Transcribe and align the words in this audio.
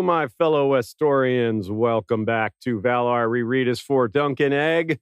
Hello, 0.00 0.06
my 0.06 0.28
fellow 0.28 0.70
Westorians. 0.70 1.68
Welcome 1.68 2.24
back 2.24 2.54
to 2.64 2.80
Valar 2.80 3.28
Reread 3.28 3.68
is 3.68 3.80
for 3.80 4.08
Dunk 4.08 4.40
and 4.40 4.54
Egg, 4.54 4.98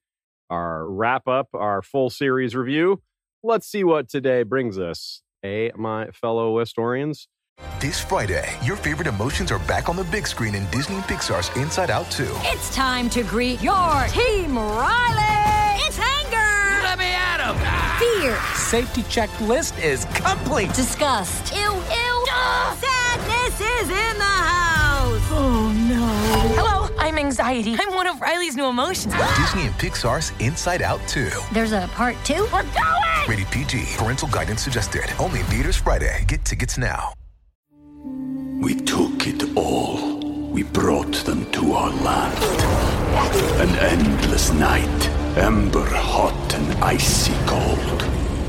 our 0.50 0.90
wrap 0.90 1.28
up, 1.28 1.50
our 1.54 1.82
full 1.82 2.10
series 2.10 2.56
review. 2.56 3.00
Let's 3.44 3.68
see 3.68 3.84
what 3.84 4.08
today 4.08 4.42
brings 4.42 4.76
us. 4.76 5.22
Hey, 5.40 5.70
my 5.76 6.08
fellow 6.10 6.52
Westorians. 6.58 7.28
This 7.78 8.00
Friday, 8.00 8.52
your 8.64 8.74
favorite 8.74 9.06
emotions 9.06 9.52
are 9.52 9.60
back 9.60 9.88
on 9.88 9.94
the 9.94 10.02
big 10.02 10.26
screen 10.26 10.56
in 10.56 10.68
Disney 10.72 10.96
and 10.96 11.04
Pixar's 11.04 11.56
Inside 11.56 11.90
Out 11.92 12.10
2. 12.10 12.26
It's 12.46 12.74
time 12.74 13.08
to 13.10 13.22
greet 13.22 13.62
your 13.62 14.04
team, 14.08 14.58
Riley! 14.58 15.86
It's 15.86 16.00
anger! 16.00 16.82
Let 16.82 16.98
me 16.98 17.04
at 17.04 17.38
him! 17.38 17.56
Fear! 18.00 18.36
Safety 18.56 19.02
checklist 19.02 19.80
is 19.80 20.06
complete. 20.06 20.74
Disgust! 20.74 21.54
Ew, 21.54 21.60
ew! 21.60 22.26
Sadness 22.80 23.60
is 23.60 23.90
in 23.90 24.18
the 24.18 24.24
house! 24.24 24.67
Oh 25.40 25.72
no. 25.88 26.04
Hello, 26.56 26.92
I'm 26.98 27.16
anxiety. 27.16 27.76
I'm 27.78 27.94
one 27.94 28.08
of 28.08 28.20
Riley's 28.20 28.56
new 28.56 28.66
emotions. 28.66 29.14
Disney 29.38 29.66
and 29.66 29.74
Pixar's 29.74 30.32
Inside 30.40 30.82
Out 30.82 31.00
2. 31.06 31.30
There's 31.52 31.70
a 31.70 31.88
part 31.92 32.16
two? 32.24 32.42
We're 32.52 32.64
going! 32.64 33.28
Rated 33.28 33.46
PG. 33.52 33.84
Parental 33.96 34.26
guidance 34.26 34.62
suggested. 34.62 35.04
Only 35.20 35.38
in 35.38 35.46
theaters 35.46 35.76
Friday. 35.76 36.24
Get 36.26 36.44
tickets 36.44 36.76
now. 36.76 37.12
We 38.60 38.74
took 38.74 39.28
it 39.28 39.56
all. 39.56 40.18
We 40.50 40.64
brought 40.64 41.14
them 41.24 41.48
to 41.52 41.72
our 41.72 41.90
land. 41.90 42.42
An 43.60 43.76
endless 43.78 44.52
night, 44.52 45.08
ember 45.38 45.86
hot 45.86 46.54
and 46.54 46.82
icy 46.82 47.34
cold. 47.46 48.00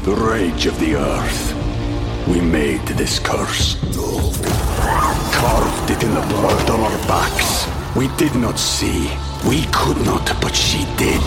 The 0.06 0.16
rage 0.16 0.66
of 0.66 0.80
the 0.80 0.96
earth. 0.96 1.69
We 2.30 2.40
made 2.42 2.86
this 2.90 3.20
curse. 3.20 3.76
Carved 5.34 5.90
it 5.90 6.04
in 6.04 6.14
the 6.14 6.22
blood 6.30 6.70
on 6.70 6.80
our 6.80 6.98
backs. 7.08 7.68
We 7.96 8.08
did 8.18 8.36
not 8.36 8.60
see. 8.60 9.10
We 9.48 9.64
could 9.72 9.98
not, 10.06 10.40
but 10.42 10.56
she 10.56 10.80
did. 10.98 11.22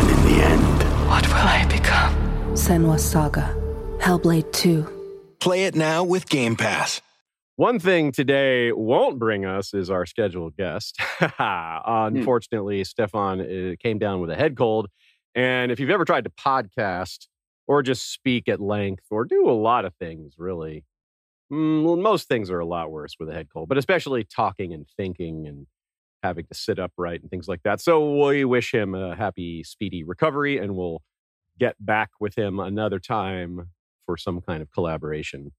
And 0.00 0.08
in 0.10 0.22
the 0.24 0.42
end, 0.44 0.82
What 1.08 1.26
will 1.28 1.34
I 1.36 1.66
become? 1.70 2.14
Senua's 2.54 3.04
Saga. 3.04 3.54
Hellblade 3.98 4.50
2. 4.52 5.36
Play 5.40 5.64
it 5.64 5.74
now 5.74 6.02
with 6.04 6.28
Game 6.28 6.56
Pass. 6.56 7.00
One 7.56 7.78
thing 7.80 8.12
today 8.12 8.72
won't 8.72 9.18
bring 9.18 9.44
us 9.44 9.74
is 9.74 9.90
our 9.90 10.06
scheduled 10.06 10.56
guest. 10.56 10.98
Unfortunately, 11.38 12.84
Stefan 12.84 13.40
uh, 13.40 13.74
came 13.82 13.98
down 13.98 14.20
with 14.20 14.30
a 14.30 14.36
head 14.36 14.56
cold. 14.56 14.88
And 15.34 15.70
if 15.72 15.78
you've 15.80 15.90
ever 15.90 16.04
tried 16.04 16.24
to 16.24 16.30
podcast 16.30 17.26
or 17.68 17.82
just 17.82 18.10
speak 18.10 18.48
at 18.48 18.60
length 18.60 19.04
or 19.10 19.24
do 19.24 19.48
a 19.48 19.52
lot 19.52 19.84
of 19.84 19.94
things, 19.94 20.34
really, 20.38 20.84
mm, 21.52 22.02
most 22.02 22.26
things 22.26 22.50
are 22.50 22.58
a 22.58 22.66
lot 22.66 22.90
worse 22.90 23.14
with 23.20 23.28
a 23.28 23.34
head 23.34 23.48
cold, 23.52 23.68
but 23.68 23.78
especially 23.78 24.24
talking 24.24 24.72
and 24.72 24.86
thinking 24.96 25.46
and 25.46 25.66
having 26.22 26.46
to 26.46 26.54
sit 26.54 26.78
upright 26.78 27.20
and 27.20 27.30
things 27.30 27.46
like 27.46 27.62
that. 27.62 27.80
So 27.80 28.24
we 28.26 28.44
wish 28.44 28.72
him 28.72 28.94
a 28.94 29.14
happy, 29.14 29.62
speedy 29.62 30.02
recovery, 30.02 30.58
and 30.58 30.74
we'll 30.74 31.02
get 31.60 31.76
back 31.78 32.10
with 32.18 32.36
him 32.36 32.58
another 32.58 32.98
time 32.98 33.68
for 34.06 34.16
some 34.16 34.40
kind 34.40 34.62
of 34.62 34.70
collaboration. 34.72 35.52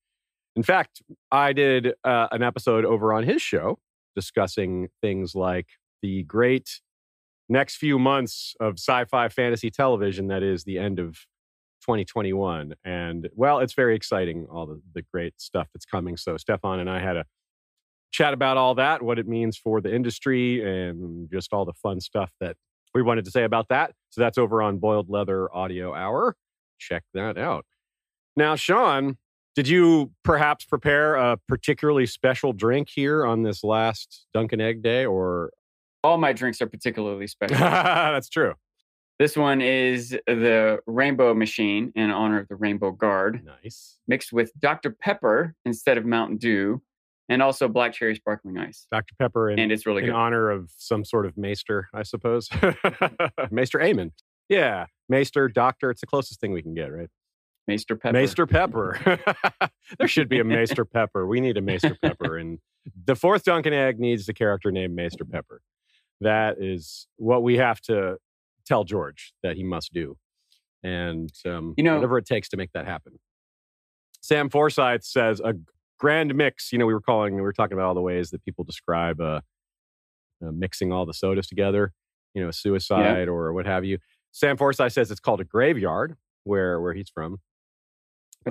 In 0.55 0.63
fact, 0.63 1.01
I 1.31 1.53
did 1.53 1.93
uh, 2.03 2.27
an 2.31 2.43
episode 2.43 2.83
over 2.83 3.13
on 3.13 3.23
his 3.23 3.41
show 3.41 3.79
discussing 4.15 4.89
things 5.01 5.35
like 5.35 5.67
the 6.01 6.23
great 6.23 6.81
next 7.47 7.77
few 7.77 7.99
months 7.99 8.55
of 8.59 8.73
sci 8.73 9.05
fi 9.05 9.29
fantasy 9.29 9.69
television 9.69 10.27
that 10.27 10.43
is 10.43 10.63
the 10.63 10.77
end 10.77 10.99
of 10.99 11.19
2021. 11.81 12.75
And 12.83 13.29
well, 13.33 13.59
it's 13.59 13.73
very 13.73 13.95
exciting, 13.95 14.47
all 14.51 14.65
the, 14.65 14.81
the 14.93 15.03
great 15.13 15.39
stuff 15.39 15.67
that's 15.73 15.85
coming. 15.85 16.17
So, 16.17 16.37
Stefan 16.37 16.79
and 16.79 16.89
I 16.89 16.99
had 16.99 17.17
a 17.17 17.25
chat 18.11 18.33
about 18.33 18.57
all 18.57 18.75
that, 18.75 19.01
what 19.01 19.19
it 19.19 19.27
means 19.27 19.57
for 19.57 19.81
the 19.81 19.93
industry, 19.93 20.63
and 20.63 21.29
just 21.31 21.53
all 21.53 21.65
the 21.65 21.73
fun 21.73 21.99
stuff 21.99 22.31
that 22.39 22.57
we 22.93 23.01
wanted 23.01 23.25
to 23.25 23.31
say 23.31 23.43
about 23.43 23.67
that. 23.69 23.93
So, 24.09 24.21
that's 24.21 24.37
over 24.37 24.61
on 24.61 24.77
Boiled 24.77 25.09
Leather 25.09 25.53
Audio 25.55 25.93
Hour. 25.93 26.35
Check 26.77 27.03
that 27.13 27.37
out. 27.37 27.65
Now, 28.35 28.55
Sean, 28.55 29.17
did 29.55 29.67
you 29.67 30.11
perhaps 30.23 30.63
prepare 30.63 31.15
a 31.15 31.37
particularly 31.47 32.05
special 32.05 32.53
drink 32.53 32.87
here 32.89 33.25
on 33.25 33.43
this 33.43 33.63
last 33.63 34.25
Dunk 34.33 34.53
and 34.53 34.61
Egg 34.61 34.81
Day, 34.81 35.05
or 35.05 35.51
All 36.03 36.17
my 36.17 36.31
drinks 36.31 36.61
are 36.61 36.67
particularly 36.67 37.27
special. 37.27 37.57
that's 37.59 38.29
true? 38.29 38.53
This 39.19 39.35
one 39.35 39.59
is 39.59 40.11
the 40.27 40.79
Rainbow 40.87 41.33
Machine 41.33 41.91
in 41.93 42.09
honor 42.09 42.39
of 42.39 42.47
the 42.47 42.55
Rainbow 42.55 42.91
Guard, 42.91 43.43
Nice, 43.63 43.97
mixed 44.07 44.31
with 44.31 44.51
Dr. 44.57 44.91
Pepper 44.91 45.55
instead 45.65 45.97
of 45.97 46.05
Mountain 46.05 46.37
Dew, 46.37 46.81
and 47.27 47.41
also 47.41 47.67
black 47.67 47.91
cherry 47.91 48.15
sparkling 48.15 48.57
ice. 48.57 48.87
Dr. 48.89 49.13
Pepper, 49.19 49.49
in, 49.51 49.59
And 49.59 49.73
it's 49.73 49.85
really 49.85 50.03
in 50.03 50.07
good. 50.07 50.15
honor 50.15 50.49
of 50.49 50.71
some 50.77 51.03
sort 51.03 51.25
of 51.25 51.37
maester, 51.37 51.89
I 51.93 52.03
suppose. 52.03 52.49
maester 53.51 53.81
Amen. 53.81 54.13
Yeah, 54.47 54.85
maester, 55.09 55.49
doctor. 55.49 55.91
It's 55.91 56.01
the 56.01 56.07
closest 56.07 56.39
thing 56.39 56.53
we 56.53 56.61
can 56.61 56.73
get, 56.73 56.91
right? 56.91 57.09
Maester 57.67 57.97
Pepper. 57.97 58.13
Maester 58.13 58.47
Pepper. 58.47 59.19
there 59.99 60.07
should 60.07 60.29
be 60.29 60.39
a 60.39 60.43
Maester 60.45 60.85
Pepper. 60.85 61.27
We 61.27 61.41
need 61.41 61.57
a 61.57 61.61
Maester 61.61 61.95
Pepper, 62.01 62.37
and 62.37 62.59
the 63.05 63.17
fourth 63.17 63.43
Dunk 63.43 63.65
and 63.65 63.75
Egg 63.75 63.99
needs 63.99 64.27
a 64.29 64.33
character 64.33 64.71
named 64.71 64.95
Maester 64.95 65.25
Pepper. 65.25 65.61
That 66.21 66.55
is 66.59 67.05
what 67.17 67.43
we 67.43 67.57
have 67.57 67.79
to 67.81 68.17
tell 68.69 68.85
George 68.85 69.33
that 69.43 69.57
he 69.57 69.63
must 69.63 69.91
do, 69.91 70.15
and 70.83 71.29
um, 71.45 71.73
You 71.75 71.83
know- 71.83 71.95
whatever 71.95 72.17
it 72.17 72.25
takes 72.25 72.47
to 72.49 72.57
make 72.57 72.71
that 72.73 72.85
happen. 72.85 73.19
Sam 74.21 74.49
Forsyth 74.49 75.03
says 75.03 75.41
a 75.43 75.53
grand 75.97 76.33
mix. 76.35 76.71
You 76.71 76.77
know, 76.77 76.85
we 76.85 76.93
were 76.93 77.01
calling, 77.01 77.35
we 77.35 77.41
were 77.41 77.53
talking 77.53 77.73
about 77.77 77.87
all 77.87 77.93
the 77.93 78.01
ways 78.01 78.29
that 78.31 78.43
people 78.45 78.63
describe 78.63 79.19
uh, 79.21 79.41
uh, 80.45 80.51
mixing 80.51 80.91
all 80.93 81.05
the 81.05 81.13
sodas 81.13 81.47
together. 81.47 81.93
You 82.35 82.43
know, 82.43 82.51
suicide 82.51 83.27
or 83.27 83.53
what 83.53 83.65
have 83.65 83.83
you. 83.85 83.97
Sam 84.31 84.55
Forsyth 84.55 84.93
says 84.93 85.09
it's 85.09 85.19
called 85.19 85.41
a 85.41 85.43
graveyard, 85.43 86.15
where 86.43 86.79
where 86.79 86.93
he's 86.93 87.09
from. 87.09 87.37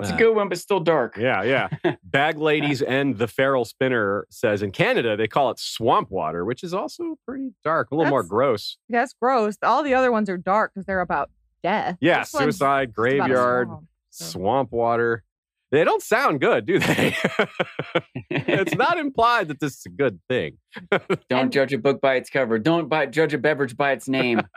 That's 0.01 0.11
Uh, 0.11 0.15
a 0.15 0.17
good 0.17 0.35
one, 0.35 0.49
but 0.49 0.57
still 0.57 0.79
dark. 0.79 1.17
Yeah, 1.17 1.43
yeah. 1.43 1.95
Bag 2.03 2.37
Ladies 2.37 2.81
and 2.81 3.17
the 3.17 3.27
Feral 3.27 3.65
Spinner 3.65 4.25
says 4.29 4.61
in 4.61 4.71
Canada 4.71 5.15
they 5.17 5.27
call 5.27 5.51
it 5.51 5.59
swamp 5.59 6.09
water, 6.11 6.45
which 6.45 6.63
is 6.63 6.73
also 6.73 7.17
pretty 7.25 7.51
dark, 7.63 7.91
a 7.91 7.95
little 7.95 8.09
more 8.09 8.23
gross. 8.23 8.77
Yeah, 8.87 9.03
it's 9.03 9.13
gross. 9.13 9.57
All 9.63 9.83
the 9.83 9.93
other 9.93 10.11
ones 10.11 10.29
are 10.29 10.37
dark 10.37 10.71
because 10.73 10.85
they're 10.85 11.01
about 11.01 11.29
death. 11.63 11.97
Yeah, 12.01 12.19
This 12.19 12.31
suicide, 12.31 12.49
just 12.49 12.61
about 12.61 12.81
a 12.81 12.87
graveyard, 12.87 13.67
swamp, 13.67 13.87
so. 14.09 14.25
swamp 14.25 14.71
water. 14.71 15.23
They 15.71 15.83
don't 15.83 16.01
sound 16.01 16.41
good, 16.41 16.65
do 16.65 16.79
they? 16.79 17.15
it's 18.31 18.73
not 18.73 18.97
implied 18.97 19.49
that 19.49 19.59
this 19.59 19.73
is 19.77 19.85
a 19.85 19.89
good 19.89 20.19
thing. 20.27 20.57
Don't 21.29 21.51
judge 21.53 21.71
a 21.73 21.77
book 21.77 22.01
by 22.01 22.15
its 22.15 22.27
cover. 22.31 22.57
Don't 22.57 22.89
buy, 22.89 23.05
judge 23.05 23.35
a 23.35 23.37
beverage 23.37 23.77
by 23.77 23.91
its 23.91 24.07
name. 24.07 24.41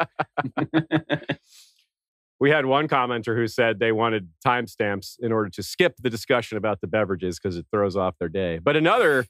We 2.42 2.50
had 2.50 2.66
one 2.66 2.88
commenter 2.88 3.36
who 3.36 3.47
said 3.47 3.78
they 3.78 3.92
wanted 3.92 4.28
timestamps 4.44 5.14
in 5.20 5.30
order 5.30 5.48
to 5.50 5.62
skip 5.62 5.94
the 6.03 6.10
discussion 6.10 6.58
about 6.58 6.80
the 6.80 6.88
beverages 6.88 7.38
because 7.38 7.56
it 7.56 7.66
throws 7.70 7.97
off 7.97 8.19
their 8.19 8.28
day. 8.28 8.58
But 8.58 8.76
another 8.76 9.26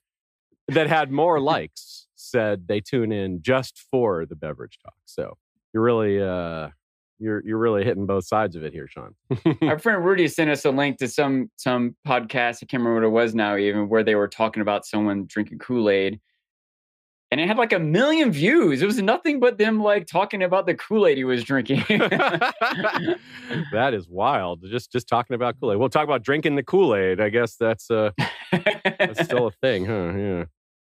that 0.68 0.86
had 0.86 1.12
more 1.12 1.38
likes 1.54 2.06
said 2.14 2.68
they 2.68 2.80
tune 2.80 3.12
in 3.12 3.42
just 3.42 3.84
for 3.90 4.24
the 4.24 4.34
beverage 4.34 4.78
talk. 4.82 4.94
So 5.04 5.36
you're 5.74 5.82
really 5.82 6.22
uh 6.22 6.68
you're 7.18 7.42
you're 7.44 7.58
really 7.58 7.84
hitting 7.84 8.06
both 8.06 8.24
sides 8.24 8.56
of 8.56 8.64
it 8.64 8.72
here, 8.72 8.88
Sean. 8.88 9.14
Our 9.60 9.78
friend 9.78 10.02
Rudy 10.02 10.26
sent 10.26 10.48
us 10.48 10.64
a 10.64 10.70
link 10.70 10.96
to 11.00 11.06
some 11.06 11.50
some 11.58 11.94
podcast. 12.08 12.60
I 12.62 12.64
can't 12.64 12.82
remember 12.82 12.94
what 12.94 13.04
it 13.04 13.10
was 13.10 13.34
now, 13.34 13.58
even 13.58 13.90
where 13.90 14.02
they 14.02 14.14
were 14.14 14.26
talking 14.26 14.62
about 14.62 14.86
someone 14.86 15.26
drinking 15.28 15.58
Kool 15.58 15.90
Aid, 15.90 16.18
and 17.32 17.40
it 17.40 17.48
had 17.48 17.56
like 17.56 17.72
a 17.72 17.78
million 17.78 18.30
views. 18.30 18.82
It 18.82 18.86
was 18.86 19.00
nothing 19.00 19.40
but 19.40 19.56
them 19.56 19.82
like 19.82 20.06
talking 20.06 20.42
about 20.42 20.66
the 20.66 20.74
Kool 20.74 21.06
Aid 21.06 21.16
he 21.16 21.24
was 21.24 21.42
drinking. 21.42 21.82
that 23.72 23.94
is 23.94 24.06
wild. 24.08 24.62
Just 24.68 24.92
just 24.92 25.08
talking 25.08 25.34
about 25.34 25.58
Kool-Aid. 25.58 25.78
We'll 25.78 25.88
talk 25.88 26.04
about 26.04 26.22
drinking 26.22 26.56
the 26.56 26.62
Kool-Aid. 26.62 27.20
I 27.20 27.30
guess 27.30 27.56
that's 27.56 27.90
uh 27.90 28.10
that's 28.52 29.24
still 29.24 29.46
a 29.46 29.50
thing, 29.62 29.86
huh? 29.86 30.12
Yeah. 30.16 30.44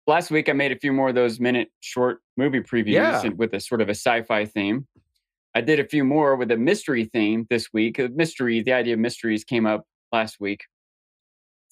Last 0.08 0.32
week, 0.32 0.50
I 0.50 0.54
made 0.54 0.72
a 0.72 0.78
few 0.80 0.92
more 0.92 1.10
of 1.10 1.16
those 1.16 1.40
minute 1.40 1.70
short 1.82 2.20
movie 2.36 2.62
previews 2.62 2.88
Yeah. 2.94 3.30
with 3.30 3.54
a 3.54 3.60
sort 3.60 3.80
of 3.82 3.88
a 3.88 3.96
sci-fi 3.96 4.46
theme. 4.46 4.88
I 5.56 5.62
did 5.62 5.80
a 5.80 5.86
few 5.86 6.04
more 6.04 6.36
with 6.36 6.50
a 6.52 6.58
mystery 6.58 7.06
theme 7.06 7.46
this 7.50 7.68
week. 7.72 8.00
Uh, 8.00 8.08
Mystery, 8.14 8.64
the 8.64 8.74
idea 8.74 8.96
of 8.96 9.00
mysteries 9.00 9.44
came 9.44 9.68
up 9.68 9.86
last 10.12 10.40
week. 10.40 10.66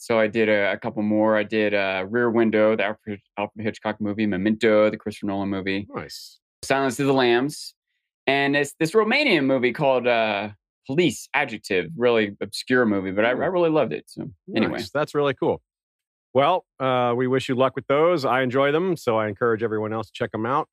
So 0.01 0.19
I 0.19 0.25
did 0.25 0.49
a, 0.49 0.71
a 0.71 0.77
couple 0.79 1.03
more. 1.03 1.37
I 1.37 1.43
did 1.43 1.75
uh, 1.75 2.05
Rear 2.09 2.31
Window, 2.31 2.75
the 2.75 2.85
Alfred, 2.85 3.19
Alfred 3.37 3.63
Hitchcock 3.63 4.01
movie, 4.01 4.25
Memento, 4.25 4.89
the 4.89 4.97
Christopher 4.97 5.27
Nolan 5.27 5.49
movie, 5.49 5.87
Nice. 5.93 6.39
Silence 6.63 6.99
of 6.99 7.05
the 7.05 7.13
Lambs, 7.13 7.75
and 8.25 8.55
it's 8.55 8.73
this 8.79 8.93
Romanian 8.93 9.45
movie 9.45 9.73
called 9.73 10.07
uh, 10.07 10.49
Police 10.87 11.29
Adjective, 11.35 11.91
really 11.95 12.35
obscure 12.41 12.83
movie, 12.87 13.11
but 13.11 13.25
I, 13.25 13.29
I 13.29 13.33
really 13.33 13.69
loved 13.69 13.93
it. 13.93 14.05
So 14.07 14.31
anyway, 14.55 14.77
Nice. 14.79 14.89
That's 14.89 15.13
really 15.13 15.35
cool. 15.35 15.61
Well, 16.33 16.65
uh, 16.79 17.13
we 17.15 17.27
wish 17.27 17.47
you 17.47 17.53
luck 17.53 17.75
with 17.75 17.85
those. 17.85 18.25
I 18.25 18.41
enjoy 18.41 18.71
them, 18.71 18.97
so 18.97 19.17
I 19.19 19.27
encourage 19.27 19.61
everyone 19.61 19.93
else 19.93 20.07
to 20.07 20.13
check 20.13 20.31
them 20.31 20.47
out. 20.47 20.67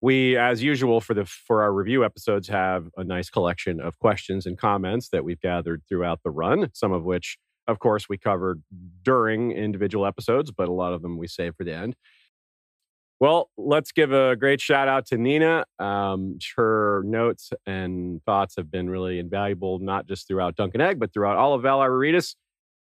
We, 0.00 0.36
as 0.36 0.60
usual, 0.60 1.00
for 1.00 1.14
the 1.14 1.24
for 1.24 1.62
our 1.62 1.72
review 1.72 2.04
episodes, 2.04 2.48
have 2.48 2.88
a 2.96 3.04
nice 3.04 3.30
collection 3.30 3.80
of 3.80 3.96
questions 4.00 4.44
and 4.44 4.58
comments 4.58 5.08
that 5.10 5.22
we've 5.22 5.40
gathered 5.40 5.82
throughout 5.88 6.20
the 6.24 6.30
run. 6.30 6.70
Some 6.74 6.90
of 6.92 7.04
which 7.04 7.36
of 7.68 7.78
course, 7.78 8.08
we 8.08 8.18
covered 8.18 8.62
during 9.02 9.52
individual 9.52 10.06
episodes, 10.06 10.50
but 10.50 10.68
a 10.68 10.72
lot 10.72 10.94
of 10.94 11.02
them 11.02 11.16
we 11.18 11.28
save 11.28 11.54
for 11.54 11.64
the 11.64 11.74
end. 11.74 11.94
Well, 13.20 13.50
let's 13.56 13.92
give 13.92 14.12
a 14.12 14.36
great 14.36 14.60
shout 14.60 14.88
out 14.88 15.06
to 15.06 15.18
Nina. 15.18 15.64
Um, 15.78 16.38
her 16.56 17.02
notes 17.04 17.50
and 17.66 18.22
thoughts 18.24 18.54
have 18.56 18.70
been 18.70 18.88
really 18.88 19.18
invaluable, 19.18 19.80
not 19.80 20.06
just 20.06 20.26
throughout 20.28 20.56
Dunk 20.56 20.74
and 20.74 20.82
Egg, 20.82 20.98
but 20.98 21.12
throughout 21.12 21.36
all 21.36 21.54
of 21.54 21.62
Valar 21.62 21.90
Reridus. 21.90 22.36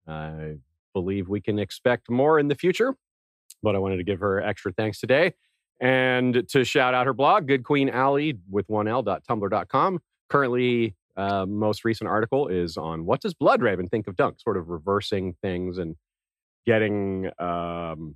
I 0.08 0.58
believe 0.94 1.30
we 1.30 1.42
can 1.42 1.60
expect 1.60 2.10
more 2.10 2.40
in 2.40 2.48
the 2.48 2.56
future, 2.56 2.96
but 3.62 3.76
I 3.76 3.80
wanted 3.80 3.98
to 3.98 4.04
give 4.04 4.20
her 4.20 4.42
extra 4.42 4.72
thanks 4.72 5.00
today. 5.00 5.34
And 5.82 6.48
to 6.50 6.64
shout 6.64 6.94
out 6.94 7.06
her 7.06 7.14
blog, 7.14 7.48
Good 7.48 7.64
Queen 7.64 7.90
Aly 7.90 8.38
with 8.50 8.70
one 8.70 8.88
L.tumblr.com. 8.88 10.00
Currently, 10.30 10.96
uh, 11.20 11.46
most 11.46 11.84
recent 11.84 12.10
article 12.10 12.48
is 12.48 12.78
on 12.78 13.06
what 13.06 13.22
does 13.22 13.34
Bloodraven 13.34 13.90
think 13.90 14.08
of 14.08 14.16
Dunk, 14.16 14.40
sort 14.40 14.56
of 14.58 14.70
reversing 14.70 15.36
things 15.42 15.78
and 15.78 15.96
getting 16.66 17.28
um, 17.40 18.16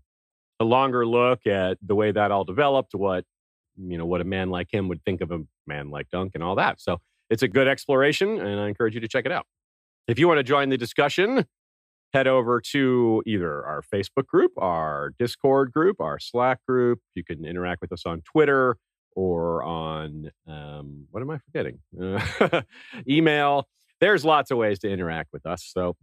a 0.59 0.63
longer 0.63 1.05
look 1.05 1.45
at 1.45 1.77
the 1.81 1.95
way 1.95 2.11
that 2.11 2.31
all 2.31 2.45
developed, 2.45 2.95
what 2.95 3.25
you 3.75 3.97
know, 3.97 4.05
what 4.05 4.21
a 4.21 4.23
man 4.23 4.49
like 4.49 4.71
him 4.71 4.87
would 4.87 5.03
think 5.03 5.19
of 5.21 5.31
a 5.31 5.39
man 5.67 5.89
like 5.89 6.09
Dunk 6.11 6.31
and 6.35 6.43
all 6.43 6.55
that. 6.55 6.79
So 6.79 6.99
it's 7.29 7.43
a 7.43 7.47
good 7.47 7.67
exploration, 7.67 8.39
and 8.39 8.59
I 8.59 8.67
encourage 8.67 8.93
you 8.93 9.01
to 9.01 9.07
check 9.07 9.25
it 9.25 9.31
out. 9.31 9.47
If 10.07 10.19
you 10.19 10.27
want 10.27 10.37
to 10.37 10.43
join 10.43 10.69
the 10.69 10.77
discussion, 10.77 11.45
head 12.13 12.27
over 12.27 12.61
to 12.61 13.23
either 13.25 13.65
our 13.65 13.81
Facebook 13.81 14.27
group, 14.27 14.51
our 14.57 15.13
Discord 15.17 15.71
group, 15.73 15.99
our 15.99 16.19
Slack 16.19 16.59
group. 16.67 16.99
You 17.15 17.23
can 17.23 17.43
interact 17.43 17.81
with 17.81 17.91
us 17.91 18.05
on 18.05 18.21
Twitter 18.21 18.77
or 19.15 19.63
on 19.63 20.31
um, 20.47 21.05
what 21.11 21.21
am 21.21 21.29
I 21.29 21.37
forgetting? 21.39 21.79
Email. 23.09 23.67
There's 23.99 24.25
lots 24.25 24.51
of 24.51 24.57
ways 24.57 24.79
to 24.79 24.89
interact 24.89 25.29
with 25.31 25.45
us. 25.45 25.69
So 25.71 25.95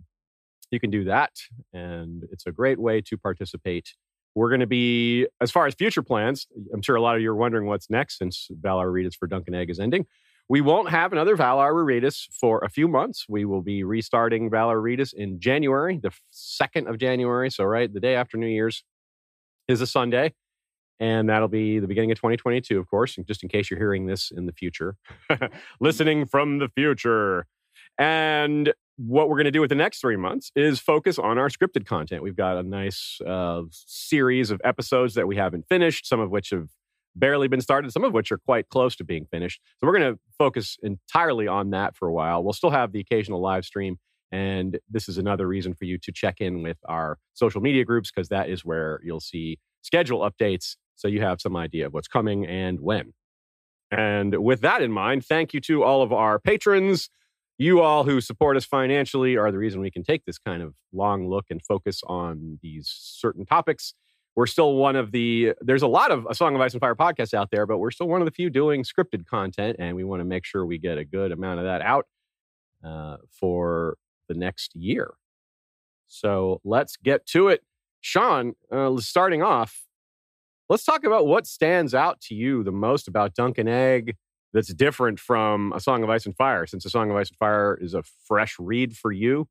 you 0.71 0.81
can 0.81 0.91
do 0.91 1.05
that. 1.05 1.33
And 1.73 2.25
it's 2.33 2.47
a 2.47 2.53
great 2.53 2.79
way 2.79 3.01
to 3.03 3.19
participate 3.19 3.95
we're 4.35 4.49
going 4.49 4.61
to 4.61 4.67
be, 4.67 5.27
as 5.41 5.51
far 5.51 5.67
as 5.67 5.75
future 5.75 6.03
plans, 6.03 6.47
I'm 6.73 6.83
sure 6.83 6.97
a 6.97 7.03
lot 7.03 7.17
of 7.17 7.23
you 7.23 7.31
are 7.31 7.37
wondering 7.37 7.67
what's 7.67 7.91
next 7.91 8.19
since 8.19 8.49
Valar 8.61 8.87
Reridus 8.87 9.17
for 9.19 9.27
Dunk 9.27 9.45
and 9.47 9.57
Egg 9.57 9.71
is 9.71 9.81
ending. 9.81 10.07
We 10.49 10.61
won't 10.61 10.91
have 10.91 11.13
another 11.13 11.37
Valar 11.37 11.73
Reridus 11.73 12.27
for 12.33 12.61
a 12.61 12.69
few 12.69 12.89
months. 12.89 13.27
We 13.29 13.45
will 13.45 13.63
be 13.63 13.85
restarting 13.85 14.51
Valar 14.51 14.83
Reridus 14.83 15.13
in 15.15 15.41
January, 15.41 15.99
the 16.03 16.11
2nd 16.33 16.89
of 16.89 16.99
January. 16.99 17.51
So, 17.51 17.65
right, 17.65 17.93
the 17.93 18.01
day 18.01 18.15
after 18.15 18.37
New 18.37 18.49
Year's 18.49 18.85
is 19.69 19.81
a 19.81 19.87
Sunday. 19.87 20.35
And 21.01 21.31
that'll 21.31 21.49
be 21.49 21.79
the 21.79 21.87
beginning 21.89 22.13
of 22.13 22.19
2022, 22.19 22.79
of 22.79 22.89
course, 22.89 23.17
just 23.27 23.43
in 23.43 23.49
case 23.49 23.71
you're 23.71 23.79
hearing 23.79 24.07
this 24.07 24.31
in 24.31 24.45
the 24.45 24.53
future. 24.53 24.97
Listening 25.81 26.27
from 26.27 26.59
the 26.59 26.69
future. 26.69 27.47
And 27.99 28.73
what 28.99 29.31
we're 29.31 29.37
going 29.37 29.47
to 29.47 29.51
do 29.51 29.63
with 29.63 29.71
the 29.71 29.77
next 29.77 30.01
three 30.01 30.17
months 30.17 30.53
is 30.55 30.79
focus 30.79 31.19
on 31.19 31.39
our 31.39 31.49
scripted 31.49 31.87
content. 31.87 32.23
We've 32.23 32.37
got 32.37 32.59
a 32.59 32.63
nice 32.63 33.19
uh, 33.27 33.63
series 33.71 34.51
of 34.51 34.61
episodes 34.63 35.15
that 35.15 35.27
we 35.27 35.37
haven't 35.37 35.65
finished, 35.71 36.07
some 36.07 36.21
of 36.21 36.31
which 36.31 36.51
have 36.51 36.69
barely 37.17 37.49
been 37.49 37.63
started, 37.63 37.93
some 37.93 38.05
of 38.05 38.13
which 38.13 38.31
are 38.31 38.39
quite 38.39 38.69
close 38.69 38.95
to 38.97 39.05
being 39.05 39.27
finished. 39.31 39.61
So 39.79 39.87
we're 39.87 39.99
going 39.99 40.15
to 40.15 40.21
focus 40.39 40.77
entirely 40.83 41.49
on 41.49 41.71
that 41.71 41.97
for 41.97 42.09
a 42.09 42.13
while. 42.13 42.45
We'll 42.45 42.53
still 42.53 42.71
have 42.71 42.93
the 42.93 43.01
occasional 43.01 43.41
live 43.41 43.65
stream. 43.65 43.99
And 44.33 44.79
this 44.89 45.09
is 45.09 45.19
another 45.19 45.47
reason 45.49 45.75
for 45.75 45.87
you 45.87 45.99
to 45.99 46.13
check 46.13 46.41
in 46.41 46.63
with 46.63 46.77
our 46.87 47.19
social 47.33 47.61
media 47.61 47.85
groups 47.85 48.13
because 48.15 48.29
that 48.29 48.49
is 48.49 48.65
where 48.65 49.01
you'll 49.03 49.21
see 49.21 49.59
schedule 49.83 50.21
updates 50.21 50.77
so 51.01 51.09
you 51.09 51.21
have 51.21 51.41
some 51.41 51.57
idea 51.57 51.87
of 51.87 51.95
what's 51.95 52.09
coming 52.09 52.47
and 52.47 52.81
when. 52.81 53.13
And 53.91 54.43
with 54.43 54.61
that 54.61 54.83
in 54.83 54.93
mind, 54.93 55.25
thank 55.25 55.53
you 55.53 55.61
to 55.63 55.83
all 55.83 56.03
of 56.03 56.13
our 56.13 56.39
patrons 56.39 57.11
you 57.61 57.83
all 57.83 58.05
who 58.05 58.23
support 58.23 58.57
us 58.57 58.65
financially 58.65 59.37
are 59.37 59.53
the 59.53 59.59
reason 59.59 59.83
we 59.83 59.91
can 59.91 60.03
take 60.03 60.25
this 60.25 60.39
kind 60.39 60.63
of 60.63 60.73
long 60.95 61.29
look 61.29 61.45
and 61.51 61.61
focus 61.63 62.01
on 62.07 62.59
these 62.63 62.91
certain 62.91 63.45
topics. 63.45 63.93
We're 64.35 64.47
still 64.47 64.77
one 64.77 64.97
of 64.97 65.13
the, 65.13 65.53
there's 65.61 65.83
a 65.83 65.87
lot 65.87 66.11
of 66.11 66.27
A 66.31 66.35
Song 66.35 66.55
of 66.55 66.61
Ice 66.63 66.73
and 66.73 66.81
Fire 66.81 66.95
podcasts 66.95 67.35
out 67.35 67.51
there, 67.51 67.67
but 67.67 67.77
we're 67.77 67.91
still 67.91 68.09
one 68.09 68.23
of 68.23 68.25
the 68.25 68.31
few 68.31 68.49
doing 68.49 68.83
scripted 68.83 69.27
content, 69.27 69.77
and 69.79 69.95
we 69.95 70.05
want 70.05 70.21
to 70.21 70.25
make 70.25 70.47
sure 70.47 70.65
we 70.65 70.79
get 70.79 70.97
a 70.97 71.05
good 71.05 71.33
amount 71.33 71.59
of 71.59 71.67
that 71.67 71.83
out 71.83 72.07
uh, 72.83 73.19
for 73.31 73.99
the 74.27 74.35
next 74.35 74.75
year. 74.75 75.13
So 76.07 76.63
let's 76.65 76.97
get 76.97 77.27
to 77.27 77.49
it. 77.49 77.61
Sean, 78.01 78.55
uh, 78.73 78.97
starting 79.01 79.43
off, 79.43 79.83
let's 80.71 80.85
talk 80.85 81.05
about 81.05 81.27
what 81.27 81.47
stands 81.47 81.95
out 81.95 82.21
to 82.21 82.35
you 82.35 82.63
the 82.63 82.73
most 82.73 83.09
about 83.09 83.35
Dunk 83.35 83.59
and 83.59 83.69
Egg 83.69 84.17
that's 84.55 84.73
different 84.73 85.19
from 85.19 85.73
A 85.75 85.81
Song 85.81 86.03
of 86.03 86.09
Ice 86.09 86.25
and 86.25 86.37
Fire. 86.37 86.65
Since 86.67 86.87
A 86.87 86.91
Song 86.91 87.11
of 87.11 87.17
Ice 87.17 87.29
and 87.29 87.37
Fire 87.37 87.77
is 87.79 87.93
a 87.93 88.05
fresh 88.27 88.57
read 88.59 88.97
for 88.97 89.13
you, 89.13 89.49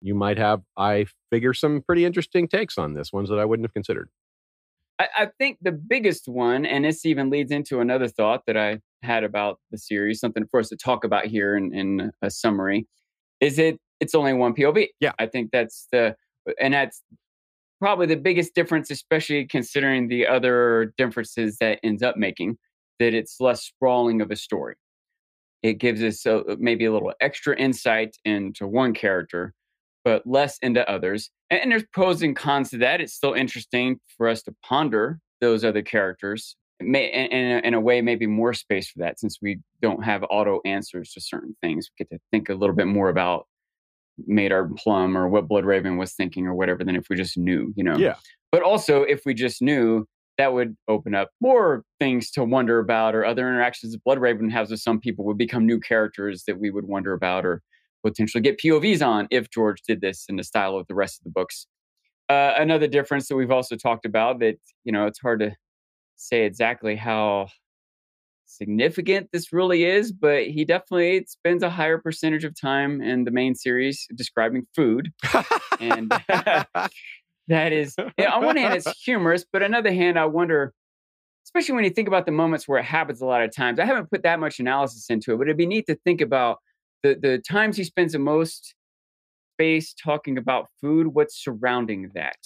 you 0.00 0.14
might 0.14 0.38
have, 0.38 0.62
I 0.76 1.06
figure, 1.30 1.52
some 1.52 1.82
pretty 1.82 2.04
interesting 2.04 2.48
takes 2.48 2.76
on 2.78 2.94
this, 2.94 3.12
ones 3.12 3.28
that 3.28 3.38
I 3.38 3.44
wouldn't 3.44 3.64
have 3.64 3.74
considered. 3.74 4.08
I, 4.98 5.08
I 5.18 5.28
think 5.38 5.58
the 5.60 5.72
biggest 5.72 6.28
one, 6.28 6.64
and 6.64 6.84
this 6.84 7.04
even 7.04 7.30
leads 7.30 7.50
into 7.52 7.80
another 7.80 8.08
thought 8.08 8.42
that 8.46 8.56
I 8.56 8.80
had 9.02 9.22
about 9.22 9.60
the 9.70 9.78
series, 9.78 10.18
something 10.18 10.46
for 10.50 10.60
us 10.60 10.70
to 10.70 10.76
talk 10.76 11.04
about 11.04 11.26
here 11.26 11.56
in, 11.56 11.74
in 11.74 12.10
a 12.22 12.30
summary, 12.30 12.86
is 13.40 13.58
it 13.58 13.78
it's 14.00 14.14
only 14.14 14.32
one 14.32 14.54
POV. 14.54 14.88
Yeah. 15.00 15.12
I 15.18 15.26
think 15.26 15.50
that's 15.52 15.88
the, 15.92 16.16
and 16.60 16.74
that's 16.74 17.02
probably 17.84 18.06
the 18.06 18.16
biggest 18.16 18.54
difference, 18.54 18.90
especially 18.90 19.44
considering 19.44 20.08
the 20.08 20.26
other 20.26 20.94
differences 20.96 21.58
that 21.58 21.78
ends 21.82 22.02
up 22.02 22.16
making 22.16 22.56
that 22.98 23.12
it's 23.12 23.36
less 23.40 23.62
sprawling 23.62 24.22
of 24.22 24.30
a 24.30 24.36
story. 24.36 24.76
It 25.62 25.74
gives 25.74 26.02
us 26.02 26.24
a, 26.24 26.38
uh, 26.38 26.56
maybe 26.58 26.86
a 26.86 26.92
little 26.94 27.12
extra 27.20 27.54
insight 27.58 28.16
into 28.24 28.66
one 28.66 28.94
character, 28.94 29.52
but 30.02 30.26
less 30.26 30.56
into 30.62 30.88
others. 30.90 31.28
And, 31.50 31.60
and 31.60 31.72
there's 31.72 31.84
pros 31.92 32.22
and 32.22 32.34
cons 32.34 32.70
to 32.70 32.78
that. 32.78 33.02
It's 33.02 33.12
still 33.12 33.34
interesting 33.34 34.00
for 34.16 34.28
us 34.28 34.42
to 34.44 34.54
ponder 34.64 35.18
those 35.42 35.62
other 35.62 35.82
characters. 35.82 36.56
May, 36.80 37.12
in, 37.12 37.26
in, 37.26 37.52
a, 37.58 37.68
in 37.68 37.74
a 37.74 37.80
way, 37.80 38.00
maybe 38.00 38.26
more 38.26 38.54
space 38.54 38.88
for 38.88 39.00
that 39.00 39.20
since 39.20 39.40
we 39.42 39.58
don't 39.82 40.02
have 40.02 40.24
auto 40.30 40.62
answers 40.64 41.12
to 41.12 41.20
certain 41.20 41.54
things. 41.60 41.90
We 41.90 42.06
get 42.06 42.16
to 42.16 42.20
think 42.30 42.48
a 42.48 42.54
little 42.54 42.74
bit 42.74 42.86
more 42.86 43.10
about 43.10 43.46
Maynard 44.26 44.76
Plumm 44.76 45.16
or 45.16 45.28
what 45.28 45.48
Bloodraven 45.48 45.98
was 45.98 46.12
thinking 46.12 46.46
or 46.46 46.54
whatever 46.54 46.84
than 46.84 46.96
if 46.96 47.06
we 47.08 47.16
just 47.16 47.36
knew, 47.36 47.72
you 47.76 47.84
know? 47.84 47.96
Yeah. 47.96 48.16
But 48.52 48.62
also, 48.62 49.02
if 49.02 49.22
we 49.26 49.34
just 49.34 49.60
knew, 49.60 50.06
that 50.38 50.52
would 50.52 50.76
open 50.88 51.14
up 51.14 51.30
more 51.40 51.84
things 52.00 52.30
to 52.32 52.44
wonder 52.44 52.78
about 52.78 53.14
or 53.14 53.24
other 53.24 53.48
interactions 53.48 53.92
that 53.92 54.04
Bloodraven 54.04 54.50
has 54.50 54.70
with 54.70 54.80
some 54.80 54.98
people 54.98 55.24
would 55.24 55.38
become 55.38 55.66
new 55.66 55.78
characters 55.78 56.44
that 56.46 56.58
we 56.58 56.70
would 56.70 56.86
wonder 56.86 57.12
about 57.12 57.46
or 57.46 57.62
potentially 58.04 58.42
get 58.42 58.58
POVs 58.58 59.04
on 59.06 59.26
if 59.30 59.50
George 59.50 59.80
did 59.86 60.00
this 60.00 60.26
in 60.28 60.36
the 60.36 60.44
style 60.44 60.76
of 60.76 60.86
the 60.88 60.94
rest 60.94 61.20
of 61.20 61.24
the 61.24 61.30
books. 61.30 61.66
Uh, 62.28 62.54
another 62.56 62.86
difference 62.86 63.28
that 63.28 63.36
we've 63.36 63.50
also 63.50 63.76
talked 63.76 64.04
about 64.04 64.40
that, 64.40 64.56
you 64.84 64.92
know, 64.92 65.06
it's 65.06 65.20
hard 65.20 65.40
to 65.40 65.54
say 66.16 66.44
exactly 66.44 66.96
how 66.96 67.48
significant 68.46 69.30
this 69.32 69.52
really 69.52 69.84
is, 69.84 70.12
but 70.12 70.46
he 70.46 70.64
definitely 70.64 71.24
spends 71.26 71.62
a 71.62 71.70
higher 71.70 71.98
percentage 71.98 72.44
of 72.44 72.58
time 72.58 73.00
in 73.00 73.24
the 73.24 73.30
main 73.30 73.54
series 73.54 74.06
describing 74.14 74.66
food. 74.74 75.12
and 75.80 76.12
that 77.48 77.72
is 77.72 77.94
on 77.98 78.44
one 78.44 78.56
hand 78.56 78.74
it's 78.74 78.90
humorous 79.04 79.44
but 79.52 79.62
on 79.62 79.72
the 79.72 79.78
other 79.78 79.92
hand 79.92 80.18
i 80.18 80.24
wonder 80.24 80.72
especially 81.46 81.74
when 81.74 81.84
you 81.84 81.90
think 81.90 82.08
about 82.08 82.26
the 82.26 82.32
moments 82.32 82.66
where 82.66 82.78
it 82.78 82.84
happens 82.84 83.20
a 83.20 83.26
lot 83.26 83.42
of 83.42 83.54
times 83.54 83.78
i 83.78 83.84
haven't 83.84 84.10
put 84.10 84.22
that 84.22 84.40
much 84.40 84.60
analysis 84.60 85.06
into 85.10 85.32
it 85.32 85.36
but 85.36 85.46
it'd 85.46 85.56
be 85.56 85.66
neat 85.66 85.86
to 85.86 85.96
think 86.04 86.20
about 86.20 86.58
the 87.02 87.14
the 87.20 87.38
times 87.38 87.76
he 87.76 87.84
spends 87.84 88.12
the 88.12 88.18
most 88.18 88.74
space 89.54 89.94
talking 89.94 90.38
about 90.38 90.68
food 90.80 91.08
what's 91.08 91.42
surrounding 91.42 92.10
that 92.14 92.36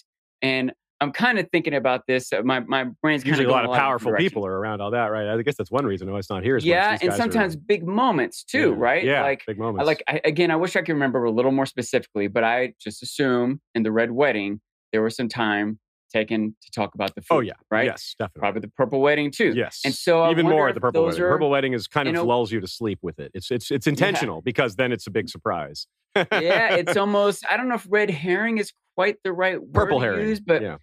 and 0.43 0.73
i'm 1.00 1.12
kind 1.12 1.38
of 1.38 1.49
thinking 1.50 1.75
about 1.75 2.02
this 2.07 2.33
uh, 2.33 2.43
my 2.43 2.61
my 2.61 2.85
brain's 3.02 3.25
usually 3.25 3.47
a 3.47 3.50
lot 3.50 3.64
of 3.64 3.75
powerful 3.75 4.12
people 4.17 4.47
are 4.47 4.52
around 4.52 4.81
all 4.81 4.90
that 4.90 5.07
right 5.07 5.28
i 5.28 5.43
guess 5.43 5.57
that's 5.57 5.71
one 5.71 5.85
reason 5.85 6.11
why 6.11 6.19
it's 6.19 6.31
not 6.31 6.43
here 6.43 6.59
yeah 6.59 6.99
and 7.00 7.12
sometimes 7.12 7.57
big 7.57 7.87
moments 7.87 8.45
too 8.45 8.71
yeah, 8.71 8.76
right 8.76 9.05
yeah 9.05 9.23
like 9.23 9.45
big 9.47 9.59
moments 9.59 9.87
like 9.87 10.02
I, 10.09 10.21
again 10.25 10.50
i 10.50 10.57
wish 10.57 10.76
i 10.76 10.81
could 10.81 10.93
remember 10.93 11.25
a 11.25 11.31
little 11.31 11.52
more 11.52 11.67
specifically 11.67 12.28
but 12.28 12.45
i 12.45 12.75
just 12.81 13.02
assume 13.02 13.61
in 13.75 13.83
the 13.83 13.93
red 13.93 14.11
wedding 14.11 14.61
there 14.93 15.02
was 15.02 15.17
some 15.17 15.28
time 15.28 15.78
taken 16.12 16.57
to 16.62 16.71
talk 16.71 16.95
about 16.95 17.14
the 17.14 17.21
oh, 17.31 17.35
food. 17.35 17.37
Oh 17.37 17.40
yeah, 17.40 17.52
right. 17.71 17.87
Yes, 17.87 18.14
definitely. 18.19 18.40
Probably 18.40 18.61
the 18.61 18.69
purple 18.69 19.00
wedding 19.00 19.31
too. 19.31 19.52
Yes, 19.55 19.81
and 19.85 19.95
so 19.95 20.31
even 20.31 20.47
more 20.47 20.69
at 20.69 20.75
the 20.75 20.81
purple 20.81 21.05
wedding. 21.05 21.21
Purple 21.21 21.50
wedding 21.50 21.73
is 21.73 21.87
kind 21.87 22.09
of 22.09 22.14
know, 22.14 22.25
lulls 22.25 22.50
you 22.50 22.61
to 22.61 22.67
sleep 22.67 22.99
with 23.02 23.19
it. 23.19 23.31
It's 23.35 23.50
it's 23.50 23.71
it's 23.71 23.87
intentional 23.87 24.37
yeah. 24.37 24.43
because 24.45 24.76
then 24.76 24.93
it's 24.93 25.07
a 25.07 25.11
big 25.11 25.28
surprise. 25.28 25.87
yeah, 26.17 26.75
it's 26.75 26.97
almost. 26.97 27.45
I 27.49 27.57
don't 27.57 27.69
know 27.69 27.76
if 27.76 27.87
red 27.88 28.11
herring 28.11 28.59
is 28.59 28.73
quite 28.97 29.17
the 29.23 29.33
right 29.33 29.61
word 29.61 29.73
purple 29.73 30.00
herring, 30.00 30.28
use, 30.28 30.40
but 30.40 30.62
yeah. 30.62 30.76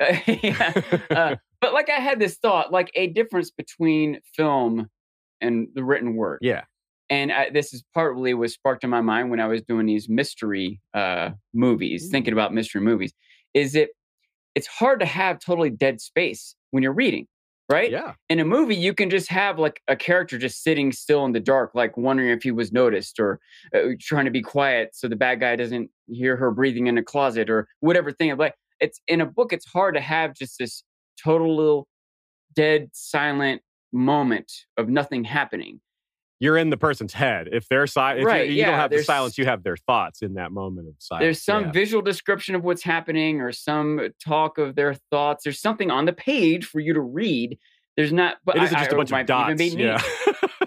Uh, 0.00 0.16
yeah. 0.42 0.72
Uh, 1.10 1.36
but 1.60 1.72
like 1.72 1.90
I 1.90 2.00
had 2.00 2.18
this 2.18 2.36
thought, 2.36 2.72
like 2.72 2.90
a 2.94 3.08
difference 3.08 3.50
between 3.50 4.20
film 4.34 4.88
and 5.40 5.68
the 5.74 5.84
written 5.84 6.14
word. 6.14 6.38
Yeah. 6.42 6.64
And 7.10 7.32
I, 7.32 7.48
this 7.50 7.72
is 7.72 7.82
partly 7.94 8.34
was 8.34 8.52
sparked 8.52 8.84
in 8.84 8.90
my 8.90 9.00
mind 9.00 9.30
when 9.30 9.40
I 9.40 9.46
was 9.46 9.62
doing 9.62 9.86
these 9.86 10.08
mystery 10.08 10.80
uh, 10.92 11.30
movies, 11.54 12.04
mm-hmm. 12.04 12.10
thinking 12.12 12.32
about 12.32 12.52
mystery 12.52 12.82
movies. 12.82 13.12
Is 13.54 13.74
it 13.74 13.90
it's 14.54 14.66
hard 14.66 14.98
to 15.00 15.06
have 15.06 15.38
totally 15.38 15.70
dead 15.70 16.00
space 16.00 16.56
when 16.72 16.82
you're 16.82 16.92
reading. 16.92 17.26
right? 17.70 17.90
Yeah. 17.90 18.14
In 18.28 18.40
a 18.40 18.44
movie, 18.44 18.74
you 18.74 18.92
can 18.92 19.08
just 19.08 19.28
have 19.28 19.58
like 19.58 19.80
a 19.86 19.94
character 19.94 20.36
just 20.36 20.64
sitting 20.64 20.90
still 20.90 21.24
in 21.26 21.32
the 21.32 21.40
dark, 21.40 21.72
like 21.74 21.96
wondering 21.96 22.30
if 22.30 22.42
he 22.42 22.50
was 22.50 22.72
noticed 22.72 23.20
or 23.20 23.38
uh, 23.74 23.90
trying 24.00 24.24
to 24.24 24.30
be 24.30 24.42
quiet 24.42 24.96
so 24.96 25.06
the 25.06 25.16
bad 25.16 25.38
guy 25.38 25.54
doesn't 25.54 25.90
hear 26.08 26.34
her 26.36 26.50
breathing 26.50 26.88
in 26.88 26.98
a 26.98 27.04
closet 27.04 27.48
or 27.48 27.68
whatever 27.80 28.10
thing. 28.10 28.36
Like 28.36 28.54
it's 28.80 29.00
in 29.08 29.20
a 29.20 29.26
book, 29.26 29.52
it's 29.52 29.66
hard 29.66 29.94
to 29.94 30.00
have 30.00 30.34
just 30.34 30.58
this 30.58 30.82
total 31.22 31.56
little 31.56 31.88
dead, 32.54 32.90
silent 32.92 33.62
moment 33.92 34.52
of 34.76 34.88
nothing 34.88 35.24
happening. 35.24 35.80
You're 36.40 36.56
in 36.56 36.70
the 36.70 36.76
person's 36.76 37.12
head. 37.12 37.48
If 37.50 37.66
they're 37.68 37.88
silent, 37.88 38.24
Right, 38.24 38.48
you, 38.48 38.56
you 38.56 38.64
don't 38.64 38.74
have 38.74 38.90
the 38.90 39.02
silence, 39.02 39.36
you 39.38 39.44
have 39.46 39.64
their 39.64 39.76
thoughts 39.76 40.22
in 40.22 40.34
that 40.34 40.52
moment 40.52 40.86
of 40.86 40.94
silence. 41.00 41.24
There's 41.24 41.42
some 41.42 41.64
Yeah. 41.66 41.72
visual 41.72 42.00
description 42.02 42.54
of 42.54 42.62
what's 42.62 42.84
happening 42.84 43.40
or 43.40 43.50
some 43.50 44.10
talk 44.24 44.56
of 44.58 44.76
their 44.76 44.94
thoughts. 45.10 45.42
There's 45.42 45.60
something 45.60 45.90
on 45.90 46.04
the 46.04 46.12
page 46.12 46.64
for 46.64 46.78
you 46.78 46.94
to 46.94 47.00
read. 47.00 47.58
There's 47.96 48.12
not, 48.12 48.36
but 48.44 48.54
It 48.56 48.62
isn't 48.64 48.76
I- 48.76 48.80
just 48.80 48.90
I- 48.92 48.94
a 48.94 48.96
bunch 48.98 49.10
of 49.12 49.26
dots. 49.26 49.58
be 49.58 49.70
neat. 49.70 49.78
Yeah. 49.80 50.00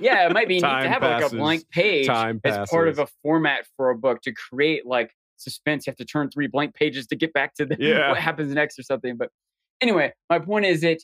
yeah, 0.01 0.27
it 0.27 0.33
might 0.33 0.49
be 0.49 0.55
neat 0.55 0.61
to 0.61 0.89
have 0.89 1.01
like 1.03 1.23
a 1.23 1.29
blank 1.33 1.69
page 1.69 2.09
as 2.09 2.69
part 2.69 2.89
of 2.89 2.99
a 2.99 3.07
format 3.23 3.65
for 3.77 3.91
a 3.91 3.95
book 3.97 4.21
to 4.23 4.33
create 4.33 4.85
like 4.85 5.13
suspense. 5.41 5.85
You 5.85 5.91
have 5.91 5.97
to 5.97 6.05
turn 6.05 6.29
three 6.29 6.47
blank 6.47 6.73
pages 6.73 7.07
to 7.07 7.15
get 7.15 7.33
back 7.33 7.53
to 7.55 7.65
the 7.65 7.77
Yeah. 7.79 8.09
what 8.09 8.19
happens 8.19 8.53
next 8.53 8.77
or 8.79 8.83
something. 8.83 9.17
But 9.17 9.29
anyway, 9.81 10.13
my 10.29 10.39
point 10.39 10.65
is 10.65 10.81
that 10.81 10.99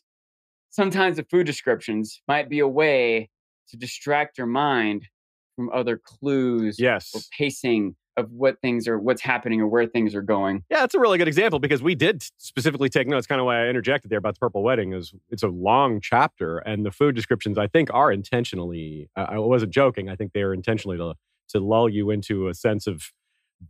sometimes 0.70 1.18
the 1.18 1.24
food 1.24 1.46
descriptions 1.46 2.22
might 2.28 2.50
be 2.50 2.60
a 2.60 2.68
way 2.68 3.30
to 3.70 3.78
distract 3.78 4.38
your 4.38 4.48
mind 4.48 5.08
from 5.56 5.70
other 5.74 6.00
clues 6.04 6.78
yes. 6.80 7.12
or 7.14 7.22
pacing 7.38 7.96
of 8.16 8.32
what 8.32 8.60
things 8.62 8.88
are, 8.88 8.98
what's 8.98 9.22
happening 9.22 9.62
or 9.62 9.68
where 9.68 9.86
things 9.86 10.16
are 10.16 10.22
going. 10.24 10.64
Yeah, 10.72 10.80
that's 10.80 10.96
a 10.96 11.00
really 11.00 11.20
good 11.20 11.28
example 11.28 11.60
because 11.60 11.84
we 11.84 11.94
did 11.94 12.24
specifically 12.38 12.90
take 12.90 13.08
notes. 13.08 13.28
Kind 13.28 13.40
of 13.40 13.46
why 13.46 13.64
I 13.64 13.68
interjected 13.68 14.10
there 14.10 14.18
about 14.18 14.34
the 14.34 14.40
purple 14.40 14.64
wedding 14.64 14.94
is 14.94 15.14
it's 15.30 15.44
a 15.44 15.48
long 15.48 16.02
chapter, 16.02 16.58
and 16.60 16.84
the 16.86 16.92
food 16.92 17.16
descriptions 17.16 17.58
I 17.60 17.68
think 17.68 17.90
are 17.94 18.12
intentionally. 18.12 19.08
I 19.16 19.22
I 19.24 19.38
wasn't 19.38 19.72
joking. 19.72 20.10
I 20.10 20.16
think 20.16 20.34
they 20.34 20.42
are 20.42 20.54
intentionally 20.54 20.98
to 20.98 21.14
to 21.50 21.60
lull 21.60 21.88
you 21.88 22.10
into 22.10 22.48
a 22.48 22.54
sense 22.56 22.88
of 22.88 23.12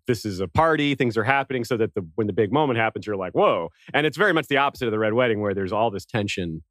this 0.06 0.25
is 0.25 0.39
a 0.39 0.48
party, 0.48 0.96
things 0.96 1.17
are 1.17 1.24
happening, 1.24 1.63
so 1.63 1.77
that 1.77 1.94
the 1.94 2.08
when 2.15 2.27
the 2.27 2.34
big 2.34 2.51
moment 2.51 2.79
happens, 2.79 3.06
you're 3.08 3.15
like, 3.15 3.34
whoa! 3.34 3.70
And 3.94 4.06
it's 4.06 4.17
very 4.17 4.34
much 4.34 4.48
the 4.48 4.58
opposite 4.58 4.86
of 4.86 4.91
the 4.91 5.00
red 5.00 5.13
wedding, 5.13 5.39
where 5.41 5.53
there's 5.53 5.74
all 5.74 5.91
this 5.91 6.06
tension. 6.06 6.63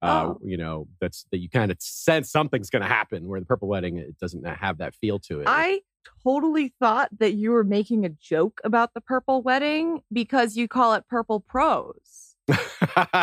Uh, 0.00 0.26
Oh. 0.28 0.38
You 0.44 0.56
know, 0.56 0.86
that's 1.00 1.26
that 1.32 1.38
you 1.38 1.48
kind 1.50 1.72
of 1.72 1.78
sense 1.80 2.30
something's 2.30 2.70
going 2.70 2.82
to 2.82 2.88
happen. 2.88 3.26
Where 3.26 3.40
the 3.40 3.46
purple 3.46 3.68
wedding, 3.68 3.96
it 3.98 4.18
doesn't 4.18 4.46
have 4.46 4.78
that 4.78 4.94
feel 4.94 5.18
to 5.20 5.40
it. 5.40 5.46
I 5.48 5.80
totally 6.22 6.72
thought 6.80 7.10
that 7.18 7.34
you 7.34 7.50
were 7.50 7.64
making 7.64 8.04
a 8.04 8.08
joke 8.08 8.60
about 8.64 8.94
the 8.94 9.00
purple 9.00 9.42
wedding 9.42 10.02
because 10.12 10.56
you 10.56 10.68
call 10.68 10.94
it 10.94 11.04
purple 11.08 11.40
prose 11.40 12.27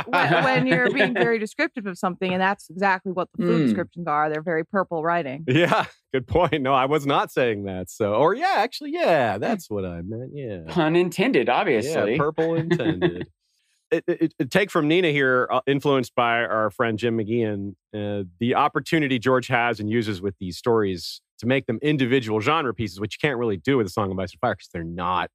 when, 0.05 0.43
when 0.43 0.67
you're 0.67 0.91
being 0.91 1.13
very 1.15 1.39
descriptive 1.39 1.85
of 1.85 1.97
something, 1.97 2.31
and 2.31 2.41
that's 2.41 2.69
exactly 2.69 3.11
what 3.11 3.29
the 3.35 3.45
food 3.45 3.61
Mm. 3.61 3.65
descriptions 3.65 4.07
are. 4.07 4.29
They're 4.29 4.41
very 4.41 4.65
purple 4.65 5.03
writing. 5.03 5.43
Yeah, 5.47 5.85
good 6.13 6.27
point. 6.27 6.61
No, 6.61 6.73
I 6.73 6.85
was 6.85 7.05
not 7.05 7.31
saying 7.31 7.63
that. 7.65 7.89
So, 7.89 8.13
or 8.15 8.33
yeah, 8.33 8.55
actually, 8.57 8.91
yeah, 8.91 9.37
that's 9.37 9.69
what 9.69 9.85
I 9.85 10.01
meant. 10.01 10.31
Yeah, 10.33 10.61
Pun 10.67 10.95
intended, 10.95 11.49
obviously. 11.49 12.13
yeah, 12.13 12.17
purple 12.17 12.55
intended. 12.55 13.27
it, 13.91 14.03
it, 14.07 14.33
it- 14.39 14.51
take 14.51 14.69
from 14.71 14.87
Nina 14.87 15.09
here, 15.09 15.47
uh, 15.51 15.61
influenced 15.67 16.13
by 16.15 16.39
our 16.43 16.69
friend 16.71 16.97
Jim 16.99 17.17
McGeehan, 17.17 17.75
uh, 17.93 18.23
the 18.39 18.55
opportunity 18.55 19.19
George 19.19 19.47
has 19.47 19.79
and 19.79 19.89
uses 19.89 20.21
with 20.21 20.35
these 20.39 20.57
stories 20.57 21.21
to 21.39 21.45
make 21.45 21.65
them 21.65 21.79
individual 21.81 22.39
genre 22.39 22.73
pieces, 22.73 22.99
which 22.99 23.17
you 23.21 23.27
can't 23.27 23.37
really 23.37 23.57
do 23.57 23.77
with 23.77 23.87
a 23.87 23.89
Song 23.89 24.11
of 24.11 24.17
Ice 24.19 24.31
and 24.31 24.39
Fire 24.39 24.55
because 24.55 24.69
they're 24.73 24.83
not 24.83 25.29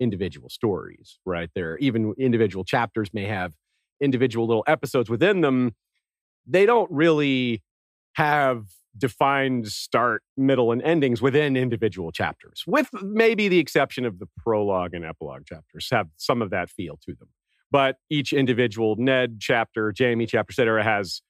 individual 0.00 0.48
stories, 0.48 1.18
right? 1.24 1.50
There 1.54 1.76
even 1.78 2.14
individual 2.18 2.64
chapters 2.64 3.10
may 3.12 3.26
have 3.26 3.54
individual 4.00 4.46
little 4.46 4.64
episodes 4.66 5.08
within 5.08 5.40
them. 5.40 5.74
They 6.46 6.66
don't 6.66 6.90
really 6.90 7.62
have 8.14 8.66
defined 8.96 9.68
start, 9.68 10.22
middle, 10.36 10.70
and 10.70 10.80
endings 10.82 11.20
within 11.20 11.56
individual 11.56 12.12
chapters, 12.12 12.62
with 12.66 12.88
maybe 13.02 13.48
the 13.48 13.58
exception 13.58 14.04
of 14.04 14.18
the 14.18 14.26
prologue 14.38 14.94
and 14.94 15.04
epilogue 15.04 15.44
chapters, 15.46 15.88
have 15.90 16.08
some 16.16 16.42
of 16.42 16.50
that 16.50 16.70
feel 16.70 16.98
to 17.04 17.14
them. 17.14 17.28
But 17.70 17.96
each 18.08 18.32
individual 18.32 18.94
Ned 18.96 19.38
chapter, 19.40 19.92
Jaime 19.98 20.26
chapter, 20.26 20.52
etc., 20.52 20.84
has 20.84 21.22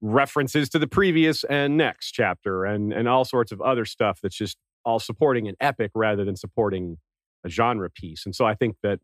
references 0.00 0.68
to 0.70 0.78
the 0.78 0.86
previous 0.86 1.44
and 1.44 1.76
next 1.76 2.12
chapter 2.12 2.64
and, 2.64 2.92
and 2.92 3.08
all 3.08 3.24
sorts 3.24 3.52
of 3.52 3.60
other 3.60 3.84
stuff 3.84 4.20
that's 4.22 4.36
just 4.36 4.56
all 4.84 4.98
supporting 4.98 5.48
an 5.48 5.54
epic 5.60 5.90
rather 5.94 6.24
than 6.24 6.36
supporting 6.36 6.98
a 7.44 7.48
genre 7.48 7.90
piece. 7.90 8.24
And 8.26 8.34
so 8.34 8.44
I 8.44 8.54
think 8.54 8.76
that 8.82 9.00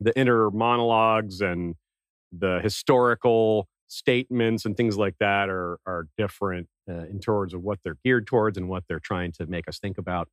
the 0.00 0.16
inner 0.18 0.50
monologues 0.50 1.40
and 1.40 1.74
the 2.32 2.60
historical 2.62 3.68
statements 3.88 4.64
and 4.64 4.76
things 4.76 4.96
like 4.96 5.14
that 5.20 5.48
are 5.48 5.78
are 5.86 6.08
different 6.16 6.68
uh, 6.88 7.06
in 7.06 7.20
terms 7.20 7.54
of 7.54 7.62
what 7.62 7.78
they're 7.84 7.96
geared 8.04 8.26
towards 8.26 8.58
and 8.58 8.68
what 8.68 8.84
they're 8.88 9.00
trying 9.00 9.32
to 9.32 9.46
make 9.46 9.68
us 9.68 9.78
think 9.78 9.98
about. 9.98 10.28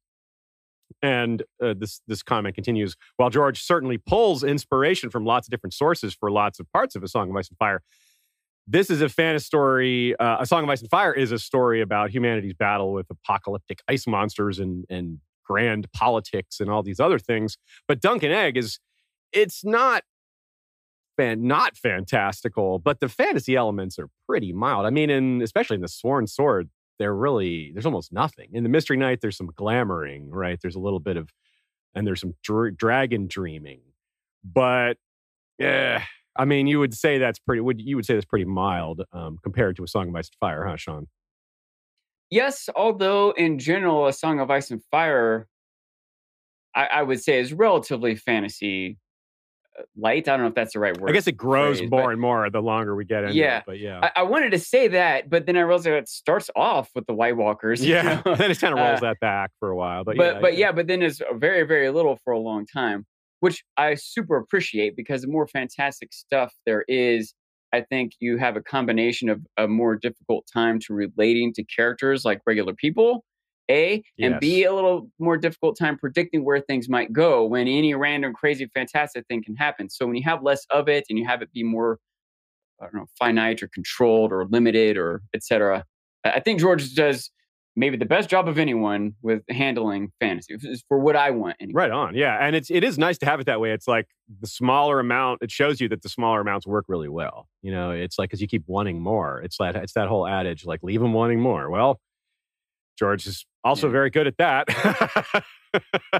And 1.01 1.43
uh, 1.63 1.73
this 1.77 2.01
this 2.07 2.23
comment 2.23 2.55
continues. 2.55 2.95
While 3.17 3.29
George 3.29 3.61
certainly 3.61 3.97
pulls 3.97 4.43
inspiration 4.43 5.09
from 5.09 5.25
lots 5.25 5.47
of 5.47 5.51
different 5.51 5.73
sources 5.73 6.13
for 6.13 6.31
lots 6.31 6.59
of 6.59 6.71
parts 6.71 6.95
of 6.95 7.03
A 7.03 7.07
Song 7.07 7.29
of 7.29 7.35
Ice 7.35 7.49
and 7.49 7.57
Fire, 7.57 7.81
this 8.67 8.89
is 8.89 9.01
a 9.01 9.09
fantasy 9.09 9.45
story. 9.45 10.15
Uh, 10.17 10.37
a 10.39 10.45
Song 10.45 10.63
of 10.63 10.69
Ice 10.69 10.81
and 10.81 10.89
Fire 10.89 11.13
is 11.13 11.31
a 11.31 11.39
story 11.39 11.81
about 11.81 12.11
humanity's 12.11 12.53
battle 12.53 12.93
with 12.93 13.07
apocalyptic 13.09 13.79
ice 13.87 14.07
monsters 14.07 14.59
and 14.59 14.85
and 14.89 15.19
grand 15.51 15.91
politics 15.91 16.59
and 16.59 16.69
all 16.69 16.81
these 16.81 16.99
other 16.99 17.19
things. 17.19 17.57
But 17.87 17.99
Dunk 17.99 18.23
and 18.23 18.33
Egg 18.33 18.55
is 18.57 18.79
it's 19.33 19.65
not 19.65 20.03
fan 21.17 21.45
not 21.45 21.75
fantastical, 21.75 22.79
but 22.79 22.99
the 22.99 23.09
fantasy 23.09 23.55
elements 23.55 23.99
are 23.99 24.07
pretty 24.27 24.53
mild. 24.53 24.85
I 24.85 24.89
mean, 24.89 25.09
in 25.09 25.41
especially 25.41 25.75
in 25.75 25.81
the 25.81 25.89
Sworn 25.89 26.27
Sword, 26.27 26.69
they're 26.99 27.15
really 27.15 27.71
there's 27.73 27.85
almost 27.85 28.13
nothing. 28.13 28.49
In 28.53 28.63
the 28.63 28.69
Mystery 28.69 28.97
Knight, 28.97 29.19
there's 29.21 29.37
some 29.37 29.49
glamoring, 29.49 30.27
right? 30.29 30.59
There's 30.61 30.75
a 30.75 30.79
little 30.79 30.99
bit 30.99 31.17
of 31.17 31.29
and 31.93 32.07
there's 32.07 32.21
some 32.21 32.35
dr- 32.43 32.77
dragon 32.77 33.27
dreaming, 33.27 33.81
but 34.43 34.95
yeah, 35.59 36.03
I 36.37 36.45
mean, 36.45 36.67
you 36.67 36.79
would 36.79 36.93
say 36.93 37.17
that's 37.17 37.39
pretty. 37.39 37.61
Would 37.61 37.81
you 37.81 37.97
would 37.97 38.05
say 38.05 38.13
that's 38.13 38.25
pretty 38.25 38.45
mild 38.45 39.01
um, 39.11 39.37
compared 39.43 39.75
to 39.75 39.83
a 39.83 39.87
Song 39.87 40.07
of 40.07 40.15
Ice 40.15 40.29
and 40.29 40.37
Fire, 40.39 40.65
huh, 40.65 40.77
Sean? 40.77 41.07
Yes, 42.31 42.69
although 42.75 43.31
in 43.31 43.59
general, 43.59 44.07
A 44.07 44.13
Song 44.13 44.39
of 44.39 44.49
Ice 44.49 44.71
and 44.71 44.81
Fire, 44.89 45.47
I, 46.73 46.85
I 46.85 47.03
would 47.03 47.21
say 47.21 47.39
is 47.39 47.51
relatively 47.51 48.15
fantasy 48.15 48.97
uh, 49.77 49.83
light. 49.97 50.29
I 50.29 50.31
don't 50.31 50.41
know 50.41 50.47
if 50.47 50.55
that's 50.55 50.71
the 50.71 50.79
right 50.79 50.97
word. 50.97 51.09
I 51.09 51.13
guess 51.13 51.27
it 51.27 51.33
grows 51.33 51.79
phrase, 51.79 51.91
more 51.91 52.11
and 52.11 52.21
more 52.21 52.49
the 52.49 52.61
longer 52.61 52.95
we 52.95 53.03
get 53.03 53.25
into 53.25 53.35
Yeah. 53.35 53.57
it. 53.57 53.63
But 53.67 53.79
yeah, 53.79 53.99
I, 54.15 54.21
I 54.21 54.23
wanted 54.23 54.51
to 54.51 54.59
say 54.59 54.87
that, 54.87 55.29
but 55.29 55.45
then 55.45 55.57
I 55.57 55.61
realized 55.61 55.83
that 55.83 55.97
it 55.97 56.07
starts 56.07 56.49
off 56.55 56.89
with 56.95 57.05
the 57.05 57.13
White 57.13 57.35
Walkers. 57.35 57.83
you 57.85 57.95
yeah. 57.95 58.21
know? 58.25 58.35
then 58.35 58.49
it 58.49 58.59
kind 58.61 58.73
of 58.73 58.79
rolls 58.79 58.99
Uh, 58.99 59.07
that 59.07 59.19
back 59.19 59.51
for 59.59 59.69
a 59.69 59.75
while. 59.75 60.05
But, 60.05 60.15
but 60.15 60.23
yeah, 60.35 60.39
but 60.41 60.57
yeah, 60.57 60.71
but 60.71 60.87
then 60.87 61.01
it's 61.01 61.21
very 61.35 61.63
very 61.63 61.89
little 61.89 62.17
for 62.23 62.31
a 62.31 62.39
long 62.39 62.65
time, 62.65 63.05
which 63.41 63.61
I 63.75 63.95
super 63.95 64.37
appreciate 64.37 64.95
because 64.95 65.23
the 65.23 65.27
more 65.27 65.47
fantastic 65.47 66.13
stuff 66.13 66.53
there 66.65 66.85
is, 66.87 67.33
I 67.73 67.81
think 67.81 68.13
you 68.19 68.37
have 68.37 68.55
a 68.57 68.61
combination 68.61 69.29
of 69.29 69.41
a 69.57 69.67
more 69.67 69.95
difficult 69.95 70.45
time 70.51 70.79
to 70.81 70.93
relating 70.93 71.53
to 71.53 71.63
characters 71.63 72.25
like 72.25 72.41
regular 72.45 72.73
people, 72.73 73.23
a 73.69 74.03
and 74.19 74.39
b 74.39 74.61
Yes. 74.61 74.69
a 74.69 74.73
little 74.73 75.09
more 75.19 75.37
difficult 75.37 75.77
time 75.77 75.97
predicting 75.97 76.43
where 76.43 76.59
things 76.59 76.89
might 76.89 77.13
go 77.13 77.45
when 77.45 77.67
any 77.67 77.93
random 77.93 78.33
crazy 78.33 78.67
fantastic 78.73 79.25
thing 79.27 79.43
can 79.43 79.55
happen. 79.55 79.89
So 79.89 80.05
when 80.05 80.15
you 80.15 80.23
have 80.23 80.43
less 80.43 80.65
of 80.69 80.89
it 80.89 81.05
and 81.09 81.17
you 81.17 81.25
have 81.27 81.41
it 81.41 81.51
be 81.53 81.63
more 81.63 81.99
I 82.81 82.85
don't 82.85 82.95
know 82.95 83.05
finite 83.17 83.61
or 83.63 83.67
controlled 83.67 84.31
or 84.33 84.45
limited 84.45 84.97
or 84.97 85.21
etc. 85.33 85.85
I 86.25 86.39
think 86.39 86.59
George 86.59 86.93
does 86.93 87.31
maybe 87.75 87.97
the 87.97 88.05
best 88.05 88.29
job 88.29 88.47
of 88.47 88.57
anyone 88.57 89.13
with 89.21 89.43
handling 89.49 90.11
fantasy 90.19 90.55
for 90.87 90.99
what 90.99 91.15
I 91.15 91.31
want. 91.31 91.55
Anyway. 91.59 91.77
Right 91.77 91.91
on. 91.91 92.15
Yeah. 92.15 92.37
And 92.39 92.55
it's 92.55 92.69
it 92.69 92.83
is 92.83 92.97
nice 92.97 93.17
to 93.19 93.25
have 93.25 93.39
it 93.39 93.45
that 93.45 93.59
way. 93.59 93.71
It's 93.71 93.87
like 93.87 94.07
the 94.41 94.47
smaller 94.47 94.99
amount, 94.99 95.41
it 95.41 95.51
shows 95.51 95.79
you 95.79 95.87
that 95.89 96.01
the 96.01 96.09
smaller 96.09 96.41
amounts 96.41 96.67
work 96.67 96.85
really 96.87 97.09
well. 97.09 97.47
You 97.61 97.71
know, 97.71 97.91
it's 97.91 98.19
like 98.19 98.29
because 98.29 98.41
you 98.41 98.47
keep 98.47 98.63
wanting 98.67 99.01
more. 99.01 99.41
It's 99.41 99.59
like 99.59 99.75
it's 99.75 99.93
that 99.93 100.07
whole 100.07 100.27
adage, 100.27 100.65
like 100.65 100.83
leave 100.83 101.01
them 101.01 101.13
wanting 101.13 101.39
more. 101.39 101.69
Well, 101.69 101.99
George 103.01 103.25
is 103.25 103.45
also 103.63 103.87
Yeah. 103.87 103.93
very 103.93 104.11
good 104.11 104.27
at 104.27 104.37
that. 104.37 104.67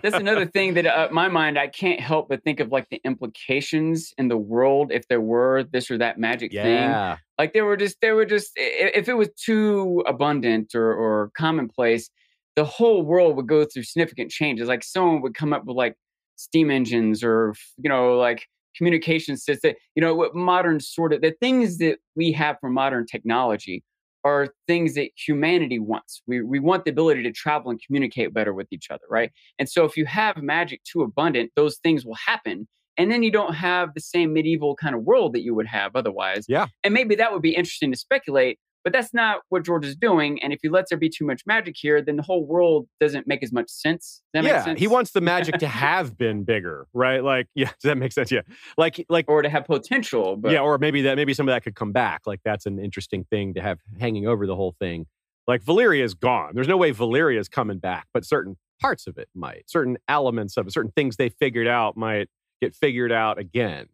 That's 0.01 0.15
another 0.15 0.47
thing 0.47 0.73
that, 0.73 0.87
uh, 0.87 1.09
my 1.11 1.27
mind, 1.27 1.59
I 1.59 1.67
can't 1.67 1.99
help 1.99 2.29
but 2.29 2.43
think 2.43 2.59
of 2.59 2.71
like 2.71 2.87
the 2.89 2.99
implications 3.03 4.13
in 4.17 4.29
the 4.29 4.37
world 4.37 4.91
if 4.91 5.07
there 5.07 5.21
were 5.21 5.63
this 5.63 5.91
or 5.91 5.99
that 5.99 6.17
magic 6.17 6.51
thing. 6.53 6.89
Like 7.37 7.53
they 7.53 7.61
were 7.61 7.77
just, 7.77 7.97
they 8.01 8.13
were 8.13 8.25
just, 8.25 8.51
if 8.55 9.07
it 9.07 9.13
was 9.13 9.29
too 9.35 10.03
abundant 10.07 10.73
or, 10.73 10.91
or 10.91 11.31
commonplace, 11.37 12.09
the 12.55 12.65
whole 12.65 13.03
world 13.03 13.35
would 13.35 13.47
go 13.47 13.63
through 13.63 13.83
significant 13.83 14.31
changes. 14.31 14.67
Like 14.67 14.83
someone 14.83 15.21
would 15.21 15.35
come 15.35 15.53
up 15.53 15.65
with 15.65 15.77
like 15.77 15.95
steam 16.37 16.71
engines 16.71 17.23
or, 17.23 17.53
you 17.77 17.89
know, 17.89 18.17
like 18.17 18.47
communication 18.75 19.37
system, 19.37 19.75
you 19.93 20.01
know, 20.01 20.15
what 20.15 20.33
modern 20.33 20.79
sort 20.79 21.13
of 21.13 21.21
the 21.21 21.35
things 21.39 21.77
that 21.77 21.99
we 22.15 22.31
have 22.31 22.57
for 22.59 22.71
modern 22.71 23.05
technology 23.05 23.83
are 24.23 24.49
things 24.67 24.93
that 24.95 25.09
humanity 25.15 25.79
wants. 25.79 26.21
We, 26.27 26.41
we 26.41 26.59
want 26.59 26.85
the 26.85 26.91
ability 26.91 27.23
to 27.23 27.31
travel 27.31 27.71
and 27.71 27.81
communicate 27.85 28.33
better 28.33 28.53
with 28.53 28.67
each 28.71 28.91
other, 28.91 29.03
right? 29.09 29.31
And 29.59 29.67
so 29.67 29.83
if 29.85 29.97
you 29.97 30.05
have 30.05 30.37
magic 30.37 30.81
too 30.83 31.01
abundant, 31.01 31.51
those 31.55 31.77
things 31.77 32.05
will 32.05 32.17
happen 32.27 32.67
And 32.97 33.11
then 33.11 33.23
you 33.23 33.31
don't 33.31 33.55
have 33.55 33.93
the 33.93 34.01
same 34.01 34.33
medieval 34.33 34.75
kind 34.75 34.95
of 34.95 35.03
world 35.03 35.33
that 35.33 35.41
you 35.41 35.55
would 35.55 35.67
have 35.67 35.95
otherwise. 35.95 36.45
Yeah. 36.47 36.67
And 36.83 36.93
maybe 36.93 37.15
that 37.15 37.31
would 37.31 37.41
be 37.41 37.55
interesting 37.55 37.91
to 37.91 37.97
speculate, 37.97 38.59
but 38.83 38.93
that's 38.93 39.13
not 39.13 39.41
what 39.49 39.63
George 39.63 39.85
is 39.85 39.95
doing. 39.95 40.41
And 40.41 40.51
if 40.53 40.59
he 40.61 40.69
lets 40.69 40.89
there 40.89 40.97
be 40.97 41.09
too 41.09 41.25
much 41.25 41.43
magic 41.45 41.75
here, 41.77 42.01
then 42.01 42.15
the 42.15 42.23
whole 42.23 42.45
world 42.45 42.87
doesn't 42.99 43.27
make 43.27 43.43
as 43.43 43.51
much 43.51 43.69
sense. 43.69 44.21
Does 44.33 44.41
that 44.41 44.47
yeah, 44.47 44.55
make 44.57 44.63
sense? 44.65 44.79
he 44.79 44.87
wants 44.87 45.11
the 45.11 45.21
magic 45.21 45.57
to 45.59 45.67
have 45.67 46.17
been 46.17 46.43
bigger, 46.43 46.87
right? 46.93 47.23
Like, 47.23 47.47
yeah, 47.55 47.65
does 47.81 47.89
that 47.89 47.97
make 47.97 48.11
sense? 48.11 48.31
Yeah, 48.31 48.41
like, 48.77 49.05
like, 49.09 49.25
or 49.27 49.41
to 49.41 49.49
have 49.49 49.65
potential. 49.65 50.35
But 50.35 50.51
yeah, 50.51 50.61
or 50.61 50.77
maybe 50.77 51.03
that, 51.03 51.15
maybe 51.15 51.33
some 51.33 51.47
of 51.47 51.53
that 51.53 51.63
could 51.63 51.75
come 51.75 51.91
back. 51.91 52.21
Like, 52.25 52.41
that's 52.43 52.65
an 52.65 52.79
interesting 52.79 53.25
thing 53.29 53.53
to 53.55 53.61
have 53.61 53.79
hanging 53.99 54.27
over 54.27 54.47
the 54.47 54.55
whole 54.55 54.75
thing. 54.79 55.05
Like, 55.47 55.63
Valyria 55.63 56.03
is 56.03 56.13
gone. 56.13 56.51
There's 56.53 56.67
no 56.67 56.77
way 56.77 56.91
Valyria 56.91 57.39
is 57.39 57.49
coming 57.49 57.79
back, 57.79 58.07
but 58.13 58.25
certain 58.25 58.57
parts 58.79 59.07
of 59.07 59.17
it 59.17 59.29
might. 59.35 59.69
Certain 59.69 59.97
elements 60.07 60.57
of 60.57 60.67
it, 60.67 60.73
certain 60.73 60.91
things 60.95 61.17
they 61.17 61.29
figured 61.29 61.67
out 61.67 61.95
might 61.95 62.29
get 62.61 62.75
figured 62.75 63.11
out 63.11 63.39
again. 63.39 63.87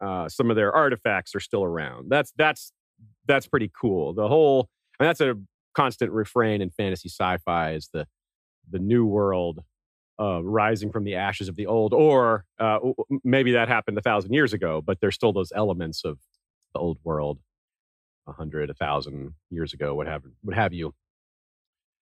Uh, 0.00 0.28
some 0.28 0.50
of 0.50 0.56
their 0.56 0.72
artifacts 0.72 1.34
are 1.34 1.40
still 1.40 1.62
around. 1.62 2.08
That's 2.10 2.32
that's 2.36 2.72
that's 3.26 3.46
pretty 3.46 3.70
cool. 3.78 4.12
The 4.12 4.28
whole 4.28 4.68
and 4.98 5.08
that's 5.08 5.20
a 5.20 5.34
constant 5.74 6.12
refrain 6.12 6.60
in 6.60 6.70
fantasy 6.70 7.08
sci-fi 7.08 7.72
is 7.72 7.88
the 7.92 8.06
the 8.70 8.78
new 8.78 9.04
world 9.06 9.62
uh, 10.20 10.42
rising 10.42 10.92
from 10.92 11.04
the 11.04 11.14
ashes 11.16 11.48
of 11.48 11.56
the 11.56 11.66
old, 11.66 11.92
or 11.92 12.44
uh, 12.58 12.78
maybe 13.24 13.52
that 13.52 13.68
happened 13.68 13.98
a 13.98 14.02
thousand 14.02 14.32
years 14.32 14.52
ago, 14.52 14.80
but 14.80 14.98
there's 15.00 15.14
still 15.14 15.32
those 15.32 15.52
elements 15.54 16.04
of 16.04 16.18
the 16.74 16.80
old 16.80 16.98
world, 17.02 17.38
a 18.26 18.32
hundred, 18.32 18.70
a 18.70 18.74
thousand 18.74 19.34
years 19.50 19.72
ago, 19.72 19.94
what 19.94 20.06
have 20.06 20.22
what 20.42 20.56
have 20.56 20.72
you. 20.72 20.94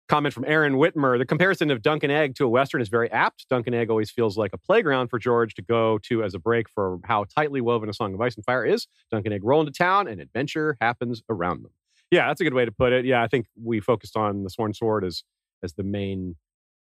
Comment 0.08 0.32
from 0.32 0.44
Aaron 0.46 0.74
Whitmer. 0.74 1.18
The 1.18 1.26
comparison 1.26 1.70
of 1.70 1.82
Dunk 1.82 2.04
and 2.04 2.12
Egg 2.12 2.36
to 2.36 2.44
a 2.44 2.48
Western 2.48 2.80
is 2.80 2.88
very 2.88 3.10
apt. 3.10 3.48
Dunk 3.48 3.66
and 3.66 3.74
Egg 3.74 3.90
always 3.90 4.10
feels 4.10 4.38
like 4.38 4.52
a 4.52 4.58
playground 4.58 5.08
for 5.08 5.18
George 5.18 5.54
to 5.54 5.62
go 5.62 5.98
to 6.04 6.22
as 6.22 6.32
a 6.32 6.38
break 6.38 6.68
for 6.68 6.98
how 7.04 7.24
tightly 7.24 7.60
woven 7.60 7.88
A 7.88 7.92
Song 7.92 8.14
of 8.14 8.20
Ice 8.20 8.36
and 8.36 8.44
Fire 8.44 8.64
is. 8.64 8.86
Dunk 9.10 9.26
and 9.26 9.34
Egg 9.34 9.42
roll 9.42 9.60
into 9.60 9.72
town 9.72 10.06
and 10.06 10.20
adventure 10.20 10.76
happens 10.80 11.22
around 11.28 11.64
them. 11.64 11.72
Yeah, 12.12 12.28
that's 12.28 12.40
a 12.40 12.44
good 12.44 12.54
way 12.54 12.64
to 12.64 12.70
put 12.70 12.92
it. 12.92 13.04
Yeah, 13.04 13.20
I 13.22 13.26
think 13.26 13.46
we 13.60 13.80
focused 13.80 14.16
on 14.16 14.44
the 14.44 14.50
Sworn 14.50 14.74
Sword 14.74 15.04
as, 15.04 15.24
as 15.64 15.74
the 15.74 15.82
main 15.82 16.36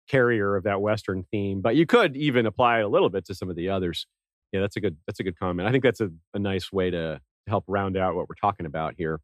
carrier 0.07 0.55
of 0.55 0.65
that 0.65 0.83
Western 0.83 1.25
theme, 1.31 1.63
but 1.63 1.77
you 1.77 1.87
could 1.87 2.15
even 2.17 2.45
apply 2.45 2.81
a 2.81 2.89
little 2.89 3.09
bit 3.09 3.25
to 3.27 3.35
some 3.35 3.49
of 3.49 3.57
the 3.57 3.71
others. 3.71 4.07
Yeah, 4.53 4.61
that's 4.61 4.77
a 4.77 4.81
good 4.81 4.97
that's 5.07 5.19
a 5.19 5.23
good 5.23 5.39
comment. 5.39 5.67
I 5.67 5.73
think 5.73 5.83
that's 5.83 6.01
a, 6.01 6.11
a 6.35 6.39
nice 6.39 6.71
way 6.71 6.91
to 6.91 7.21
help 7.47 7.65
round 7.67 7.97
out 7.97 8.15
what 8.15 8.29
we're 8.29 8.35
talking 8.35 8.67
about 8.67 8.95
here. 8.97 9.21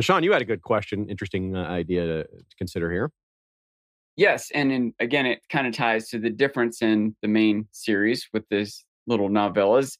Sean, 0.00 0.22
you 0.22 0.32
had 0.32 0.42
a 0.42 0.46
good 0.46 0.62
question, 0.62 1.08
interesting 1.08 1.56
uh, 1.56 1.64
idea 1.64 2.06
to, 2.06 2.24
to, 2.24 2.56
consider 2.56 2.90
here. 2.90 3.10
Yes, 4.16 4.50
and 4.54 4.72
in, 4.72 4.94
again, 5.00 5.26
it 5.26 5.40
kind 5.48 5.66
of 5.66 5.74
ties 5.74 6.08
to 6.10 6.18
the 6.18 6.30
difference 6.30 6.82
in 6.82 7.16
the 7.22 7.28
main 7.28 7.68
series 7.72 8.28
with 8.32 8.48
this 8.48 8.84
little 9.06 9.28
novellas. 9.28 9.98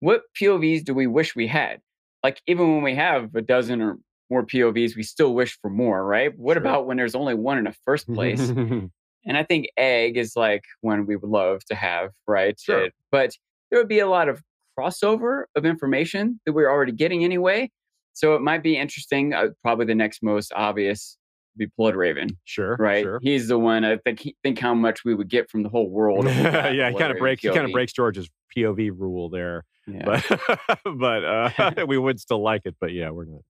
What 0.00 0.22
POVs 0.40 0.84
do 0.84 0.94
we 0.94 1.06
wish 1.06 1.36
we 1.36 1.46
had? 1.46 1.80
Like 2.22 2.40
even 2.46 2.74
when 2.74 2.82
we 2.82 2.94
have 2.94 3.34
a 3.34 3.42
dozen 3.42 3.80
or 3.80 3.98
more 4.30 4.44
POVs, 4.44 4.96
we 4.96 5.02
still 5.02 5.34
wish 5.34 5.58
for 5.60 5.70
more, 5.70 6.06
right? 6.06 6.36
What 6.38 6.54
sure. 6.54 6.62
about 6.62 6.86
when 6.86 6.96
there's 6.96 7.14
only 7.14 7.34
one 7.34 7.58
in 7.58 7.64
the 7.64 7.74
first 7.84 8.12
place? 8.12 8.40
and 8.50 8.90
I 9.26 9.42
think 9.42 9.68
egg 9.76 10.16
is 10.16 10.36
like 10.36 10.64
one 10.80 11.06
we 11.06 11.16
would 11.16 11.30
love 11.30 11.64
to 11.66 11.74
have, 11.74 12.10
right? 12.26 12.58
Sure. 12.58 12.84
It, 12.84 12.94
but 13.10 13.32
there 13.70 13.80
would 13.80 13.88
be 13.88 13.98
a 13.98 14.08
lot 14.08 14.28
of 14.28 14.42
crossover 14.78 15.44
of 15.56 15.64
information 15.64 16.40
that 16.46 16.52
we're 16.52 16.70
already 16.70 16.92
getting 16.92 17.24
anyway. 17.24 17.70
So 18.12 18.34
it 18.34 18.42
might 18.42 18.62
be 18.62 18.76
interesting. 18.76 19.32
Uh, 19.32 19.48
probably 19.62 19.86
the 19.86 19.94
next 19.94 20.22
most 20.22 20.52
obvious 20.54 21.16
would 21.56 21.68
be 21.68 21.72
Bloodraven. 21.82 22.36
Sure, 22.44 22.76
right. 22.78 23.02
Sure. 23.02 23.20
He's 23.22 23.48
the 23.48 23.58
one. 23.58 23.84
I 23.84 23.96
think 23.98 24.22
think 24.42 24.58
how 24.58 24.74
much 24.74 25.04
we 25.04 25.14
would 25.14 25.28
get 25.28 25.50
from 25.50 25.62
the 25.62 25.68
whole 25.68 25.88
world. 25.88 26.24
yeah, 26.26 26.90
he 26.90 26.98
kind 26.98 27.12
of 27.12 27.18
breaks. 27.18 27.42
He 27.42 27.48
kind 27.48 27.64
of 27.64 27.72
breaks 27.72 27.92
George's 27.92 28.28
POV 28.56 28.90
rule 28.96 29.28
there. 29.30 29.64
Yeah. 29.86 30.04
But 30.04 30.40
but 30.98 31.24
uh, 31.24 31.84
we 31.88 31.98
would 31.98 32.20
still 32.20 32.42
like 32.42 32.62
it. 32.64 32.76
But 32.80 32.92
yeah, 32.92 33.10
we're 33.10 33.26
not 33.26 33.42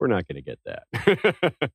we're 0.00 0.08
not 0.08 0.24
going 0.26 0.36
to 0.36 0.42
get 0.42 0.58
that. 0.64 1.70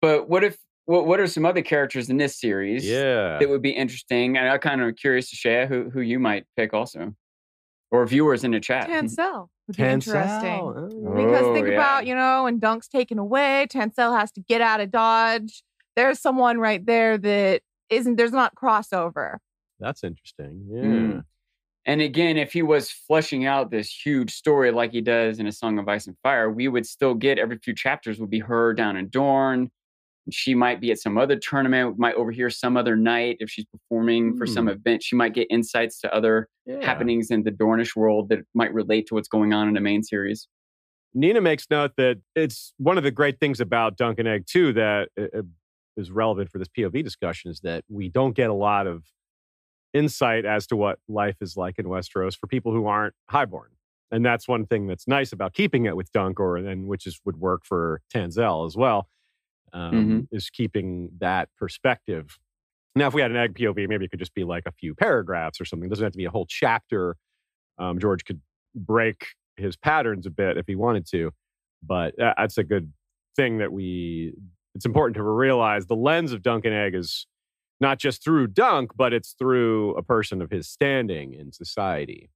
but 0.00 0.28
what 0.28 0.44
if? 0.44 0.56
What, 0.84 1.06
what 1.06 1.20
are 1.20 1.28
some 1.28 1.46
other 1.46 1.62
characters 1.62 2.10
in 2.10 2.16
this 2.16 2.40
series? 2.40 2.84
Yeah, 2.84 3.38
that 3.38 3.48
would 3.48 3.62
be 3.62 3.70
interesting. 3.70 4.36
And 4.36 4.48
I'm 4.48 4.58
kind 4.58 4.82
of 4.82 4.96
curious 4.96 5.30
to 5.30 5.36
share 5.36 5.68
who 5.68 5.90
who 5.90 6.00
you 6.00 6.18
might 6.18 6.44
pick 6.56 6.74
also, 6.74 7.14
or 7.92 8.04
viewers 8.06 8.42
in 8.42 8.50
the 8.50 8.58
chat. 8.58 8.88
Tanselle 8.88 9.48
would 9.68 9.76
be 9.76 9.82
Tanselle. 9.82 9.92
interesting. 9.92 10.60
Oh. 10.60 11.14
Because 11.14 11.42
Oh, 11.44 11.54
think 11.54 11.68
yeah. 11.68 11.74
about, 11.74 12.06
you 12.06 12.14
know, 12.16 12.44
when 12.44 12.58
Dunk's 12.58 12.88
taken 12.88 13.18
away, 13.18 13.66
Tanselle 13.70 14.18
has 14.18 14.32
to 14.32 14.40
get 14.40 14.60
out 14.60 14.80
of 14.80 14.90
Dodge. 14.90 15.62
There's 15.94 16.18
someone 16.18 16.58
right 16.58 16.84
there 16.84 17.18
that 17.18 17.60
isn't, 17.90 18.16
there's 18.16 18.32
not 18.32 18.54
crossover. 18.56 19.36
That's 19.78 20.02
interesting. 20.02 20.66
Yeah. 20.70 20.82
Mm. 20.82 21.24
And 21.84 22.00
again, 22.00 22.36
if 22.36 22.52
he 22.52 22.62
was 22.62 22.90
fleshing 22.90 23.44
out 23.44 23.70
this 23.70 23.92
huge 24.04 24.32
story 24.32 24.70
like 24.70 24.92
he 24.92 25.00
does 25.00 25.38
in 25.40 25.46
A 25.46 25.52
Song 25.52 25.78
of 25.78 25.88
Ice 25.88 26.06
and 26.06 26.16
Fire, 26.22 26.48
we 26.48 26.68
would 26.68 26.86
still 26.86 27.14
get 27.14 27.38
every 27.38 27.58
few 27.58 27.74
chapters 27.74 28.18
would 28.20 28.30
be 28.30 28.38
her 28.38 28.72
down 28.72 28.96
in 28.96 29.08
Dorne. 29.08 29.70
She 30.30 30.54
might 30.54 30.80
be 30.80 30.90
at 30.92 30.98
some 30.98 31.18
other 31.18 31.36
tournament, 31.36 31.98
might 31.98 32.14
overhear 32.14 32.48
some 32.48 32.76
other 32.76 32.94
night 32.96 33.38
if 33.40 33.50
she's 33.50 33.64
performing 33.64 34.36
for 34.36 34.46
some 34.46 34.66
Hmm. 34.66 34.74
event. 34.74 35.02
She 35.02 35.16
might 35.16 35.34
get 35.34 35.48
insights 35.50 36.00
to 36.02 36.14
other 36.14 36.48
Yeah. 36.64 36.84
happenings 36.84 37.30
in 37.30 37.42
the 37.42 37.50
Dornish 37.50 37.96
world 37.96 38.28
that 38.28 38.40
might 38.54 38.72
relate 38.72 39.06
to 39.08 39.14
what's 39.14 39.28
going 39.28 39.52
on 39.52 39.66
in 39.68 39.74
the 39.74 39.80
main 39.80 40.02
series. 40.04 40.46
Nina 41.14 41.40
makes 41.40 41.66
note 41.70 41.92
that 41.96 42.20
it's 42.36 42.72
one 42.78 42.96
of 42.98 43.04
the 43.04 43.10
great 43.10 43.40
things 43.40 43.60
about 43.60 43.96
Dunk 43.96 44.18
and 44.18 44.28
Egg 44.28 44.46
too 44.46 44.72
that 44.74 45.08
uh, 45.18 45.26
uh, 45.36 45.42
is 45.96 46.10
relevant 46.10 46.50
for 46.50 46.58
this 46.58 46.68
POV 46.68 47.02
discussion 47.02 47.50
is 47.50 47.60
that 47.60 47.84
we 47.88 48.08
don't 48.08 48.34
get 48.36 48.48
a 48.48 48.54
lot 48.54 48.86
of 48.86 49.04
insight 49.92 50.44
as 50.46 50.66
to 50.68 50.76
what 50.76 50.98
life 51.08 51.36
is 51.40 51.56
like 51.56 51.78
in 51.78 51.86
Westeros 51.86 52.36
for 52.38 52.46
people 52.46 52.72
who 52.72 52.86
aren't 52.86 53.14
highborn. 53.28 53.70
And 54.10 54.24
that's 54.24 54.46
one 54.46 54.66
thing 54.66 54.86
that's 54.86 55.08
nice 55.08 55.32
about 55.32 55.52
keeping 55.52 55.84
it 55.86 55.96
with 55.96 56.10
Dunk, 56.12 56.38
or 56.40 56.56
and 56.56 56.86
which 56.86 57.06
is 57.06 57.20
would 57.24 57.36
work 57.38 57.62
for 57.64 58.00
Tanselle 58.14 58.66
as 58.66 58.76
well, 58.76 59.08
um, 59.72 60.28
is 60.30 60.50
keeping 60.50 61.10
that 61.18 61.48
perspective. 61.56 62.38
Now, 62.94 63.06
if 63.06 63.14
we 63.14 63.22
had 63.22 63.30
an 63.30 63.36
egg 63.36 63.54
POV, 63.54 63.88
maybe 63.88 64.04
it 64.04 64.10
could 64.10 64.20
just 64.20 64.34
be 64.34 64.44
like 64.44 64.64
a 64.66 64.72
few 64.72 64.94
paragraphs 64.94 65.60
or 65.60 65.64
something. 65.64 65.86
It 65.86 65.90
doesn't 65.90 66.04
have 66.04 66.12
to 66.12 66.18
be 66.18 66.26
a 66.26 66.30
whole 66.30 66.46
chapter. 66.46 67.16
Um, 67.78 67.98
George 67.98 68.24
could 68.24 68.40
break 68.74 69.26
his 69.56 69.76
patterns 69.76 70.26
a 70.26 70.30
bit 70.30 70.58
if 70.58 70.66
he 70.66 70.74
wanted 70.74 71.06
to, 71.10 71.30
but 71.82 72.14
that's 72.18 72.58
a 72.58 72.64
good 72.64 72.92
thing 73.36 73.58
that 73.58 73.72
we. 73.72 74.34
It's 74.74 74.86
important 74.86 75.16
to 75.16 75.22
realize 75.22 75.86
the 75.86 75.96
lens 75.96 76.32
of 76.32 76.42
Dunk 76.42 76.64
and 76.64 76.74
Egg 76.74 76.94
is 76.94 77.26
not 77.80 77.98
just 77.98 78.24
through 78.24 78.46
Dunk, 78.46 78.92
but 78.96 79.12
it's 79.12 79.34
through 79.38 79.94
a 79.96 80.02
person 80.02 80.40
of 80.40 80.50
his 80.50 80.68
standing 80.68 81.34
in 81.34 81.52
society. 81.52 82.30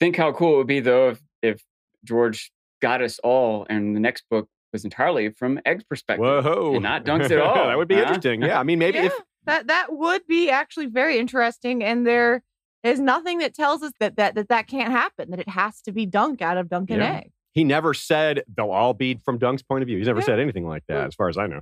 Think 0.00 0.16
how 0.16 0.32
cool 0.32 0.54
it 0.54 0.56
would 0.58 0.66
be 0.66 0.80
though 0.80 1.10
if, 1.10 1.20
if 1.42 1.62
George 2.04 2.50
got 2.82 3.02
us 3.02 3.18
all 3.22 3.66
and 3.68 3.94
the 3.94 4.00
next 4.00 4.24
book 4.30 4.48
was 4.76 4.84
entirely 4.84 5.30
from 5.30 5.58
Egg's 5.64 5.84
perspective. 5.84 6.24
Whoa, 6.24 6.74
And 6.74 6.82
not 6.82 7.04
Dunk's 7.04 7.30
at 7.30 7.38
all. 7.40 7.54
that 7.66 7.76
would 7.78 7.88
be 7.88 7.94
huh? 7.94 8.02
interesting. 8.02 8.42
Yeah, 8.42 8.60
I 8.60 8.62
mean, 8.62 8.78
maybe 8.78 8.98
yeah, 8.98 9.06
if 9.06 9.14
that 9.46 9.66
that 9.68 9.86
would 9.90 10.26
be 10.26 10.50
actually 10.50 10.86
very 10.86 11.18
interesting. 11.18 11.82
And 11.82 12.06
there 12.06 12.42
is 12.82 13.00
nothing 13.00 13.38
that 13.38 13.54
tells 13.54 13.82
us 13.82 13.92
that 14.00 14.16
that 14.16 14.34
that, 14.34 14.48
that 14.48 14.66
can't 14.66 14.92
happen. 14.92 15.30
That 15.30 15.40
it 15.40 15.48
has 15.48 15.80
to 15.82 15.92
be 15.92 16.06
Dunk 16.06 16.42
out 16.42 16.56
of 16.58 16.68
Dunk 16.68 16.90
and 16.90 17.00
Yeah. 17.00 17.16
Egg. 17.18 17.32
he 17.52 17.64
never 17.64 17.94
said 17.94 18.42
they'll 18.54 18.70
all 18.70 18.94
be 18.94 19.18
from 19.24 19.38
Dunk's 19.38 19.62
point 19.62 19.82
of 19.82 19.86
view. 19.88 19.98
He's 19.98 20.06
never 20.06 20.20
Yeah. 20.20 20.26
said 20.26 20.40
anything 20.40 20.66
like 20.66 20.84
that, 20.88 21.04
mm. 21.04 21.06
as 21.08 21.14
far 21.14 21.28
as 21.28 21.38
I 21.38 21.46
know. 21.46 21.60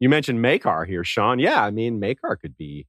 You 0.00 0.08
mentioned 0.08 0.38
Maekar 0.44 0.86
here, 0.86 1.04
Sean. 1.04 1.38
Yeah, 1.38 1.62
I 1.64 1.70
mean, 1.70 2.00
Maekar 2.00 2.38
could 2.40 2.56
be 2.56 2.86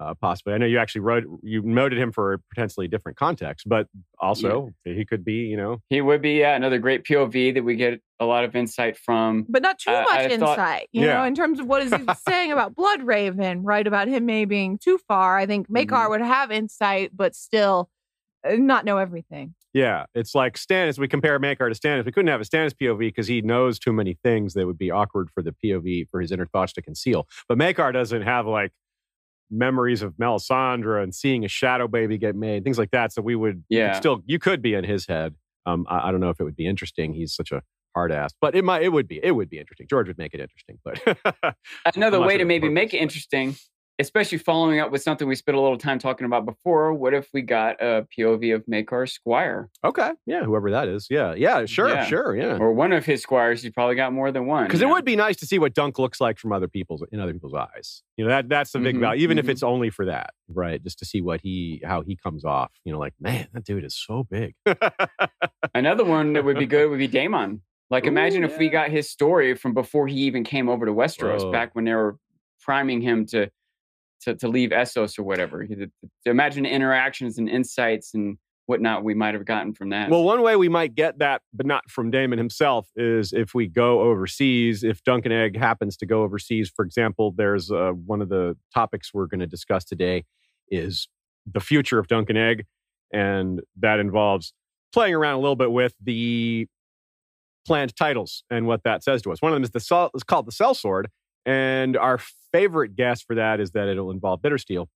uh, 0.00 0.14
possibly. 0.14 0.54
I 0.54 0.58
know 0.58 0.66
you 0.66 0.78
actually 0.78 1.00
wrote, 1.02 1.24
you 1.42 1.62
noted 1.62 1.98
him 1.98 2.12
for 2.12 2.34
a 2.34 2.38
potentially 2.38 2.88
different 2.88 3.18
context, 3.18 3.68
but 3.68 3.86
also 4.18 4.70
he 4.84 5.04
could 5.04 5.24
be, 5.24 5.34
you 5.46 5.56
know, 5.56 5.78
He 5.90 6.00
would 6.00 6.22
be 6.22 6.32
yeah, 6.38 6.54
another 6.56 6.78
great 6.78 7.04
POV 7.04 7.54
that 7.54 7.64
we 7.64 7.76
get 7.76 8.00
a 8.20 8.24
lot 8.24 8.44
of 8.44 8.54
insight 8.56 8.96
from. 8.96 9.46
But 9.48 9.62
not 9.62 9.78
too 9.78 9.90
Uh, 9.90 10.02
much 10.02 10.10
I 10.10 10.36
thought- 10.36 10.58
insight, 10.58 10.88
you 10.92 11.04
Yeah. 11.06 11.14
know, 11.14 11.24
in 11.24 11.34
terms 11.34 11.60
of 11.60 11.66
what 11.66 11.82
is 11.82 11.92
he 11.92 12.04
saying 12.28 12.52
about 12.52 12.74
Blood 12.74 13.02
Raven, 13.02 13.62
right? 13.62 13.86
About 13.86 14.08
him 14.08 14.26
maybe 14.26 14.48
being 14.48 14.78
too 14.78 14.98
far. 15.08 15.38
I 15.38 15.46
think 15.46 15.68
Maekar 15.68 15.86
Mm-hmm. 15.88 16.10
would 16.10 16.20
have 16.20 16.50
insight, 16.50 17.10
but 17.16 17.34
still 17.34 17.90
uh, 18.48 18.54
not 18.54 18.84
know 18.84 18.98
everything. 18.98 19.54
yeah, 19.74 20.06
it's 20.14 20.34
like 20.34 20.54
Stannis. 20.54 20.98
We 20.98 21.08
compare 21.08 21.38
Maekar 21.40 21.72
to 21.72 21.78
Stannis. 21.78 22.04
We 22.04 22.12
couldn't 22.12 22.28
have 22.28 22.40
a 22.40 22.44
Stannis 22.44 22.72
POV 22.72 22.98
because 23.00 23.26
he 23.26 23.42
knows 23.42 23.78
too 23.80 23.92
many 23.92 24.14
things 24.22 24.54
that 24.54 24.64
would 24.66 24.78
be 24.78 24.90
awkward 24.92 25.28
for 25.34 25.42
the 25.42 25.52
POV 25.52 26.08
for 26.08 26.20
his 26.20 26.30
inner 26.32 26.46
thoughts 26.46 26.72
to 26.74 26.82
conceal. 26.82 27.26
But 27.48 27.58
Maekar 27.58 27.92
doesn't 27.92 28.22
have 28.22 28.46
like 28.46 28.70
memories 29.50 30.02
of 30.02 30.14
Melisandre 30.14 31.02
and 31.02 31.14
seeing 31.14 31.44
a 31.44 31.48
shadow 31.48 31.88
baby 31.88 32.18
get 32.18 32.34
made, 32.36 32.64
things 32.64 32.78
like 32.78 32.90
that. 32.90 33.12
So 33.12 33.22
we 33.22 33.34
would 33.34 33.64
Yeah. 33.68 33.92
still 33.92 34.22
you 34.26 34.38
could 34.38 34.62
be 34.62 34.74
in 34.74 34.84
his 34.84 35.06
head. 35.06 35.34
Um, 35.66 35.86
I, 35.88 36.08
I 36.08 36.10
don't 36.10 36.20
know 36.20 36.30
if 36.30 36.40
it 36.40 36.44
would 36.44 36.56
be 36.56 36.66
interesting. 36.66 37.12
He's 37.14 37.34
such 37.34 37.52
a 37.52 37.62
hard 37.94 38.12
ass, 38.12 38.32
but 38.40 38.54
it 38.54 38.64
might 38.64 38.82
it 38.82 38.90
would 38.90 39.08
be 39.08 39.20
it 39.22 39.32
would 39.32 39.50
be 39.50 39.58
interesting. 39.58 39.86
George 39.88 40.08
would 40.08 40.18
make 40.18 40.34
it 40.34 40.40
interesting, 40.40 40.78
but 40.84 41.00
Another 41.94 42.20
way 42.26 42.34
sure 42.34 42.38
to 42.38 42.44
maybe 42.44 42.68
purpose, 42.68 42.74
make 42.74 42.94
it 42.94 42.98
interesting 42.98 43.56
especially 44.00 44.38
following 44.38 44.78
up 44.78 44.92
with 44.92 45.02
something 45.02 45.26
we 45.26 45.34
spent 45.34 45.56
a 45.56 45.60
little 45.60 45.76
time 45.78 45.98
talking 45.98 46.24
about 46.24 46.44
before. 46.44 46.94
What 46.94 47.14
if 47.14 47.28
we 47.34 47.42
got 47.42 47.82
a 47.82 48.06
POV 48.16 48.54
of 48.54 48.64
Maekar 48.66 49.08
Squire? 49.10 49.70
Okay. 49.84 50.12
Yeah, 50.26 50.44
whoever 50.44 50.70
that 50.70 50.86
is. 50.88 51.08
Yeah. 51.10 51.34
Yeah, 51.34 51.66
sure, 51.66 51.88
Yeah. 51.88 52.04
sure, 52.04 52.36
yeah. 52.36 52.58
Or 52.58 52.72
one 52.72 52.92
of 52.92 53.04
his 53.04 53.22
squires. 53.22 53.62
He's 53.62 53.72
probably 53.72 53.96
got 53.96 54.12
more 54.12 54.30
than 54.30 54.46
one. 54.46 54.64
Because 54.66 54.80
you 54.80 54.86
it 54.86 54.88
know? 54.90 54.94
would 54.94 55.04
be 55.04 55.16
nice 55.16 55.36
to 55.38 55.46
see 55.46 55.58
what 55.58 55.74
Dunk 55.74 55.98
looks 55.98 56.20
like 56.20 56.38
from 56.38 56.52
other 56.52 56.68
people's 56.68 57.02
in 57.10 57.18
other 57.20 57.32
people's 57.32 57.54
eyes. 57.54 58.02
You 58.16 58.24
know, 58.24 58.30
that 58.30 58.48
that's 58.48 58.72
the 58.72 58.78
big 58.78 58.96
Mhm, 58.96 59.00
value, 59.00 59.22
even 59.22 59.38
if 59.38 59.46
mhm. 59.46 59.50
it's 59.50 59.62
only 59.62 59.90
for 59.90 60.04
that, 60.06 60.30
right? 60.48 60.82
Just 60.82 60.98
to 61.00 61.04
see 61.04 61.20
what 61.20 61.40
he 61.40 61.82
how 61.84 62.02
he 62.02 62.14
comes 62.16 62.44
off. 62.44 62.70
You 62.84 62.92
know, 62.92 62.98
like, 62.98 63.14
man, 63.20 63.48
that 63.52 63.64
dude 63.64 63.84
is 63.84 63.94
so 63.96 64.24
big. 64.30 64.54
Another 65.74 66.04
one 66.04 66.32
that 66.34 66.44
would 66.44 66.58
be 66.58 66.66
good 66.66 66.88
would 66.90 66.98
be 66.98 67.08
Daemon. 67.08 67.62
Like, 67.90 68.04
imagine 68.04 68.42
Ooh, 68.42 68.46
if 68.46 68.58
we 68.58 68.68
got 68.68 68.90
his 68.90 69.10
story 69.10 69.54
from 69.54 69.72
before 69.74 70.06
he 70.08 70.16
even 70.22 70.44
came 70.44 70.68
over 70.68 70.84
to 70.84 70.92
Westeros, 70.92 71.38
Whoa. 71.44 71.52
back 71.52 71.74
when 71.74 71.84
they 71.84 71.94
were 71.94 72.18
priming 72.60 73.00
him 73.00 73.24
to 73.26 73.48
to, 74.22 74.34
to 74.36 74.48
leave 74.48 74.70
Essos 74.70 75.18
or 75.18 75.22
whatever. 75.22 75.66
To- 75.66 75.90
imagine 76.24 76.66
interactions 76.66 77.38
and 77.38 77.48
insights 77.48 78.14
and 78.14 78.38
whatnot 78.66 79.02
we 79.02 79.14
might 79.14 79.34
have 79.34 79.46
gotten 79.46 79.72
from 79.72 79.88
that. 79.90 80.10
Well, 80.10 80.24
one 80.24 80.42
way 80.42 80.54
we 80.54 80.68
might 80.68 80.94
get 80.94 81.18
that, 81.20 81.40
but 81.54 81.64
not 81.64 81.90
from 81.90 82.10
Daemon 82.10 82.38
himself, 82.38 82.88
is 82.96 83.32
if 83.32 83.54
we 83.54 83.66
go 83.66 84.00
overseas. 84.02 84.84
If 84.84 85.02
Dunk 85.04 85.24
and 85.24 85.32
Egg 85.32 85.56
happens 85.56 85.96
to 85.98 86.06
go 86.06 86.22
overseas, 86.22 86.70
for 86.74 86.84
example, 86.84 87.32
there's 87.34 87.70
uh, 87.70 87.92
one 87.92 88.20
of 88.20 88.28
the 88.28 88.56
topics 88.74 89.14
we're 89.14 89.26
going 89.26 89.40
to 89.40 89.46
discuss 89.46 89.84
today 89.84 90.24
is 90.70 91.08
the 91.50 91.60
future 91.60 91.98
of 91.98 92.08
Dunk 92.08 92.28
and 92.28 92.38
Egg, 92.38 92.66
and 93.10 93.62
that 93.78 94.00
involves 94.00 94.52
playing 94.92 95.14
around 95.14 95.34
a 95.34 95.40
little 95.40 95.56
bit 95.56 95.72
with 95.72 95.94
the 96.02 96.66
planned 97.66 97.96
titles 97.96 98.44
and 98.50 98.66
what 98.66 98.82
that 98.84 99.02
says 99.02 99.22
to 99.22 99.32
us. 99.32 99.40
One 99.40 99.52
of 99.52 99.56
them 99.56 99.64
is 99.64 99.70
the 99.70 100.10
is 100.14 100.22
called 100.24 100.46
the 100.46 100.52
Sellsword, 100.52 101.06
and 101.46 101.96
our 101.96 102.18
favorite 102.52 102.96
guess 102.96 103.22
for 103.22 103.34
that 103.36 103.60
is 103.60 103.72
that 103.72 103.88
it'll 103.88 104.10
involve 104.10 104.40
Bittersteel. 104.42 104.86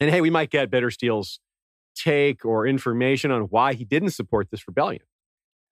And 0.00 0.10
hey, 0.10 0.20
we 0.20 0.30
might 0.30 0.50
get 0.50 0.70
Bittersteel's 0.70 1.40
take 1.94 2.44
or 2.44 2.66
information 2.66 3.30
on 3.30 3.42
why 3.42 3.74
he 3.74 3.84
didn't 3.84 4.10
support 4.10 4.48
this 4.50 4.66
rebellion. 4.66 5.02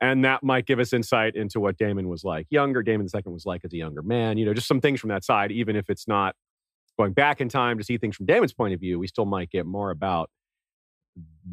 And 0.00 0.24
that 0.24 0.42
might 0.42 0.66
give 0.66 0.78
us 0.78 0.92
insight 0.92 1.34
into 1.34 1.58
what 1.58 1.76
Daemon 1.76 2.08
was 2.08 2.22
like 2.22 2.46
younger, 2.50 2.82
Daemon 2.82 3.08
II 3.12 3.32
was 3.32 3.46
like 3.46 3.62
as 3.64 3.72
a 3.72 3.76
younger 3.76 4.02
man, 4.02 4.38
you 4.38 4.44
know, 4.44 4.54
just 4.54 4.68
some 4.68 4.80
things 4.80 5.00
from 5.00 5.08
that 5.08 5.24
side, 5.24 5.50
even 5.50 5.74
if 5.74 5.90
it's 5.90 6.06
not 6.06 6.36
going 6.98 7.12
back 7.12 7.40
in 7.40 7.48
time 7.48 7.78
to 7.78 7.84
see 7.84 7.98
things 7.98 8.16
from 8.16 8.26
Daemon's 8.26 8.52
point 8.52 8.74
of 8.74 8.80
view, 8.80 8.98
we 8.98 9.06
still 9.06 9.24
might 9.24 9.50
get 9.50 9.66
more 9.66 9.90
about 9.90 10.30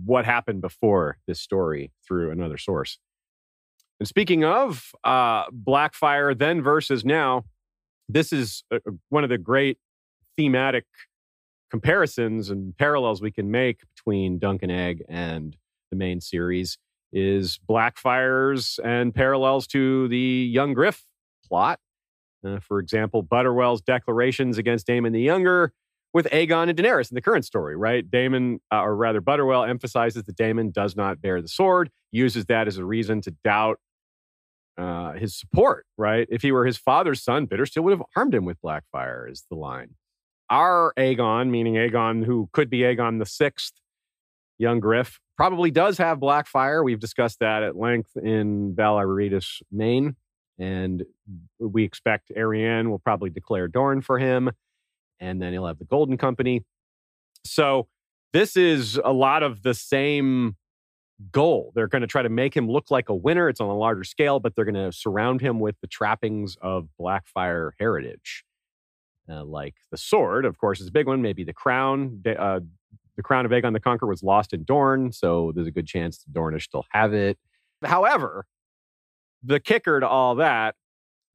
what 0.04 0.25
happened 0.25 0.62
before 0.62 1.17
this 1.28 1.39
story 1.39 1.91
through 2.08 2.32
another 2.32 2.58
source. 2.58 2.99
And 3.99 4.08
speaking 4.08 4.43
of 4.43 4.91
uh, 5.04 5.49
Blackfire 5.51 6.38
then 6.38 6.62
versus 6.62 7.06
now, 7.06 7.45
this 8.07 8.31
is 8.31 8.63
uh, 8.71 8.79
one 9.09 9.23
of 9.23 9.29
the 9.29 9.37
great 9.37 9.77
thematic 10.37 10.85
comparisons 11.71 12.49
and 12.49 12.77
parallels 12.77 13.21
we 13.21 13.31
can 13.31 13.49
make 13.51 13.81
between 13.95 14.39
Dunk 14.39 14.63
and 14.63 14.71
Egg 14.71 15.03
and 15.09 15.57
the 15.91 15.97
main 15.97 16.21
series 16.21 16.77
is 17.11 17.59
Blackfire's 17.67 18.79
and 18.83 19.13
parallels 19.13 19.67
to 19.67 20.07
the 20.09 20.17
Young 20.17 20.73
Griff 20.73 21.03
plot. 21.47 21.79
Uh, 22.45 22.59
for 22.59 22.79
example, 22.79 23.23
Butterwell's 23.23 23.81
declarations 23.81 24.57
against 24.57 24.85
Daemon 24.85 25.13
the 25.13 25.21
Younger 25.21 25.73
with 26.13 26.27
Aegon 26.31 26.69
and 26.69 26.77
Daenerys 26.77 27.11
in 27.11 27.15
the 27.15 27.21
current 27.21 27.45
story, 27.45 27.75
right? 27.75 28.09
Daemon, 28.09 28.59
uh, 28.71 28.81
or 28.81 28.95
rather, 28.95 29.21
Butterwell 29.21 29.67
emphasizes 29.67 30.23
that 30.23 30.35
Daemon 30.37 30.71
does 30.71 30.95
not 30.95 31.21
bear 31.21 31.41
the 31.41 31.47
sword, 31.47 31.89
uses 32.11 32.45
that 32.45 32.67
as 32.67 32.77
a 32.77 32.85
reason 32.85 33.21
to 33.21 33.31
doubt 33.43 33.79
uh, 34.77 35.13
his 35.13 35.38
support, 35.38 35.85
right? 35.97 36.27
If 36.29 36.41
he 36.41 36.51
were 36.51 36.65
his 36.65 36.77
father's 36.77 37.23
son, 37.23 37.47
Bittersteel 37.47 37.83
would 37.83 37.91
have 37.91 38.03
armed 38.15 38.33
him 38.33 38.45
with 38.45 38.61
Blackfire, 38.61 39.29
is 39.29 39.45
the 39.49 39.55
line. 39.55 39.95
Our 40.49 40.93
Aegon, 40.97 41.49
meaning 41.49 41.75
Aegon, 41.75 42.25
who 42.25 42.49
could 42.53 42.69
be 42.69 42.79
Aegon 42.79 43.19
the 43.19 43.25
Sixth, 43.25 43.73
young 44.57 44.79
Griff, 44.79 45.19
probably 45.38 45.71
does 45.71 45.97
have 45.97 46.19
Blackfire. 46.19 46.83
We've 46.83 46.99
discussed 46.99 47.39
that 47.39 47.63
at 47.63 47.75
length 47.75 48.15
in 48.15 48.73
Valar 48.75 49.05
Aretas, 49.05 49.61
Maine. 49.71 50.15
And 50.57 51.03
we 51.59 51.83
expect 51.83 52.31
Arianne 52.35 52.89
will 52.89 52.99
probably 52.99 53.29
declare 53.29 53.67
Dorne 53.67 54.01
for 54.01 54.19
him. 54.19 54.51
And 55.19 55.41
then 55.41 55.51
he'll 55.51 55.67
have 55.67 55.79
the 55.79 55.85
Golden 55.85 56.17
Company. 56.17 56.63
So 57.45 57.88
this 58.33 58.55
is 58.55 58.99
a 59.03 59.11
lot 59.11 59.43
of 59.43 59.63
the 59.63 59.73
same 59.73 60.55
goal. 61.32 61.71
They're 61.75 61.88
going 61.88 62.01
to 62.01 62.08
try 62.08 62.21
to 62.21 62.30
make 62.30 62.56
him 62.56 62.69
look 62.69 62.91
like 62.91 63.10
a 63.10 63.15
winner. 63.15 63.49
It's 63.49 63.62
on 63.62 63.69
a 63.69 63.78
larger 63.78 64.04
scale, 64.04 64.39
but 64.39 64.56
they're 64.56 64.65
going 64.65 64.75
to 64.75 64.91
surround 64.91 65.41
him 65.41 65.60
with 65.60 65.75
the 65.82 65.88
trappings 65.88 66.58
of 66.62 66.89
Blackfire 66.99 67.71
heritage. 67.80 68.43
Uh, 69.30 69.43
like 69.43 69.75
the 69.91 69.97
sword, 69.97 70.45
of 70.45 70.58
course, 70.58 70.80
is 70.80 70.88
a 70.88 70.91
big 70.91 71.08
one. 71.08 71.21
Maybe 71.21 71.43
the 71.43 71.54
crown. 71.54 72.21
Uh, 72.25 72.60
the 73.15 73.23
crown 73.23 73.45
of 73.45 73.51
Aegon 73.51 73.73
the 73.73 73.80
Conqueror 73.80 74.10
was 74.10 74.23
lost 74.23 74.54
in 74.54 74.63
Dorne, 74.63 75.12
so 75.12 75.51
there's 75.56 75.67
a 75.67 75.71
good 75.71 75.88
chance 75.88 76.17
the 76.23 76.38
Dornish 76.38 76.63
still 76.63 76.86
have 76.91 77.13
it. 77.13 77.38
However, 77.84 78.45
the 79.41 79.60
kicker 79.60 79.99
to 79.99 80.08
all 80.08 80.36
that, 80.36 80.75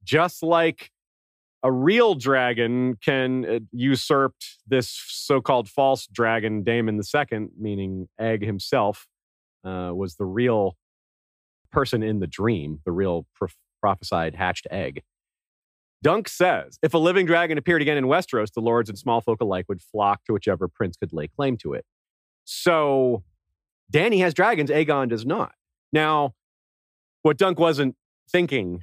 just 0.03 0.43
like 0.43 0.91
a 1.63 1.71
real 1.71 2.15
dragon 2.15 2.95
can 3.03 3.45
uh, 3.45 3.59
usurp 3.71 4.35
this 4.67 4.89
so-called 4.89 5.69
false 5.69 6.07
dragon, 6.07 6.63
Daemon 6.63 6.99
II, 6.99 7.47
meaning 7.59 8.07
Egg 8.19 8.43
himself, 8.43 9.07
uh, 9.63 9.91
was 9.93 10.15
the 10.15 10.25
real 10.25 10.77
person 11.71 12.03
in 12.03 12.19
the 12.19 12.27
dream, 12.27 12.79
the 12.85 12.91
real 12.91 13.25
prophesied 13.81 14.35
hatched 14.35 14.67
egg. 14.69 15.03
Dunk 16.03 16.27
says, 16.27 16.79
if 16.81 16.93
a 16.93 16.97
living 16.97 17.25
dragon 17.25 17.57
appeared 17.57 17.81
again 17.81 17.97
in 17.97 18.05
Westeros, 18.05 18.51
the 18.53 18.59
lords 18.59 18.89
and 18.89 18.97
small 18.97 19.21
folk 19.21 19.39
alike 19.39 19.65
would 19.69 19.81
flock 19.81 20.25
to 20.25 20.33
whichever 20.33 20.67
prince 20.67 20.97
could 20.97 21.13
lay 21.13 21.27
claim 21.27 21.57
to 21.57 21.73
it. 21.73 21.85
So 22.43 23.23
Dany 23.93 24.19
has 24.19 24.33
dragons, 24.33 24.71
Aegon 24.71 25.09
does 25.09 25.25
not. 25.25 25.53
Now, 25.93 26.33
what 27.21 27.37
Dunk 27.37 27.59
wasn't 27.59 27.95
thinking 28.29 28.79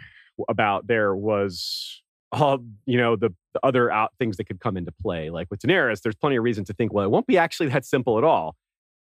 about 0.48 0.86
there 0.86 1.16
was 1.16 2.02
all, 2.30 2.58
you 2.86 2.98
know, 2.98 3.16
the, 3.16 3.34
the 3.54 3.60
other 3.64 3.90
out 3.90 4.12
things 4.18 4.36
that 4.36 4.44
could 4.44 4.60
come 4.60 4.76
into 4.76 4.92
play. 4.92 5.30
Like 5.30 5.50
with 5.50 5.60
Daenerys, 5.60 6.02
there's 6.02 6.14
plenty 6.14 6.36
of 6.36 6.44
reason 6.44 6.64
to 6.66 6.72
think, 6.72 6.92
well, 6.92 7.04
it 7.04 7.10
won't 7.10 7.26
be 7.26 7.38
actually 7.38 7.68
that 7.70 7.84
simple 7.84 8.18
at 8.18 8.24
all. 8.24 8.54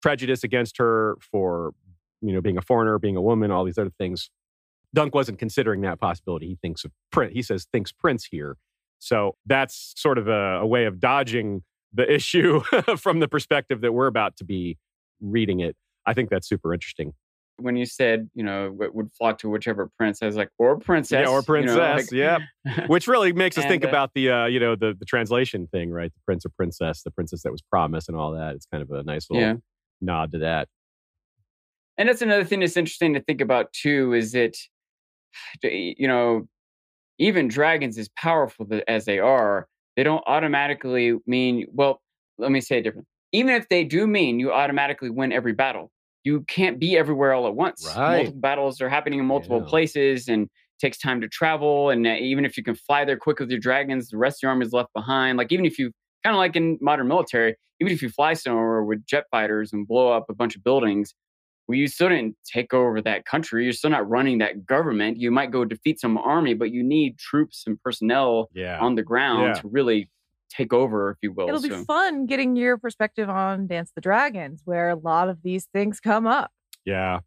Prejudice 0.02 0.44
against 0.44 0.78
her 0.78 1.18
for, 1.22 1.74
you 2.22 2.34
know, 2.34 2.42
being 2.42 2.58
a 2.58 2.62
foreigner, 2.62 2.98
being 3.00 3.16
a 3.16 3.22
woman, 3.22 3.52
all 3.52 3.64
these 3.66 3.78
other 3.78 3.92
things. 3.98 4.30
Dunk 4.94 5.16
wasn't 5.16 5.40
considering 5.40 5.82
that 5.82 6.00
possibility. 6.00 6.48
He 6.48 6.58
thinks 6.62 6.84
of 6.84 6.92
Prince. 7.12 7.34
He 7.34 7.42
says 7.42 7.66
thinks 7.72 7.92
Prince 7.92 8.26
here. 8.26 8.58
So 9.00 9.36
that's 9.46 9.94
sort 9.96 10.18
of 10.18 10.28
a, 10.28 10.60
a 10.62 10.66
way 10.66 10.86
of 10.86 11.00
dodging 11.00 11.64
the 11.94 12.12
issue 12.12 12.62
from 12.98 13.20
the 13.20 13.28
perspective 13.28 13.82
that 13.82 13.94
we're 13.94 14.08
about 14.08 14.38
to 14.38 14.44
be 14.44 14.78
reading 15.22 15.60
it. 15.60 15.76
I 16.06 16.14
think 16.14 16.30
that's 16.30 16.48
super 16.48 16.74
interesting. 16.74 17.14
when 17.58 17.76
you 17.76 17.86
said, 17.86 18.30
you 18.34 18.44
know, 18.44 18.76
would 18.76 19.12
flock 19.14 19.38
to 19.40 19.50
whichever 19.50 19.90
prince, 19.98 20.22
I 20.22 20.26
was 20.26 20.36
like, 20.36 20.50
or 20.58 20.78
princess. 20.80 21.26
yeah, 21.26 21.32
or 21.32 21.36
you 21.36 21.66
know, 21.66 21.76
princess. 21.76 22.12
like- 22.12 22.12
yeah, 22.12 22.40
which 22.88 23.08
really 23.08 23.34
makes 23.34 23.58
us 23.58 23.64
And, 23.64 23.72
think 23.72 23.86
uh, 23.86 23.90
about 23.90 24.12
the 24.16 24.30
uh, 24.32 24.46
you 24.46 24.60
know 24.60 24.76
the 24.76 24.96
the 24.98 25.06
translation 25.06 25.68
thing, 25.68 25.90
right? 25.92 26.12
The 26.14 26.20
prince 26.26 26.46
or 26.46 26.50
princess, 26.50 27.04
the 27.04 27.12
princess 27.12 27.44
that 27.44 27.52
was 27.52 27.62
promised, 27.62 28.10
and 28.10 28.18
all 28.18 28.32
that. 28.34 28.56
It's 28.56 28.66
kind 28.66 28.82
of 28.84 28.90
a 28.92 29.04
nice 29.04 29.30
little 29.30 29.42
Yeah. 29.48 29.56
Nod 30.02 30.32
to 30.34 30.40
that. 30.40 30.68
And 31.98 32.10
that's 32.10 32.22
another 32.22 32.44
thing 32.44 32.62
that's 32.62 32.78
interesting 32.78 33.14
to 33.14 33.22
think 33.22 33.42
about 33.42 33.72
too 33.74 34.14
is 34.14 34.32
that, 34.32 34.56
you 35.64 36.08
know, 36.08 36.48
even 37.20 37.48
dragons, 37.48 37.98
as 37.98 38.10
powerful 38.18 38.68
as 38.88 39.06
they 39.06 39.20
are, 39.20 39.68
they 39.96 40.04
don't 40.04 40.24
automatically 40.28 41.18
mean, 41.28 41.68
well, 41.72 42.02
let 42.38 42.52
me 42.52 42.62
say 42.62 42.80
it 42.80 42.82
different. 42.82 43.08
Even 43.32 43.54
if 43.54 43.70
they 43.70 43.84
do 43.84 44.08
mean 44.08 44.40
you 44.40 44.52
automatically 44.52 45.10
win 45.10 45.32
every 45.32 45.54
battle, 45.54 45.92
you 46.24 46.42
can't 46.44 46.80
be 46.80 46.98
everywhere 46.98 47.34
all 47.34 47.48
at 47.48 47.56
once. 47.56 47.86
Right. 47.86 48.18
Multiple 48.18 48.42
battles 48.42 48.82
are 48.82 48.90
happening 48.90 49.20
in 49.20 49.26
multiple 49.26 49.62
Yeah. 49.62 49.68
places 49.70 50.28
and 50.28 50.50
takes 50.80 50.98
time 50.98 51.22
to 51.22 51.28
travel. 51.28 51.90
And 51.92 52.08
uh, 52.08 52.16
even 52.20 52.46
if 52.46 52.58
you 52.58 52.64
can 52.64 52.76
fly 52.76 53.06
there 53.06 53.18
quick 53.18 53.40
with 53.40 53.50
your 53.50 53.60
dragons, 53.60 54.10
the 54.10 54.18
rest 54.18 54.40
of 54.40 54.44
your 54.44 54.52
army 54.52 54.66
is 54.66 54.74
left 54.74 54.92
behind. 54.94 55.38
Like, 55.38 55.52
even 55.52 55.66
if 55.66 55.78
you, 55.78 55.92
kind 56.24 56.36
of 56.36 56.38
like 56.40 56.56
in 56.56 56.78
modern 56.82 57.08
military, 57.08 57.56
even 57.80 57.92
if 57.94 58.02
you 58.02 58.10
fly 58.10 58.34
somewhere 58.34 58.84
with 58.84 59.06
jet 59.06 59.26
fighters 59.32 59.74
and 59.74 59.88
blow 59.88 60.12
up 60.12 60.26
a 60.30 60.34
bunch 60.34 60.56
of 60.56 60.64
buildings, 60.64 61.14
well, 61.68 61.78
you 61.78 61.88
still 61.88 62.10
didn't 62.10 62.36
take 62.46 62.74
over 62.74 63.02
that 63.02 63.26
country. 63.26 63.64
You're 63.64 63.74
still 63.74 63.90
not 63.92 64.10
running 64.10 64.40
that 64.40 64.66
government. 64.66 65.18
You 65.18 65.32
might 65.32 65.52
go 65.52 65.64
defeat 65.66 66.00
some 66.00 66.18
army, 66.18 66.54
but 66.54 66.72
you 66.72 66.84
need 66.84 67.18
troops 67.18 67.64
and 67.66 67.82
personnel 67.82 68.50
Yeah, 68.54 68.80
on 68.80 68.96
the 68.96 69.04
ground 69.04 69.56
Yeah. 69.56 69.62
to 69.62 69.68
really 69.70 70.10
take 70.50 70.74
over, 70.74 71.12
if 71.12 71.18
you 71.22 71.32
will. 71.32 71.48
It'll 71.48 71.62
be 71.62 71.70
fun 71.86 72.26
getting 72.26 72.56
your 72.58 72.78
perspective 72.78 73.30
on 73.30 73.68
Dance 73.68 73.92
the 73.96 74.02
Dragons, 74.02 74.62
where 74.66 74.90
a 74.90 74.96
lot 74.96 75.30
of 75.30 75.44
these 75.44 75.66
things 75.74 76.00
come 76.00 76.28
up. 76.28 76.52
yeah. 76.84 77.20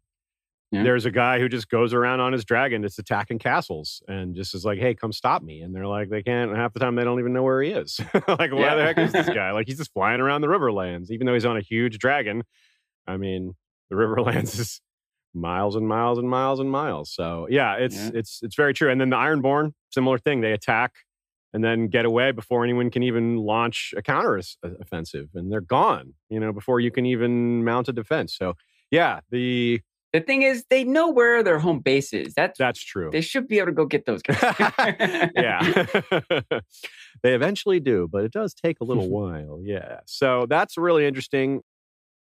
Yeah. 0.71 0.83
There's 0.83 1.05
a 1.05 1.11
guy 1.11 1.39
who 1.39 1.47
just 1.47 1.69
goes 1.69 1.93
around 1.93 2.19
on 2.19 2.33
his 2.33 2.43
dragon 2.43 2.81
that's 2.81 2.97
attacking 2.99 3.39
castles 3.39 4.01
and 4.07 4.35
just 4.35 4.53
is 4.55 4.65
like, 4.65 4.79
"Hey, 4.79 4.93
come 4.95 5.13
stop 5.13 5.41
me!" 5.43 5.61
And 5.61 5.73
they're 5.73 5.87
like, 5.87 6.09
they 6.09 6.23
can't. 6.23 6.53
Half 6.55 6.73
the 6.73 6.79
time, 6.79 6.95
they 6.95 7.03
don't 7.03 7.19
even 7.19 7.33
know 7.33 7.43
where 7.43 7.61
he 7.61 7.69
is. 7.71 7.99
like, 8.27 8.51
why 8.51 8.59
Yeah. 8.59 8.75
the 8.75 8.83
heck 8.83 8.97
is 8.97 9.11
this 9.13 9.29
guy? 9.33 9.51
Like, 9.51 9.67
he's 9.67 9.77
just 9.77 9.93
flying 9.93 10.19
around 10.21 10.41
the 10.41 10.47
Riverlands, 10.47 11.11
even 11.11 11.27
though 11.27 11.33
he's 11.33 11.45
on 11.45 11.55
a 11.55 11.61
huge 11.61 11.97
dragon. 11.99 12.43
I 13.07 13.17
mean, 13.17 13.53
the 13.89 13.95
Riverlands 13.95 14.59
is 14.59 14.81
miles 15.33 15.75
and 15.75 15.87
miles 15.87 16.17
and 16.17 16.29
miles 16.29 16.59
and 16.59 16.69
miles. 16.71 17.11
So 17.11 17.47
yeah, 17.49 17.75
it's 17.75 17.95
Yeah. 17.95 18.11
it's 18.15 18.39
it's 18.43 18.55
very 18.55 18.73
true. 18.73 18.89
And 18.91 18.99
then 18.99 19.11
the 19.11 19.17
Ironborn, 19.17 19.73
similar 19.91 20.17
thing. 20.17 20.41
They 20.41 20.51
attack 20.51 20.93
and 21.53 21.63
then 21.63 21.87
get 21.87 22.05
away 22.05 22.31
before 22.31 22.63
anyone 22.65 22.89
can 22.89 23.03
even 23.03 23.37
launch 23.37 23.93
a 23.95 24.01
counter 24.01 24.37
uh, 24.37 24.69
offensive, 24.81 25.29
and 25.35 25.51
they're 25.51 25.61
gone. 25.61 26.15
You 26.29 26.39
know, 26.39 26.51
before 26.51 26.79
you 26.81 26.89
can 26.91 27.05
even 27.05 27.63
mount 27.63 27.87
a 27.87 27.93
defense. 27.93 28.35
So 28.35 28.55
yeah, 28.91 29.19
the 29.29 29.81
the 30.15 30.21
thing 30.21 30.43
is, 30.43 30.63
they 30.69 30.85
know 30.85 31.09
where 31.09 31.43
their 31.43 31.59
home 31.59 31.79
base 31.79 32.13
is. 32.13 32.33
That's 32.33 32.57
that's 32.57 32.81
true. 32.81 33.09
They 33.11 33.19
should 33.19 33.49
be 33.49 33.57
able 33.57 33.67
to 33.67 33.71
go 33.73 33.85
get 33.85 34.05
those 34.05 34.21
guys. 34.21 34.37
yeah, 35.35 35.85
they 37.21 37.33
eventually 37.35 37.81
do, 37.81 38.07
but 38.09 38.23
it 38.23 38.31
does 38.31 38.53
take 38.53 38.79
a 38.79 38.85
little 38.85 39.09
while. 39.17 39.59
Yeah, 39.61 39.99
so 40.05 40.45
that's 40.47 40.77
really 40.77 41.05
interesting. 41.05 41.61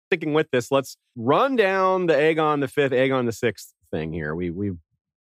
Sticking 0.09 0.33
with 0.33 0.51
this, 0.51 0.71
let's 0.71 0.97
run 1.17 1.55
down 1.55 2.07
the 2.07 2.15
Aegon 2.15 2.61
the 2.61 2.69
Fifth, 2.69 2.93
Aegon 2.93 3.27
the 3.27 3.33
Sixth 3.33 3.75
thing 3.91 4.11
here. 4.11 4.35
We 4.35 4.49
we've 4.49 4.79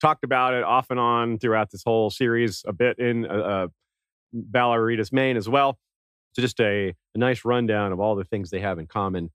talked 0.01 0.23
about 0.23 0.56
it 0.56 0.63
off 0.63 0.88
and 0.89 0.99
on 0.99 1.38
throughout 1.38 1.69
this 1.69 1.84
whole 1.86 2.10
series 2.10 2.63
a 2.67 2.73
bit 2.73 2.97
in 2.97 3.28
uh, 3.28 3.30
uh 3.30 3.67
Valar 4.36 4.80
Aretas 4.80 5.13
Main 5.13 5.38
as 5.38 5.47
well. 5.47 5.78
So 6.34 6.41
just 6.41 6.60
a, 6.60 6.95
a 7.13 7.17
nice 7.17 7.45
rundown 7.45 7.91
of 7.91 7.99
all 7.99 8.15
the 8.15 8.25
things 8.25 8.49
they 8.49 8.60
have 8.60 8.80
in 8.80 8.88
common. 8.88 9.30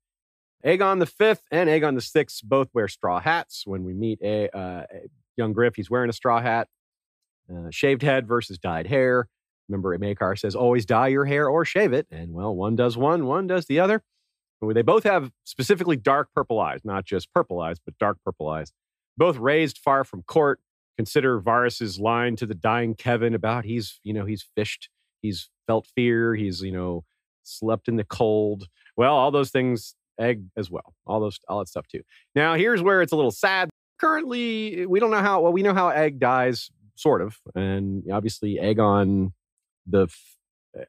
Aegon 0.65 0.99
the 0.99 1.05
Fifth 1.05 1.43
and 1.51 1.69
Aegon 1.69 1.95
the 1.95 2.01
Sixth 2.01 2.41
both 2.43 2.69
wear 2.73 2.87
straw 2.87 3.19
hats. 3.19 3.63
When 3.65 3.83
we 3.83 3.93
meet 3.93 4.19
a, 4.21 4.55
uh, 4.55 4.85
young 5.37 5.53
Griff, 5.53 5.75
he's 5.75 5.89
wearing 5.89 6.09
a 6.09 6.13
straw 6.13 6.41
hat. 6.41 6.67
Uh, 7.51 7.69
shaved 7.69 8.01
head 8.01 8.27
versus 8.27 8.57
dyed 8.57 8.87
hair. 8.87 9.27
Remember, 9.67 9.97
Maekar 9.97 10.37
says 10.37 10.55
always 10.55 10.85
dye 10.85 11.07
your 11.07 11.25
hair 11.25 11.47
or 11.47 11.65
shave 11.65 11.93
it, 11.93 12.07
and 12.11 12.33
well, 12.33 12.53
one 12.53 12.75
does 12.75 12.97
one, 12.97 13.25
one 13.25 13.47
does 13.47 13.65
the 13.65 13.79
other. 13.79 14.03
They 14.61 14.83
both 14.83 15.03
have 15.03 15.31
specifically 15.43 15.95
dark 15.95 16.29
purple 16.35 16.59
eyes, 16.59 16.81
not 16.83 17.03
just 17.03 17.33
purple 17.33 17.59
eyes, 17.59 17.77
but 17.83 17.97
dark 17.97 18.17
purple 18.23 18.47
eyes. 18.47 18.71
Both 19.17 19.37
raised 19.37 19.79
far 19.79 20.03
from 20.03 20.23
court. 20.23 20.59
Consider 20.97 21.41
Varys's 21.41 21.99
line 21.99 22.35
to 22.35 22.45
the 22.45 22.53
dying 22.53 22.93
Kevan 22.93 23.33
about 23.33 23.65
he's, 23.65 23.99
you 24.03 24.13
know, 24.13 24.25
he's 24.25 24.45
fished, 24.55 24.89
he's 25.21 25.49
felt 25.65 25.87
fear, 25.95 26.35
he's, 26.35 26.61
you 26.61 26.71
know, 26.71 27.05
slept 27.43 27.87
in 27.87 27.95
the 27.95 28.03
cold. 28.03 28.67
Well, 28.95 29.15
all 29.15 29.31
those 29.31 29.49
things 29.49 29.95
egg 30.19 30.43
as 30.57 30.69
well. 30.69 30.93
All 31.05 31.19
those, 31.19 31.39
all 31.47 31.59
that 31.59 31.67
stuff 31.67 31.87
too. 31.87 32.01
Now, 32.35 32.55
here's 32.55 32.81
where 32.81 33.01
it's 33.01 33.11
a 33.11 33.15
little 33.15 33.31
sad. 33.31 33.69
Currently, 33.99 34.85
we 34.85 34.99
don't 34.99 35.11
know 35.11 35.21
how. 35.21 35.41
Well, 35.41 35.53
we 35.53 35.61
know 35.61 35.73
how 35.73 35.89
egg 35.89 36.19
dies, 36.19 36.71
sort 36.95 37.21
of, 37.21 37.37
and 37.55 38.03
obviously, 38.11 38.59
egg 38.59 38.79
on 38.79 39.33
the 39.85 40.07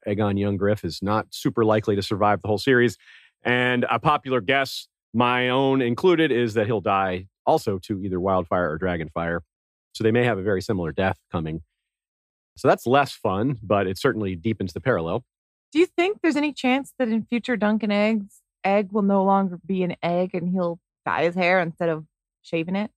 Aegon 0.07 0.39
Young 0.39 0.57
Griff, 0.57 0.85
is 0.85 1.01
not 1.03 1.27
super 1.31 1.65
likely 1.65 1.97
to 1.97 2.03
survive 2.03 2.41
the 2.43 2.49
whole 2.49 2.59
series. 2.59 2.97
And 3.43 3.85
a 3.91 3.99
popular 3.99 4.41
guess, 4.41 4.89
my 5.13 5.49
own 5.49 5.83
included, 5.83 6.31
is 6.31 6.55
that 6.55 6.67
he'll 6.67 6.81
die 6.81 7.27
also 7.45 7.79
to 7.81 8.01
either 8.03 8.21
wildfire 8.21 8.71
or 8.71 8.79
dragonfire. 8.79 9.41
So 9.95 10.05
they 10.05 10.13
may 10.13 10.25
have 10.25 10.39
a 10.39 10.43
very 10.43 10.63
similar 10.63 10.93
death 10.93 11.19
coming. 11.31 11.63
So 12.57 12.69
that's 12.69 12.87
less 12.87 13.13
fun, 13.13 13.59
but 13.63 13.87
it 13.87 13.99
certainly 13.99 14.37
deepens 14.37 14.73
the 14.73 14.81
parallel. 14.81 15.25
Do 15.73 15.79
you 15.79 15.87
think 15.87 16.19
there's 16.23 16.37
any 16.37 16.53
chance 16.53 16.93
that 16.99 17.09
in 17.09 17.25
future 17.25 17.57
Dunk 17.57 17.83
and 17.83 17.93
Eggs, 17.93 18.42
egg 18.65 18.93
will 18.93 19.03
no 19.03 19.25
longer 19.25 19.59
be 19.65 19.83
an 19.83 19.97
egg 20.03 20.35
and 20.35 20.49
he'll 20.49 20.79
dye 21.05 21.25
his 21.25 21.35
hair 21.35 21.61
instead 21.61 21.89
of 21.89 22.05
shaving 22.43 22.77
it? 22.77 22.91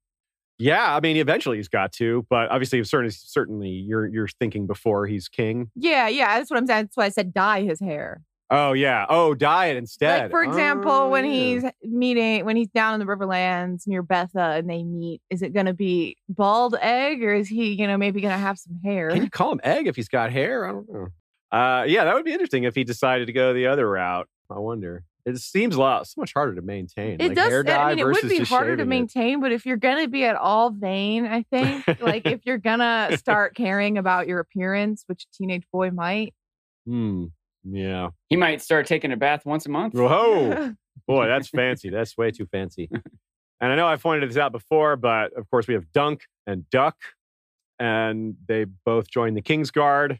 Yeah, 0.57 0.95
I 0.95 1.01
mean, 1.01 1.17
eventually 1.17 1.57
he's 1.57 1.67
got 1.67 1.91
to, 1.93 2.25
but 2.29 2.49
obviously, 2.49 2.81
certainly, 2.85 3.11
certainly, 3.11 3.69
you're 3.69 4.07
you're 4.07 4.27
thinking 4.27 4.67
before 4.67 5.05
he's 5.05 5.27
king. 5.27 5.69
Yeah, 5.75 6.07
yeah, 6.07 6.37
that's 6.37 6.49
what 6.49 6.57
I'm 6.57 6.65
saying. 6.65 6.85
That's 6.85 6.97
why 6.97 7.05
I 7.05 7.09
said 7.09 7.33
dye 7.33 7.63
his 7.63 7.81
hair. 7.81 8.21
Oh 8.51 8.73
yeah. 8.73 9.05
Oh, 9.09 9.33
dye 9.33 9.67
it 9.67 9.77
instead. 9.77 10.23
Like 10.23 10.31
for 10.31 10.43
example, 10.43 10.91
oh, 10.91 11.09
when 11.09 11.25
yeah. 11.25 11.31
he's 11.31 11.63
meeting, 11.83 12.45
when 12.45 12.55
he's 12.55 12.69
down 12.69 12.93
in 12.93 13.05
the 13.05 13.11
Riverlands 13.11 13.87
near 13.87 14.03
Betha, 14.03 14.53
and 14.57 14.69
they 14.69 14.83
meet, 14.83 15.21
is 15.29 15.41
it 15.41 15.51
going 15.51 15.65
to 15.65 15.73
be 15.73 16.17
bald 16.29 16.75
egg, 16.79 17.23
or 17.23 17.33
is 17.33 17.47
he, 17.47 17.73
you 17.73 17.87
know, 17.87 17.97
maybe 17.97 18.21
going 18.21 18.33
to 18.33 18.37
have 18.37 18.59
some 18.59 18.79
hair? 18.83 19.09
Can 19.09 19.23
you 19.23 19.29
call 19.31 19.51
him 19.51 19.61
egg 19.63 19.87
if 19.87 19.95
he's 19.95 20.09
got 20.09 20.31
hair? 20.31 20.67
I 20.67 20.71
don't 20.73 20.89
know. 20.89 21.07
Uh, 21.51 21.83
yeah, 21.85 22.05
that 22.05 22.13
would 22.13 22.25
be 22.25 22.33
interesting 22.33 22.65
if 22.65 22.75
he 22.75 22.83
decided 22.83 23.27
to 23.27 23.33
go 23.33 23.53
the 23.53 23.67
other 23.67 23.89
route. 23.89 24.27
I 24.49 24.59
wonder. 24.59 25.03
It 25.25 25.37
seems 25.39 25.75
a 25.75 25.79
lot 25.79 26.05
so 26.07 26.21
much 26.21 26.33
harder 26.33 26.53
to 26.55 26.61
maintain. 26.61 27.17
It 27.19 27.29
like 27.29 27.35
does. 27.35 27.49
Hair 27.49 27.63
dye 27.63 27.91
I 27.91 27.95
mean, 27.95 27.99
it 27.99 28.05
would 28.05 28.29
be 28.29 28.39
harder 28.39 28.75
to 28.77 28.79
shaving 28.79 28.79
it. 28.79 28.85
maintain, 28.85 29.41
but 29.41 29.51
if 29.51 29.65
you're 29.65 29.77
going 29.77 30.03
to 30.03 30.07
be 30.07 30.23
at 30.23 30.35
all 30.35 30.69
vain, 30.69 31.25
I 31.25 31.43
think, 31.43 31.85
like 31.99 32.25
if 32.27 32.41
you're 32.45 32.59
going 32.59 32.79
to 32.79 33.17
start 33.17 33.55
caring 33.55 33.97
about 33.97 34.27
your 34.27 34.39
appearance, 34.39 35.03
which 35.07 35.23
a 35.23 35.35
teenage 35.35 35.65
boy 35.71 35.89
might. 35.89 36.35
Hmm. 36.85 37.25
Yeah. 37.63 38.09
He 38.29 38.35
might 38.35 38.61
start 38.61 38.85
taking 38.85 39.11
a 39.11 39.17
bath 39.17 39.45
once 39.45 39.65
a 39.65 39.69
month. 39.69 39.95
Whoa. 39.95 40.73
Boy, 41.07 41.27
that's 41.27 41.49
fancy. 41.49 41.89
That's 41.89 42.17
way 42.17 42.31
too 42.31 42.45
fancy. 42.45 42.89
And 43.61 43.71
I 43.71 43.77
know 43.77 43.87
I've 43.87 44.03
pointed 44.03 44.29
this 44.29 44.35
out 44.35 44.51
before, 44.51 44.97
but 44.97 45.31
of 45.33 45.49
course 45.49 45.65
we 45.65 45.75
have 45.75 45.89
Dunk 45.93 46.25
and 46.45 46.69
Duck, 46.69 46.97
and 47.79 48.35
they 48.49 48.65
both 48.65 49.09
join 49.09 49.33
the 49.33 49.41
King's 49.41 49.71
Guard, 49.71 50.19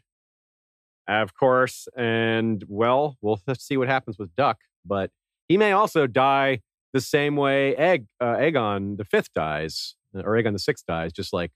of 1.06 1.34
course. 1.34 1.86
And 1.94 2.64
well, 2.66 3.18
we'll 3.20 3.38
see 3.58 3.76
what 3.76 3.88
happens 3.88 4.18
with 4.18 4.34
Duck, 4.36 4.58
but 4.86 5.10
he 5.48 5.56
may 5.56 5.72
also 5.72 6.06
die 6.06 6.60
the 6.92 7.00
same 7.00 7.36
way 7.36 7.74
Egg 7.76 8.06
uh, 8.20 8.36
Aegon 8.36 8.96
the 8.96 9.04
Fifth 9.04 9.32
dies, 9.34 9.96
or 10.14 10.32
Aegon 10.32 10.52
the 10.52 10.58
Sixth 10.58 10.84
dies, 10.86 11.12
just 11.12 11.32
like 11.32 11.52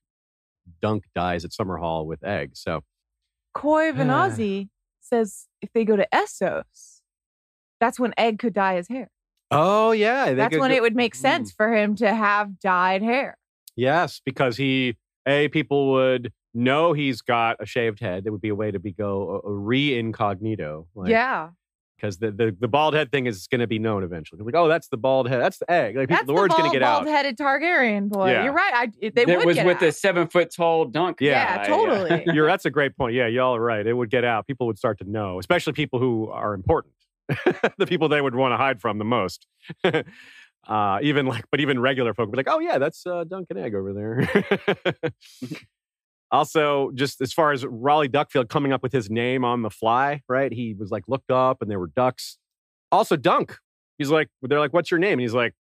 Dunk 0.83 1.05
dies 1.15 1.45
at 1.45 1.53
Summerhall 1.53 2.07
with 2.07 2.25
Egg. 2.25 2.51
So 2.55 2.83
Koi 3.55 3.93
Vanazi 3.93 4.69
says 5.01 5.47
if 5.63 5.73
they 5.73 5.85
go 5.85 5.97
to 5.97 6.07
Essos, 6.13 7.01
that's 7.81 7.99
when 7.99 8.13
Egg 8.17 8.39
could 8.39 8.53
dye 8.53 8.77
his 8.77 8.89
hair. 8.89 9.11
Oh 9.51 9.91
yeah, 9.91 10.27
they 10.27 10.35
That's 10.35 10.53
could 10.53 10.61
when 10.61 10.71
go- 10.71 10.77
it 10.77 10.83
would 10.83 10.95
make 10.95 11.15
sense 11.15 11.51
for 11.51 11.75
him 11.75 11.97
to 11.97 12.15
have 12.15 12.61
dyed 12.61 13.03
hair. 13.03 13.37
Yes, 13.75 14.21
because 14.25 14.57
he 14.57 14.97
a 15.27 15.49
people 15.49 15.91
would 15.93 16.33
know 16.55 16.93
he's 16.93 17.21
got 17.21 17.57
a 17.61 17.67
shaved 17.67 18.01
head. 18.01 18.25
There 18.25 18.33
would 18.33 18.41
be 18.41 18.49
a 18.49 18.55
way 18.55 18.71
to 18.71 18.79
be 18.79 18.93
go 18.93 19.43
a, 19.45 19.49
a 19.49 19.53
re 19.53 19.99
incognito. 19.99 20.87
Like, 20.95 21.11
yeah. 21.11 21.51
Because 22.01 22.19
the, 22.19 22.31
the 22.31 22.57
the 22.59 22.69
bald 22.69 22.95
head 22.95 23.13
thing 23.13 23.27
is 23.27 23.47
going 23.47 23.61
to 23.61 23.67
be 23.67 23.79
known 23.79 24.03
eventually. 24.03 24.43
Like, 24.43 24.55
oh, 24.55 24.69
that's 24.69 24.89
the 24.89 24.97
bald 24.97 25.29
head. 25.29 25.41
That's 25.41 25.59
the 25.59 25.71
egg. 25.71 25.97
Like, 25.97 26.09
people, 26.09 26.17
That's 26.17 26.27
the 26.27 26.33
word's 26.33 26.55
going 26.55 26.71
to 26.71 26.75
get 26.75 26.83
out. 26.83 27.05
Bald 27.05 27.15
headed 27.15 27.37
Targaryen 27.37 28.09
boy. 28.09 28.31
Yeah. 28.31 28.45
You're 28.45 28.53
right. 28.53 28.73
I, 28.75 28.87
they 29.01 29.11
that 29.11 29.39
would 29.39 29.47
was 29.47 29.57
get 29.57 29.67
with 29.67 29.77
out. 29.77 29.81
the 29.81 29.93
seven 29.93 30.29
foot 30.29 30.51
tall 30.55 30.87
dunk. 30.87 31.19
Yeah. 31.21 31.61
Yeah, 31.61 31.67
totally. 31.67 32.25
You're 32.35 32.47
that's 32.47 32.65
a 32.65 32.71
great 32.71 32.97
point. 32.97 33.15
Yeah, 33.15 33.27
y'all 33.27 33.55
are 33.55 33.61
right. 33.61 33.87
It 33.87 33.93
would 33.93 34.11
get 34.11 34.25
out. 34.25 34.47
People 34.47 34.67
would 34.67 34.79
start 34.79 34.99
to 34.99 35.11
know, 35.11 35.39
especially 35.39 35.73
people 35.75 35.99
who 35.99 36.31
are 36.31 36.55
important. 36.55 36.95
the 37.79 37.87
people 37.87 38.09
they 38.09 38.21
would 38.21 38.35
want 38.35 38.53
to 38.53 38.57
hide 38.57 38.81
from 38.81 38.99
the 38.99 39.05
most. 39.05 39.47
uh, 39.85 40.99
even 41.03 41.27
like, 41.27 41.45
but 41.51 41.61
even 41.61 41.79
regular 41.79 42.15
folk 42.15 42.27
would 42.27 42.33
be 42.33 42.37
like, 42.37 42.49
oh 42.49 42.61
yeah, 42.61 42.79
that's 42.79 43.07
uh, 43.07 43.25
Dunk 43.25 43.49
and 43.51 43.59
Egg 43.59 43.75
over 43.75 43.93
there. 43.93 44.95
Also, 46.33 46.93
just 46.95 47.21
as 47.21 47.33
far 47.33 47.53
as 47.53 47.67
Rolly 47.67 48.09
Duckfield 48.09 48.49
coming 48.49 48.73
up 48.73 48.83
with 48.83 48.93
his 48.93 49.11
name 49.11 49.45
on 49.45 49.63
the 49.63 49.71
fly, 49.71 50.23
right? 50.29 50.53
He 50.53 50.75
was 50.75 50.91
like 50.91 51.05
looked 51.09 51.31
up 51.31 51.61
and 51.61 51.71
there 51.71 51.81
were 51.81 51.89
ducks. 51.89 52.39
Also, 52.93 53.17
Dunk. 53.17 53.57
He's 53.99 54.11
like, 54.11 54.29
they're 54.43 54.61
like, 54.61 54.73
what's 54.73 54.91
your 54.91 54.99
name? 55.01 55.15
And 55.15 55.21
he's 55.21 55.35
like, 55.35 55.55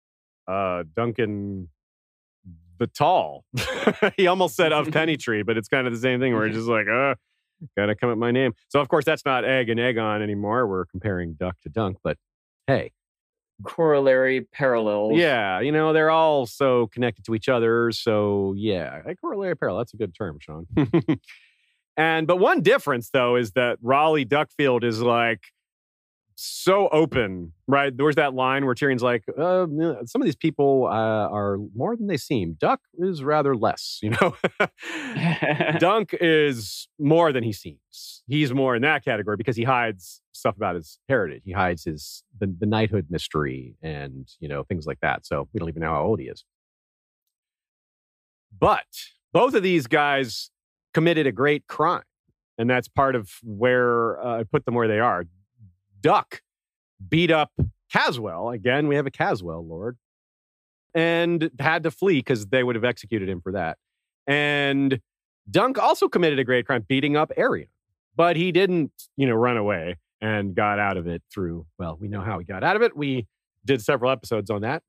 uh, 0.49 0.85
Duncan 0.95 1.69
the 2.79 2.87
Tall. 2.87 3.45
he 4.17 4.27
almost 4.27 4.57
said 4.57 4.73
of 4.73 4.87
Pennytree, 4.89 5.45
but 5.45 5.57
it's 5.57 5.69
kind 5.69 5.87
of 5.87 5.93
the 5.93 5.99
same 5.99 6.21
thing 6.21 6.35
where 6.35 6.47
he's 6.47 6.57
just 6.57 6.69
like, 6.69 6.87
uh, 6.89 7.15
gotta 7.77 7.95
come 7.95 8.11
up 8.11 8.17
with 8.17 8.21
my 8.21 8.31
name. 8.31 8.53
So 8.69 8.81
of 8.81 8.89
course 8.89 9.05
that's 9.05 9.25
not 9.25 9.45
egg 9.45 9.69
and 9.69 9.81
Aegon 9.81 10.23
anymore. 10.23 10.67
We're 10.67 10.87
comparing 10.87 11.35
duck 11.35 11.57
to 11.63 11.69
dunk, 11.69 11.99
but 12.03 12.19
hey, 12.67 12.93
Corollary 13.65 14.43
parallels. 14.43 15.17
yeah, 15.17 15.61
you 15.61 15.73
know, 15.73 15.93
they're 15.93 16.11
all 16.11 16.47
so 16.47 16.89
connected 16.89 17.25
to 17.25 17.35
each 17.35 17.49
other. 17.49 17.91
So 17.93 18.55
yeah, 18.57 19.03
like 19.07 19.21
corollary 19.21 19.57
parallel. 19.57 19.79
That's 19.79 19.95
a 19.95 19.97
good 19.97 20.15
term, 20.15 20.39
Sean. 20.41 20.67
and 21.97 22.27
but 22.27 22.37
one 22.37 22.61
difference 22.61 23.11
though 23.11 23.37
is 23.37 23.53
that 23.53 23.79
Rolly 23.81 24.27
Duckfield 24.27 24.85
is 24.85 25.01
like 25.01 25.41
so 26.37 26.89
open, 26.89 27.53
right? 27.67 27.97
There's 27.97 28.17
that 28.17 28.35
line 28.35 28.67
where 28.67 28.75
Tyrion's 28.75 29.03
like, 29.03 29.25
uh, 29.39 29.67
some 30.05 30.21
of 30.21 30.25
these 30.25 30.37
people 30.37 30.87
uh, 30.87 31.29
are 31.29 31.57
more 31.75 31.97
than 31.97 32.07
they 32.07 32.19
seem. 32.19 32.57
Duck 32.61 32.81
is 32.99 33.25
rather 33.25 33.57
less, 33.57 33.99
you 34.03 34.11
know. 34.11 34.37
Dunk 35.79 36.15
is 36.21 36.89
more 36.99 37.33
than 37.33 37.43
he 37.43 37.53
seems. 37.53 38.23
He's 38.29 38.53
more 38.53 38.77
in 38.77 38.83
that 38.83 39.05
category 39.05 39.37
because 39.37 39.57
he 39.57 39.65
hides 39.65 40.21
stuff 40.33 40.57
about 40.57 40.77
his 40.77 40.99
heritage. 41.09 41.43
He 41.45 41.53
hides 41.53 41.85
his 41.85 42.23
the, 42.39 42.55
the 42.59 42.67
knighthood 42.67 43.07
mystery 43.09 43.75
and 43.83 44.29
you 44.39 44.49
know 44.49 44.63
things 44.65 44.87
like 44.87 45.01
that. 45.01 45.27
So 45.27 45.49
we 45.53 45.59
don't 45.59 45.69
even 45.69 45.83
know 45.83 45.91
how 45.91 46.03
old 46.03 46.21
he 46.21 46.27
is. 46.27 46.45
But 48.59 48.87
both 49.33 49.55
of 49.55 49.63
these 49.63 49.87
guys 49.87 50.51
committed 50.93 51.27
a 51.27 51.33
great 51.33 51.67
crime, 51.67 52.03
and 52.59 52.69
that's 52.69 52.89
part 52.89 53.15
of 53.15 53.31
where 53.43 54.21
uh, 54.21 54.41
I 54.41 54.45
put 54.45 54.67
them 54.67 54.75
where 54.75 54.89
they 54.89 54.99
are. 54.99 55.25
Duck 56.07 56.41
beat 57.09 57.33
up 57.33 57.51
Caswell 57.93 58.51
again. 58.51 58.87
We 58.87 58.95
have 58.95 59.07
a 59.07 59.11
Caswell 59.11 59.67
lord, 59.67 59.97
and 60.95 61.51
had 61.59 61.83
to 61.83 61.91
flee 61.91 62.21
because 62.21 62.47
they 62.47 62.63
would 62.63 62.77
have 62.77 62.85
executed 62.85 63.29
him 63.29 63.41
for 63.41 63.51
that. 63.53 63.77
And 64.29 65.01
Dunk 65.51 65.79
also 65.81 66.09
committed 66.09 66.39
a 66.39 66.45
great 66.45 66.65
crime, 66.65 66.85
beating 66.87 67.17
up 67.17 67.33
Aerion, 67.37 67.67
but 68.15 68.37
he 68.37 68.53
didn't, 68.53 68.93
you 69.17 69.27
know, 69.27 69.35
run 69.35 69.57
away 69.57 69.97
and 70.21 70.55
got 70.55 70.79
out 70.79 70.97
of 70.97 71.09
it 71.09 71.25
through. 71.29 71.67
Well, 71.77 71.97
we 72.01 72.07
know 72.07 72.21
how 72.21 72.39
he 72.39 72.45
got 72.45 72.63
out 72.63 72.77
of 72.77 72.83
it. 72.83 72.97
We 72.97 73.27
did 73.65 73.83
several 73.83 74.13
episodes 74.13 74.49
on 74.49 74.63
that. 74.63 74.85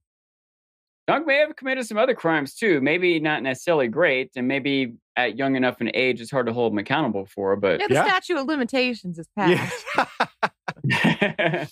Dunk 1.07 1.25
may 1.25 1.37
have 1.37 1.55
committed 1.55 1.87
some 1.87 1.97
other 1.97 2.13
crimes 2.13 2.53
too. 2.53 2.79
Maybe 2.79 3.19
not 3.19 3.41
necessarily 3.41 3.87
great, 3.87 4.33
and 4.35 4.47
maybe 4.47 4.93
at 5.15 5.35
young 5.35 5.55
enough 5.55 5.81
an 5.81 5.89
age, 5.95 6.21
it's 6.21 6.29
hard 6.29 6.45
to 6.45 6.53
hold 6.53 6.73
them 6.73 6.77
accountable 6.77 7.25
for. 7.25 7.55
But 7.55 7.79
Yeah, 7.79 7.87
the 7.87 8.07
statute 8.07 8.37
of 8.37 8.45
limitations 8.45 9.17
is 9.17 9.27
passed. 9.35 9.83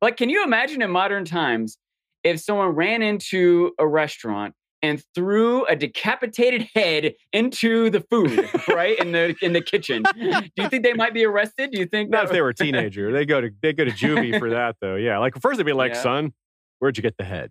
but 0.00 0.16
can 0.16 0.30
you 0.30 0.44
imagine 0.44 0.82
in 0.82 0.90
modern 0.90 1.24
times 1.24 1.78
if 2.24 2.40
someone 2.40 2.68
ran 2.68 3.02
into 3.02 3.72
a 3.78 3.86
restaurant 3.86 4.54
and 4.82 5.02
threw 5.14 5.64
a 5.66 5.74
decapitated 5.74 6.68
head 6.74 7.14
into 7.32 7.90
the 7.90 8.00
food, 8.00 8.48
right 8.68 8.98
in 8.98 9.12
the 9.12 9.34
in 9.40 9.52
the 9.52 9.60
kitchen? 9.60 10.02
Do 10.14 10.42
you 10.56 10.68
think 10.68 10.82
they 10.82 10.92
might 10.92 11.14
be 11.14 11.24
arrested? 11.24 11.70
Do 11.70 11.78
you 11.78 11.86
think 11.86 12.10
Not 12.10 12.24
if 12.24 12.30
they 12.30 12.42
were 12.42 12.50
a 12.50 12.54
teenager. 12.54 13.12
They 13.12 13.24
go 13.24 13.40
to 13.40 13.50
they 13.62 13.72
go 13.72 13.84
to 13.84 13.90
juvie 13.90 14.38
for 14.38 14.50
that 14.50 14.76
though. 14.80 14.96
Yeah, 14.96 15.18
like 15.18 15.40
first 15.40 15.58
they'd 15.58 15.64
be 15.64 15.72
like, 15.72 15.94
Yeah. 15.94 16.02
"Son, 16.02 16.32
where'd 16.78 16.96
you 16.96 17.02
get 17.02 17.16
the 17.16 17.24
head?" 17.24 17.50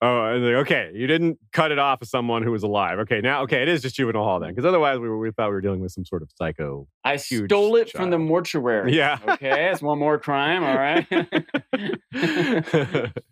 oh, 0.02 0.24
and 0.24 0.44
like, 0.44 0.54
okay, 0.54 0.90
you 0.94 1.06
didn't 1.06 1.38
cut 1.52 1.72
it 1.72 1.78
off 1.78 2.02
of 2.02 2.08
someone 2.08 2.42
who 2.42 2.50
was 2.50 2.62
alive. 2.62 2.98
Okay, 3.00 3.20
now 3.20 3.42
okay, 3.42 3.62
it 3.62 3.68
is 3.68 3.82
just 3.82 3.96
juvenile 3.96 4.24
hall 4.24 4.40
then, 4.40 4.50
because 4.50 4.64
otherwise 4.64 4.98
we, 4.98 5.08
we 5.08 5.30
thought 5.30 5.48
we 5.48 5.54
were 5.54 5.60
dealing 5.60 5.80
with 5.80 5.92
some 5.92 6.04
sort 6.04 6.22
of 6.22 6.30
psycho. 6.34 6.86
I 7.04 7.16
stole 7.16 7.76
it 7.76 7.90
from 7.90 8.10
the 8.10 8.18
mortuary. 8.18 8.96
Yeah. 8.96 9.18
Okay, 9.26 9.48
that's 9.48 9.80
one 9.82 9.98
more 9.98 10.18
crime. 10.18 10.64
All 10.64 10.76
right. 10.76 11.06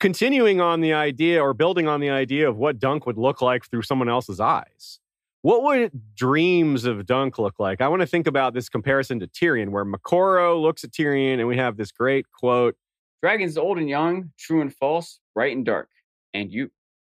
Continuing 0.00 0.60
on 0.60 0.80
the 0.80 0.92
idea 0.92 1.42
or 1.42 1.54
building 1.54 1.88
on 1.88 2.00
the 2.00 2.10
idea 2.10 2.48
of 2.48 2.56
what 2.56 2.78
Dunk 2.78 3.06
would 3.06 3.16
look 3.18 3.40
like 3.40 3.64
through 3.70 3.82
someone 3.82 4.08
else's 4.08 4.40
eyes. 4.40 5.00
What 5.42 5.62
would 5.62 5.92
dreams 6.16 6.84
of 6.84 7.06
Dunk 7.06 7.38
look 7.38 7.58
like? 7.58 7.80
I 7.80 7.88
want 7.88 8.00
to 8.00 8.06
think 8.06 8.26
about 8.26 8.52
this 8.52 8.68
comparison 8.68 9.20
to 9.20 9.28
Tyrion, 9.28 9.68
where 9.68 9.84
Moqorro 9.84 10.60
looks 10.60 10.82
at 10.84 10.90
Tyrion 10.90 11.34
and 11.34 11.46
we 11.46 11.56
have 11.56 11.76
this 11.76 11.92
great 11.92 12.26
quote 12.32 12.76
Dragons 13.22 13.56
old 13.56 13.78
and 13.78 13.88
young, 13.88 14.32
true 14.38 14.60
and 14.60 14.74
false, 14.74 15.20
bright 15.34 15.56
and 15.56 15.64
dark. 15.64 15.88
And 16.34 16.52
you, 16.52 16.70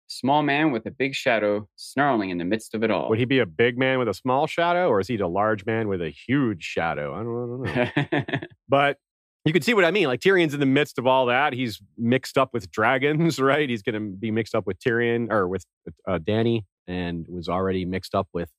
small 0.07 0.43
man 0.43 0.71
with 0.71 0.85
a 0.85 0.91
big 0.91 1.15
shadow, 1.15 1.67
snarling 1.75 2.29
in 2.29 2.37
the 2.37 2.45
midst 2.45 2.75
of 2.75 2.83
it 2.83 2.91
all. 2.91 3.09
Would 3.09 3.19
he 3.19 3.25
be 3.25 3.39
a 3.39 3.45
big 3.45 3.77
man 3.77 3.99
with 3.99 4.07
a 4.07 4.13
small 4.13 4.47
shadow, 4.47 4.89
or 4.89 4.99
is 4.99 5.07
he 5.07 5.17
a 5.17 5.27
large 5.27 5.65
man 5.65 5.87
with 5.87 6.01
a 6.01 6.09
huge 6.09 6.63
shadow? 6.63 7.13
I 7.13 7.23
don't, 7.23 8.03
I 8.03 8.11
don't 8.11 8.31
know. 8.31 8.47
but 8.69 8.97
you 9.45 9.53
can 9.53 9.61
see 9.61 9.73
what 9.73 9.85
I 9.85 9.91
mean. 9.91 10.07
Like 10.07 10.21
Tyrion's 10.21 10.53
in 10.53 10.59
the 10.59 10.65
midst 10.65 10.97
of 10.97 11.07
all 11.07 11.25
that. 11.27 11.53
He's 11.53 11.81
mixed 11.97 12.37
up 12.37 12.53
with 12.53 12.71
dragons, 12.71 13.39
right? 13.41 13.69
He's 13.69 13.81
going 13.81 13.95
to 13.95 14.15
be 14.15 14.31
mixed 14.31 14.55
up 14.55 14.65
with 14.65 14.79
Tyrion 14.79 15.31
or 15.31 15.47
with 15.47 15.65
uh, 16.07 16.19
Dany, 16.19 16.63
and 16.87 17.25
was 17.27 17.49
already 17.49 17.85
mixed 17.85 18.15
up 18.15 18.27
with 18.33 18.49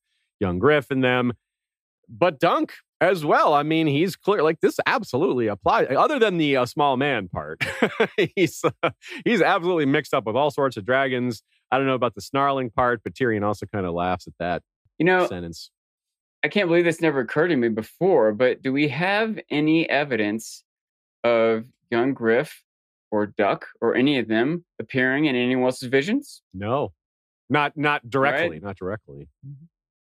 young 0.41 0.59
Griff 0.59 0.91
and 0.91 1.03
them. 1.03 1.33
But 2.09 2.39
Dunk 2.39 2.75
as 3.01 3.25
well. 3.25 3.55
I 3.55 3.63
mean, 3.63 3.87
he's 3.87 4.17
clear. 4.17 4.43
Like 4.43 4.61
this 4.61 4.79
absolutely 4.87 5.47
applies. 5.47 5.89
Other 5.91 6.19
than 6.19 6.39
the 6.39 6.57
uh, 6.57 6.67
small 6.67 6.97
man 6.97 7.29
part, 7.29 7.63
he's 8.37 8.63
uh, 8.83 8.91
he's 9.25 9.43
absolutely 9.43 9.87
mixed 9.87 10.15
up 10.15 10.25
with 10.27 10.37
all 10.37 10.51
sorts 10.51 10.77
of 10.77 10.85
dragons. 10.85 11.43
I 11.71 11.79
don't 11.79 11.87
know 11.87 11.95
about 11.95 12.15
the 12.15 12.21
snarling 12.21 12.71
part, 12.71 13.03
but 13.03 13.15
Tyrion 13.15 13.43
also 13.45 13.67
kind 13.67 13.85
of 13.87 13.95
laughs 13.95 14.27
at 14.27 14.35
that 14.39 14.63
you 14.99 15.05
know, 15.07 15.27
sentence. 15.27 15.71
I 16.45 16.49
can't 16.49 16.69
believe 16.69 16.85
this 16.85 17.01
never 17.01 17.21
occurred 17.21 17.49
to 17.49 17.57
me 17.57 17.69
before, 17.69 18.33
but 18.33 18.63
do 18.63 18.73
we 18.73 18.89
have 18.89 19.39
any 19.51 19.89
evidence 19.89 20.63
of 21.25 21.65
young 21.91 22.13
Griff 22.15 22.63
or 23.11 23.27
Duck 23.27 23.67
or 23.81 23.95
any 23.95 24.19
of 24.19 24.29
them 24.29 24.65
appearing 24.79 25.25
in 25.25 25.35
anyone 25.37 25.65
else's 25.65 25.89
visions? 25.89 26.43
No, 26.53 26.93
not 27.51 27.77
not 27.77 28.09
directly, 28.09 28.51
Right. 28.57 28.63
not 28.63 28.77
directly. 28.77 29.29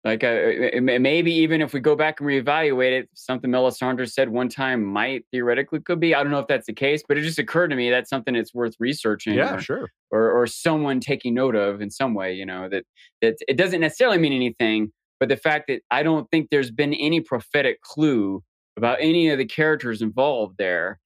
Like, 0.03 0.21
uh, 0.21 0.81
maybe 0.81 1.31
even 1.31 1.61
if 1.61 1.73
we 1.73 1.79
go 1.79 1.95
back 1.95 2.19
and 2.19 2.27
reevaluate 2.27 2.91
it, 2.91 3.09
something 3.13 3.49
Melisandre 3.49 4.11
said 4.11 4.27
one 4.27 4.49
time 4.49 4.83
might 4.83 5.25
theoretically 5.31 5.79
could 5.79 6.01
be. 6.01 6.13
I 6.13 6.21
don't 6.23 6.31
know 6.31 6.39
if 6.39 6.47
that's 6.47 6.67
the 6.67 6.73
case, 6.73 7.03
but 7.07 7.17
it 7.17 7.21
just 7.21 7.39
occurred 7.39 7.69
to 7.69 7.77
me 7.77 7.89
that's 7.89 8.09
something 8.09 8.33
that's 8.33 8.53
worth 8.53 8.75
researching. 8.79 9.35
Yeah, 9.35 9.55
or, 9.55 9.61
sure. 9.61 9.89
or 10.11 10.29
or 10.29 10.45
someone 10.45 10.99
taking 10.99 11.33
note 11.33 11.55
of 11.55 11.81
in 11.81 11.89
some 11.89 12.13
way. 12.13 12.33
You 12.33 12.45
know 12.45 12.67
that 12.67 12.83
that 13.21 13.35
it 13.47 13.55
doesn't 13.55 13.79
necessarily 13.79 14.17
mean 14.17 14.33
anything, 14.33 14.91
but 15.21 15.29
the 15.29 15.37
fact 15.37 15.67
that 15.69 15.81
I 15.89 16.03
don't 16.03 16.29
think 16.31 16.49
there's 16.49 16.71
been 16.71 16.93
any 16.93 17.21
prophetic 17.21 17.81
clue 17.81 18.43
about 18.75 18.97
any 18.99 19.29
of 19.29 19.37
the 19.37 19.45
characters 19.45 20.01
involved 20.01 20.57
there 20.57 20.99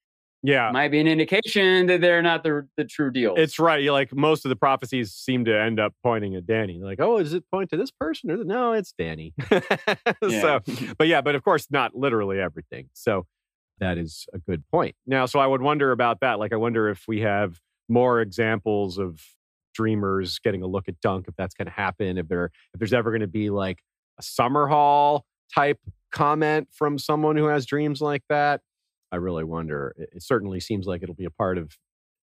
Yeah, 0.48 0.72
might 0.72 0.92
be 0.92 1.02
an 1.02 1.08
indication 1.08 1.88
that 1.88 2.00
they're 2.00 2.22
not 2.22 2.42
the 2.42 2.66
the 2.78 2.86
true 2.86 3.12
deal. 3.12 3.34
it's 3.36 3.60
right. 3.60 3.84
You 3.84 3.92
like 3.92 4.16
most 4.16 4.46
of 4.46 4.50
the 4.50 4.56
prophecies 4.56 5.12
seem 5.12 5.44
to 5.44 5.54
end 5.54 5.78
up 5.78 5.94
pointing 6.02 6.36
at 6.36 6.46
Dany. 6.46 6.80
Like, 6.80 7.02
oh, 7.02 7.20
does 7.20 7.34
it 7.34 7.44
point 7.52 7.70
to 7.72 7.78
this 7.78 7.92
person 7.92 8.32
or 8.32 8.42
no? 8.46 8.72
It's 8.72 8.94
Dany. 8.98 9.34
so, 10.22 10.62
but 10.98 11.08
yeah, 11.08 11.20
but 11.20 11.36
of 11.36 11.44
course, 11.44 11.68
not 11.70 11.96
literally 11.96 12.40
everything. 12.40 12.88
So 12.94 13.26
that 13.80 13.98
is 13.98 14.26
a 14.34 14.38
good 14.38 14.64
point. 14.72 14.96
Now, 15.06 15.26
so 15.26 15.40
I 15.40 15.48
would 15.48 15.62
wonder 15.62 15.92
about 15.92 16.22
that. 16.22 16.40
Like, 16.40 16.54
I 16.54 16.56
wonder 16.56 16.88
if 16.88 17.04
we 17.10 17.20
have 17.22 17.60
more 17.90 18.22
examples 18.22 18.98
of 18.98 19.22
dreamers 19.76 20.40
getting 20.40 20.62
a 20.62 20.68
look 20.68 20.88
at 20.88 21.02
Dunk, 21.02 21.26
if 21.28 21.36
that's 21.36 21.56
going 21.56 21.68
to 21.68 21.74
happen. 21.74 22.18
If 22.18 22.30
there, 22.30 22.52
if 22.74 22.80
there's 22.80 22.94
ever 22.94 23.12
going 23.12 23.20
to 23.20 23.28
be 23.28 23.50
like 23.50 23.80
a 24.18 24.24
Summerhall 24.24 25.24
type 25.54 25.80
comment 26.14 26.70
from 26.72 26.98
someone 26.98 27.36
who 27.36 27.48
has 27.48 27.66
dreams 27.66 28.00
like 28.00 28.24
that. 28.30 28.62
I 29.12 29.18
really 29.18 29.44
wonder. 29.44 29.96
It, 29.98 30.22
certainly 30.22 30.60
seems 30.60 30.86
like 30.86 31.04
it'll 31.04 31.16
be 31.16 31.26
a 31.26 31.32
part 31.32 31.58
of 31.58 31.78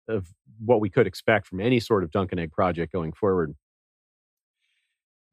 of 0.06 0.28
what 0.62 0.80
we 0.80 0.90
could 0.90 1.06
expect 1.06 1.46
from 1.46 1.60
any 1.60 1.80
sort 1.80 2.04
of 2.04 2.10
Dunk 2.10 2.32
and 2.32 2.40
Egg 2.40 2.52
project 2.52 2.92
going 2.92 3.12
forward. 3.12 3.54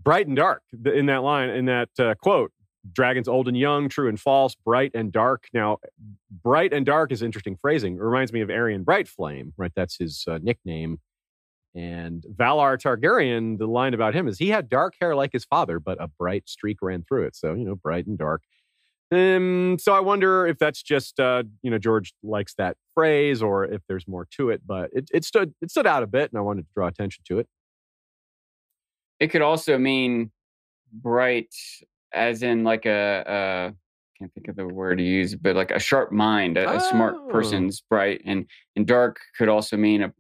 Bright 0.02 0.28
and 0.28 0.36
dark 0.36 0.64
in 0.86 1.08
that 1.08 1.24
line, 1.24 1.50
in 1.50 1.66
that 1.66 1.90
uh, 2.00 2.16
quote, 2.16 2.52
dragons 2.92 3.28
old 3.28 3.48
and 3.48 3.58
young, 3.58 3.90
true 3.90 4.08
and 4.08 4.20
false, 4.20 4.56
bright 4.56 4.92
and 4.94 5.12
dark. 5.12 5.48
Now, 5.54 5.78
bright 6.44 6.74
and 6.74 6.86
dark 6.86 7.12
is 7.12 7.22
interesting 7.22 7.56
phrasing. 7.56 7.96
It 7.96 8.02
reminds 8.02 8.34
me 8.34 8.42
of 8.42 8.50
Aerion 8.50 8.84
Bright 8.84 9.08
Flame, 9.08 9.54
right? 9.58 9.72
That's 9.76 9.98
his 9.98 10.26
uh, 10.28 10.40
nickname. 10.42 11.00
And 11.74 12.26
Valarr 12.36 12.78
Targaryen, 12.78 13.58
the 13.58 13.68
line 13.68 13.94
about 13.94 14.14
him 14.14 14.28
is 14.28 14.40
he 14.40 14.50
had 14.50 14.68
dark 14.68 14.96
hair 15.00 15.16
like 15.16 15.32
his 15.32 15.46
father, 15.46 15.80
but 15.80 16.02
a 16.02 16.08
bright 16.08 16.50
streak 16.50 16.78
ran 16.82 17.04
through 17.04 17.26
it. 17.26 17.36
So, 17.36 17.54
you 17.54 17.64
know, 17.64 17.76
bright 17.76 18.08
and 18.08 18.18
dark. 18.18 18.42
Um, 19.12 19.78
so 19.80 19.94
I 19.94 20.00
wonder 20.00 20.48
if 20.48 20.58
that's 20.58 20.82
just 20.82 21.20
uh, 21.20 21.44
you 21.64 21.70
know 21.72 21.78
George 21.78 22.14
likes 22.24 22.54
that 22.56 22.78
phrase, 22.96 23.42
or 23.44 23.66
if 23.66 23.82
there's 23.88 24.08
more 24.08 24.28
to 24.38 24.50
it. 24.50 24.62
But 24.66 24.90
it, 24.94 25.10
it 25.14 25.26
stood 25.26 25.54
it 25.62 25.70
stood 25.72 25.86
out 25.88 26.04
a 26.04 26.08
bit, 26.08 26.32
and 26.32 26.38
I 26.38 26.42
wanted 26.42 26.62
to 26.64 26.68
draw 26.76 26.88
attention 26.88 27.24
to 27.28 27.40
it. 27.40 27.48
it 29.20 29.28
could 29.28 29.42
also 29.42 29.78
mean 29.78 30.32
bright, 30.92 31.54
as 32.14 32.44
in 32.44 32.64
like 32.64 32.86
a. 32.86 33.24
a 33.28 33.76
can't 34.20 34.34
think 34.36 34.50
of 34.50 34.56
the 34.56 34.68
word 34.68 35.00
to 35.00 35.04
use, 35.04 35.34
but 35.36 35.56
like 35.56 35.72
a 35.72 35.80
sharp 35.80 36.12
mind, 36.12 36.56
a, 36.56 36.76
a 36.76 36.80
smart 36.80 37.16
Oh. 37.18 37.28
person's 37.32 37.82
bright, 37.90 38.22
and 38.24 38.46
and 38.76 38.86
dark 38.86 39.20
could 39.38 39.50
also 39.50 39.76
mean 39.78 40.04
a 40.04 40.14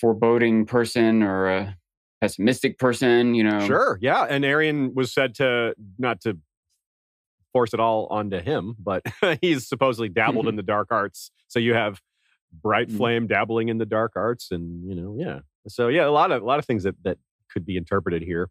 foreboding 0.00 0.64
person 0.64 1.22
or 1.24 1.48
a 1.48 1.76
pessimistic 2.20 2.78
person. 2.78 3.34
You 3.34 3.42
know, 3.44 3.66
Sure, 3.66 3.98
yeah. 4.00 4.22
And 4.30 4.44
Aerion 4.44 4.94
was 4.94 5.12
said 5.12 5.34
to 5.36 5.74
not 5.98 6.20
to 6.20 6.38
force 7.52 7.74
it 7.74 7.80
all 7.80 8.06
onto 8.10 8.40
him, 8.40 8.74
but 8.78 9.02
he's 9.40 9.68
supposedly 9.68 10.08
dabbled 10.08 10.48
in 10.48 10.56
the 10.56 10.62
dark 10.62 10.88
arts. 10.90 11.30
So 11.48 11.58
you 11.58 11.74
have 11.74 12.00
bright 12.52 12.88
Mm. 12.88 12.96
flame 12.96 13.26
dabbling 13.26 13.68
in 13.68 13.78
the 13.78 13.86
dark 13.86 14.12
arts, 14.16 14.50
and 14.50 14.88
you 14.88 14.94
know, 14.94 15.16
yeah. 15.18 15.40
So 15.68 15.88
yeah, 15.88 16.06
a 16.06 16.10
lot 16.10 16.32
of 16.32 16.42
a 16.42 16.44
lot 16.44 16.58
of 16.58 16.64
things 16.64 16.82
that 16.82 16.96
that 17.04 17.18
could 17.50 17.64
be 17.64 17.76
interpreted 17.76 18.22
here. 18.22 18.48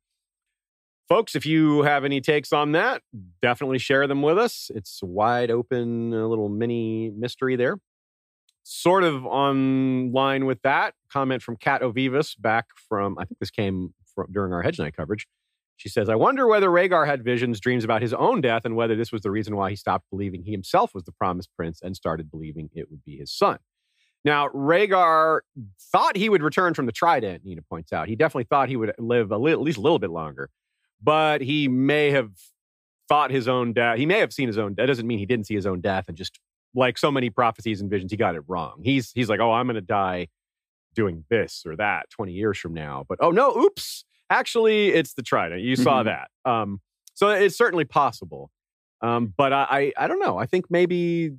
Folks, 1.09 1.35
if 1.35 1.45
you 1.45 1.81
have 1.81 2.05
any 2.05 2.21
takes 2.21 2.53
on 2.53 2.71
that, 2.71 3.01
definitely 3.41 3.79
share 3.79 4.07
them 4.07 4.21
with 4.21 4.37
us. 4.37 4.71
It's 4.73 5.01
wide 5.03 5.51
open, 5.51 6.13
a 6.13 6.27
little 6.27 6.47
mini 6.47 7.09
mystery 7.09 7.55
there. 7.57 7.77
Sort 8.63 9.03
of 9.03 9.25
on 9.25 10.13
line 10.13 10.45
with 10.45 10.61
that 10.61 10.93
comment 11.11 11.41
from 11.43 11.57
Kat 11.57 11.81
Ovivas 11.81 12.39
back 12.39 12.67
from, 12.87 13.17
I 13.17 13.25
think 13.25 13.39
this 13.39 13.49
came 13.51 13.93
from 14.15 14.27
during 14.31 14.53
our 14.53 14.61
Hedge 14.61 14.79
Knight 14.79 14.95
coverage. 14.95 15.27
She 15.81 15.89
says, 15.89 16.09
I 16.09 16.15
wonder 16.15 16.45
whether 16.45 16.69
Rhaegar 16.69 17.07
had 17.07 17.23
visions, 17.23 17.59
dreams 17.59 17.83
about 17.83 18.03
his 18.03 18.13
own 18.13 18.39
death, 18.39 18.65
and 18.65 18.75
whether 18.75 18.95
this 18.95 19.11
was 19.11 19.21
the 19.21 19.31
reason 19.31 19.55
why 19.55 19.71
he 19.71 19.75
stopped 19.75 20.05
believing 20.11 20.43
he 20.43 20.51
himself 20.51 20.93
was 20.93 21.05
the 21.05 21.11
promised 21.11 21.49
prince 21.57 21.79
and 21.81 21.95
started 21.95 22.29
believing 22.29 22.69
it 22.75 22.91
would 22.91 23.03
be 23.03 23.17
his 23.17 23.33
son. 23.33 23.57
Now, 24.23 24.49
Rhaegar 24.49 25.39
thought 25.91 26.15
he 26.15 26.29
would 26.29 26.43
return 26.43 26.75
from 26.75 26.85
the 26.85 26.91
Trident, 26.91 27.43
Nina 27.43 27.63
points 27.63 27.91
out. 27.91 28.07
He 28.07 28.15
definitely 28.15 28.43
thought 28.43 28.69
he 28.69 28.75
would 28.75 28.93
live 28.99 29.31
li- 29.31 29.51
at 29.51 29.59
least 29.59 29.79
a 29.79 29.81
little 29.81 29.97
bit 29.97 30.11
longer, 30.11 30.51
but 31.01 31.41
he 31.41 31.67
may 31.67 32.11
have 32.11 32.29
thought 33.09 33.31
his 33.31 33.47
own 33.47 33.73
death. 33.73 33.97
He 33.97 34.05
may 34.05 34.19
have 34.19 34.31
seen 34.31 34.45
his 34.45 34.59
own 34.59 34.75
death. 34.75 34.83
That 34.83 34.87
doesn't 34.93 35.07
mean 35.07 35.17
he 35.17 35.25
didn't 35.25 35.47
see 35.47 35.55
his 35.55 35.65
own 35.65 35.81
death 35.81 36.05
and 36.07 36.15
just 36.15 36.39
like 36.73 36.97
so 36.97 37.11
many 37.11 37.29
prophecies 37.29 37.81
and 37.81 37.89
visions, 37.89 38.11
he 38.11 38.17
got 38.17 38.35
it 38.35 38.43
wrong. 38.47 38.81
He's 38.83 39.11
he's 39.13 39.29
like, 39.29 39.39
oh, 39.39 39.51
I'm 39.51 39.65
going 39.65 39.75
to 39.75 39.81
die 39.81 40.27
doing 40.93 41.25
this 41.29 41.63
or 41.65 41.75
that 41.77 42.09
20 42.11 42.33
years 42.33 42.57
from 42.57 42.73
now. 42.73 43.05
But 43.07 43.17
oh 43.21 43.31
no, 43.31 43.55
oops, 43.55 44.05
actually, 44.31 44.89
it's 44.89 45.13
the 45.13 45.21
Trident. 45.21 45.61
You 45.61 45.75
saw 45.75 46.01
Mhm. 46.01 46.05
that. 46.05 46.29
Um, 46.51 46.81
so 47.13 47.29
it's 47.29 47.55
certainly 47.57 47.85
possible. 47.85 48.49
Um, 49.01 49.33
but 49.37 49.51
I, 49.53 49.67
I 49.97 50.05
I 50.05 50.07
don't 50.07 50.19
know. 50.19 50.37
I 50.39 50.45
think 50.47 50.65
maybe 50.71 51.31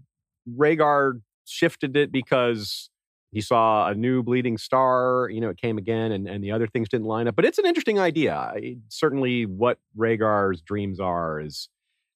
Rhaegar 0.48 1.20
shifted 1.46 1.96
it 1.96 2.12
because 2.12 2.90
he 3.33 3.40
saw 3.40 3.88
a 3.88 3.94
new 3.94 4.22
bleeding 4.22 4.59
star. 4.59 5.29
You 5.31 5.40
know, 5.40 5.48
it 5.48 5.56
came 5.60 5.79
again, 5.79 6.12
and, 6.12 6.29
and 6.29 6.44
the 6.44 6.52
other 6.52 6.66
things 6.66 6.88
didn't 6.88 7.06
line 7.06 7.27
up. 7.29 7.35
But 7.37 7.44
it's 7.44 7.58
an 7.58 7.66
interesting 7.66 7.98
idea. 7.98 8.35
I, 8.37 8.77
certainly, 8.88 9.46
what 9.46 9.79
Rhaegar's 9.96 10.60
dreams 10.60 11.00
are 11.00 11.40
is 11.40 11.69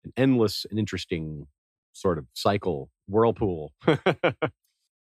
an 0.04 0.12
endless 0.16 0.66
and 0.70 0.78
interesting 0.78 1.46
sort 1.92 2.18
of 2.18 2.26
cycle 2.34 2.90
whirlpool. 3.08 3.72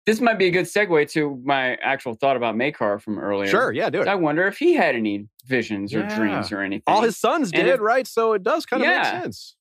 this 0.07 0.20
might 0.20 0.38
be 0.38 0.46
a 0.46 0.50
good 0.50 0.64
segue 0.66 1.11
to 1.12 1.40
my 1.44 1.74
actual 1.76 2.14
thought 2.14 2.36
about 2.36 2.55
Maekar 2.57 3.00
from 3.00 3.18
earlier. 3.18 3.48
Sure, 3.48 3.72
yeah, 3.72 3.88
do 3.90 4.00
it. 4.03 4.09
I 4.09 4.14
wonder 4.16 4.46
if 4.46 4.59
he 4.59 4.74
had 4.74 4.94
any 4.96 5.28
visions 5.46 5.94
or 5.94 6.00
Yeah. 6.00 6.16
dreams 6.16 6.50
or 6.53 6.61
anything. 6.61 6.82
All 6.86 7.03
his 7.03 7.16
sons 7.16 7.53
And 7.53 7.64
did, 7.66 7.74
if- 7.74 7.80
right? 7.80 8.07
So 8.07 8.32
it 8.32 8.42
does 8.42 8.66
kind 8.66 8.82
of 8.82 8.88
Yeah. 8.88 8.98
make 9.12 9.22
sense. 9.22 9.57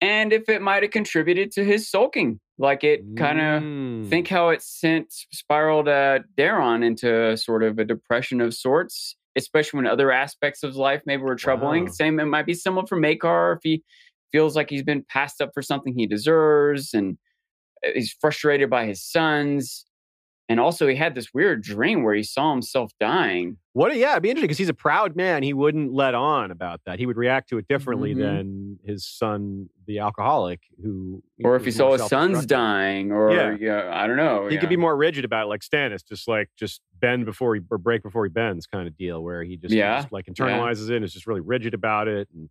and 0.00 0.32
if 0.32 0.48
it 0.48 0.62
might 0.62 0.84
have 0.84 0.92
contributed 0.92 1.50
to 1.50 1.64
his 1.64 1.90
sulking, 1.90 2.38
like 2.56 2.84
it 2.84 3.02
kind 3.16 3.40
of 3.40 3.62
Mm. 3.62 4.08
think 4.08 4.28
how 4.28 4.50
it 4.50 4.62
sent 4.62 5.12
spiraled 5.32 5.88
uh, 5.88 6.20
Daeron 6.36 6.84
into 6.84 7.36
sort 7.36 7.64
of 7.64 7.80
a 7.80 7.84
depression 7.84 8.40
of 8.40 8.54
sorts, 8.54 9.16
especially 9.34 9.78
when 9.78 9.86
other 9.88 10.12
aspects 10.12 10.62
of 10.62 10.70
his 10.70 10.76
life 10.76 11.02
maybe 11.04 11.22
were 11.22 11.34
troubling. 11.34 11.86
Wow. 11.86 11.90
Same, 11.90 12.20
it 12.20 12.26
might 12.26 12.46
be 12.46 12.54
similar 12.54 12.86
for 12.86 12.96
Maekar 12.96 13.56
if 13.56 13.62
he 13.64 13.82
feels 14.30 14.54
like 14.54 14.70
he's 14.70 14.84
been 14.84 15.02
passed 15.02 15.40
up 15.42 15.50
for 15.52 15.62
something 15.62 15.94
he 15.96 16.06
deserves, 16.06 16.94
and 16.94 17.18
he's 17.94 18.12
frustrated 18.20 18.70
by 18.70 18.86
his 18.86 19.02
sons. 19.02 19.84
And 20.50 20.58
also, 20.58 20.86
he 20.88 20.96
had 20.96 21.14
this 21.14 21.34
weird 21.34 21.62
dream 21.62 22.04
where 22.04 22.14
he 22.14 22.22
saw 22.22 22.52
himself 22.52 22.90
dying. 22.98 23.58
What? 23.74 23.94
Yeah, 23.94 24.12
it'd 24.12 24.22
be 24.22 24.30
interesting 24.30 24.46
because 24.46 24.56
he's 24.56 24.70
a 24.70 24.74
proud 24.74 25.14
man. 25.14 25.42
He 25.42 25.52
wouldn't 25.52 25.92
let 25.92 26.14
on 26.14 26.50
about 26.50 26.80
that. 26.86 26.98
He 26.98 27.04
would 27.04 27.18
react 27.18 27.50
to 27.50 27.58
it 27.58 27.68
differently 27.68 28.14
Mhm. 28.14 28.18
than 28.18 28.78
his 28.82 29.06
son, 29.06 29.68
the 29.86 29.98
alcoholic, 29.98 30.60
who. 30.82 31.22
Or 31.44 31.54
if 31.56 31.66
he 31.66 31.70
saw 31.70 31.92
his 31.92 32.06
son's 32.06 32.46
dying, 32.46 33.12
or 33.12 33.30
Yeah. 33.30 33.56
yeah, 33.60 33.90
I 33.92 34.06
don't 34.06 34.16
know. 34.16 34.46
He 34.46 34.54
yeah. 34.54 34.60
could 34.60 34.70
be 34.70 34.78
more 34.78 34.96
rigid 34.96 35.26
about 35.26 35.44
it, 35.44 35.48
like 35.48 35.60
Stannis, 35.60 36.02
just 36.02 36.26
like 36.26 36.48
just 36.56 36.80
bend 36.98 37.26
before 37.26 37.54
he 37.54 37.60
or 37.70 37.76
break 37.76 38.02
before 38.02 38.24
he 38.24 38.30
bends, 38.30 38.66
kind 38.66 38.88
of 38.88 38.96
deal, 38.96 39.22
where 39.22 39.44
he 39.44 39.58
just, 39.58 39.74
Yeah, 39.74 40.00
just, 40.00 40.12
like 40.12 40.24
internalizes 40.26 40.88
it 40.88 40.96
and 40.96 41.04
is 41.04 41.12
just 41.12 41.26
really 41.26 41.42
rigid 41.42 41.74
about 41.74 42.08
it. 42.08 42.26
And 42.32 42.48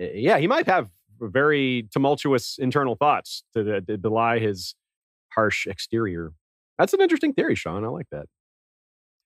uh, 0.00 0.12
yeah, 0.14 0.38
he 0.38 0.46
might 0.46 0.66
have 0.66 0.90
very 1.20 1.88
tumultuous 1.92 2.58
internal 2.58 2.94
thoughts 2.96 3.44
to, 3.54 3.76
uh, 3.76 3.80
to 3.80 3.98
belie 3.98 4.38
his 4.38 4.74
harsh 5.34 5.66
exterior. 5.66 6.32
That's 6.78 6.92
an 6.92 7.00
interesting 7.00 7.32
theory, 7.32 7.54
Sean. 7.54 7.84
I 7.84 7.88
like 7.88 8.06
that. 8.10 8.26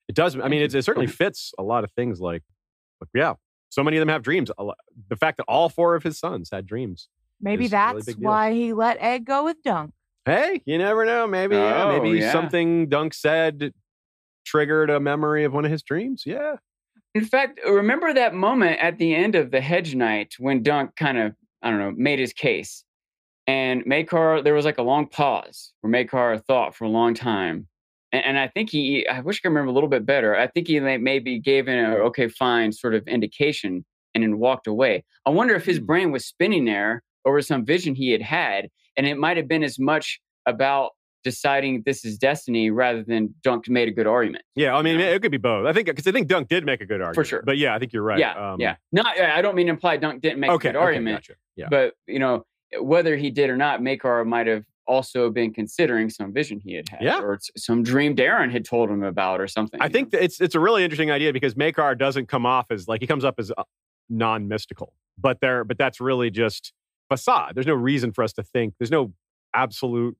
It 0.08 0.14
does. 0.14 0.36
I 0.36 0.48
mean, 0.48 0.62
it, 0.62 0.74
it 0.74 0.82
certainly 0.84 1.06
fits 1.08 1.52
a 1.58 1.62
lot 1.62 1.84
of 1.84 1.90
things. 1.92 2.20
Like, 2.20 2.42
like, 3.00 3.08
yeah, 3.14 3.34
so 3.70 3.82
many 3.82 3.96
of 3.96 4.00
them 4.00 4.08
have 4.08 4.22
dreams. 4.22 4.50
The 5.08 5.16
fact 5.16 5.38
that 5.38 5.44
all 5.44 5.68
four 5.68 5.94
of 5.94 6.02
his 6.02 6.18
sons 6.18 6.48
had 6.52 6.66
dreams. 6.66 7.08
Maybe 7.40 7.66
is 7.66 7.72
a 7.72 7.76
really 7.76 8.02
that's 8.02 8.18
why 8.18 8.52
he 8.52 8.72
let 8.72 8.98
Egg 9.00 9.26
go 9.26 9.44
with 9.44 9.62
Dunk. 9.62 9.92
Hey, 10.24 10.62
you 10.64 10.78
never 10.78 11.04
know. 11.04 11.26
Maybe, 11.26 11.56
yeah, 11.56 11.84
Oh, 11.84 12.00
maybe 12.02 12.18
yeah. 12.18 12.32
something 12.32 12.88
Dunk 12.88 13.14
said 13.14 13.72
triggered 14.44 14.90
a 14.90 14.98
memory 15.00 15.44
of 15.44 15.52
one 15.52 15.64
of 15.64 15.70
his 15.70 15.82
dreams. 15.82 16.22
Yeah. 16.24 16.56
In 17.14 17.24
fact, 17.24 17.60
remember 17.66 18.12
that 18.12 18.34
moment 18.34 18.78
at 18.80 18.98
the 18.98 19.14
end 19.14 19.34
of 19.34 19.50
the 19.50 19.60
hedge 19.60 19.94
knight 19.94 20.34
when 20.38 20.62
Dunk 20.62 20.96
kind 20.96 21.18
of, 21.18 21.34
I 21.62 21.70
don't 21.70 21.78
know, 21.78 21.92
made 21.96 22.18
his 22.18 22.32
case. 22.32 22.84
And 23.46 23.84
Maekar, 23.84 24.42
there 24.42 24.54
was 24.54 24.64
like 24.64 24.78
a 24.78 24.82
long 24.82 25.06
pause 25.06 25.72
where 25.80 25.92
Maekar 25.92 26.42
thought 26.44 26.74
for 26.74 26.84
a 26.84 26.88
long 26.88 27.14
time. 27.14 27.68
And, 28.12 28.24
and 28.24 28.38
I 28.38 28.48
think 28.48 28.70
he, 28.70 29.06
I 29.08 29.20
wish 29.20 29.36
I 29.36 29.40
could 29.42 29.48
remember 29.50 29.70
a 29.70 29.74
little 29.74 29.88
bit 29.88 30.04
better. 30.04 30.36
I 30.36 30.48
think 30.48 30.66
he 30.68 30.80
maybe 30.80 31.38
gave 31.38 31.68
an 31.68 31.78
okay, 31.86 32.28
fine 32.28 32.72
sort 32.72 32.94
of 32.94 33.06
indication 33.06 33.84
and 34.14 34.24
then 34.24 34.38
walked 34.38 34.66
away. 34.66 35.04
I 35.26 35.30
wonder 35.30 35.54
if 35.54 35.64
his 35.64 35.78
Hmm. 35.78 35.86
brain 35.86 36.12
was 36.12 36.24
spinning 36.26 36.64
there 36.64 37.02
over 37.24 37.40
some 37.42 37.64
vision 37.64 37.94
he 37.94 38.10
had 38.10 38.22
had. 38.22 38.68
And 38.96 39.06
it 39.06 39.16
might 39.16 39.36
have 39.36 39.46
been 39.48 39.62
as 39.62 39.78
much 39.78 40.20
about 40.46 40.92
deciding 41.22 41.82
this 41.84 42.04
is 42.04 42.16
destiny 42.18 42.70
rather 42.70 43.02
than 43.02 43.34
Dunk 43.42 43.68
made 43.68 43.88
a 43.88 43.90
good 43.90 44.06
argument. 44.06 44.44
Yeah. 44.54 44.76
I 44.76 44.82
mean, 44.82 44.98
Yeah. 44.98 45.06
it 45.06 45.22
could 45.22 45.32
be 45.32 45.38
both. 45.38 45.66
I 45.66 45.72
think, 45.72 45.86
because 45.86 46.06
I 46.06 46.12
think 46.12 46.28
Dunk 46.28 46.48
did 46.48 46.64
make 46.64 46.80
a 46.80 46.86
good 46.86 47.00
argument. 47.00 47.14
For 47.16 47.24
sure. 47.24 47.42
But 47.44 47.58
yeah, 47.58 47.74
I 47.74 47.78
think 47.80 47.92
you're 47.92 48.02
right. 48.04 48.18
Yeah, 48.18 48.52
Um, 48.52 48.60
yeah. 48.60 48.76
Not, 48.92 49.18
I 49.18 49.42
don't 49.42 49.54
mean 49.56 49.66
to 49.66 49.70
imply 49.72 49.96
Dunk 49.98 50.22
didn't 50.22 50.38
make 50.40 50.50
Okay. 50.50 50.68
a 50.68 50.72
good 50.72 50.78
okay, 50.78 50.84
argument, 50.84 51.16
gotcha. 51.16 51.34
Yeah. 51.56 51.66
but 51.70 51.94
you 52.06 52.18
know 52.18 52.44
whether 52.80 53.16
he 53.16 53.30
did 53.30 53.48
or 53.50 53.56
not, 53.56 53.80
Maekar 53.80 54.26
might 54.26 54.46
have 54.46 54.64
also 54.86 55.30
been 55.30 55.52
considering 55.52 56.08
some 56.10 56.32
vision 56.32 56.60
he 56.62 56.74
had 56.74 56.88
had, 56.88 57.02
Yeah. 57.02 57.20
or 57.20 57.38
some 57.56 57.82
dream 57.82 58.14
Daeron 58.14 58.50
had 58.52 58.64
told 58.64 58.88
him 58.90 59.02
about, 59.02 59.40
or 59.40 59.48
something. 59.48 59.80
I 59.80 59.88
think 59.88 60.10
that 60.10 60.22
it's 60.22 60.40
it's 60.40 60.54
a 60.54 60.60
really 60.60 60.84
interesting 60.84 61.10
idea 61.10 61.32
because 61.32 61.54
Maekar 61.54 61.96
doesn't 61.98 62.26
come 62.26 62.44
off 62.46 62.66
as 62.70 62.86
like 62.88 63.00
he 63.00 63.06
comes 63.06 63.24
up 63.24 63.36
as 63.38 63.50
uh, 63.56 63.62
non-mystical, 64.08 64.92
but 65.18 65.40
there 65.40 65.64
but 65.64 65.78
that's 65.78 66.00
really 66.00 66.30
just 66.30 66.72
facade. 67.08 67.54
There's 67.54 67.66
no 67.66 67.74
reason 67.74 68.12
for 68.12 68.22
us 68.24 68.32
to 68.34 68.42
think. 68.42 68.74
There's 68.78 68.90
no 68.90 69.12
absolute 69.54 70.16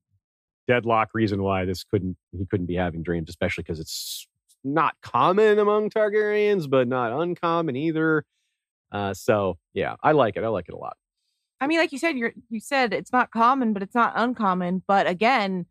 deadlock 0.67 1.09
reason 1.13 1.41
why 1.43 1.63
this 1.65 1.83
couldn't 1.83 2.17
he 2.37 2.45
couldn't 2.45 2.65
be 2.65 2.75
having 2.75 3.03
dreams, 3.03 3.29
especially 3.29 3.63
because 3.63 3.79
it's 3.79 4.27
not 4.63 4.95
common 5.01 5.59
among 5.59 5.89
Targaryens, 5.89 6.69
but 6.69 6.87
not 6.87 7.11
uncommon 7.13 7.75
either. 7.75 8.25
Uh, 8.91 9.13
so 9.13 9.57
yeah, 9.73 9.95
I 10.03 10.11
like 10.13 10.35
it. 10.37 10.43
I 10.43 10.47
like 10.49 10.65
it 10.67 10.73
a 10.73 10.77
lot. 10.77 10.97
I 11.59 11.67
mean, 11.67 11.79
like 11.79 11.91
you 11.91 11.97
said, 11.97 12.17
you're 12.17 12.33
you 12.49 12.59
said 12.59 12.93
it's 12.93 13.11
not 13.11 13.31
common, 13.31 13.73
but 13.73 13.81
it's 13.83 13.95
not 13.95 14.13
uncommon. 14.15 14.83
But 14.87 15.07
again, 15.07 15.65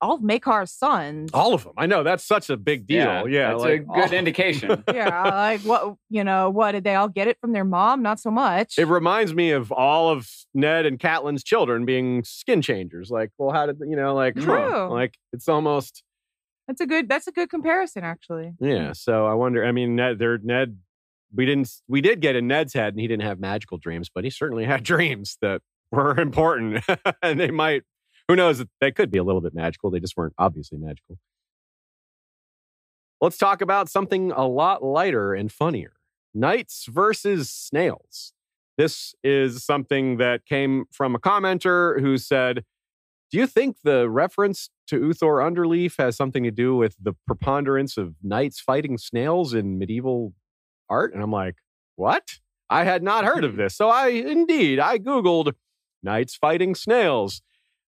all 0.00 0.14
of 0.14 0.20
Maekar's 0.20 0.70
sons. 0.72 1.30
All 1.34 1.54
of 1.54 1.64
them. 1.64 1.72
I 1.76 1.86
know 1.86 2.02
that's 2.02 2.24
such 2.24 2.50
a 2.50 2.56
big 2.56 2.86
deal. 2.86 3.28
Yeah, 3.28 3.50
that's 3.50 3.62
like, 3.62 3.80
a 3.80 3.84
good 3.84 4.04
all- 4.04 4.12
indication. 4.12 4.84
yeah, 4.94 5.22
like 5.24 5.60
what 5.62 5.96
you 6.10 6.24
know, 6.24 6.50
what 6.50 6.72
did 6.72 6.84
they 6.84 6.94
all 6.94 7.08
get 7.08 7.28
it 7.28 7.38
from 7.40 7.52
their 7.52 7.64
mom? 7.64 8.02
Not 8.02 8.20
so 8.20 8.30
much. 8.30 8.78
It 8.78 8.86
reminds 8.86 9.34
me 9.34 9.50
of 9.52 9.70
all 9.72 10.08
of 10.10 10.28
Ned 10.54 10.86
and 10.86 10.98
Catelyn's 10.98 11.44
children 11.44 11.84
being 11.84 12.24
skin 12.24 12.62
changers. 12.62 13.10
Like, 13.10 13.30
well, 13.38 13.52
how 13.52 13.66
did 13.66 13.78
you 13.80 13.96
know? 13.96 14.14
Like, 14.14 14.36
huh, 14.38 14.44
True. 14.44 14.88
like 14.92 15.14
it's 15.32 15.48
almost 15.48 16.02
That's 16.66 16.80
a 16.80 16.86
good. 16.86 17.08
That's 17.08 17.26
a 17.28 17.32
good 17.32 17.48
comparison, 17.50 18.02
actually. 18.04 18.52
yeah. 18.60 18.92
So 18.92 19.26
I 19.26 19.34
wonder. 19.34 19.64
I 19.64 19.72
mean, 19.72 19.94
Ned, 19.96 20.18
they're 20.18 20.38
Ned. 20.38 20.78
We 21.34 21.46
didn't. 21.46 21.70
We 21.86 22.00
did 22.00 22.20
get 22.20 22.36
in 22.36 22.46
Ned's 22.46 22.74
head, 22.74 22.94
and 22.94 23.00
he 23.00 23.06
didn't 23.06 23.24
have 23.24 23.38
magical 23.38 23.78
dreams, 23.78 24.10
but 24.12 24.24
he 24.24 24.30
certainly 24.30 24.64
had 24.64 24.82
dreams 24.84 25.36
that 25.40 25.62
were 25.90 26.18
important, 26.18 26.84
and 27.22 27.38
they 27.38 27.50
might. 27.50 27.82
Who 28.28 28.36
knows? 28.36 28.62
They 28.80 28.92
could 28.92 29.10
be 29.10 29.18
a 29.18 29.24
little 29.24 29.40
bit 29.40 29.54
magical. 29.54 29.90
They 29.90 30.00
just 30.00 30.16
weren't 30.16 30.34
obviously 30.38 30.78
magical. 30.78 31.18
Let's 33.20 33.38
talk 33.38 33.62
about 33.62 33.88
something 33.88 34.30
a 34.32 34.46
lot 34.46 34.84
lighter 34.84 35.34
and 35.34 35.50
funnier. 35.50 35.94
Knights 36.34 36.86
versus 36.88 37.50
snails. 37.50 38.32
This 38.76 39.14
is 39.24 39.64
something 39.64 40.18
that 40.18 40.46
came 40.46 40.84
from 40.92 41.16
a 41.16 41.18
commenter 41.18 42.00
who 42.00 42.16
said, 42.16 42.64
Do 43.30 43.38
you 43.38 43.48
think 43.48 43.78
the 43.82 44.08
reference 44.08 44.70
to 44.86 45.00
Uthor 45.00 45.42
Underleaf 45.42 45.94
has 45.98 46.16
something 46.16 46.44
to 46.44 46.52
do 46.52 46.76
with 46.76 46.94
the 47.00 47.14
preponderance 47.26 47.96
of 47.96 48.14
knights 48.22 48.60
fighting 48.60 48.96
snails 48.96 49.52
in 49.52 49.78
medieval 49.78 50.32
art? 50.88 51.14
And 51.14 51.22
I'm 51.22 51.30
like, 51.30 51.56
What? 51.96 52.38
I 52.70 52.84
had 52.84 53.02
not 53.02 53.24
heard 53.24 53.44
of 53.44 53.56
this. 53.56 53.74
So 53.74 53.88
I 53.88 54.08
indeed, 54.08 54.78
I 54.78 54.98
Googled 54.98 55.54
knights 56.02 56.34
fighting 56.34 56.74
snails, 56.74 57.42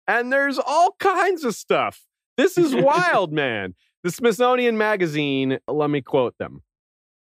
and 0.06 0.32
there's 0.32 0.58
all 0.58 0.94
kinds 0.98 1.44
of 1.44 1.54
stuff. 1.54 2.04
This 2.36 2.58
is 2.58 2.74
wild, 2.74 3.32
man. 3.32 3.74
The 4.04 4.10
Smithsonian 4.10 4.76
Magazine, 4.76 5.58
let 5.66 5.90
me 5.90 6.00
quote 6.00 6.36
them. 6.38 6.62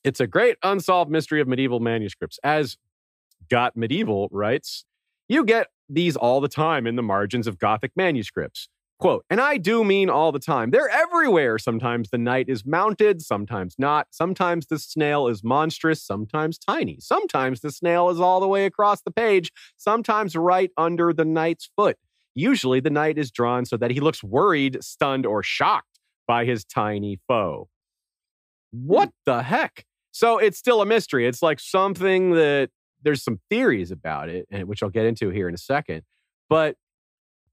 It's 0.02 0.18
a 0.18 0.26
great 0.26 0.56
unsolved 0.62 1.10
mystery 1.10 1.40
of 1.40 1.46
medieval 1.46 1.78
manuscripts. 1.78 2.40
As 2.42 2.76
Got 3.48 3.76
Medieval 3.76 4.28
writes, 4.32 4.84
you 5.28 5.44
get 5.44 5.68
these 5.88 6.16
all 6.16 6.40
the 6.40 6.48
time 6.48 6.86
in 6.86 6.96
the 6.96 7.02
margins 7.02 7.46
of 7.46 7.58
Gothic 7.58 7.92
manuscripts. 7.94 8.68
Quote, 9.02 9.24
and 9.28 9.40
I 9.40 9.56
do 9.56 9.82
mean 9.82 10.08
all 10.08 10.30
the 10.30 10.38
time. 10.38 10.70
They're 10.70 10.88
everywhere. 10.88 11.58
Sometimes 11.58 12.10
the 12.10 12.18
knight 12.18 12.48
is 12.48 12.64
mounted, 12.64 13.20
sometimes 13.20 13.74
not. 13.76 14.06
Sometimes 14.12 14.66
the 14.66 14.78
snail 14.78 15.26
is 15.26 15.42
monstrous, 15.42 16.00
sometimes 16.00 16.56
tiny. 16.56 16.98
Sometimes 17.00 17.62
the 17.62 17.72
snail 17.72 18.10
is 18.10 18.20
all 18.20 18.38
the 18.38 18.46
way 18.46 18.64
across 18.64 19.02
the 19.02 19.10
page, 19.10 19.50
sometimes 19.76 20.36
right 20.36 20.70
under 20.76 21.12
the 21.12 21.24
knight's 21.24 21.68
foot. 21.76 21.96
Usually 22.36 22.78
the 22.78 22.90
knight 22.90 23.18
is 23.18 23.32
drawn 23.32 23.64
so 23.64 23.76
that 23.76 23.90
he 23.90 23.98
looks 23.98 24.22
worried, 24.22 24.78
stunned, 24.84 25.26
or 25.26 25.42
shocked 25.42 25.98
by 26.28 26.44
his 26.44 26.64
tiny 26.64 27.18
foe. 27.26 27.68
What 28.70 29.08
hmm. 29.08 29.32
the 29.32 29.42
heck? 29.42 29.84
So 30.12 30.38
it's 30.38 30.58
still 30.58 30.80
a 30.80 30.86
mystery. 30.86 31.26
It's 31.26 31.42
like 31.42 31.58
something 31.58 32.34
that 32.34 32.70
there's 33.02 33.24
some 33.24 33.40
theories 33.50 33.90
about 33.90 34.28
it, 34.28 34.46
and 34.48 34.68
which 34.68 34.80
I'll 34.80 34.90
get 34.90 35.06
into 35.06 35.30
here 35.30 35.48
in 35.48 35.54
a 35.54 35.58
second. 35.58 36.02
But 36.48 36.76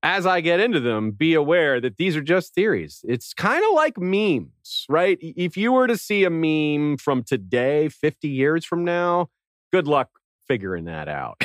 as 0.01 0.25
I 0.25 0.41
get 0.41 0.59
into 0.59 0.79
them, 0.79 1.11
be 1.11 1.33
aware 1.33 1.81
that 1.81 1.97
these 1.97 2.15
are 2.15 2.21
just 2.21 2.53
theories. 2.53 3.03
It's 3.07 3.33
kind 3.33 3.63
of 3.63 3.73
like 3.73 3.97
memes, 3.97 4.85
right? 4.87 5.17
If 5.21 5.57
you 5.57 5.71
were 5.73 5.87
to 5.87 5.97
see 5.97 6.23
a 6.23 6.29
meme 6.29 6.97
from 6.97 7.23
today, 7.23 7.89
50 7.89 8.27
years 8.29 8.63
from 8.65 8.83
now, 8.85 9.27
good 9.73 9.87
luck 9.87 10.09
figuring 10.47 10.85
that 10.85 11.07
out. 11.09 11.41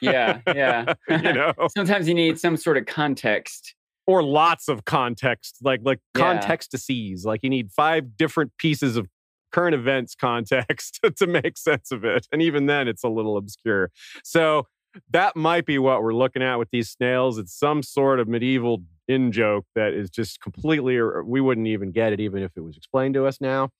yeah, 0.00 0.40
yeah. 0.54 0.94
you 1.08 1.32
know, 1.32 1.52
Sometimes 1.76 2.08
you 2.08 2.14
need 2.14 2.38
some 2.38 2.56
sort 2.56 2.76
of 2.76 2.86
context. 2.86 3.74
or 4.06 4.22
lots 4.22 4.68
of 4.68 4.84
context, 4.84 5.58
like 5.62 5.80
like 5.82 6.00
Yeah. 6.16 6.38
contextices. 6.38 7.24
Like 7.24 7.40
you 7.42 7.50
need 7.50 7.70
five 7.70 8.16
different 8.16 8.52
pieces 8.58 8.96
of 8.96 9.08
current 9.52 9.74
events 9.74 10.14
context 10.14 11.00
to 11.16 11.26
make 11.26 11.56
sense 11.56 11.90
of 11.92 12.04
it, 12.04 12.26
and 12.32 12.42
even 12.42 12.66
then, 12.66 12.88
it's 12.88 13.04
a 13.04 13.08
little 13.08 13.36
obscure. 13.36 13.90
So 14.24 14.66
that 15.10 15.36
might 15.36 15.66
be 15.66 15.78
what 15.78 16.02
we're 16.02 16.14
looking 16.14 16.42
at 16.42 16.56
with 16.56 16.70
these 16.70 16.90
snails. 16.90 17.38
It's 17.38 17.58
some 17.58 17.82
sort 17.82 18.20
of 18.20 18.28
medieval 18.28 18.82
in 19.08 19.32
joke 19.32 19.66
that 19.74 19.92
is 19.92 20.10
just 20.10 20.40
completely. 20.40 21.00
We 21.24 21.40
wouldn't 21.40 21.66
even 21.66 21.92
get 21.92 22.12
it 22.12 22.20
even 22.20 22.42
if 22.42 22.52
it 22.56 22.60
was 22.60 22.76
explained 22.76 23.14
to 23.14 23.26
us 23.26 23.40
now. 23.40 23.70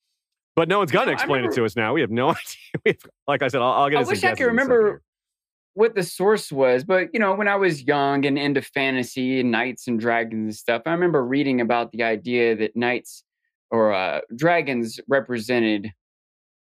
But 0.55 0.69
no 0.69 0.79
one's 0.79 0.91
going 0.91 1.07
to 1.07 1.11
know, 1.11 1.15
explain 1.15 1.43
it 1.43 1.51
to 1.53 1.65
us 1.65 1.75
now. 1.75 1.93
We 1.93 2.01
have 2.01 2.11
no 2.11 2.29
idea. 2.29 2.81
We 2.85 2.91
have, 2.91 3.11
like 3.27 3.41
I 3.41 3.49
said, 3.49 3.61
I'll, 3.61 3.73
I'll 3.73 3.89
get. 3.89 3.97
I 3.97 4.03
wish 4.03 4.07
I 4.07 4.09
could 4.09 4.23
in 4.23 4.27
a 4.27 4.31
second 4.31 4.47
remember 4.47 5.01
what 5.73 5.93
the 5.93 6.03
source 6.03 6.51
was, 6.51 6.85
but 6.85 7.09
you 7.13 7.19
know, 7.19 7.35
when 7.35 7.49
I 7.49 7.57
was 7.57 7.83
young 7.83 8.25
and 8.25 8.39
into 8.39 8.61
fantasy 8.61 9.41
and 9.41 9.51
knights 9.51 9.87
and 9.87 9.99
dragons 9.99 10.45
and 10.45 10.55
stuff, 10.55 10.83
I 10.85 10.91
remember 10.91 11.25
reading 11.25 11.59
about 11.59 11.91
the 11.91 12.03
idea 12.03 12.55
that 12.55 12.77
knights 12.77 13.23
or 13.71 13.93
uh, 13.93 14.21
dragons 14.33 15.01
represented 15.09 15.91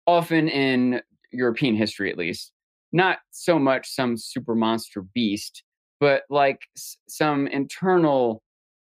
often 0.07 0.47
in 0.47 1.01
European 1.31 1.75
history, 1.75 2.09
at 2.11 2.17
least, 2.17 2.51
not 2.97 3.19
so 3.31 3.59
much 3.59 3.89
some 3.89 4.17
super 4.17 4.55
monster 4.55 5.03
beast, 5.15 5.63
but 5.99 6.23
like 6.29 6.61
s- 6.77 6.97
some 7.07 7.47
internal 7.47 8.43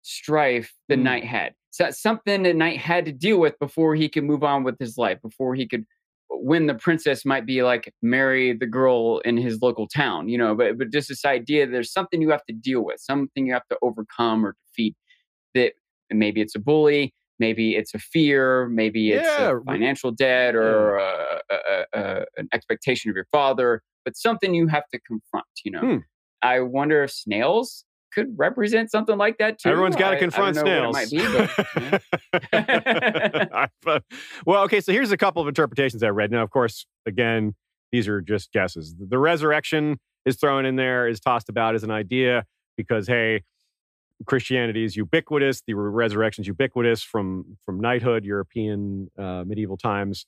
strife 0.03 0.73
the 0.89 0.95
Mm. 0.95 1.03
knight 1.03 1.23
had. 1.25 1.53
So 1.71 1.91
something 1.91 2.43
the 2.43 2.53
knight 2.53 2.77
had 2.79 3.05
to 3.05 3.11
deal 3.11 3.39
with 3.39 3.59
before 3.59 3.95
he 3.95 4.07
could 4.09 4.23
move 4.23 4.43
on 4.43 4.63
with 4.63 4.77
his 4.79 4.97
life, 4.97 5.21
before 5.21 5.55
he 5.55 5.67
could 5.67 5.85
when 6.29 6.67
the 6.67 6.73
princess 6.75 7.23
might 7.25 7.45
be 7.45 7.63
like 7.63 7.93
marry 8.01 8.53
the 8.53 8.65
girl 8.65 9.19
in 9.19 9.37
his 9.37 9.61
local 9.61 9.87
town, 9.87 10.27
you 10.29 10.37
know, 10.37 10.55
but 10.55 10.77
but 10.77 10.91
just 10.91 11.09
this 11.09 11.25
idea 11.25 11.67
there's 11.67 11.91
something 11.93 12.21
you 12.21 12.31
have 12.31 12.45
to 12.45 12.53
deal 12.53 12.83
with, 12.83 12.99
something 12.99 13.45
you 13.47 13.53
have 13.53 13.67
to 13.69 13.77
overcome 13.81 14.45
or 14.45 14.55
defeat 14.67 14.95
that 15.55 15.73
maybe 16.11 16.41
it's 16.41 16.55
a 16.55 16.59
bully, 16.59 17.13
maybe 17.39 17.75
it's 17.75 17.93
a 17.93 17.99
fear, 17.99 18.67
maybe 18.69 19.11
it's 19.11 19.37
Yeah, 19.37 19.51
a 19.57 19.61
financial 19.65 20.11
debt 20.11 20.55
or 20.55 20.97
a, 20.97 21.41
a, 21.49 21.55
a, 21.55 21.85
a- 21.93 22.25
an 22.37 22.49
expectation 22.53 23.09
of 23.09 23.15
your 23.15 23.27
father, 23.31 23.81
but 24.05 24.15
something 24.15 24.53
you 24.53 24.67
have 24.67 24.87
to 24.93 24.99
confront, 25.01 25.45
you 25.63 25.71
know. 25.71 25.81
Hmm. 25.81 25.97
I 26.41 26.61
wonder 26.61 27.03
if 27.03 27.11
snails 27.11 27.83
could 28.13 28.27
represent 28.37 28.89
something 28.89 29.17
like 29.17 29.37
that 29.39 29.59
too. 29.59 29.69
Everyone's 29.69 29.97
got 29.97 30.11
to 30.11 30.17
confront 30.17 30.55
don't 30.55 30.65
know 30.65 30.89
what 30.89 31.07
snails. 31.07 31.51
be. 32.31 32.43
But- 33.83 34.03
well, 34.45 34.63
okay, 34.63 34.79
so 34.79 34.93
here's 34.93 35.11
a 35.11 35.17
couple 35.17 35.41
of 35.41 35.47
interpretations 35.47 36.01
I 36.01 36.09
read. 36.09 36.31
Now, 36.31 36.43
of 36.43 36.49
course, 36.49 36.85
again, 37.05 37.55
these 37.91 38.07
are 38.07 38.21
just 38.21 38.51
guesses. 38.53 38.95
The 38.97 39.19
resurrection 39.19 39.99
is 40.25 40.37
thrown 40.37 40.65
in 40.65 40.75
there, 40.77 41.07
is 41.07 41.19
tossed 41.19 41.49
about 41.49 41.75
as 41.75 41.83
an 41.83 41.91
idea 41.91 42.45
because, 42.77 43.07
hey, 43.07 43.43
Christianity 44.25 44.85
is 44.85 44.95
ubiquitous. 44.95 45.61
The 45.67 45.73
resurrection 45.73 46.43
is 46.43 46.47
ubiquitous 46.47 47.03
from 47.03 47.57
from 47.65 47.81
knighthood, 47.81 48.23
European 48.23 49.09
uh, 49.17 49.43
medieval 49.45 49.77
times. 49.77 50.25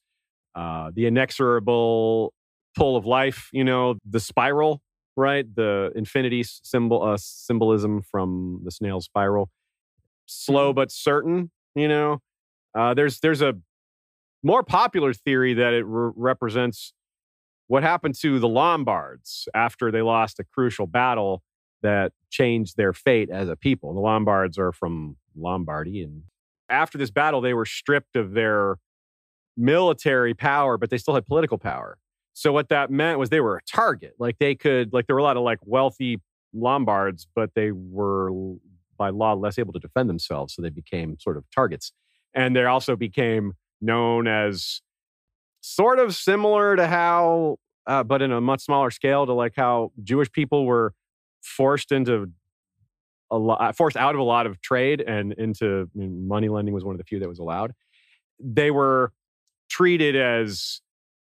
Uh, 0.55 0.91
the 0.93 1.05
inexorable 1.05 2.33
pull 2.77 2.95
of 2.95 3.05
life, 3.05 3.49
you 3.51 3.63
know, 3.63 3.95
the 4.07 4.19
spiral, 4.19 4.81
right? 5.15 5.45
The 5.55 5.91
infinity 5.95 6.43
symbol 6.43 7.01
uh, 7.03 7.17
symbolism 7.17 8.03
from 8.03 8.61
the 8.63 8.71
snail 8.71 9.01
spiral. 9.01 9.49
Slow 10.27 10.73
but 10.73 10.91
certain, 10.91 11.51
you 11.75 11.87
know. 11.87 12.21
Uh, 12.77 12.93
there's 12.93 13.19
there's 13.19 13.41
a 13.41 13.55
more 14.43 14.61
popular 14.61 15.13
theory 15.13 15.55
that 15.55 15.73
it 15.73 15.85
re- 15.85 16.11
represents 16.15 16.93
what 17.65 17.81
happened 17.81 18.15
to 18.21 18.39
the 18.39 18.47
Lombards 18.47 19.47
after 19.55 19.91
they 19.91 20.01
lost 20.01 20.39
a 20.39 20.43
crucial 20.43 20.85
battle 20.85 21.41
that 21.81 22.11
changed 22.29 22.77
their 22.77 22.93
fate 22.93 23.29
as 23.29 23.49
a 23.49 23.55
people. 23.55 23.93
The 23.93 23.99
Lombards 23.99 24.57
are 24.59 24.71
from 24.71 25.17
Lombardy, 25.35 26.03
and 26.03 26.23
after 26.69 26.97
this 26.99 27.09
battle, 27.09 27.41
they 27.41 27.55
were 27.55 27.65
stripped 27.65 28.15
of 28.15 28.33
their 28.33 28.77
military 29.55 30.35
power, 30.35 30.77
but 30.77 30.91
they 30.91 30.97
still 30.99 31.15
had 31.15 31.25
political 31.25 31.57
power. 31.57 31.97
So 32.37 32.53
what 32.53 32.69
that 32.69 32.91
meant 32.91 33.17
was 33.17 33.29
they 33.29 33.39
were 33.39 33.57
a 33.57 33.61
target. 33.63 34.13
Like 34.19 34.37
they 34.37 34.53
could, 34.53 34.93
like 34.93 35.07
there 35.07 35.15
were 35.15 35.19
a 35.19 35.23
lot 35.23 35.37
of 35.37 35.43
like 35.43 35.57
wealthy 35.65 36.21
Lombards, 36.53 37.27
but 37.33 37.49
they 37.55 37.71
were 37.71 38.29
by 38.95 39.09
law 39.09 39.33
less 39.33 39.57
able 39.57 39.73
to 39.73 39.79
defend 39.79 40.07
themselves, 40.07 40.53
so 40.53 40.61
they 40.61 40.69
became 40.69 41.17
sort 41.19 41.35
of 41.35 41.45
targets. 41.49 41.93
And 42.35 42.55
they 42.55 42.63
also 42.63 42.95
became 42.95 43.53
known 43.81 44.27
as 44.27 44.81
sort 45.61 45.97
of 45.97 46.13
similar 46.13 46.75
to 46.75 46.85
how, 46.85 47.57
uh, 47.87 48.03
but 48.03 48.21
in 48.21 48.31
a 48.31 48.39
much 48.39 48.61
smaller 48.61 48.91
scale, 48.91 49.25
to 49.25 49.33
like 49.33 49.53
how 49.55 49.91
Jewish 50.03 50.31
people 50.31 50.67
were 50.67 50.93
forced 51.41 51.91
into 51.91 52.31
a 53.31 53.37
lot, 53.39 53.75
forced 53.75 53.97
out 53.97 54.13
of 54.13 54.21
a 54.21 54.23
lot 54.23 54.45
of 54.45 54.61
trade 54.61 55.01
and 55.01 55.33
into 55.33 55.89
I 55.95 55.97
mean, 55.97 56.27
money 56.27 56.49
lending 56.49 56.75
was 56.75 56.83
one 56.83 56.93
of 56.93 56.99
the 56.99 57.03
few 57.03 57.17
that 57.17 57.27
was 57.27 57.39
allowed. 57.39 57.73
They 58.39 58.69
were 58.69 59.11
treated 59.71 60.15
as 60.15 60.81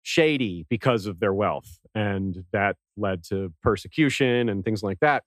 shady 0.08 0.66
because 0.70 1.05
of 1.05 1.20
their 1.20 1.34
wealth, 1.34 1.80
and 1.93 2.45
that 2.53 2.78
led 2.95 3.26
to 3.26 3.53
persecution 3.62 4.47
and 4.47 4.64
things 4.64 4.82
like 4.82 4.99
that. 5.01 5.24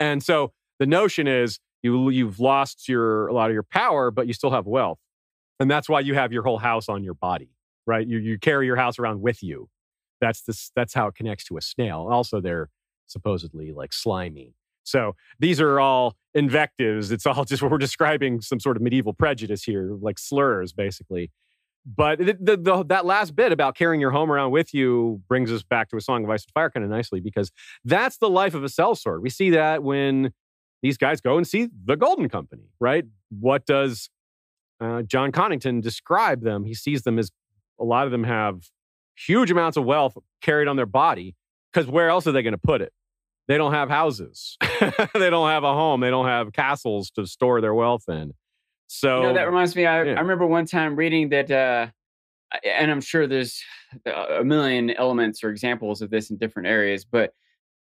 And 0.00 0.22
so 0.22 0.52
the 0.78 0.86
notion 0.86 1.28
is 1.28 1.60
you 1.82 2.08
you've 2.08 2.40
lost 2.40 2.88
your 2.88 3.28
a 3.28 3.34
lot 3.34 3.50
of 3.50 3.54
your 3.54 3.62
power, 3.62 4.10
but 4.10 4.26
you 4.26 4.32
still 4.32 4.50
have 4.50 4.66
wealth, 4.66 4.98
and 5.60 5.70
that's 5.70 5.90
why 5.90 6.00
you 6.00 6.14
have 6.14 6.32
your 6.32 6.42
whole 6.42 6.56
house 6.56 6.88
on 6.88 7.04
your 7.04 7.12
body, 7.12 7.50
right? 7.86 8.06
You 8.06 8.16
you 8.16 8.38
carry 8.38 8.64
your 8.64 8.76
house 8.76 8.98
around 8.98 9.20
with 9.20 9.42
you. 9.42 9.68
That's 10.22 10.40
this. 10.40 10.70
That's 10.74 10.94
how 10.94 11.08
it 11.08 11.16
connects 11.16 11.44
to 11.44 11.58
a 11.58 11.60
snail. 11.60 12.08
Also, 12.10 12.40
they're 12.40 12.70
supposedly 13.06 13.72
like 13.72 13.92
slimy. 13.92 14.54
So 14.84 15.16
these 15.38 15.60
are 15.60 15.80
all 15.80 16.16
invectives. 16.34 17.12
It's 17.12 17.26
all 17.26 17.44
just 17.44 17.62
we're 17.62 17.76
describing 17.76 18.40
some 18.40 18.58
sort 18.58 18.76
of 18.76 18.82
medieval 18.82 19.12
prejudice 19.12 19.64
here, 19.64 19.96
like 20.00 20.18
slurs, 20.18 20.72
basically. 20.72 21.30
But 21.86 22.18
the, 22.18 22.36
the, 22.40 22.56
the, 22.56 22.84
that 22.84 23.04
last 23.04 23.36
bit 23.36 23.52
about 23.52 23.76
carrying 23.76 24.00
your 24.00 24.10
home 24.10 24.32
around 24.32 24.52
with 24.52 24.72
you 24.72 25.20
brings 25.28 25.52
us 25.52 25.62
back 25.62 25.90
to 25.90 25.96
a 25.96 26.00
Song 26.00 26.24
of 26.24 26.30
Ice 26.30 26.44
and 26.44 26.52
Fire 26.52 26.70
kind 26.70 26.82
of 26.82 26.90
nicely 26.90 27.20
because 27.20 27.52
that's 27.84 28.16
the 28.16 28.30
life 28.30 28.54
of 28.54 28.64
a 28.64 28.68
sellsword. 28.68 29.20
We 29.20 29.28
see 29.28 29.50
that 29.50 29.82
when 29.82 30.32
these 30.82 30.96
guys 30.96 31.20
go 31.20 31.36
and 31.36 31.46
see 31.46 31.68
the 31.84 31.96
Golden 31.96 32.28
Company, 32.28 32.70
right? 32.80 33.04
What 33.28 33.66
does 33.66 34.08
uh, 34.80 35.02
Jon 35.02 35.30
Connington 35.30 35.82
describe 35.82 36.42
them? 36.42 36.64
He 36.64 36.74
sees 36.74 37.02
them 37.02 37.18
as 37.18 37.30
a 37.78 37.84
lot 37.84 38.06
of 38.06 38.12
them 38.12 38.24
have 38.24 38.70
huge 39.16 39.50
amounts 39.50 39.76
of 39.76 39.84
wealth 39.84 40.16
carried 40.40 40.68
on 40.68 40.76
their 40.76 40.86
body 40.86 41.36
because 41.72 41.86
where 41.86 42.08
else 42.08 42.26
are 42.26 42.32
they 42.32 42.42
going 42.42 42.52
to 42.52 42.58
put 42.58 42.80
it? 42.80 42.92
They 43.46 43.58
don't 43.58 43.72
have 43.72 43.90
houses. 43.90 44.56
they 44.80 45.30
don't 45.30 45.50
have 45.50 45.64
a 45.64 45.72
home. 45.72 46.00
They 46.00 46.10
don't 46.10 46.26
have 46.26 46.52
castles 46.52 47.10
to 47.10 47.26
store 47.26 47.60
their 47.60 47.74
wealth 47.74 48.04
in. 48.08 48.32
So 48.86 49.20
you 49.20 49.26
know, 49.28 49.34
that 49.34 49.46
reminds 49.46 49.74
me. 49.76 49.86
I, 49.86 50.02
yeah. 50.04 50.12
I 50.14 50.20
remember 50.20 50.46
one 50.46 50.66
time 50.66 50.94
reading 50.96 51.30
that, 51.30 51.50
uh, 51.50 51.86
and 52.64 52.90
I'm 52.90 53.00
sure 53.00 53.26
there's 53.26 53.60
a 54.06 54.44
million 54.44 54.90
elements 54.90 55.42
or 55.42 55.50
examples 55.50 56.02
of 56.02 56.10
this 56.10 56.30
in 56.30 56.36
different 56.36 56.68
areas, 56.68 57.04
but 57.04 57.32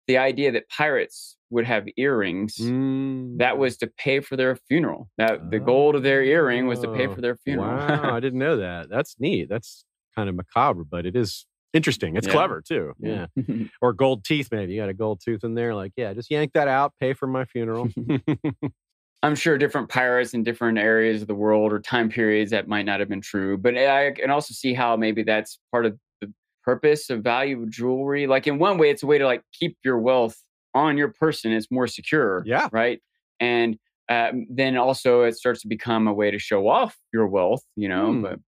the 0.08 0.18
idea 0.18 0.52
that 0.52 0.68
pirates 0.68 1.36
would 1.50 1.64
have 1.66 1.86
earrings 1.96 2.56
Mm. 2.56 3.38
that 3.38 3.58
was 3.58 3.76
to 3.78 3.86
pay 3.86 4.20
for 4.20 4.36
their 4.36 4.56
funeral. 4.56 5.08
That 5.18 5.50
the 5.50 5.58
gold 5.60 5.94
of 5.94 6.02
their 6.02 6.22
earring 6.22 6.66
was 6.66 6.80
to 6.80 6.92
pay 6.92 7.06
Oh, 7.06 7.14
for 7.14 7.20
their 7.20 7.36
funeral. 7.36 7.76
Wow, 7.76 8.14
I 8.14 8.20
didn't 8.20 8.38
know 8.38 8.56
that. 8.56 8.88
That's 8.88 9.16
neat. 9.20 9.48
That's 9.48 9.84
kind 10.16 10.28
of 10.28 10.34
macabre, 10.34 10.84
but 10.84 11.06
it 11.06 11.14
is 11.14 11.46
interesting. 11.72 12.16
It's 12.16 12.26
Yeah. 12.26 12.32
clever 12.32 12.62
too. 12.66 12.92
Yeah. 12.98 13.26
Or 13.82 13.92
gold 13.92 14.24
teeth, 14.24 14.48
maybe. 14.50 14.72
You 14.74 14.80
got 14.80 14.88
a 14.88 14.94
gold 14.94 15.20
tooth 15.24 15.44
in 15.44 15.54
there. 15.54 15.74
Like, 15.74 15.92
yeah, 15.96 16.12
just 16.14 16.30
yank 16.30 16.52
that 16.54 16.68
out, 16.68 16.94
pay 17.00 17.12
for 17.12 17.26
my 17.26 17.44
funeral. 17.44 17.88
I'm 19.22 19.36
sure 19.36 19.56
different 19.56 19.88
pirates 19.88 20.34
in 20.34 20.42
different 20.42 20.78
areas 20.78 21.22
of 21.22 21.28
the 21.28 21.34
world 21.34 21.72
or 21.72 21.78
time 21.78 22.08
periods 22.08 22.50
that 22.50 22.66
might 22.66 22.84
not 22.84 22.98
have 22.98 23.08
been 23.08 23.20
true. 23.20 23.56
But 23.56 23.76
I 23.76 24.10
can 24.12 24.30
also 24.30 24.52
see 24.52 24.74
how 24.74 24.96
maybe 24.96 25.22
that's 25.22 25.60
part 25.70 25.86
of 25.86 25.96
the 26.20 26.32
purpose 26.64 27.08
of 27.08 27.22
value 27.22 27.62
of 27.62 27.70
jewelry. 27.70 28.26
Like 28.26 28.46
in 28.46 28.58
one 28.58 28.78
way, 28.78 28.90
it's 28.90 29.04
a 29.04 29.06
way 29.06 29.18
to 29.18 29.26
like 29.26 29.42
keep 29.52 29.76
your 29.84 29.98
wealth 29.98 30.36
on 30.74 30.98
your 30.98 31.12
person. 31.12 31.52
It's 31.52 31.70
more 31.70 31.86
secure. 31.86 32.42
Yeah. 32.46 32.68
Right. 32.72 33.00
And 33.38 33.78
um, 34.08 34.46
then 34.50 34.76
also 34.76 35.22
it 35.22 35.36
starts 35.36 35.62
to 35.62 35.68
become 35.68 36.08
a 36.08 36.12
way 36.12 36.30
to 36.30 36.38
show 36.38 36.68
off 36.68 36.96
your 37.12 37.28
wealth, 37.28 37.62
you 37.76 37.88
know. 37.88 38.12
Hmm. 38.12 38.22
But 38.22 38.40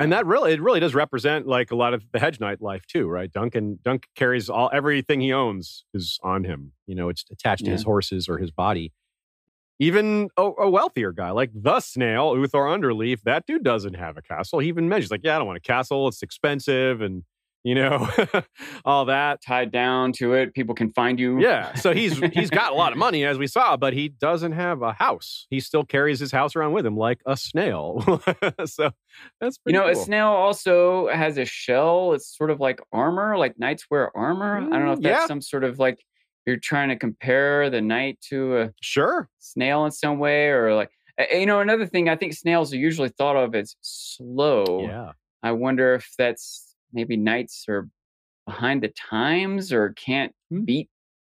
and 0.00 0.12
that 0.12 0.26
really 0.26 0.52
it 0.52 0.60
really 0.60 0.80
does 0.80 0.94
represent 0.94 1.46
like 1.46 1.70
a 1.70 1.76
lot 1.76 1.94
of 1.94 2.04
the 2.12 2.18
hedge 2.18 2.40
knight 2.40 2.60
life 2.60 2.84
too, 2.86 3.08
right? 3.08 3.32
Duncan 3.32 3.78
Dunk 3.82 4.06
carries 4.14 4.48
all 4.48 4.70
everything 4.72 5.20
he 5.20 5.32
owns 5.32 5.84
is 5.94 6.18
on 6.22 6.44
him. 6.44 6.72
You 6.86 6.94
know, 6.94 7.08
it's 7.08 7.24
attached 7.30 7.64
to 7.64 7.70
his 7.70 7.82
horses 7.82 8.28
or 8.28 8.38
his 8.38 8.50
body. 8.50 8.92
Even 9.80 10.28
a, 10.36 10.42
a 10.42 10.68
wealthier 10.70 11.12
guy 11.12 11.30
like 11.30 11.50
the 11.54 11.78
snail, 11.80 12.34
Uthor 12.34 12.66
Underleaf, 12.66 13.22
that 13.22 13.46
dude 13.46 13.62
doesn't 13.62 13.94
have 13.94 14.16
a 14.16 14.22
castle. 14.22 14.58
He 14.58 14.68
even 14.68 14.88
mentions 14.88 15.10
like, 15.10 15.20
yeah, 15.22 15.36
I 15.36 15.38
don't 15.38 15.46
want 15.46 15.58
a 15.58 15.60
castle. 15.60 16.08
It's 16.08 16.22
expensive, 16.22 17.00
and 17.00 17.22
you 17.64 17.74
know, 17.74 18.08
all 18.84 19.04
that. 19.06 19.42
tied 19.42 19.70
down 19.72 20.12
to 20.12 20.32
it, 20.34 20.54
people 20.54 20.74
can 20.74 20.90
find 20.92 21.18
you. 21.20 21.40
Yeah. 21.40 21.74
So 21.74 21.92
he's 21.92 22.18
he's 22.32 22.50
got 22.50 22.72
a 22.72 22.74
lot 22.74 22.92
of 22.92 22.98
money, 22.98 23.24
as 23.24 23.38
we 23.38 23.46
saw, 23.46 23.76
but 23.76 23.92
he 23.92 24.08
doesn't 24.08 24.52
have 24.52 24.82
a 24.82 24.92
house. 24.92 25.46
He 25.50 25.60
still 25.60 25.84
carries 25.84 26.18
his 26.20 26.32
house 26.32 26.56
around 26.56 26.72
with 26.72 26.86
him 26.86 26.96
like 26.96 27.20
a 27.26 27.36
snail. 27.36 28.00
so 28.64 28.90
that's 29.40 29.58
pretty 29.58 29.76
You 29.76 29.82
know, 29.82 29.88
a 29.88 29.94
snail 29.94 30.28
also 30.28 31.08
has 31.08 31.36
a 31.38 31.44
shell. 31.44 32.12
It's 32.14 32.36
sort 32.36 32.50
of 32.50 32.60
like 32.60 32.80
armor, 32.92 33.36
like 33.36 33.58
knights 33.58 33.86
wear 33.90 34.16
armor. 34.16 34.58
I 34.58 34.60
don't 34.78 34.86
know 34.86 34.92
if 34.92 35.00
Mm, 35.00 35.02
that's 35.02 35.22
yeah. 35.22 35.26
some 35.26 35.40
sort 35.42 35.64
of 35.64 35.78
like 35.78 35.98
you're 36.48 36.56
trying 36.56 36.88
to 36.88 36.96
compare 36.96 37.70
the 37.70 37.80
knight 37.80 38.18
to 38.30 38.58
a 38.58 38.70
Sure. 38.80 39.28
snail 39.38 39.84
in 39.84 39.90
some 39.92 40.18
way, 40.18 40.48
or 40.48 40.74
like 40.74 40.90
you 41.32 41.46
know, 41.46 41.60
another 41.60 41.84
thing. 41.86 42.08
I 42.08 42.16
think 42.16 42.32
snails 42.32 42.72
are 42.72 42.76
usually 42.78 43.08
thought 43.10 43.36
of 43.36 43.54
as 43.54 43.74
slow. 43.82 44.82
Yeah. 44.82 45.12
I 45.42 45.52
wonder 45.52 45.94
if 45.94 46.12
that's 46.16 46.74
maybe 46.92 47.16
knights 47.16 47.64
are 47.68 47.88
behind 48.46 48.82
the 48.82 48.88
times 48.88 49.72
or 49.72 49.92
can't 49.92 50.32
Hmm. 50.50 50.64
beat 50.64 50.88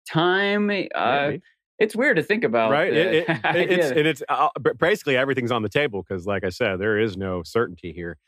time. 0.09 0.71
Uh, 0.95 1.33
it's 1.79 1.95
weird 1.97 2.17
to 2.17 2.23
think 2.23 2.45
about. 2.45 2.71
right? 2.71 2.93
it, 2.93 3.29
it- 3.29 3.71
it's 3.71 3.91
and 3.91 4.07
it's 4.07 4.23
uh, 4.29 4.49
basically 4.79 5.17
everything's 5.17 5.53
on 5.53 5.63
the 5.63 5.69
table 5.69 6.03
because, 6.07 6.27
like 6.27 6.45
I 6.45 6.49
said, 6.51 6.79
there 6.79 6.99
is 6.99 7.17
no 7.17 7.43
certainty 7.43 7.93
here. 7.93 8.19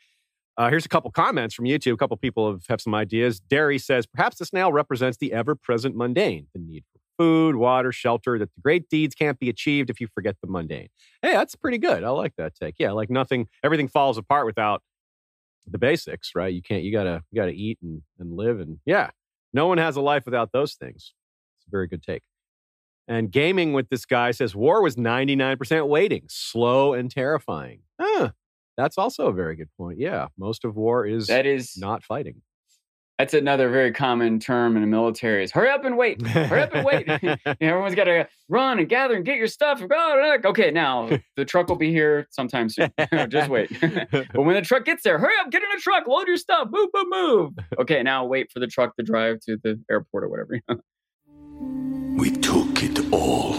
Uh, 0.57 0.69
here's 0.69 0.85
a 0.85 0.89
couple 0.89 1.09
comments 1.11 1.55
from 1.55 1.65
YouTube. 1.65 1.93
A 1.93 1.97
couple 1.97 2.17
people 2.17 2.51
have, 2.51 2.65
have 2.67 2.81
some 2.81 2.93
ideas. 2.93 3.39
Derry 3.39 3.77
says, 3.77 4.05
perhaps 4.05 4.37
the 4.37 4.45
snail 4.45 4.71
represents 4.71 5.17
the 5.17 5.31
ever 5.31 5.55
present 5.55 5.95
mundane, 5.95 6.47
the 6.53 6.59
need 6.59 6.83
for 6.91 6.99
food, 7.17 7.55
water, 7.55 7.91
shelter, 7.91 8.39
that 8.39 8.53
the 8.55 8.61
great 8.61 8.89
deeds 8.89 9.15
can't 9.15 9.39
be 9.39 9.49
achieved 9.49 9.89
if 9.89 9.99
you 9.99 10.07
forget 10.13 10.35
the 10.41 10.49
mundane. 10.49 10.87
Hey, 11.21 11.33
that's 11.33 11.55
pretty 11.55 11.77
good. 11.77 12.03
I 12.03 12.09
like 12.09 12.33
that 12.37 12.55
take. 12.55 12.75
Yeah, 12.77 12.91
like 12.91 13.09
nothing, 13.09 13.47
everything 13.63 13.87
falls 13.87 14.17
apart 14.17 14.45
without 14.45 14.81
the 15.67 15.77
basics, 15.77 16.31
right? 16.35 16.53
You 16.53 16.61
can't, 16.61 16.83
you 16.83 16.91
gotta, 16.91 17.23
you 17.31 17.41
gotta 17.41 17.51
eat 17.51 17.77
and, 17.81 18.01
and 18.19 18.35
live. 18.35 18.59
And 18.59 18.79
yeah, 18.85 19.11
no 19.53 19.67
one 19.67 19.77
has 19.77 19.95
a 19.95 20.01
life 20.01 20.25
without 20.25 20.51
those 20.51 20.73
things. 20.73 21.13
It's 21.57 21.67
a 21.67 21.71
very 21.71 21.87
good 21.87 22.03
take. 22.03 22.23
And 23.09 23.31
gaming 23.31 23.73
with 23.73 23.89
this 23.89 24.05
guy 24.05 24.31
says 24.31 24.55
war 24.55 24.83
was 24.83 24.95
99% 24.95 25.87
waiting, 25.87 26.25
slow 26.29 26.93
and 26.93 27.09
terrifying. 27.09 27.79
Huh. 27.99 28.31
That's 28.79 28.97
also 28.97 29.27
a 29.27 29.33
very 29.33 29.57
good 29.57 29.67
point. 29.77 29.99
Yeah, 29.99 30.27
most 30.37 30.63
of 30.63 30.77
war 30.77 31.05
is 31.05 31.27
that 31.27 31.45
is 31.45 31.75
not 31.75 32.01
fighting. 32.01 32.41
That's 33.17 33.33
another 33.33 33.69
very 33.69 33.91
common 33.91 34.39
term 34.39 34.77
in 34.77 34.81
the 34.81 34.87
military 34.87 35.43
is 35.43 35.51
hurry 35.51 35.69
up 35.69 35.83
and 35.83 35.97
wait. 35.97 36.25
Hurry 36.25 36.61
up 36.61 36.73
and 36.73 36.85
wait. 36.85 37.05
you 37.21 37.35
know, 37.45 37.55
everyone's 37.59 37.95
got 37.95 38.05
to 38.05 38.29
run 38.47 38.79
and 38.79 38.87
gather 38.87 39.17
and 39.17 39.25
get 39.25 39.35
your 39.35 39.47
stuff. 39.47 39.83
Okay, 39.83 40.71
now 40.71 41.09
the 41.35 41.43
truck 41.43 41.67
will 41.67 41.75
be 41.75 41.91
here 41.91 42.25
sometime 42.31 42.69
soon. 42.69 42.89
Just 43.27 43.49
wait. 43.49 43.69
but 43.81 44.43
when 44.43 44.55
the 44.55 44.61
truck 44.61 44.85
gets 44.85 45.03
there, 45.03 45.19
hurry 45.19 45.33
up, 45.41 45.51
get 45.51 45.61
in 45.61 45.67
the 45.75 45.81
truck, 45.81 46.07
load 46.07 46.27
your 46.27 46.37
stuff, 46.37 46.69
move, 46.71 46.87
move, 46.93 47.07
move. 47.09 47.53
Okay, 47.79 48.01
now 48.01 48.23
wait 48.23 48.49
for 48.49 48.61
the 48.61 48.67
truck 48.67 48.95
to 48.95 49.03
drive 49.03 49.41
to 49.41 49.57
the 49.61 49.77
airport 49.91 50.23
or 50.23 50.29
whatever. 50.29 50.57
we 52.17 52.31
took 52.31 52.81
it 52.81 53.11
all. 53.11 53.58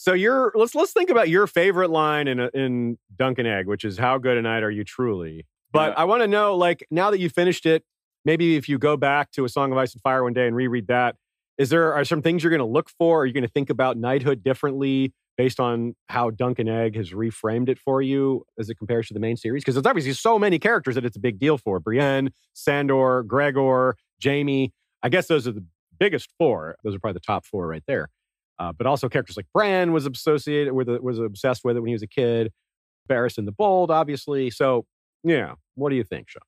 So 0.00 0.12
your 0.12 0.52
let's 0.54 0.76
let's 0.76 0.92
think 0.92 1.10
about 1.10 1.28
your 1.28 1.48
favorite 1.48 1.90
line 1.90 2.28
in 2.28 2.38
in 2.54 2.98
Dunk 3.16 3.40
and 3.40 3.48
Egg, 3.48 3.66
which 3.66 3.84
is 3.84 3.98
"How 3.98 4.16
good 4.16 4.36
a 4.36 4.42
knight 4.42 4.62
are 4.62 4.70
you 4.70 4.84
truly?" 4.84 5.44
But 5.72 5.90
yeah. 5.90 6.02
I 6.02 6.04
want 6.04 6.22
to 6.22 6.28
know, 6.28 6.56
like, 6.56 6.86
now 6.88 7.10
that 7.10 7.18
you 7.18 7.28
finished 7.28 7.66
it, 7.66 7.82
maybe 8.24 8.54
if 8.54 8.68
you 8.68 8.78
go 8.78 8.96
back 8.96 9.32
to 9.32 9.44
a 9.44 9.48
Song 9.48 9.72
of 9.72 9.76
Ice 9.76 9.92
and 9.94 10.00
Fire 10.00 10.22
one 10.22 10.32
day 10.32 10.46
and 10.46 10.54
reread 10.54 10.86
that, 10.86 11.16
is 11.58 11.70
there 11.70 11.92
are 11.92 12.04
some 12.04 12.22
things 12.22 12.44
you're 12.44 12.50
going 12.50 12.60
to 12.60 12.64
look 12.64 12.88
for? 12.90 13.22
Are 13.22 13.26
you 13.26 13.32
going 13.32 13.42
to 13.42 13.50
think 13.50 13.70
about 13.70 13.96
knighthood 13.96 14.44
differently 14.44 15.12
based 15.36 15.58
on 15.58 15.96
how 16.08 16.30
Dunk 16.30 16.60
and 16.60 16.68
Egg 16.68 16.94
has 16.94 17.10
reframed 17.10 17.68
it 17.68 17.78
for 17.80 18.00
you 18.00 18.44
as 18.56 18.70
it 18.70 18.76
compares 18.76 19.08
to 19.08 19.14
the 19.14 19.20
main 19.20 19.36
series? 19.36 19.64
Because 19.64 19.76
it's 19.76 19.86
obviously 19.86 20.12
so 20.12 20.38
many 20.38 20.60
characters 20.60 20.94
that 20.94 21.04
it's 21.04 21.16
a 21.16 21.20
big 21.20 21.40
deal 21.40 21.58
for. 21.58 21.80
Brienne, 21.80 22.30
Sandor, 22.54 23.24
Gregor, 23.24 23.96
Jaime. 24.22 24.72
I 25.02 25.08
guess 25.08 25.26
those 25.26 25.48
are 25.48 25.52
the 25.52 25.64
biggest 25.98 26.30
four. 26.38 26.76
Those 26.84 26.94
are 26.94 27.00
probably 27.00 27.14
the 27.14 27.26
top 27.26 27.44
four 27.44 27.66
right 27.66 27.82
there. 27.88 28.10
Uh, 28.58 28.72
but 28.72 28.86
also 28.86 29.08
characters 29.08 29.36
like 29.36 29.46
Bran 29.54 29.92
was 29.92 30.06
associated 30.06 30.72
with 30.72 30.88
it, 30.88 31.02
was 31.02 31.18
obsessed 31.18 31.62
with 31.64 31.76
it 31.76 31.80
when 31.80 31.88
he 31.88 31.94
was 31.94 32.02
a 32.02 32.08
kid. 32.08 32.52
Barris 33.08 33.34
Barristan 33.34 33.44
the 33.46 33.52
Bold, 33.52 33.90
obviously. 33.90 34.50
So 34.50 34.84
yeah. 35.24 35.54
What 35.74 35.90
do 35.90 35.96
you 35.96 36.04
think, 36.04 36.28
Sean? 36.28 36.42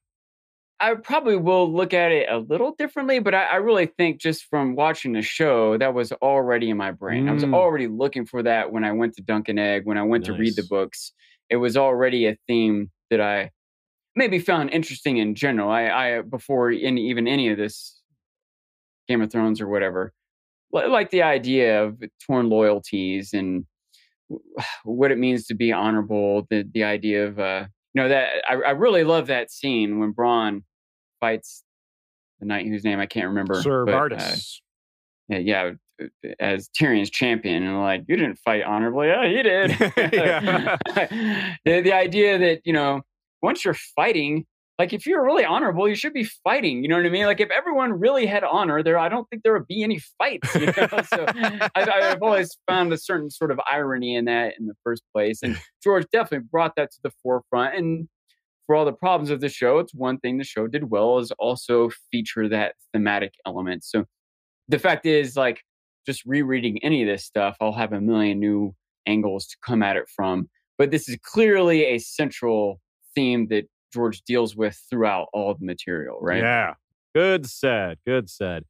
I 0.80 0.94
probably 0.94 1.36
will 1.36 1.70
look 1.70 1.92
at 1.92 2.10
it 2.10 2.28
a 2.30 2.38
little 2.38 2.74
differently, 2.78 3.18
but 3.18 3.34
I, 3.34 3.44
I, 3.44 3.56
really 3.56 3.84
think 3.84 4.18
just 4.18 4.44
from 4.46 4.76
watching 4.76 5.12
the 5.12 5.20
show, 5.20 5.76
that 5.76 5.92
was 5.92 6.10
already 6.10 6.70
in 6.70 6.78
my 6.78 6.90
brain. 6.90 7.26
Mm. 7.26 7.30
I 7.30 7.32
was 7.34 7.44
mm. 7.44 7.54
already 7.54 7.86
looking 7.86 8.24
for 8.24 8.42
that 8.42 8.72
when 8.72 8.82
I 8.82 8.92
went 8.92 9.14
to 9.16 9.22
Dunk 9.22 9.50
and 9.50 9.58
Egg, 9.58 9.84
when 9.84 9.98
I 9.98 10.02
went 10.02 10.26
nice. 10.26 10.34
to 10.34 10.40
read 10.40 10.56
the 10.56 10.62
books. 10.62 11.12
It 11.50 11.56
was 11.56 11.76
already 11.76 12.26
a 12.26 12.36
theme 12.46 12.90
that 13.10 13.20
I 13.20 13.50
maybe 14.16 14.38
found 14.38 14.70
interesting 14.70 15.18
in 15.18 15.34
general. 15.34 15.70
I, 15.70 15.88
I 15.88 16.22
before 16.22 16.70
any, 16.70 17.10
even 17.10 17.28
any 17.28 17.50
of 17.50 17.58
this 17.58 18.00
Game 19.06 19.20
of 19.20 19.30
Thrones 19.30 19.60
or 19.60 19.68
whatever, 19.68 20.14
like 20.72 21.10
the 21.10 21.22
idea 21.22 21.84
of 21.84 22.02
torn 22.26 22.48
loyalties 22.48 23.32
and 23.32 23.64
what 24.84 25.10
it 25.10 25.18
means 25.18 25.46
to 25.46 25.54
be 25.54 25.72
honorable. 25.72 26.46
The 26.50 26.64
the 26.72 26.84
idea 26.84 27.26
of 27.26 27.38
uh, 27.38 27.66
you 27.94 28.02
know 28.02 28.08
that 28.08 28.28
I, 28.48 28.54
I 28.54 28.70
really 28.70 29.04
love 29.04 29.26
that 29.28 29.50
scene 29.50 29.98
when 29.98 30.12
Bronn 30.12 30.62
fights 31.20 31.64
the 32.40 32.46
knight 32.46 32.66
whose 32.66 32.84
name 32.84 32.98
I 32.98 33.06
can't 33.06 33.28
remember. 33.28 33.60
Sir 33.62 33.84
but, 33.84 34.12
Uh, 34.12 34.34
yeah, 35.28 35.38
yeah, 35.38 35.70
uh, 36.02 36.06
as 36.40 36.68
Tyrion's 36.68 37.10
champion, 37.10 37.62
and 37.62 37.80
like 37.80 38.04
you 38.08 38.16
didn't 38.16 38.38
fight 38.38 38.62
honorably. 38.62 39.08
Yeah, 39.08 39.28
he 39.28 39.42
did. 39.42 39.70
the, 41.64 41.80
the 41.82 41.92
idea 41.92 42.38
that 42.38 42.60
you 42.64 42.72
know 42.72 43.02
once 43.42 43.64
you're 43.64 43.74
fighting, 43.74 44.46
like 44.80 44.94
if 44.94 45.04
you're 45.04 45.22
really 45.22 45.44
honorable, 45.44 45.86
you 45.86 45.94
should 45.94 46.14
be 46.14 46.24
fighting. 46.24 46.82
You 46.82 46.88
know 46.88 46.96
what 46.96 47.04
I 47.04 47.10
mean? 47.10 47.26
Like 47.26 47.38
if 47.38 47.50
everyone 47.50 48.00
really 48.00 48.24
had 48.24 48.42
honor, 48.42 48.82
there 48.82 48.98
I 48.98 49.10
don't 49.10 49.28
think 49.28 49.42
there 49.42 49.52
would 49.52 49.66
be 49.66 49.82
any 49.82 50.00
fights. 50.16 50.54
You 50.54 50.66
know? 50.68 50.88
so 51.06 51.26
I, 51.74 52.00
have 52.00 52.22
always 52.22 52.56
found 52.66 52.90
a 52.90 52.96
certain 52.96 53.28
sort 53.28 53.50
of 53.50 53.60
irony 53.70 54.14
in 54.14 54.24
that 54.24 54.54
in 54.58 54.68
the 54.68 54.74
first 54.82 55.02
place, 55.12 55.42
and 55.42 55.60
George 55.84 56.06
definitely 56.10 56.48
brought 56.50 56.76
that 56.76 56.92
to 56.92 56.98
the 57.02 57.10
forefront. 57.22 57.76
And 57.76 58.08
for 58.66 58.74
all 58.74 58.86
the 58.86 58.94
problems 58.94 59.28
of 59.28 59.42
the 59.42 59.50
show, 59.50 59.80
it's 59.80 59.92
one 59.92 60.18
thing 60.18 60.38
the 60.38 60.44
show 60.44 60.66
did 60.66 60.90
well 60.90 61.18
is 61.18 61.30
also 61.32 61.90
feature 62.10 62.48
that 62.48 62.76
thematic 62.94 63.34
element. 63.44 63.84
So 63.84 64.06
the 64.66 64.78
fact 64.78 65.04
is, 65.04 65.36
like 65.36 65.60
just 66.06 66.24
rereading 66.24 66.82
any 66.82 67.02
of 67.02 67.06
this 67.06 67.26
stuff, 67.26 67.54
I'll 67.60 67.74
have 67.74 67.92
a 67.92 68.00
million 68.00 68.38
new 68.38 68.74
angles 69.06 69.46
to 69.48 69.58
come 69.62 69.82
at 69.82 69.98
it 69.98 70.08
from. 70.08 70.48
But 70.78 70.90
this 70.90 71.06
is 71.06 71.18
clearly 71.22 71.84
a 71.84 71.98
central 71.98 72.80
theme 73.14 73.48
that 73.48 73.66
George 73.92 74.22
deals 74.22 74.56
with 74.56 74.80
throughout 74.88 75.28
all 75.32 75.54
the 75.54 75.64
material, 75.64 76.18
right? 76.20 76.42
Yeah. 76.42 76.74
Good 77.14 77.46
said. 77.46 77.98
Good 78.06 78.30
said. 78.30 78.64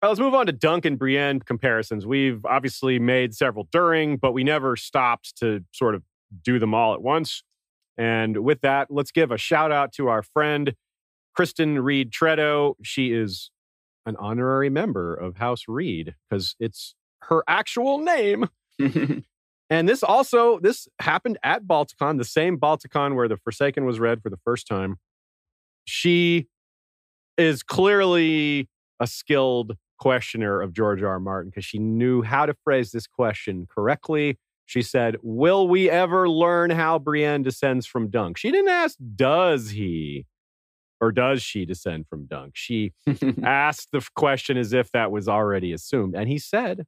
All 0.00 0.06
right, 0.06 0.10
let's 0.10 0.20
move 0.20 0.34
on 0.34 0.46
to 0.46 0.52
Dunk 0.52 0.84
and 0.84 0.98
Brienne 0.98 1.40
comparisons. 1.40 2.06
We've 2.06 2.44
obviously 2.44 2.98
made 2.98 3.34
several 3.34 3.68
during, 3.72 4.16
but 4.16 4.32
we 4.32 4.44
never 4.44 4.76
stopped 4.76 5.36
to 5.38 5.64
sort 5.72 5.94
of 5.94 6.02
do 6.44 6.58
them 6.58 6.74
all 6.74 6.94
at 6.94 7.02
once. 7.02 7.42
And 7.96 8.44
with 8.44 8.60
that, 8.60 8.88
let's 8.90 9.10
give 9.10 9.32
a 9.32 9.38
shout 9.38 9.72
out 9.72 9.92
to 9.94 10.08
our 10.08 10.22
friend, 10.22 10.74
Kristen 11.34 11.80
Reed 11.80 12.12
Tredo. 12.12 12.74
She 12.82 13.12
is 13.12 13.50
an 14.06 14.14
honorary 14.20 14.70
member 14.70 15.14
of 15.14 15.36
House 15.36 15.64
Reed 15.66 16.14
because 16.30 16.54
it's 16.60 16.94
her 17.22 17.42
actual 17.48 17.98
name. 17.98 18.48
And 19.70 19.88
this 19.88 20.02
also 20.02 20.58
this 20.60 20.88
happened 21.00 21.38
at 21.42 21.64
Balticon, 21.64 22.18
the 22.18 22.24
same 22.24 22.58
Balticon 22.58 23.14
where 23.14 23.28
the 23.28 23.36
Forsaken 23.36 23.84
was 23.84 24.00
read 24.00 24.22
for 24.22 24.30
the 24.30 24.38
first 24.38 24.66
time. 24.66 24.96
She 25.84 26.46
is 27.36 27.62
clearly 27.62 28.68
a 29.00 29.06
skilled 29.06 29.76
questioner 29.98 30.60
of 30.60 30.72
George 30.72 31.02
R. 31.02 31.10
R. 31.10 31.20
Martin 31.20 31.50
because 31.50 31.64
she 31.64 31.78
knew 31.78 32.22
how 32.22 32.46
to 32.46 32.54
phrase 32.64 32.92
this 32.92 33.06
question 33.06 33.66
correctly. 33.68 34.38
She 34.66 34.82
said, 34.82 35.16
Will 35.22 35.68
we 35.68 35.90
ever 35.90 36.28
learn 36.28 36.70
how 36.70 36.98
Brienne 36.98 37.42
descends 37.42 37.86
from 37.86 38.08
Dunk? 38.08 38.38
She 38.38 38.50
didn't 38.50 38.68
ask, 38.68 38.96
Does 39.16 39.70
he 39.70 40.26
or 41.00 41.12
does 41.12 41.42
she 41.42 41.64
descend 41.64 42.06
from 42.08 42.26
Dunk? 42.26 42.52
She 42.54 42.92
asked 43.42 43.88
the 43.92 44.06
question 44.14 44.56
as 44.56 44.72
if 44.72 44.90
that 44.92 45.10
was 45.10 45.28
already 45.28 45.72
assumed. 45.72 46.14
And 46.14 46.28
he 46.28 46.38
said, 46.38 46.84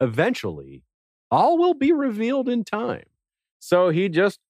Eventually, 0.00 0.82
all 1.30 1.58
will 1.58 1.74
be 1.74 1.92
revealed 1.92 2.48
in 2.48 2.64
time. 2.64 3.04
So 3.58 3.90
he 3.90 4.08
just 4.08 4.40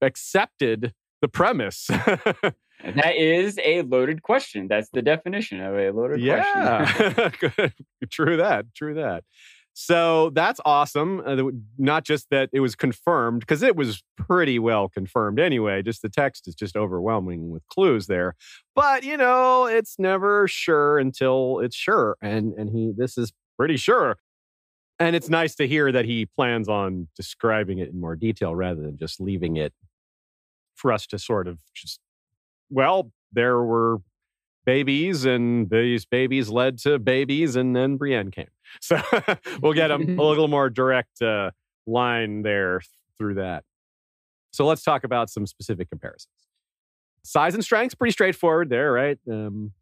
accepted 0.00 0.92
the 1.20 1.28
premise. 1.28 1.86
that 1.88 3.16
is 3.16 3.58
a 3.64 3.82
loaded 3.82 4.22
question. 4.22 4.68
That's 4.68 4.90
the 4.90 5.02
definition 5.02 5.60
of 5.60 5.74
a 5.74 5.90
loaded 5.90 6.20
yeah. 6.20 7.30
question. 7.30 7.72
true 8.10 8.36
that. 8.36 8.66
True 8.74 8.94
that. 8.94 9.24
So 9.78 10.30
that's 10.30 10.58
awesome. 10.64 11.22
Uh, 11.26 11.50
not 11.76 12.04
just 12.04 12.30
that 12.30 12.48
it 12.50 12.60
was 12.60 12.74
confirmed, 12.74 13.40
because 13.40 13.62
it 13.62 13.76
was 13.76 14.02
pretty 14.16 14.58
well 14.58 14.88
confirmed 14.88 15.38
anyway. 15.38 15.82
Just 15.82 16.00
the 16.00 16.08
text 16.08 16.48
is 16.48 16.54
just 16.54 16.76
overwhelming 16.76 17.50
with 17.50 17.66
clues 17.66 18.06
there. 18.06 18.36
But 18.74 19.04
you 19.04 19.18
know, 19.18 19.66
it's 19.66 19.98
never 19.98 20.48
sure 20.48 20.98
until 20.98 21.60
it's 21.60 21.76
sure. 21.76 22.16
And 22.22 22.54
and 22.54 22.70
he 22.70 22.94
this 22.96 23.18
is 23.18 23.34
pretty 23.58 23.76
sure. 23.76 24.16
And 24.98 25.14
it's 25.14 25.28
nice 25.28 25.54
to 25.56 25.68
hear 25.68 25.92
that 25.92 26.06
he 26.06 26.24
plans 26.24 26.68
on 26.68 27.08
describing 27.14 27.78
it 27.78 27.90
in 27.90 28.00
more 28.00 28.16
detail 28.16 28.54
rather 28.54 28.80
than 28.80 28.96
just 28.96 29.20
leaving 29.20 29.56
it 29.56 29.72
for 30.74 30.92
us 30.92 31.06
to 31.08 31.18
sort 31.18 31.48
of 31.48 31.58
just, 31.74 32.00
well, 32.70 33.10
there 33.32 33.62
were 33.62 33.98
babies 34.64 35.24
and 35.24 35.70
these 35.70 36.04
babies 36.06 36.48
led 36.48 36.78
to 36.78 36.98
babies 36.98 37.56
and 37.56 37.76
then 37.76 37.96
Brienne 37.96 38.30
came. 38.30 38.48
So 38.80 39.00
we'll 39.62 39.74
get 39.74 39.92
a, 39.92 39.94
a 39.94 39.98
little 39.98 40.48
more 40.48 40.68
direct 40.68 41.22
uh, 41.22 41.52
line 41.86 42.42
there 42.42 42.80
through 43.16 43.34
that. 43.34 43.62
So 44.50 44.66
let's 44.66 44.82
talk 44.82 45.04
about 45.04 45.30
some 45.30 45.46
specific 45.46 45.88
comparisons. 45.88 46.32
Size 47.22 47.54
and 47.54 47.62
strength's 47.62 47.94
pretty 47.94 48.12
straightforward 48.12 48.68
there, 48.68 48.92
right? 48.92 49.18
Um, 49.30 49.72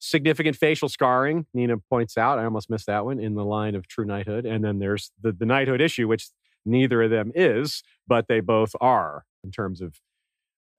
significant 0.00 0.56
facial 0.56 0.88
scarring. 0.88 1.46
Nina 1.54 1.76
points 1.78 2.18
out. 2.18 2.38
I 2.38 2.44
almost 2.44 2.68
missed 2.68 2.86
that 2.86 3.04
one 3.04 3.20
in 3.20 3.34
the 3.34 3.44
line 3.44 3.74
of 3.74 3.86
true 3.86 4.04
knighthood. 4.04 4.46
And 4.46 4.64
then 4.64 4.78
there's 4.78 5.12
the, 5.22 5.30
the 5.32 5.46
knighthood 5.46 5.80
issue, 5.80 6.08
which 6.08 6.28
neither 6.66 7.02
of 7.02 7.10
them 7.10 7.30
is, 7.34 7.82
but 8.08 8.26
they 8.28 8.40
both 8.40 8.74
are 8.80 9.24
in 9.44 9.50
terms 9.50 9.80
of 9.80 10.00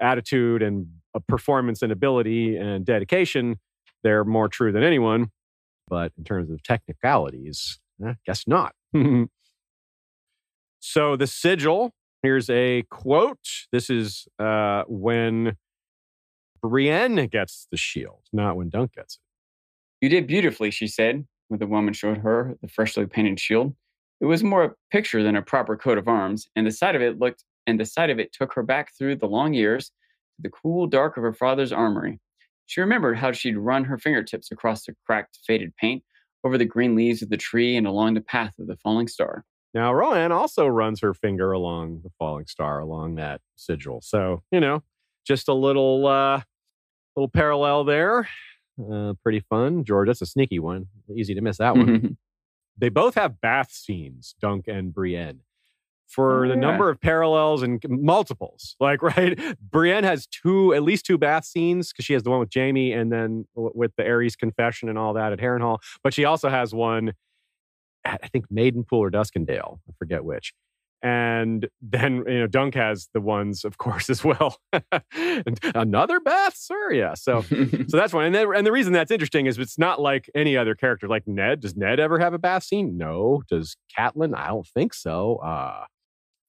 attitude 0.02 0.62
and 0.62 0.88
performance 1.28 1.82
and 1.82 1.92
ability 1.92 2.58
and 2.58 2.86
dedication. 2.86 3.60
They're 4.04 4.26
more 4.26 4.50
true 4.50 4.72
than 4.72 4.84
anyone. 4.84 5.32
But 5.88 6.12
in 6.18 6.24
terms 6.24 6.50
of 6.50 6.64
technicalities, 6.64 7.80
eh, 8.06 8.14
guess 8.26 8.46
not. 8.48 8.74
so 10.80 11.16
the 11.16 11.28
sigil, 11.28 11.92
here's 12.24 12.50
a 12.50 12.84
quote. 12.90 13.46
This 13.72 13.90
is 13.90 14.28
uh, 14.40 14.84
when 14.88 15.58
Brienne 16.62 17.28
gets 17.28 17.68
the 17.72 17.78
shield, 17.78 18.22
not 18.32 18.56
when 18.56 18.70
Dunk 18.70 18.94
gets 18.94 19.16
it. 19.16 19.22
You 20.06 20.10
did 20.10 20.28
beautifully, 20.28 20.72
she 20.72 20.88
said, 20.88 21.26
when 21.48 21.60
the 21.60 21.68
woman 21.68 21.94
showed 21.94 22.20
her 22.20 22.58
the 22.62 22.68
freshly 22.68 23.06
painted 23.06 23.40
shield. 23.40 23.76
It 24.20 24.26
was 24.26 24.44
more 24.44 24.64
a 24.64 24.74
picture 24.92 25.24
than 25.24 25.36
a 25.36 25.42
proper 25.42 25.76
coat 25.76 25.98
of 25.98 26.08
arms, 26.08 26.48
and 26.56 26.66
the 26.66 26.72
sight 26.72 26.96
of 26.96 27.02
it 27.02 27.20
looked 27.20 27.44
and 27.68 27.80
the 27.80 27.86
sight 27.86 28.10
of 28.10 28.20
it 28.20 28.34
took 28.34 28.54
her 28.54 28.64
back 28.64 28.92
through 28.98 29.16
the 29.16 29.28
long 29.28 29.54
years 29.54 29.88
to 29.88 30.42
the 30.42 30.50
cool 30.50 30.88
dark 30.88 31.18
of 31.18 31.24
her 31.24 31.34
father's 31.34 31.72
armory. 31.72 32.20
She 32.66 32.82
remembered 32.82 33.18
how 33.18 33.32
she'd 33.32 33.58
run 33.58 33.84
her 33.84 33.98
fingertips 33.98 34.52
across 34.52 34.86
the 34.86 34.96
cracked, 35.06 35.40
faded 35.46 35.76
paint, 35.76 36.04
over 36.44 36.58
the 36.58 36.66
green 36.66 36.96
leaves 36.96 37.22
of 37.22 37.30
the 37.30 37.38
tree, 37.38 37.76
and 37.76 37.86
along 37.86 38.16
the 38.16 38.22
path 38.22 38.54
of 38.60 38.68
the 38.68 38.78
falling 38.78 39.08
star. 39.08 39.44
Now, 39.74 39.94
Rohanne 39.94 40.32
also 40.32 40.68
runs 40.68 41.02
her 41.02 41.14
finger 41.14 41.52
along 41.52 42.02
the 42.04 42.10
falling 42.18 42.48
star, 42.48 42.80
along 42.80 43.16
that 43.16 43.42
sigil. 43.56 44.02
So, 44.02 44.42
you 44.52 44.60
know, 44.60 44.84
just 45.26 45.48
a 45.48 45.54
little 45.54 46.08
uh 46.08 46.42
little 47.16 47.30
parallel 47.30 47.84
there. 47.84 48.28
Uh, 48.92 49.14
pretty 49.24 49.42
fun. 49.42 49.84
George, 49.84 50.08
that's 50.08 50.22
a 50.22 50.26
sneaky 50.26 50.60
one. 50.60 50.88
Easy 51.16 51.34
to 51.36 51.42
miss 51.42 51.58
that 51.58 51.76
one. 51.76 52.18
they 52.78 52.90
both 52.90 53.16
have 53.16 53.40
bath 53.42 53.72
scenes, 53.72 54.36
Dunk 54.42 54.68
and 54.68 54.94
Brienne 54.94 55.42
for 56.08 56.46
Oh, 56.46 56.50
the 56.50 56.56
yeah. 56.56 56.60
number 56.60 56.90
of 56.90 57.00
parallels 57.00 57.62
and 57.64 57.82
multiples. 57.88 58.76
Like, 58.82 59.02
right? 59.04 59.40
Brienne 59.62 60.04
has 60.04 60.26
two, 60.28 60.74
at 60.74 60.84
least 60.84 61.06
two 61.06 61.18
bath 61.18 61.46
scenes 61.46 61.92
because 61.92 62.06
she 62.06 62.14
has 62.14 62.24
the 62.24 62.30
one 62.30 62.40
with 62.40 62.50
Jaime 62.54 62.92
and 62.92 63.12
then 63.12 63.46
w- 63.56 63.72
with 63.76 63.92
the 63.98 64.04
Aerys 64.04 64.38
confession 64.38 64.90
and 64.90 64.98
all 64.98 65.14
that 65.14 65.32
at 65.32 65.40
Harrenhal. 65.40 65.78
But 66.04 66.14
she 66.14 66.26
also 66.26 66.50
has 66.50 66.74
one 66.74 67.14
at, 68.04 68.20
I 68.24 68.28
think, 68.28 68.46
Maidenpool 68.52 68.86
or 68.94 69.12
Duskendale. 69.12 69.80
I 69.88 69.94
forget 70.00 70.24
which. 70.26 70.54
And 71.04 71.68
then, 71.82 72.24
you 72.28 72.40
know, 72.40 72.48
Dunk 72.48 72.76
has 72.76 73.10
the 73.14 73.22
ones, 73.22 73.66
of 73.66 73.78
course, 73.78 74.10
as 74.10 74.24
well. 74.24 74.58
And 74.92 75.60
Another 75.76 76.20
bath, 76.20 76.56
sir? 76.56 76.92
Yeah. 76.92 77.16
So, 77.16 77.42
so 77.42 77.98
that's 77.98 78.14
one. 78.14 78.26
And 78.26 78.36
then, 78.36 78.48
and 78.56 78.66
the 78.66 78.72
reason 78.72 78.94
that's 78.94 79.12
interesting 79.12 79.48
is 79.48 79.58
it's 79.58 79.80
not 79.80 80.00
like 80.00 80.30
any 80.36 80.56
other 80.56 80.76
character. 80.76 81.08
Like 81.08 81.28
Ned, 81.28 81.62
does 81.62 81.76
Ned 81.76 82.00
ever 82.00 82.20
have 82.20 82.34
a 82.34 82.40
bath 82.40 82.64
scene? 82.64 82.98
No. 82.98 83.42
Does 83.50 83.76
Catelyn? 83.98 84.36
I 84.36 84.48
don't 84.48 84.68
think 84.68 84.94
so. 84.94 85.38
Uh, 85.38 85.86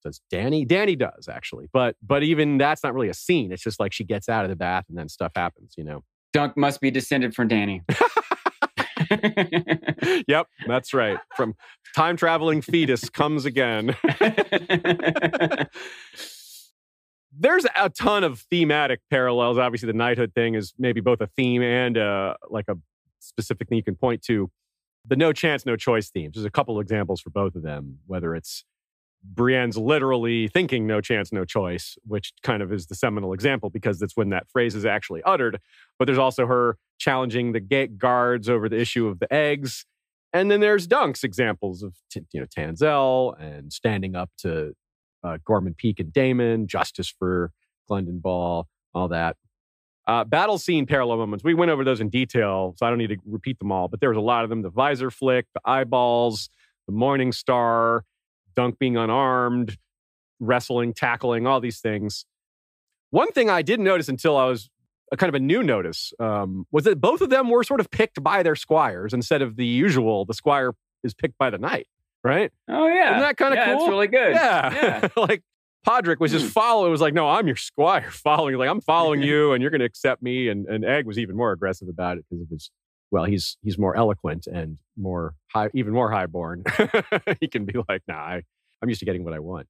does 0.03 0.20
Dany? 0.32 0.66
Dany 0.66 0.98
does 0.98 1.28
actually, 1.28 1.68
but 1.72 1.96
but 2.03 2.22
even 2.22 2.59
that's 2.59 2.82
not 2.82 2.92
really 2.92 3.09
a 3.09 3.14
scene. 3.14 3.53
It's 3.53 3.62
just 3.62 3.78
like 3.78 3.92
she 3.92 4.05
gets 4.05 4.28
out 4.28 4.44
of 4.44 4.50
the 4.50 4.57
bath 4.57 4.84
and 4.88 4.98
then 4.98 5.09
stuff 5.09 5.32
happens. 5.36 5.74
You 5.76 5.84
know. 5.84 6.03
Dunk 6.32 6.57
must 6.57 6.80
be 6.80 6.90
descended 6.90 7.34
from 7.34 7.48
Dany. 7.48 7.82
yep, 10.28 10.46
that's 10.66 10.94
right. 10.94 11.18
From 11.36 11.54
time 11.94 12.16
traveling 12.16 12.62
fetus 12.62 13.08
comes 13.10 13.44
again. 13.44 13.96
There's 17.38 17.64
a 17.76 17.88
ton 17.88 18.24
of 18.24 18.40
thematic 18.50 19.00
parallels. 19.10 19.58
Obviously, 19.58 19.86
the 19.86 19.94
knighthood 19.94 20.32
thing 20.34 20.54
is 20.54 20.74
maybe 20.78 21.00
both 21.00 21.20
a 21.20 21.26
theme 21.28 21.62
and 21.62 21.96
uh, 21.96 22.34
like 22.50 22.66
a 22.68 22.76
specific 23.20 23.68
thing 23.68 23.76
you 23.76 23.84
can 23.84 23.96
point 23.96 24.22
to. 24.24 24.50
The 25.06 25.16
no 25.16 25.32
chance, 25.32 25.66
no 25.66 25.76
choice 25.76 26.10
themes. 26.10 26.34
There's 26.34 26.44
a 26.44 26.50
couple 26.50 26.78
examples 26.78 27.20
for 27.20 27.30
both 27.30 27.56
of 27.56 27.62
them, 27.62 27.98
whether 28.06 28.34
it's 28.34 28.64
Brienne's 29.24 29.76
literally 29.76 30.48
thinking 30.48 30.86
no 30.86 31.00
chance, 31.00 31.32
no 31.32 31.44
choice, 31.44 31.96
which 32.04 32.32
kind 32.42 32.62
of 32.62 32.72
is 32.72 32.86
the 32.86 32.94
seminal 32.94 33.32
example 33.32 33.70
because 33.70 33.98
that's 33.98 34.16
when 34.16 34.30
that 34.30 34.48
phrase 34.50 34.74
is 34.74 34.84
actually 34.84 35.22
uttered. 35.24 35.60
But 35.98 36.06
there's 36.06 36.18
also 36.18 36.46
her 36.46 36.76
challenging 36.98 37.52
the 37.52 37.60
gate 37.60 37.98
guards 37.98 38.48
over 38.48 38.68
the 38.68 38.80
issue 38.80 39.06
of 39.06 39.20
the 39.20 39.32
eggs. 39.32 39.86
And 40.32 40.50
then 40.50 40.60
there's 40.60 40.86
Dunk's 40.86 41.24
examples 41.24 41.82
of 41.82 41.94
you 42.14 42.40
know 42.40 42.46
Tanselle 42.46 43.34
and 43.38 43.72
standing 43.72 44.16
up 44.16 44.30
to 44.38 44.72
uh, 45.22 45.38
Gorman 45.44 45.74
Peake 45.74 46.00
and 46.00 46.12
Daemon, 46.12 46.66
justice 46.66 47.08
for 47.16 47.52
Glendon 47.88 48.18
Ball, 48.18 48.66
all 48.94 49.08
that. 49.08 49.36
Uh, 50.06 50.24
battle 50.24 50.58
scene 50.58 50.84
parallel 50.84 51.18
moments. 51.18 51.44
We 51.44 51.54
went 51.54 51.70
over 51.70 51.84
those 51.84 52.00
in 52.00 52.08
detail, 52.08 52.74
so 52.76 52.84
I 52.84 52.88
don't 52.88 52.98
need 52.98 53.10
to 53.10 53.18
repeat 53.24 53.60
them 53.60 53.70
all. 53.70 53.86
But 53.86 54.00
there 54.00 54.08
was 54.08 54.18
a 54.18 54.22
lot 54.22 54.42
of 54.42 54.50
them: 54.50 54.62
the 54.62 54.70
visor 54.70 55.10
flick, 55.10 55.46
the 55.54 55.60
eyeballs, 55.64 56.50
the 56.88 56.92
Morning 56.92 57.30
Star, 57.30 58.04
Dunk 58.55 58.78
being 58.78 58.96
unarmed, 58.96 59.76
wrestling, 60.40 60.92
tackling, 60.94 61.46
all 61.46 61.61
these 61.61 61.80
things. 61.80 62.24
One 63.11 63.30
thing 63.32 63.50
I 63.50 63.62
didn't 63.62 63.84
notice 63.84 64.09
until 64.09 64.36
I 64.36 64.46
was 64.46 64.70
a 65.12 65.16
kind 65.16 65.28
of 65.28 65.34
a 65.34 65.40
new 65.40 65.62
notice 65.62 66.12
um, 66.18 66.66
was 66.70 66.84
that 66.84 67.00
both 67.00 67.20
of 67.20 67.28
them 67.30 67.50
were 67.50 67.62
sort 67.64 67.80
of 67.80 67.90
picked 67.90 68.22
by 68.22 68.42
their 68.42 68.57
squires 68.57 69.12
instead 69.12 69.42
of 69.42 69.57
the 69.57 69.66
usual. 69.66 70.24
The 70.24 70.34
squire 70.34 70.72
is 71.05 71.12
picked 71.12 71.36
by 71.36 71.50
the 71.50 71.59
knight, 71.59 71.86
right? 72.24 72.50
Oh 72.68 72.86
yeah, 72.86 73.11
Isn't 73.11 73.20
that 73.20 73.36
kind 73.36 73.53
of 73.53 73.59
yeah, 73.59 73.66
cool? 73.66 73.78
That's 73.80 73.90
really 73.90 74.09
good. 74.09 74.34
Yeah, 74.34 74.74
yeah. 74.74 75.09
like 75.16 75.42
Podrick 75.86 76.20
was 76.20 76.30
just 76.32 76.46
Hmm. 76.46 76.50
following. 76.53 76.88
It 76.88 76.92
was 76.92 77.00
like, 77.03 77.12
no, 77.12 77.28
I'm 77.28 77.46
your 77.46 77.57
squire, 77.57 78.11
following. 78.11 78.57
Like 78.57 78.70
I'm 78.70 78.80
following 78.80 79.20
you, 79.28 79.53
and 79.53 79.61
you're 79.61 79.70
going 79.70 79.80
to 79.80 79.84
accept 79.86 80.22
me. 80.22 80.48
And 80.48 80.66
and 80.66 80.84
Egg 80.84 81.07
was 81.07 81.18
even 81.18 81.36
more 81.36 81.53
aggressive 81.53 81.88
about 81.88 82.16
it 82.18 82.24
because 82.30 82.42
of 82.42 82.48
his. 82.48 82.70
Well, 83.12 83.24
he's 83.24 83.58
he's 83.62 83.78
more 83.78 83.94
eloquent 83.94 84.46
and 84.46 84.78
more 84.96 85.34
high, 85.52 85.68
even 85.74 85.92
more 85.92 86.10
highborn. 86.10 86.64
he 87.40 87.46
can 87.46 87.66
be 87.66 87.74
like, 87.88 88.00
nah, 88.08 88.14
I, 88.14 88.42
I'm 88.82 88.88
used 88.88 89.00
to 89.00 89.04
getting 89.04 89.22
what 89.22 89.34
I 89.34 89.38
want. 89.38 89.66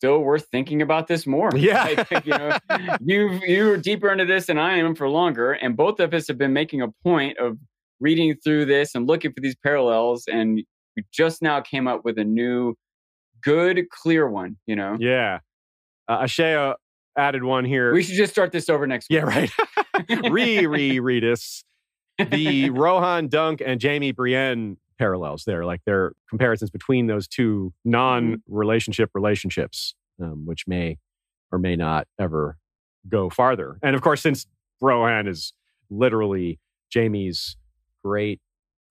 Still 0.00 0.18
worth 0.18 0.48
thinking 0.50 0.82
about 0.82 1.06
this 1.06 1.26
more. 1.26 1.50
Yeah. 1.56 2.04
Like, 2.10 2.26
you 2.26 2.36
know, 2.36 2.58
you 3.00 3.40
you're 3.46 3.76
deeper 3.78 4.10
into 4.10 4.24
this 4.26 4.46
than 4.46 4.58
I 4.58 4.78
am 4.78 4.94
for 4.96 5.08
longer, 5.08 5.52
and 5.52 5.76
both 5.76 6.00
of 6.00 6.12
us 6.12 6.26
have 6.28 6.38
been 6.38 6.52
making 6.52 6.82
a 6.82 6.88
point 7.04 7.38
of 7.38 7.56
reading 8.00 8.34
through 8.44 8.66
this 8.66 8.94
and 8.96 9.06
looking 9.06 9.32
for 9.32 9.40
these 9.40 9.56
parallels, 9.62 10.24
and 10.26 10.60
we 10.96 11.04
just 11.12 11.40
now 11.42 11.60
came 11.60 11.86
up 11.86 12.04
with 12.04 12.18
a 12.18 12.24
new, 12.24 12.74
good, 13.42 13.88
clear 13.90 14.28
one. 14.28 14.56
You 14.66 14.74
know, 14.76 14.96
Yeah, 14.98 15.38
uh, 16.08 16.22
Ashea 16.22 16.74
added 17.16 17.44
one 17.44 17.64
here. 17.64 17.94
we 17.94 18.02
should 18.02 18.16
just 18.16 18.32
start 18.32 18.50
this 18.50 18.68
over 18.68 18.86
next 18.88 19.08
week. 19.08 19.20
yeah, 19.20 19.22
right. 19.22 19.50
re 20.30 20.66
re 20.66 20.98
read 21.00 21.24
us 21.24 21.62
the 22.18 22.70
Rohanne 22.70 23.28
Dunk 23.28 23.62
and 23.64 23.82
Jaime 23.82 24.12
Brienne 24.12 24.76
parallels 24.98 25.44
there, 25.44 25.64
like 25.64 25.82
their 25.84 26.12
comparisons 26.28 26.70
between 26.70 27.06
those 27.06 27.28
two 27.28 27.72
non-relationship 27.84 29.10
relationships, 29.14 29.94
um, 30.22 30.46
which 30.46 30.66
may 30.66 30.98
or 31.52 31.58
may 31.58 31.76
not 31.76 32.06
ever 32.18 32.56
go 33.08 33.28
farther. 33.30 33.78
And 33.82 33.94
of 33.94 34.02
course, 34.02 34.22
since 34.22 34.46
Rohanne 34.80 35.28
is 35.28 35.52
literally 35.90 36.58
Jaime's 36.92 37.56
great 38.04 38.40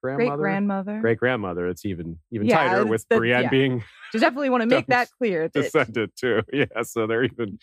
Great 0.05 0.15
grandmother, 0.17 0.41
grandmother. 0.41 1.01
great 1.01 1.17
grandmother, 1.19 1.67
it's 1.67 1.85
even 1.85 2.17
even 2.31 2.47
Yeah, 2.47 2.57
tighter 2.67 2.85
with 2.85 3.05
the- 3.09 3.17
Brienne 3.17 3.43
yeah. 3.43 3.49
being 3.49 3.83
Just 4.11 4.21
definitely 4.21 4.49
want 4.49 4.61
to 4.61 4.67
make 4.75 4.87
that 4.87 5.09
clear. 5.17 5.47
that- 5.49 5.53
descended 5.53 6.11
too. 6.15 6.41
Yeah, 6.53 6.65
so 6.83 7.07
they're 7.07 7.23
even 7.23 7.57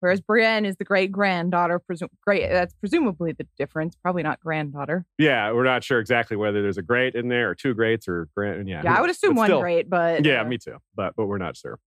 whereas 0.00 0.20
Brienne 0.20 0.64
is 0.64 0.76
the 0.76 0.84
great 0.84 1.12
granddaughter. 1.12 1.80
Presu- 1.80 2.08
great. 2.24 2.48
That's 2.48 2.74
presumably 2.74 3.32
the 3.32 3.46
difference. 3.56 3.96
Probably 3.96 4.22
not 4.22 4.40
granddaughter. 4.40 5.06
Yeah, 5.18 5.52
we're 5.52 5.64
not 5.64 5.84
sure 5.84 6.00
exactly 6.00 6.36
whether 6.36 6.60
there's 6.62 6.78
a 6.78 6.82
great 6.82 7.14
in 7.14 7.28
there 7.28 7.50
or 7.50 7.54
two 7.54 7.74
greats 7.74 8.08
or 8.08 8.28
grand. 8.36 8.68
Yeah, 8.68 8.82
Yeah, 8.84 8.94
I 8.96 9.00
would 9.00 9.10
assume 9.10 9.34
one 9.36 9.46
still- 9.48 9.60
great, 9.60 9.88
but 9.88 10.24
Yeah, 10.24 10.40
uh, 10.42 10.44
me 10.44 10.58
too. 10.58 10.76
But 10.94 11.14
but 11.16 11.26
we're 11.26 11.38
not 11.38 11.56
sure. 11.56 11.78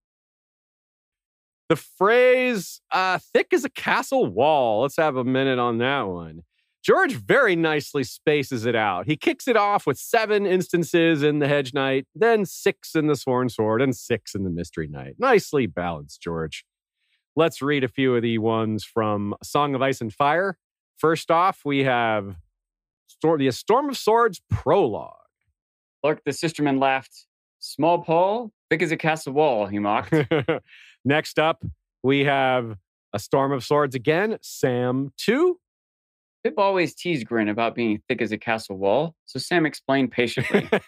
The 1.70 1.76
phrase 1.76 2.80
uh, 2.92 3.20
"thick 3.34 3.48
as 3.52 3.66
a 3.66 3.70
castle 3.70 4.26
wall." 4.26 4.84
Let's 4.84 4.96
have 4.96 5.18
a 5.18 5.26
minute 5.26 5.60
on 5.60 5.80
that 5.80 6.04
one. 6.04 6.44
George 6.88 7.16
very 7.16 7.58
nicely 7.58 8.02
spaces 8.06 8.66
it 8.66 8.74
out. 8.74 9.08
He 9.08 9.18
kicks 9.18 9.46
it 9.50 9.58
off 9.58 9.86
with 9.86 9.98
seven 9.98 10.46
instances 10.46 11.22
in 11.22 11.40
the 11.40 11.48
Hedge 11.50 11.74
Knight, 11.74 12.08
then 12.16 12.46
six 12.46 12.96
in 12.96 13.08
the 13.08 13.18
Sworn 13.18 13.50
Sword, 13.50 13.82
and 13.82 13.94
six 13.94 14.34
in 14.34 14.46
the 14.46 14.50
Mystery 14.50 14.88
Knight. 14.88 15.16
Nicely 15.20 15.66
balanced, 15.66 16.22
George. 16.22 16.64
Let's 17.36 17.62
read 17.62 17.84
a 17.84 17.90
few 17.90 18.16
of 18.16 18.22
the 18.22 18.38
ones 18.38 18.86
from 18.86 19.36
Song 19.44 19.76
of 19.76 19.82
Ice 19.82 20.00
and 20.00 20.14
Fire. 20.14 20.58
First 20.98 21.30
off, 21.30 21.60
we 21.66 21.84
have 21.84 22.38
the 23.22 23.52
Storm 23.52 23.90
of 23.90 23.98
Swords 23.98 24.42
prologue. 24.50 25.12
Look, 26.06 26.24
the 26.24 26.32
sisterman 26.32 26.80
laughed. 26.80 27.26
Small 27.60 28.00
Paul, 28.00 28.54
thick 28.70 28.82
as 28.82 28.94
a 28.94 28.98
castle 28.98 29.34
wall, 29.34 29.66
he 29.66 29.78
mocked. 29.78 30.14
Next 31.04 31.38
up, 31.38 31.66
we 32.02 32.24
have 32.24 32.78
A 33.12 33.20
Storm 33.20 33.52
of 33.52 33.66
Swords 33.66 33.94
again, 33.94 34.38
Sam 34.42 35.12
2. 35.18 35.60
Pip 36.48 36.58
always 36.58 36.96
teased 36.96 37.28
Grenn 37.28 37.50
about 37.50 37.76
being 37.76 38.02
thick 38.08 38.22
as 38.22 38.32
a 38.32 38.38
castle 38.38 38.78
wall, 38.78 39.16
so 39.26 39.38
Sam 39.38 39.66
explained 39.66 40.12
patiently. 40.12 40.70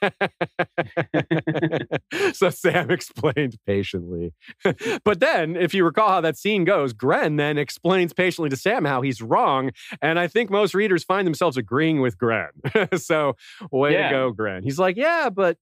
so 2.34 2.50
Sam 2.50 2.90
explained 2.90 3.58
patiently. 3.68 4.32
but 5.04 5.20
then, 5.20 5.58
if 5.58 5.74
you 5.74 5.84
recall 5.84 6.08
how 6.08 6.22
that 6.22 6.38
scene 6.38 6.64
goes, 6.64 6.94
Grenn 6.94 7.36
then 7.36 7.58
explains 7.58 8.14
patiently 8.14 8.50
to 8.52 8.56
Sam 8.56 8.86
how 8.86 9.02
he's 9.02 9.22
wrong. 9.22 9.72
And 10.02 10.18
I 10.18 10.30
think 10.30 10.50
most 10.50 10.74
readers 10.74 11.04
find 11.04 11.28
themselves 11.28 11.58
agreeing 11.58 12.00
with 12.00 12.18
Grenn. 12.18 12.52
so, 12.96 13.34
way 13.70 13.92
Yeah. 13.92 14.08
to 14.08 14.16
go, 14.16 14.32
Grenn. 14.32 14.64
He's 14.64 14.80
like, 14.80 14.96
yeah, 14.96 15.30
but, 15.30 15.58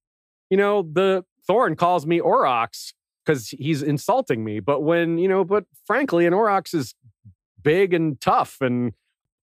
you 0.51 0.57
know, 0.57 0.83
the 0.83 1.25
Thorn 1.47 1.75
calls 1.75 2.05
me 2.05 2.21
Aurochs 2.21 2.93
because 3.25 3.49
he's 3.49 3.81
insulting 3.81 4.43
me. 4.43 4.59
But 4.59 4.81
when, 4.81 5.17
you 5.17 5.27
know, 5.27 5.43
but 5.43 5.63
frankly, 5.87 6.27
an 6.27 6.33
Aurochs 6.33 6.75
is 6.75 6.93
big 7.63 7.95
and 7.95 8.21
tough 8.21 8.57
and 8.61 8.93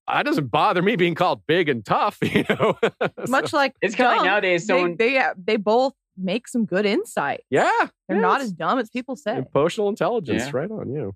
that 0.07 0.23
doesn't 0.25 0.47
bother 0.51 0.81
me 0.81 0.95
being 0.95 1.15
called 1.15 1.41
big 1.47 1.67
and 1.69 1.85
tough, 1.85 2.17
you 2.21 2.45
know. 2.49 2.77
Much 3.27 3.53
like 3.53 3.73
It's 3.81 3.95
kinda 3.95 4.11
like 4.17 4.25
nowadays 4.25 4.67
they- 4.67 4.73
someone- 4.73 4.95
they 4.97 5.17
uh, 5.17 5.33
they 5.37 5.55
both 5.57 5.93
make 6.17 6.47
some 6.47 6.65
good 6.65 6.85
insight. 6.85 7.43
yeah, 7.49 7.69
They're 8.07 8.17
yeah, 8.17 8.21
not 8.21 8.39
as 8.41 8.51
dumb 8.53 8.79
as 8.79 8.89
people 8.89 9.15
say. 9.17 9.43
emotional 9.53 9.89
intelligence, 9.89 10.43
Yeah. 10.45 10.51
right 10.53 10.71
on 10.71 10.89
you. 10.93 11.13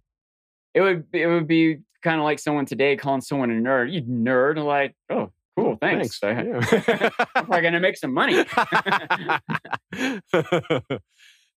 it 0.74 0.82
would 0.82 1.10
be, 1.12 1.22
it 1.22 1.28
would 1.28 1.48
be 1.48 1.80
kind 2.02 2.20
of 2.20 2.24
like 2.26 2.40
someone 2.40 2.66
today 2.66 2.96
calling 2.98 3.22
someone 3.22 3.50
a 3.50 3.54
nerd. 3.54 3.92
You 3.94 4.02
nerd, 4.02 4.58
and 4.58 4.66
like, 4.66 4.96
oh, 5.10 5.32
cool, 5.58 5.78
thanks. 5.80 6.20
I, 6.24 6.32
Yeah. 6.44 7.10
I'm 7.36 7.46
probably 7.46 7.62
gonna 7.62 7.80
make 7.80 7.96
some 7.98 8.14
money. 8.14 8.44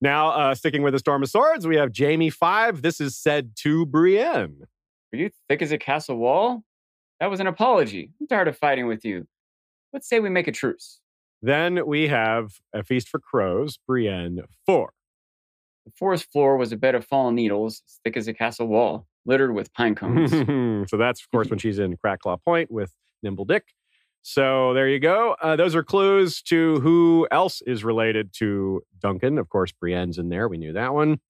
now, 0.00 0.28
uh, 0.30 0.54
sticking 0.54 0.82
with 0.82 0.92
the 0.92 0.98
Storm 0.98 1.22
of 1.22 1.28
Swords, 1.30 1.66
we 1.66 1.76
have 1.76 1.90
Jaime 1.96 2.30
Five. 2.30 2.82
This 2.82 3.00
is 3.00 3.16
said 3.16 3.52
to 3.56 3.86
Brienne. 3.86 4.62
Are 5.12 5.16
you 5.16 5.30
thick 5.48 5.62
as 5.62 5.72
a 5.72 5.78
castle 5.78 6.16
wall? 6.16 6.62
That 7.22 7.30
was 7.30 7.38
an 7.38 7.46
apology. 7.46 8.10
I'm 8.20 8.26
tired 8.26 8.48
of 8.48 8.58
fighting 8.58 8.88
with 8.88 9.04
you. 9.04 9.28
Let's 9.92 10.08
say 10.08 10.18
we 10.18 10.28
make 10.28 10.48
a 10.48 10.52
truce. 10.52 10.98
Then 11.40 11.86
we 11.86 12.08
have 12.08 12.54
A 12.72 12.82
Feast 12.82 13.08
for 13.08 13.20
Crows, 13.20 13.78
Brienne 13.86 14.40
Four. 14.66 14.92
The 15.86 15.92
forest 15.92 16.32
floor 16.32 16.56
was 16.56 16.72
a 16.72 16.76
bed 16.76 16.96
of 16.96 17.04
fallen 17.04 17.36
needles, 17.36 17.84
as 17.86 18.00
thick 18.02 18.16
as 18.16 18.26
a 18.26 18.34
castle 18.34 18.66
wall, 18.66 19.06
littered 19.24 19.54
with 19.54 19.72
pine 19.72 19.94
cones. 19.94 20.32
so 20.90 20.96
that's, 20.96 21.22
of 21.22 21.30
course, 21.30 21.48
when 21.48 21.58
she's 21.60 21.78
in 21.78 21.96
Cracklaw 21.96 22.42
Point 22.44 22.72
with 22.72 22.92
Nimble 23.22 23.44
Dick. 23.44 23.66
So 24.22 24.74
there 24.74 24.88
you 24.88 24.98
go. 24.98 25.36
Uh, 25.40 25.54
those 25.54 25.76
are 25.76 25.84
clues 25.84 26.42
to 26.42 26.80
who 26.80 27.28
else 27.30 27.62
is 27.68 27.84
related 27.84 28.32
to 28.38 28.82
Duncan. 28.98 29.38
Of 29.38 29.48
course, 29.48 29.70
Brienne's 29.70 30.18
in 30.18 30.28
there. 30.28 30.48
We 30.48 30.58
knew 30.58 30.72
that 30.72 30.92
one. 30.92 31.20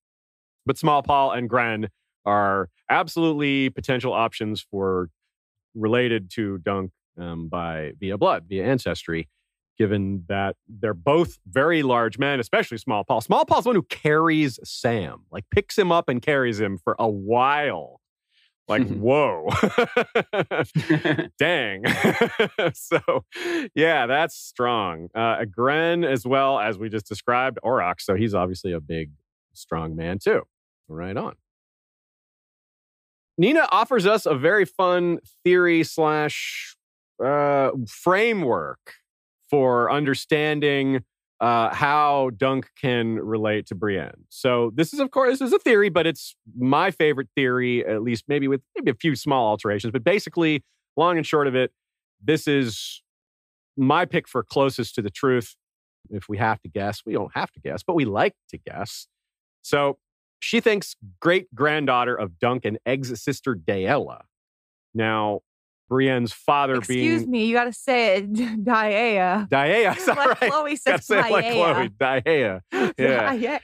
But 0.64 0.78
Small 0.78 1.02
Paul 1.02 1.32
and 1.32 1.50
Grenn 1.50 1.90
are 2.24 2.70
absolutely 2.88 3.68
potential 3.68 4.14
options 4.14 4.62
for 4.62 5.10
related 5.74 6.30
to 6.32 6.58
Dunk 6.58 6.92
um, 7.18 7.48
by 7.48 7.92
via 7.98 8.18
blood, 8.18 8.44
via 8.48 8.64
ancestry, 8.64 9.28
given 9.78 10.24
that 10.28 10.56
they're 10.68 10.94
both 10.94 11.38
very 11.46 11.82
large 11.82 12.18
men, 12.18 12.40
especially 12.40 12.78
Small 12.78 13.04
Paul. 13.04 13.20
Small 13.20 13.44
Paul's 13.44 13.64
the 13.64 13.70
one 13.70 13.76
who 13.76 13.82
carries 13.82 14.58
Sam, 14.64 15.24
like 15.30 15.44
picks 15.50 15.78
him 15.78 15.92
up 15.92 16.08
and 16.08 16.22
carries 16.22 16.60
him 16.60 16.78
for 16.78 16.96
a 16.98 17.08
while. 17.08 18.00
Like, 18.68 18.88
whoa. 18.88 19.48
Dang. 21.38 21.84
so, 22.74 23.24
yeah, 23.74 24.06
that's 24.06 24.36
strong. 24.36 25.08
Uh, 25.14 25.44
Grenn, 25.44 26.04
as 26.04 26.26
well 26.26 26.58
as 26.58 26.78
we 26.78 26.88
just 26.88 27.06
described, 27.06 27.58
Auroch. 27.64 28.00
So 28.00 28.14
he's 28.14 28.34
obviously 28.34 28.72
a 28.72 28.80
big, 28.80 29.10
strong 29.52 29.96
man, 29.96 30.18
too. 30.18 30.42
Right 30.88 31.16
on. 31.16 31.34
Nina 33.38 33.66
offers 33.70 34.06
us 34.06 34.26
a 34.26 34.34
very 34.34 34.64
fun 34.64 35.18
theory 35.44 35.84
slash 35.84 36.76
uh, 37.24 37.70
framework 37.88 38.94
for 39.48 39.90
understanding 39.90 41.04
uh, 41.40 41.74
how 41.74 42.30
Dunk 42.36 42.68
can 42.80 43.16
relate 43.16 43.66
to 43.66 43.74
Brienne. 43.74 44.24
So 44.28 44.70
this 44.74 44.94
is, 44.94 45.00
of 45.00 45.10
course, 45.10 45.40
is 45.40 45.52
a 45.52 45.58
theory, 45.58 45.88
but 45.88 46.06
it's 46.06 46.36
my 46.56 46.92
favorite 46.92 47.28
theory, 47.34 47.84
at 47.84 48.02
least 48.02 48.24
maybe 48.28 48.46
with 48.46 48.60
maybe 48.76 48.92
a 48.92 48.94
few 48.94 49.16
small 49.16 49.48
alterations. 49.48 49.90
But 49.90 50.04
basically, 50.04 50.62
long 50.96 51.16
and 51.16 51.26
short 51.26 51.48
of 51.48 51.56
it, 51.56 51.72
this 52.22 52.46
is 52.46 53.02
my 53.76 54.04
pick 54.04 54.28
for 54.28 54.44
closest 54.44 54.94
to 54.94 55.02
the 55.02 55.10
truth. 55.10 55.56
If 56.10 56.28
we 56.28 56.38
have 56.38 56.60
to 56.62 56.68
guess, 56.68 57.02
we 57.04 57.12
don't 57.12 57.32
have 57.34 57.50
to 57.52 57.60
guess, 57.60 57.82
but 57.82 57.94
we 57.94 58.04
like 58.04 58.34
to 58.50 58.58
guess. 58.58 59.08
So 59.62 59.98
she 60.42 60.60
thinks 60.60 60.96
great 61.20 61.54
granddaughter 61.54 62.14
of 62.14 62.38
Dunk 62.38 62.64
and 62.64 62.78
Egg's 62.84 63.22
sister 63.22 63.54
Daella. 63.54 64.22
Now, 64.92 65.40
Brienne's 65.88 66.32
father 66.32 66.76
Excuse 66.76 67.20
being 67.20 67.30
me, 67.30 67.46
you 67.46 67.54
got 67.54 67.64
to 67.64 67.72
say 67.72 68.16
it. 68.16 68.32
Daea. 68.64 69.96
Is 69.96 70.06
Like 70.08 70.40
right? 70.40 70.50
Chloe 70.50 70.76
says 70.76 71.06
say 71.06 71.20
it 71.20 71.30
like 71.30 71.52
Chloe. 71.52 71.88
Daea. 71.90 72.60
Yeah. 72.98 73.58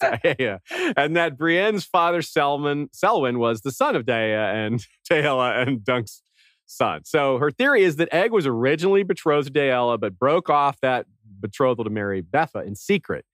Daea. 0.00 0.60
And 0.96 1.16
that 1.16 1.36
Brienne's 1.36 1.84
father, 1.84 2.22
Selman, 2.22 2.88
Selwyn, 2.92 3.38
was 3.38 3.60
the 3.60 3.72
son 3.72 3.96
of 3.96 4.04
Daea 4.04 4.66
and 4.66 4.86
Daella 5.10 5.66
and 5.66 5.84
Dunk's 5.84 6.22
son. 6.66 7.02
So 7.04 7.38
her 7.38 7.50
theory 7.50 7.82
is 7.82 7.96
that 7.96 8.08
Egg 8.12 8.32
was 8.32 8.46
originally 8.46 9.02
betrothed 9.02 9.52
to 9.52 9.60
Daella, 9.60 9.98
but 9.98 10.18
broke 10.18 10.48
off 10.48 10.80
that 10.80 11.06
betrothal 11.40 11.84
to 11.84 11.90
marry 11.90 12.20
Betha 12.20 12.60
in 12.60 12.74
secret. 12.74 13.24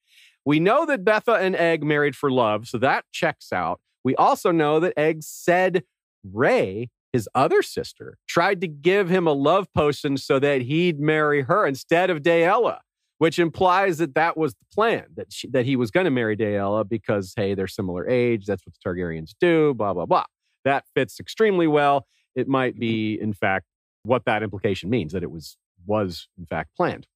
We 0.44 0.60
know 0.60 0.84
that 0.86 1.04
Betha 1.04 1.34
and 1.34 1.56
Egg 1.56 1.84
married 1.84 2.14
for 2.14 2.30
love, 2.30 2.68
so 2.68 2.78
that 2.78 3.04
checks 3.12 3.52
out. 3.52 3.80
We 4.04 4.14
also 4.16 4.50
know 4.50 4.78
that 4.80 4.92
Egg 4.98 5.22
said 5.22 5.84
Rhae, 6.26 6.88
his 7.12 7.28
other 7.34 7.62
sister, 7.62 8.18
tried 8.28 8.60
to 8.60 8.68
give 8.68 9.08
him 9.08 9.26
a 9.26 9.32
love 9.32 9.72
potion 9.72 10.16
so 10.16 10.38
that 10.40 10.62
he'd 10.62 11.00
marry 11.00 11.42
her 11.42 11.66
instead 11.66 12.10
of 12.10 12.22
Daella, 12.22 12.78
which 13.18 13.38
implies 13.38 13.98
that 13.98 14.14
that 14.14 14.36
was 14.36 14.54
the 14.54 14.66
plan, 14.74 15.06
that, 15.16 15.32
she, 15.32 15.48
that 15.48 15.64
he 15.64 15.76
was 15.76 15.90
going 15.90 16.04
to 16.04 16.10
marry 16.10 16.36
Daella 16.36 16.86
because, 16.86 17.32
hey, 17.36 17.54
they're 17.54 17.66
similar 17.66 18.06
age. 18.08 18.44
That's 18.44 18.66
what 18.66 18.74
the 18.74 18.80
Targaryens 18.86 19.34
do, 19.40 19.72
blah, 19.74 19.94
blah, 19.94 20.06
blah. 20.06 20.24
That 20.64 20.84
fits 20.94 21.18
extremely 21.20 21.66
well. 21.66 22.06
It 22.34 22.48
might 22.48 22.78
be, 22.78 23.18
in 23.18 23.32
fact, 23.32 23.66
what 24.02 24.24
that 24.26 24.42
implication 24.42 24.90
means, 24.90 25.12
that 25.12 25.22
it 25.22 25.30
was, 25.30 25.56
was 25.86 26.28
in 26.36 26.44
fact, 26.44 26.76
planned 26.76 27.06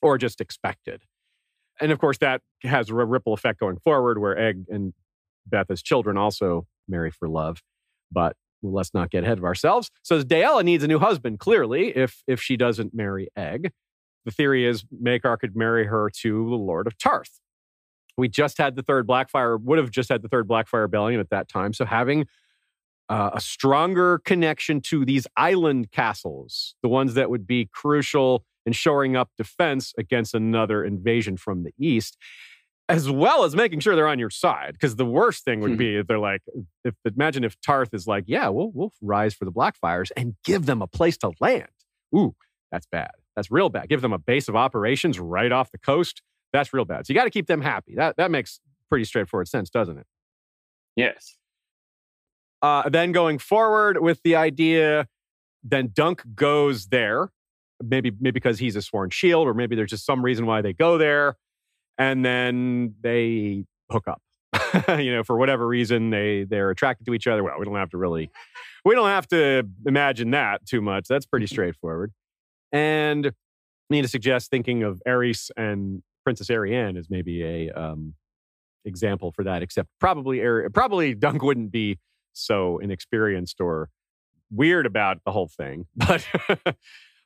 or 0.00 0.16
just 0.16 0.40
expected. 0.40 1.02
And 1.80 1.92
of 1.92 1.98
course, 1.98 2.18
that 2.18 2.42
has 2.62 2.90
a 2.90 2.94
ripple 2.94 3.34
effect 3.34 3.60
going 3.60 3.78
forward 3.78 4.18
where 4.18 4.38
Egg 4.38 4.64
and 4.68 4.92
Beth 5.46 5.70
as 5.70 5.82
children 5.82 6.16
also 6.16 6.66
marry 6.88 7.10
for 7.10 7.28
love. 7.28 7.62
But 8.10 8.36
let's 8.62 8.94
not 8.94 9.10
get 9.10 9.24
ahead 9.24 9.38
of 9.38 9.44
ourselves. 9.44 9.90
So 10.02 10.22
Daella 10.22 10.64
needs 10.64 10.82
a 10.82 10.88
new 10.88 10.98
husband, 10.98 11.38
clearly, 11.38 11.96
if 11.96 12.22
if 12.26 12.40
she 12.40 12.56
doesn't 12.56 12.94
marry 12.94 13.28
Egg. 13.36 13.72
The 14.24 14.32
theory 14.32 14.66
is 14.66 14.84
Maekar 15.02 15.38
could 15.38 15.56
marry 15.56 15.86
her 15.86 16.10
to 16.22 16.50
the 16.50 16.56
Lord 16.56 16.86
of 16.86 16.98
Tarth. 16.98 17.40
We 18.16 18.28
just 18.28 18.58
had 18.58 18.74
the 18.74 18.82
third 18.82 19.06
Blackfire, 19.06 19.58
would 19.60 19.78
have 19.78 19.90
just 19.90 20.08
had 20.08 20.22
the 20.22 20.28
third 20.28 20.48
Blackfire 20.48 20.82
Rebellion 20.82 21.20
at 21.20 21.30
that 21.30 21.48
time. 21.48 21.72
So 21.72 21.84
having 21.84 22.26
uh, 23.08 23.30
a 23.32 23.40
stronger 23.40 24.18
connection 24.24 24.80
to 24.82 25.04
these 25.04 25.26
island 25.36 25.90
castles, 25.90 26.74
the 26.82 26.88
ones 26.88 27.14
that 27.14 27.30
would 27.30 27.46
be 27.46 27.68
crucial 27.72 28.44
in 28.66 28.72
shoring 28.72 29.16
up 29.16 29.30
defense 29.38 29.94
against 29.96 30.34
another 30.34 30.84
invasion 30.84 31.36
from 31.36 31.62
the 31.62 31.72
east, 31.78 32.18
as 32.88 33.10
well 33.10 33.44
as 33.44 33.56
making 33.56 33.80
sure 33.80 33.96
they're 33.96 34.08
on 34.08 34.18
your 34.18 34.30
side. 34.30 34.72
Because 34.72 34.96
the 34.96 35.06
worst 35.06 35.44
thing 35.44 35.60
would 35.60 35.78
be 35.78 35.96
if 35.96 36.06
they're 36.06 36.18
like, 36.18 36.42
if 36.84 36.94
imagine 37.04 37.44
if 37.44 37.58
Tarth 37.60 37.94
is 37.94 38.06
like, 38.06 38.24
yeah, 38.26 38.48
we'll 38.48 38.70
we'll 38.74 38.92
rise 39.00 39.34
for 39.34 39.44
the 39.44 39.52
Blackfires 39.52 40.10
and 40.16 40.34
give 40.44 40.66
them 40.66 40.82
a 40.82 40.86
place 40.86 41.16
to 41.18 41.32
land. 41.40 41.68
Ooh, 42.14 42.34
that's 42.70 42.86
bad. 42.86 43.10
That's 43.36 43.50
real 43.50 43.68
bad. 43.68 43.88
Give 43.88 44.00
them 44.00 44.12
a 44.12 44.18
base 44.18 44.48
of 44.48 44.56
operations 44.56 45.18
right 45.18 45.52
off 45.52 45.70
the 45.70 45.78
coast. 45.78 46.22
That's 46.52 46.72
real 46.72 46.84
bad. 46.84 47.06
So 47.06 47.12
you 47.12 47.18
got 47.18 47.24
to 47.24 47.30
keep 47.30 47.46
them 47.46 47.62
happy. 47.62 47.94
That 47.94 48.16
that 48.16 48.30
makes 48.30 48.60
pretty 48.88 49.04
straightforward 49.04 49.48
sense, 49.48 49.70
doesn't 49.70 49.98
it? 49.98 50.06
Yes. 50.96 51.36
Uh, 52.60 52.88
then 52.88 53.12
going 53.12 53.38
forward 53.38 54.00
with 54.00 54.20
the 54.22 54.34
idea, 54.34 55.06
then 55.62 55.90
Dunk 55.92 56.22
goes 56.34 56.86
there, 56.86 57.30
maybe 57.82 58.10
maybe 58.10 58.32
because 58.32 58.58
he's 58.58 58.76
a 58.76 58.82
sworn 58.82 59.10
shield, 59.10 59.46
or 59.46 59.54
maybe 59.54 59.76
there's 59.76 59.90
just 59.90 60.06
some 60.06 60.22
reason 60.24 60.46
why 60.46 60.62
they 60.62 60.72
go 60.72 60.98
there, 60.98 61.36
and 61.96 62.24
then 62.24 62.94
they 63.00 63.64
hook 63.90 64.08
up. 64.08 64.22
you 64.98 65.12
know, 65.12 65.22
for 65.22 65.36
whatever 65.36 65.66
reason, 65.66 66.10
they 66.10 66.44
they're 66.44 66.70
attracted 66.70 67.06
to 67.06 67.14
each 67.14 67.26
other. 67.26 67.42
Well, 67.42 67.54
we 67.58 67.64
don't 67.64 67.76
have 67.76 67.90
to 67.90 67.98
really, 67.98 68.30
we 68.84 68.94
don't 68.94 69.08
have 69.08 69.28
to 69.28 69.64
imagine 69.86 70.30
that 70.32 70.66
too 70.66 70.80
much. 70.80 71.06
That's 71.08 71.26
pretty 71.26 71.46
straightforward. 71.46 72.12
And 72.72 73.26
I 73.26 73.32
need 73.90 74.02
to 74.02 74.08
suggest 74.08 74.50
thinking 74.50 74.82
of 74.82 75.00
Arys 75.06 75.50
and 75.56 76.02
Princess 76.24 76.48
Arianne 76.48 76.98
as 76.98 77.08
maybe 77.08 77.42
a 77.42 77.70
um, 77.70 78.14
example 78.84 79.32
for 79.32 79.44
that. 79.44 79.62
Except 79.62 79.88
probably 80.00 80.42
Ari- 80.42 80.70
probably 80.70 81.14
Dunk 81.14 81.42
wouldn't 81.42 81.70
be 81.70 81.98
so 82.32 82.78
inexperienced 82.78 83.60
or 83.60 83.90
weird 84.50 84.86
about 84.86 85.18
the 85.24 85.32
whole 85.32 85.48
thing, 85.48 85.86
but 85.96 86.26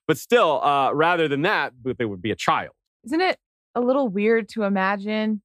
but 0.07 0.19
still, 0.19 0.63
uh, 0.63 0.93
rather 0.93 1.29
than 1.29 1.43
that, 1.43 1.73
they 1.99 2.05
would 2.05 2.23
be 2.23 2.31
a 2.31 2.37
child. 2.37 2.75
Isn't 3.05 3.21
it 3.21 3.39
a 3.75 3.81
little 3.81 4.09
weird 4.09 4.49
to 4.51 4.65
imagine 4.65 5.43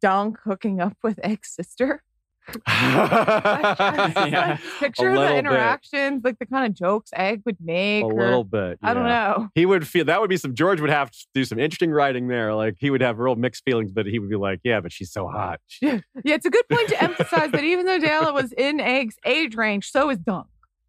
Dunk 0.00 0.38
hooking 0.44 0.80
up 0.80 0.96
with 1.02 1.18
Egg's 1.22 1.50
sister? 1.50 2.02
Yeah. 2.68 4.58
Picture 4.80 5.10
the 5.10 5.18
little 5.18 5.28
bit. 5.28 5.38
interactions, 5.38 6.22
like 6.24 6.38
the 6.38 6.46
kind 6.46 6.66
of 6.66 6.74
jokes 6.74 7.10
Egg 7.14 7.42
would 7.44 7.56
make. 7.60 8.02
A 8.04 8.06
or- 8.06 8.12
little 8.14 8.44
bit. 8.44 8.78
I 8.82 8.94
don't 8.94 9.04
know. 9.06 9.48
He 9.54 9.66
would 9.66 9.86
feel 9.86 10.04
that 10.06 10.20
would 10.20 10.30
be 10.30 10.36
some 10.36 10.54
George 10.54 10.80
would 10.80 10.90
have 10.90 11.10
to 11.10 11.18
do 11.34 11.44
some 11.44 11.58
interesting 11.58 11.90
writing 11.90 12.28
there. 12.28 12.54
Like 12.54 12.76
he 12.78 12.90
would 12.90 13.00
have 13.00 13.18
real 13.18 13.36
mixed 13.36 13.64
feelings, 13.64 13.92
but 13.92 14.06
he 14.06 14.18
would 14.18 14.30
be 14.30 14.36
like, 14.36 14.60
"Yeah, 14.64 14.80
but 14.80 14.92
she's 14.92 15.12
so 15.12 15.28
hot." 15.28 15.60
Yeah, 15.82 16.00
yeah 16.24 16.34
it's 16.34 16.46
a 16.46 16.50
good 16.50 16.66
point 16.70 16.88
to 16.88 17.02
emphasize 17.02 17.50
that 17.52 17.62
even 17.62 17.84
though 17.86 17.98
Daella 17.98 18.32
was 18.32 18.52
in 18.52 18.80
Egg's 18.80 19.16
age 19.24 19.54
range, 19.56 19.90
so 19.90 20.10
is 20.10 20.18
Dunk. 20.18 20.46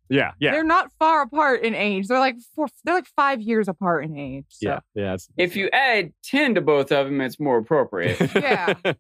Yeah, 0.09 0.31
yeah, 0.39 0.51
They're 0.51 0.63
not 0.63 0.91
far 0.97 1.23
apart 1.23 1.63
in 1.63 1.75
age. 1.75 2.07
They're 2.07 2.19
like 2.19 2.37
four, 2.55 2.67
they're 2.85 2.95
like 2.95 3.07
five 3.15 3.41
years 3.41 3.67
apart 3.67 4.05
in 4.05 4.17
age. 4.17 4.45
So. 4.49 4.69
yeah, 4.69 4.79
yeah. 4.95 5.13
It's, 5.15 5.27
If 5.35 5.57
you 5.57 5.69
add 5.73 6.13
10 6.23 6.55
to 6.55 6.61
both 6.61 6.93
of 6.93 7.07
them, 7.07 7.19
it's 7.19 7.39
more 7.41 7.57
appropriate. 7.57 8.17
Yeah. 8.33 8.73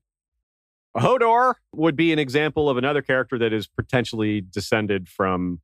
Hodor 0.97 1.55
would 1.73 1.95
be 1.95 2.11
an 2.11 2.19
example 2.19 2.69
of 2.69 2.77
another 2.77 3.01
character 3.01 3.37
that 3.37 3.53
is 3.53 3.67
potentially 3.67 4.41
descended 4.41 5.07
from 5.07 5.61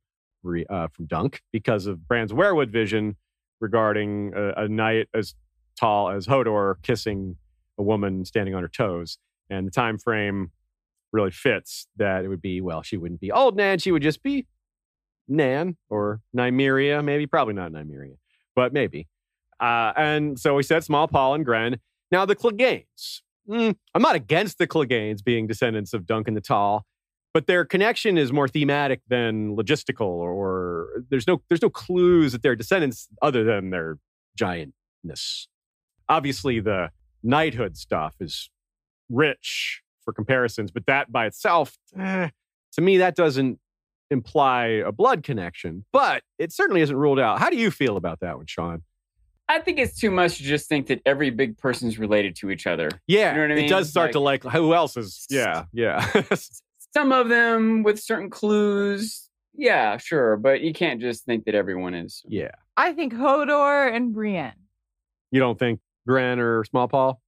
uh, 0.68 0.88
from 0.88 1.06
Dunk 1.06 1.42
because 1.52 1.86
of 1.86 2.06
Bran's 2.06 2.32
weirwood 2.32 2.70
vision 2.70 3.16
regarding 3.60 4.32
a, 4.36 4.64
a 4.64 4.68
knight 4.68 5.08
as 5.14 5.34
tall 5.78 6.10
as 6.10 6.26
Hodor 6.26 6.76
kissing 6.82 7.36
a 7.78 7.82
woman 7.82 8.24
standing 8.24 8.54
on 8.54 8.62
her 8.62 8.68
toes, 8.68 9.18
and 9.50 9.66
the 9.66 9.70
time 9.70 9.98
frame 9.98 10.52
really 11.12 11.30
fits 11.30 11.86
that 11.96 12.24
it 12.24 12.28
would 12.28 12.42
be 12.42 12.60
well, 12.60 12.82
she 12.82 12.96
wouldn't 12.96 13.20
be 13.20 13.32
old 13.32 13.56
Nan, 13.56 13.78
she 13.78 13.90
would 13.90 14.02
just 14.02 14.22
be 14.22 14.46
Nan 15.28 15.76
or 15.88 16.20
Nymeria, 16.36 17.02
maybe 17.02 17.26
probably 17.26 17.54
not 17.54 17.72
Nymeria, 17.72 18.16
but 18.54 18.72
maybe. 18.72 19.08
Uh, 19.60 19.92
and 19.96 20.38
so 20.38 20.54
we 20.54 20.62
said 20.62 20.84
Small 20.84 21.08
Paul 21.08 21.34
and 21.34 21.44
Grenn. 21.44 21.78
Now 22.10 22.26
the 22.26 22.36
Cleganes. 22.36 23.22
Mm, 23.48 23.76
I'm 23.94 24.02
not 24.02 24.16
against 24.16 24.58
the 24.58 24.66
Cleganes 24.66 25.22
being 25.22 25.46
descendants 25.46 25.92
of 25.92 26.06
Duncan 26.06 26.34
the 26.34 26.40
Tall, 26.40 26.84
but 27.34 27.46
their 27.46 27.64
connection 27.64 28.16
is 28.16 28.32
more 28.32 28.48
thematic 28.48 29.00
than 29.08 29.56
logistical, 29.56 30.06
or 30.06 31.02
there's 31.10 31.26
no 31.26 31.42
there's 31.48 31.62
no 31.62 31.70
clues 31.70 32.32
that 32.32 32.42
they're 32.42 32.56
descendants 32.56 33.08
other 33.20 33.44
than 33.44 33.70
their 33.70 33.98
giantness. 34.38 35.46
Obviously, 36.08 36.60
the 36.60 36.90
knighthood 37.22 37.76
stuff 37.76 38.14
is 38.20 38.50
rich 39.10 39.82
for 40.04 40.12
comparisons, 40.12 40.70
but 40.70 40.86
that 40.86 41.10
by 41.12 41.26
itself, 41.26 41.76
eh, 41.98 42.28
to 42.72 42.80
me, 42.80 42.98
that 42.98 43.16
doesn't 43.16 43.58
imply 44.10 44.66
a 44.66 44.92
blood 44.92 45.22
connection. 45.22 45.84
But 45.92 46.22
it 46.38 46.52
certainly 46.52 46.82
isn't 46.82 46.96
ruled 46.96 47.18
out. 47.18 47.38
How 47.40 47.50
do 47.50 47.56
you 47.56 47.70
feel 47.70 47.96
about 47.96 48.20
that 48.20 48.36
one, 48.36 48.46
Sean? 48.46 48.82
I 49.48 49.58
think 49.60 49.78
it's 49.78 49.98
too 49.98 50.10
much 50.10 50.38
to 50.38 50.42
just 50.42 50.68
think 50.68 50.86
that 50.86 51.02
every 51.04 51.30
big 51.30 51.58
person's 51.58 51.98
related 51.98 52.34
to 52.36 52.50
each 52.50 52.66
other. 52.66 52.88
Yeah, 53.06 53.32
You 53.32 53.36
know 53.48 53.54
what 53.54 53.58
I 53.58 53.64
it 53.64 53.68
does 53.68 53.90
start 53.90 54.12
to 54.12 54.20
like 54.20 54.42
who 54.42 54.74
else 54.74 54.96
is. 54.96 55.26
Yeah, 55.28 55.64
yeah. 55.72 56.10
Some 56.94 57.12
of 57.12 57.28
them 57.28 57.82
with 57.82 58.00
certain 58.00 58.30
clues. 58.30 59.28
Yeah, 59.56 59.98
sure. 59.98 60.36
But 60.36 60.62
you 60.62 60.72
can't 60.72 61.00
just 61.00 61.24
think 61.24 61.44
that 61.44 61.54
everyone 61.54 61.94
is. 61.94 62.22
yeah. 62.28 62.50
I 62.76 62.92
think 62.92 63.12
Hodor 63.14 63.94
and 63.94 64.12
Brienne. 64.12 64.54
You 65.30 65.40
don't 65.40 65.58
think 65.58 65.78
Grenn 66.08 66.40
or 66.40 66.64
Small 66.64 66.88
Paul? 66.88 67.20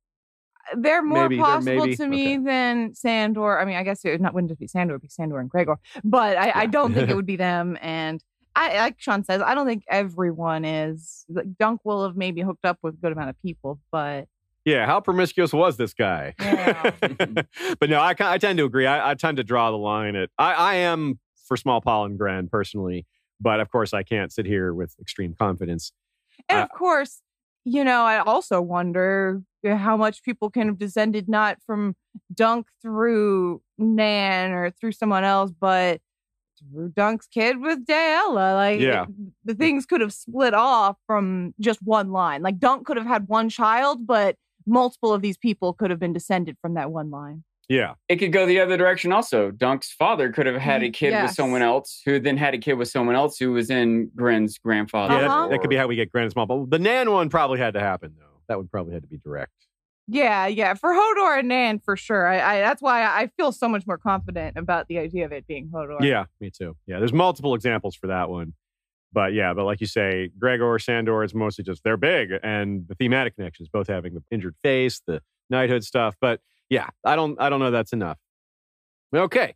Uh, 0.72 0.76
they're 0.80 1.02
more 1.02 1.28
Maybe, 1.28 1.36
they're 1.36 1.44
possible 1.44 1.94
to 1.94 2.06
me 2.08 2.36
than 2.36 2.94
Sandor. 2.94 3.60
I 3.60 3.64
mean, 3.64 3.76
I 3.76 3.84
guess 3.84 4.04
it 4.04 4.20
not 4.20 4.34
wouldn't 4.34 4.50
just 4.50 4.58
be 4.58 4.66
Sandor, 4.66 4.94
it'd 4.94 5.02
be 5.02 5.08
Sandor 5.08 5.38
and 5.38 5.48
Gregor. 5.48 5.76
But 6.02 6.36
I, 6.36 6.52
I 6.62 6.66
don't 6.66 6.94
think 6.94 7.10
it 7.10 7.14
would 7.16 7.26
be 7.26 7.36
them. 7.36 7.78
And 7.80 8.20
I, 8.56 8.78
like 8.78 8.96
Sean 8.98 9.22
says, 9.22 9.42
I 9.42 9.54
don't 9.54 9.66
think 9.66 9.84
everyone 9.88 10.64
is. 10.64 11.26
Like 11.28 11.56
Dunk 11.58 11.82
will 11.84 12.04
have 12.06 12.16
maybe 12.16 12.40
hooked 12.40 12.64
up 12.64 12.78
with 12.82 12.94
a 12.94 12.96
good 12.96 13.12
amount 13.12 13.30
of 13.30 13.40
people, 13.42 13.78
but 13.92 14.26
Yeah, 14.64 14.86
how 14.86 15.00
promiscuous 15.00 15.52
was 15.52 15.76
this 15.76 15.92
guy? 15.92 16.34
Yeah. 16.40 16.90
but 17.78 17.90
no, 17.90 18.00
I, 18.00 18.14
I 18.18 18.38
tend 18.38 18.58
to 18.58 18.64
agree. 18.64 18.86
I, 18.86 19.10
I 19.10 19.14
tend 19.14 19.36
to 19.36 19.44
draw 19.44 19.70
the 19.70 19.76
line 19.76 20.16
at 20.16 20.30
I, 20.38 20.54
I 20.54 20.74
am 20.76 21.20
for 21.46 21.56
Small 21.56 21.80
Paul 21.82 22.06
and 22.06 22.18
Grenn 22.18 22.48
personally, 22.48 23.06
but 23.40 23.60
of 23.60 23.70
course 23.70 23.92
I 23.92 24.02
can't 24.02 24.32
sit 24.32 24.46
here 24.46 24.72
with 24.72 24.94
extreme 25.00 25.34
confidence. 25.38 25.92
and 26.48 26.60
Uh, 26.60 26.62
of 26.62 26.70
course, 26.70 27.20
you 27.64 27.84
know, 27.84 28.02
I 28.02 28.20
also 28.20 28.62
wonder 28.62 29.42
how 29.64 29.96
much 29.96 30.22
people 30.22 30.50
can 30.50 30.68
have 30.68 30.78
descended 30.78 31.28
not 31.28 31.58
from 31.66 31.94
Dunk 32.32 32.68
through 32.80 33.60
Nan 33.76 34.52
or 34.52 34.70
through 34.70 34.92
someone 34.92 35.24
else, 35.24 35.52
but 35.60 36.00
Dunk's 36.94 37.26
kid 37.26 37.60
with 37.60 37.86
Daella. 37.86 38.54
Like, 38.54 38.80
Yeah. 38.80 39.02
it- 39.04 39.08
the 39.44 39.54
things 39.54 39.86
could 39.86 40.00
have 40.00 40.12
split 40.12 40.54
off 40.54 40.96
from 41.06 41.54
just 41.60 41.82
one 41.82 42.10
line. 42.12 42.42
Like, 42.42 42.58
Dunk 42.58 42.86
could 42.86 42.96
have 42.96 43.06
had 43.06 43.28
one 43.28 43.48
child, 43.48 44.06
but 44.06 44.36
multiple 44.66 45.12
of 45.12 45.22
these 45.22 45.36
people 45.38 45.72
could 45.72 45.90
have 45.90 46.00
been 46.00 46.12
descended 46.12 46.56
from 46.60 46.74
that 46.74 46.90
one 46.90 47.10
line. 47.10 47.44
Yeah, 47.68 47.94
It 48.08 48.16
could 48.16 48.32
go 48.32 48.46
the 48.46 48.60
other 48.60 48.76
direction 48.76 49.10
also. 49.10 49.50
Dunk's 49.50 49.90
father 49.92 50.30
could 50.30 50.46
have 50.46 50.54
had 50.56 50.84
a 50.84 50.90
kid 50.90 51.20
with 51.20 51.32
someone 51.32 51.62
else 51.62 52.00
who 52.04 52.20
then 52.20 52.36
had 52.36 52.54
a 52.54 52.58
kid 52.58 52.74
with 52.74 52.86
someone 52.88 53.16
else 53.16 53.38
who 53.38 53.50
was 53.50 53.70
in 53.70 54.08
Grenn's 54.14 54.56
grandfather. 54.56 55.14
yeah, 55.14 55.26
Uh-huh. 55.26 55.42
that, 55.42 55.50
that 55.50 55.60
could 55.62 55.70
be 55.70 55.74
how 55.76 55.88
we 55.88 55.96
get 55.96 56.12
Grenn 56.12 56.26
mom. 56.26 56.30
Small 56.30 56.46
Paul. 56.46 56.66
The 56.66 56.78
Nan 56.78 57.10
one 57.10 57.28
probably 57.28 57.58
had 57.58 57.74
to 57.74 57.80
happen 57.80 58.14
though. 58.16 58.40
That 58.48 58.58
would 58.58 58.70
probably 58.70 58.92
had 58.94 59.02
to 59.02 59.08
be 59.08 59.18
direct. 59.18 59.65
Yeah, 60.08 60.46
yeah. 60.46 60.74
For 60.74 60.90
Hodor 60.90 61.40
and 61.40 61.48
Nan, 61.48 61.80
for 61.80 61.96
sure. 61.96 62.28
I, 62.28 62.56
I 62.56 62.60
that's 62.60 62.80
why 62.80 63.02
I 63.02 63.28
feel 63.36 63.50
so 63.50 63.68
much 63.68 63.86
more 63.86 63.98
confident 63.98 64.56
about 64.56 64.86
the 64.88 64.98
idea 64.98 65.24
of 65.24 65.32
it 65.32 65.46
being 65.46 65.68
Hodor. 65.68 65.98
Yeah, 66.00 66.26
me 66.40 66.50
too. 66.50 66.76
Yeah, 66.86 66.98
there's 66.98 67.12
multiple 67.12 67.54
examples 67.54 67.96
for 67.96 68.06
that 68.06 68.30
one. 68.30 68.54
But 69.12 69.32
yeah, 69.32 69.54
but 69.54 69.64
like 69.64 69.80
you 69.80 69.86
say, 69.86 70.30
Gregor, 70.38 70.78
Sandor 70.78 71.24
is 71.24 71.34
mostly 71.34 71.64
just 71.64 71.82
they're 71.82 71.96
big 71.96 72.30
and 72.42 72.86
the 72.86 72.94
thematic 72.94 73.34
connections, 73.34 73.68
both 73.72 73.88
having 73.88 74.14
the 74.14 74.22
injured 74.30 74.54
face, 74.62 75.00
the 75.06 75.22
knighthood 75.50 75.84
stuff. 75.84 76.16
But 76.20 76.40
yeah, 76.68 76.88
I 77.04 77.16
don't 77.16 77.40
I 77.40 77.48
don't 77.48 77.60
know 77.60 77.70
that's 77.70 77.92
enough. 77.92 78.18
Okay. 79.14 79.54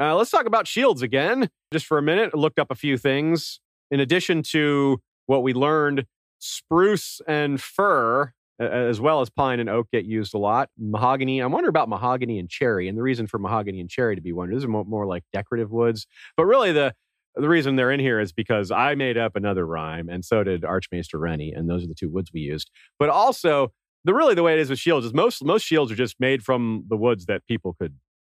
Uh, 0.00 0.16
let's 0.16 0.30
talk 0.30 0.46
about 0.46 0.66
shields 0.66 1.02
again, 1.02 1.50
just 1.72 1.84
for 1.84 1.98
a 1.98 2.02
minute. 2.02 2.34
Looked 2.34 2.58
up 2.58 2.70
a 2.70 2.74
few 2.74 2.96
things. 2.96 3.60
In 3.90 4.00
addition 4.00 4.42
to 4.44 5.02
what 5.26 5.42
we 5.42 5.52
learned, 5.52 6.06
spruce 6.38 7.20
and 7.28 7.60
fir, 7.60 8.32
as 8.60 9.00
well 9.00 9.20
as 9.20 9.30
pine 9.30 9.58
and 9.58 9.70
oak, 9.70 9.88
get 9.90 10.04
used 10.04 10.34
a 10.34 10.38
lot. 10.38 10.68
Mahogany, 10.78 11.40
I 11.40 11.46
wonder 11.46 11.68
about 11.68 11.88
mahogany 11.88 12.38
and 12.38 12.48
cherry, 12.48 12.88
and 12.88 12.96
the 12.96 13.02
reason 13.02 13.26
for 13.26 13.38
mahogany 13.38 13.80
and 13.80 13.88
cherry 13.88 14.14
to 14.14 14.22
be 14.22 14.32
wondered. 14.32 14.56
These 14.56 14.64
are 14.64 14.68
more, 14.68 14.84
more 14.84 15.06
like 15.06 15.24
decorative 15.32 15.70
woods, 15.70 16.06
but 16.36 16.44
really 16.44 16.72
the 16.72 16.94
the 17.36 17.48
reason 17.48 17.76
they're 17.76 17.92
in 17.92 18.00
here 18.00 18.18
is 18.18 18.32
because 18.32 18.70
I 18.72 18.96
made 18.96 19.16
up 19.16 19.36
another 19.36 19.64
rhyme, 19.64 20.08
and 20.08 20.24
so 20.24 20.42
did 20.44 20.64
Archmaester 20.64 21.18
Rennie, 21.18 21.52
and 21.52 21.70
those 21.70 21.84
are 21.84 21.86
the 21.86 21.94
two 21.94 22.10
woods 22.10 22.30
we 22.34 22.40
used. 22.40 22.70
But 22.98 23.08
also, 23.08 23.72
the 24.04 24.14
really 24.14 24.34
the 24.34 24.42
way 24.42 24.54
it 24.54 24.58
is 24.58 24.68
with 24.68 24.78
shields 24.78 25.06
is 25.06 25.14
most 25.14 25.44
most 25.44 25.64
shields 25.64 25.90
are 25.90 25.96
just 25.96 26.16
made 26.20 26.42
from 26.42 26.84
the 26.88 26.96
woods 26.96 27.26
that 27.26 27.46
people 27.46 27.74
could 27.80 27.94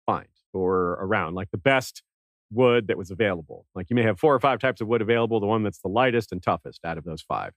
find 0.06 0.28
or 0.52 0.92
around, 1.00 1.34
like 1.34 1.50
the 1.50 1.58
best 1.58 2.02
wood 2.50 2.88
that 2.88 2.98
was 2.98 3.10
available. 3.10 3.66
Like 3.74 3.88
you 3.88 3.96
may 3.96 4.02
have 4.02 4.20
four 4.20 4.34
or 4.34 4.40
five 4.40 4.58
types 4.58 4.80
of 4.80 4.88
wood 4.88 5.00
available, 5.00 5.40
the 5.40 5.46
one 5.46 5.62
that's 5.62 5.80
the 5.80 5.88
lightest 5.88 6.32
and 6.32 6.42
toughest 6.42 6.84
out 6.84 6.98
of 6.98 7.04
those 7.04 7.22
five. 7.22 7.52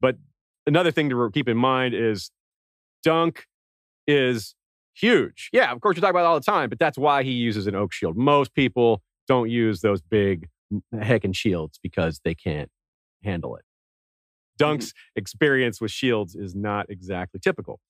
But 0.00 0.16
another 0.66 0.90
thing 0.90 1.10
to 1.10 1.30
keep 1.32 1.48
in 1.48 1.56
mind 1.56 1.94
is 1.94 2.30
Dunk 3.02 3.46
is 4.06 4.54
huge. 4.94 5.50
Yeah, 5.52 5.72
of 5.72 5.80
course 5.80 5.96
you 5.96 6.00
talk 6.00 6.10
about 6.10 6.20
it 6.20 6.26
all 6.26 6.40
the 6.40 6.44
time, 6.44 6.68
but 6.68 6.78
that's 6.78 6.98
why 6.98 7.22
he 7.22 7.32
uses 7.32 7.66
an 7.66 7.74
oak 7.74 7.92
shield. 7.92 8.16
Most 8.16 8.54
people 8.54 9.02
don't 9.26 9.50
use 9.50 9.80
those 9.80 10.00
big 10.00 10.48
heckin' 10.94 11.34
shields 11.34 11.78
because 11.82 12.20
they 12.24 12.34
can't 12.34 12.70
handle 13.22 13.56
it. 13.56 13.64
Dunk's 14.58 14.88
mm-hmm. 14.88 15.18
experience 15.20 15.80
with 15.80 15.90
shields 15.90 16.34
is 16.34 16.54
not 16.54 16.86
exactly 16.90 17.40
typical. 17.40 17.80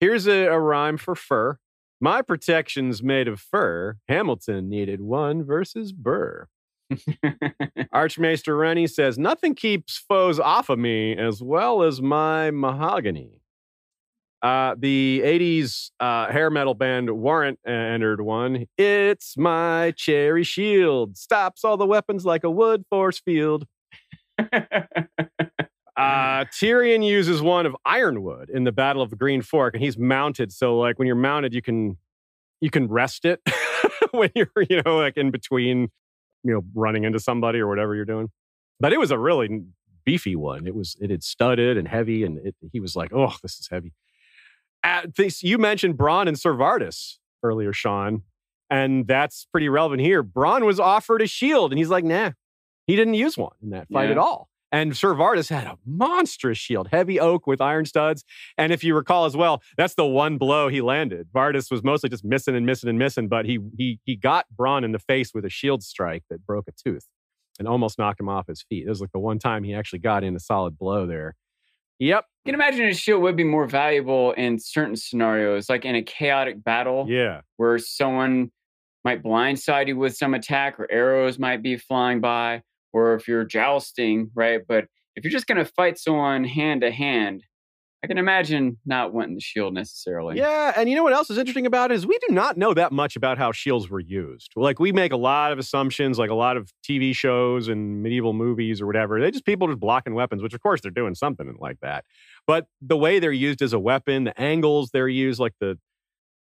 Here's 0.00 0.26
a, 0.26 0.46
a 0.46 0.58
rhyme 0.58 0.96
for 0.96 1.14
fir. 1.14 1.58
My 2.00 2.22
protection's 2.22 3.02
made 3.02 3.28
of 3.28 3.40
fir. 3.40 3.98
Hamilton 4.08 4.68
needed 4.68 5.00
one 5.00 5.44
versus 5.44 5.92
Burr. 5.92 6.48
Archmaester 7.92 8.56
Rennie 8.56 8.86
says, 8.86 9.18
Nothing 9.18 9.54
keeps 9.54 9.96
foes 9.96 10.38
off 10.38 10.68
of 10.68 10.78
me 10.78 11.16
as 11.16 11.42
well 11.42 11.82
as 11.82 12.00
my 12.00 12.50
mahogany. 12.50 13.40
Uh, 14.42 14.74
the 14.78 15.20
80s 15.22 15.90
uh, 16.00 16.32
hair 16.32 16.50
metal 16.50 16.72
band 16.74 17.10
Warrant 17.10 17.58
entered 17.66 18.22
one. 18.22 18.66
It's 18.78 19.36
my 19.36 19.92
cherry 19.96 20.44
shield. 20.44 21.18
Stops 21.18 21.62
all 21.62 21.76
the 21.76 21.86
weapons 21.86 22.24
like 22.24 22.42
a 22.42 22.50
wood 22.50 22.84
force 22.88 23.18
field. 23.18 23.66
Uh, 26.00 26.46
Tyrion 26.46 27.06
uses 27.06 27.42
one 27.42 27.66
of 27.66 27.76
ironwood 27.84 28.48
in 28.48 28.64
the 28.64 28.72
Battle 28.72 29.02
of 29.02 29.10
the 29.10 29.16
Green 29.16 29.42
Fork, 29.42 29.74
and 29.74 29.82
he's 29.82 29.98
mounted. 29.98 30.50
So, 30.50 30.78
like 30.78 30.98
when 30.98 31.04
you're 31.04 31.14
mounted, 31.14 31.52
you 31.52 31.60
can 31.60 31.98
you 32.62 32.70
can 32.70 32.88
rest 32.88 33.26
it 33.26 33.40
when 34.12 34.30
you're 34.34 34.48
you 34.70 34.80
know 34.86 34.96
like 34.96 35.18
in 35.18 35.30
between 35.30 35.90
you 36.44 36.52
know 36.52 36.62
running 36.74 37.04
into 37.04 37.18
somebody 37.18 37.58
or 37.58 37.68
whatever 37.68 37.94
you're 37.94 38.04
doing. 38.04 38.28
But 38.78 38.92
it 38.92 38.98
was 39.00 39.10
a 39.10 39.18
really 39.18 39.62
beefy 40.04 40.36
one. 40.36 40.66
It 40.66 40.74
was 40.74 40.96
it 41.00 41.10
had 41.10 41.22
studded 41.22 41.76
and 41.76 41.86
heavy, 41.88 42.24
and 42.24 42.38
it, 42.38 42.54
he 42.72 42.80
was 42.80 42.96
like, 42.96 43.12
"Oh, 43.12 43.34
this 43.42 43.58
is 43.58 43.68
heavy." 43.70 43.92
Uh, 44.82 45.02
this, 45.16 45.42
you 45.42 45.58
mentioned 45.58 45.96
Bronn 45.98 46.26
and 46.26 46.38
Ser 46.38 46.54
Vardis 46.54 47.16
earlier, 47.42 47.72
Sean, 47.72 48.22
and 48.70 49.06
that's 49.06 49.46
pretty 49.52 49.68
relevant 49.68 50.00
here. 50.00 50.22
Bronn 50.24 50.64
was 50.64 50.80
offered 50.80 51.20
a 51.22 51.26
shield, 51.26 51.72
and 51.72 51.78
he's 51.78 51.90
like, 51.90 52.04
"Nah." 52.04 52.32
He 52.86 52.96
didn't 52.96 53.14
use 53.14 53.38
one 53.38 53.52
in 53.62 53.70
that 53.70 53.86
fight 53.92 54.06
Yeah. 54.06 54.12
at 54.12 54.18
all. 54.18 54.48
And 54.72 54.96
Sir 54.96 55.14
Vardis 55.14 55.50
had 55.50 55.66
a 55.66 55.78
monstrous 55.84 56.58
shield, 56.58 56.88
heavy 56.88 57.18
oak 57.18 57.46
with 57.46 57.60
iron 57.60 57.86
studs. 57.86 58.24
And 58.56 58.72
if 58.72 58.84
you 58.84 58.94
recall 58.94 59.24
as 59.24 59.36
well, 59.36 59.62
that's 59.76 59.94
the 59.94 60.06
one 60.06 60.38
blow 60.38 60.68
he 60.68 60.80
landed. 60.80 61.28
Vardis 61.34 61.70
was 61.70 61.82
mostly 61.82 62.08
just 62.08 62.24
missing 62.24 62.54
and 62.54 62.64
missing 62.64 62.88
and 62.88 62.98
missing, 62.98 63.28
but 63.28 63.46
he 63.46 63.58
he 63.76 63.98
he 64.04 64.16
got 64.16 64.46
Bronn 64.56 64.84
in 64.84 64.92
the 64.92 64.98
face 64.98 65.32
with 65.34 65.44
a 65.44 65.50
shield 65.50 65.82
strike 65.82 66.24
that 66.30 66.46
broke 66.46 66.68
a 66.68 66.72
tooth 66.72 67.06
and 67.58 67.66
almost 67.66 67.98
knocked 67.98 68.20
him 68.20 68.28
off 68.28 68.46
his 68.46 68.62
feet. 68.62 68.86
It 68.86 68.88
was 68.88 69.00
like 69.00 69.12
the 69.12 69.18
one 69.18 69.38
time 69.38 69.64
he 69.64 69.74
actually 69.74 69.98
got 69.98 70.24
in 70.24 70.36
a 70.36 70.40
solid 70.40 70.78
blow 70.78 71.06
there. 71.06 71.36
Yep. 71.98 72.24
You 72.46 72.52
can 72.52 72.60
imagine 72.60 72.86
a 72.86 72.94
shield 72.94 73.22
would 73.22 73.36
be 73.36 73.44
more 73.44 73.66
valuable 73.66 74.32
in 74.32 74.58
certain 74.58 74.96
scenarios, 74.96 75.68
like 75.68 75.84
in 75.84 75.94
a 75.94 76.02
chaotic 76.02 76.64
battle. 76.64 77.06
Yeah. 77.08 77.42
Where 77.58 77.78
someone 77.78 78.50
might 79.04 79.22
blindside 79.22 79.88
you 79.88 79.96
with 79.96 80.16
some 80.16 80.32
attack 80.32 80.80
or 80.80 80.90
arrows 80.90 81.38
might 81.38 81.62
be 81.62 81.76
flying 81.76 82.20
by, 82.20 82.62
or 82.92 83.14
if 83.14 83.28
you're 83.28 83.44
jousting, 83.44 84.30
right? 84.34 84.60
But 84.66 84.86
if 85.16 85.24
you're 85.24 85.32
just 85.32 85.46
going 85.46 85.58
to 85.58 85.64
fight 85.64 85.98
someone 85.98 86.44
hand 86.44 86.82
to 86.82 86.90
hand, 86.90 87.44
I 88.02 88.06
can 88.06 88.16
imagine 88.16 88.78
not 88.86 89.12
wanting 89.12 89.34
the 89.34 89.42
shield 89.42 89.74
necessarily. 89.74 90.38
Yeah, 90.38 90.72
and 90.74 90.88
you 90.88 90.96
know 90.96 91.02
what 91.02 91.12
else 91.12 91.28
is 91.28 91.36
interesting 91.36 91.66
about 91.66 91.90
it 91.90 91.96
is 91.96 92.06
we 92.06 92.18
do 92.26 92.32
not 92.32 92.56
know 92.56 92.72
that 92.72 92.92
much 92.92 93.14
about 93.14 93.36
how 93.36 93.52
shields 93.52 93.90
were 93.90 94.00
used. 94.00 94.52
Like 94.56 94.78
we 94.78 94.90
make 94.90 95.12
a 95.12 95.18
lot 95.18 95.52
of 95.52 95.58
assumptions, 95.58 96.18
like 96.18 96.30
a 96.30 96.34
lot 96.34 96.56
of 96.56 96.72
TV 96.82 97.14
shows 97.14 97.68
and 97.68 98.02
medieval 98.02 98.32
movies 98.32 98.80
or 98.80 98.86
whatever. 98.86 99.20
They 99.20 99.30
just 99.30 99.44
people 99.44 99.66
just 99.66 99.80
blocking 99.80 100.14
weapons, 100.14 100.42
which 100.42 100.54
of 100.54 100.62
course 100.62 100.80
they're 100.80 100.90
doing 100.90 101.14
something 101.14 101.54
like 101.60 101.80
that. 101.82 102.06
But 102.46 102.68
the 102.80 102.96
way 102.96 103.18
they're 103.18 103.32
used 103.32 103.60
as 103.60 103.74
a 103.74 103.78
weapon, 103.78 104.24
the 104.24 104.40
angles 104.40 104.90
they're 104.92 105.06
used, 105.06 105.38
like 105.38 105.54
the 105.60 105.78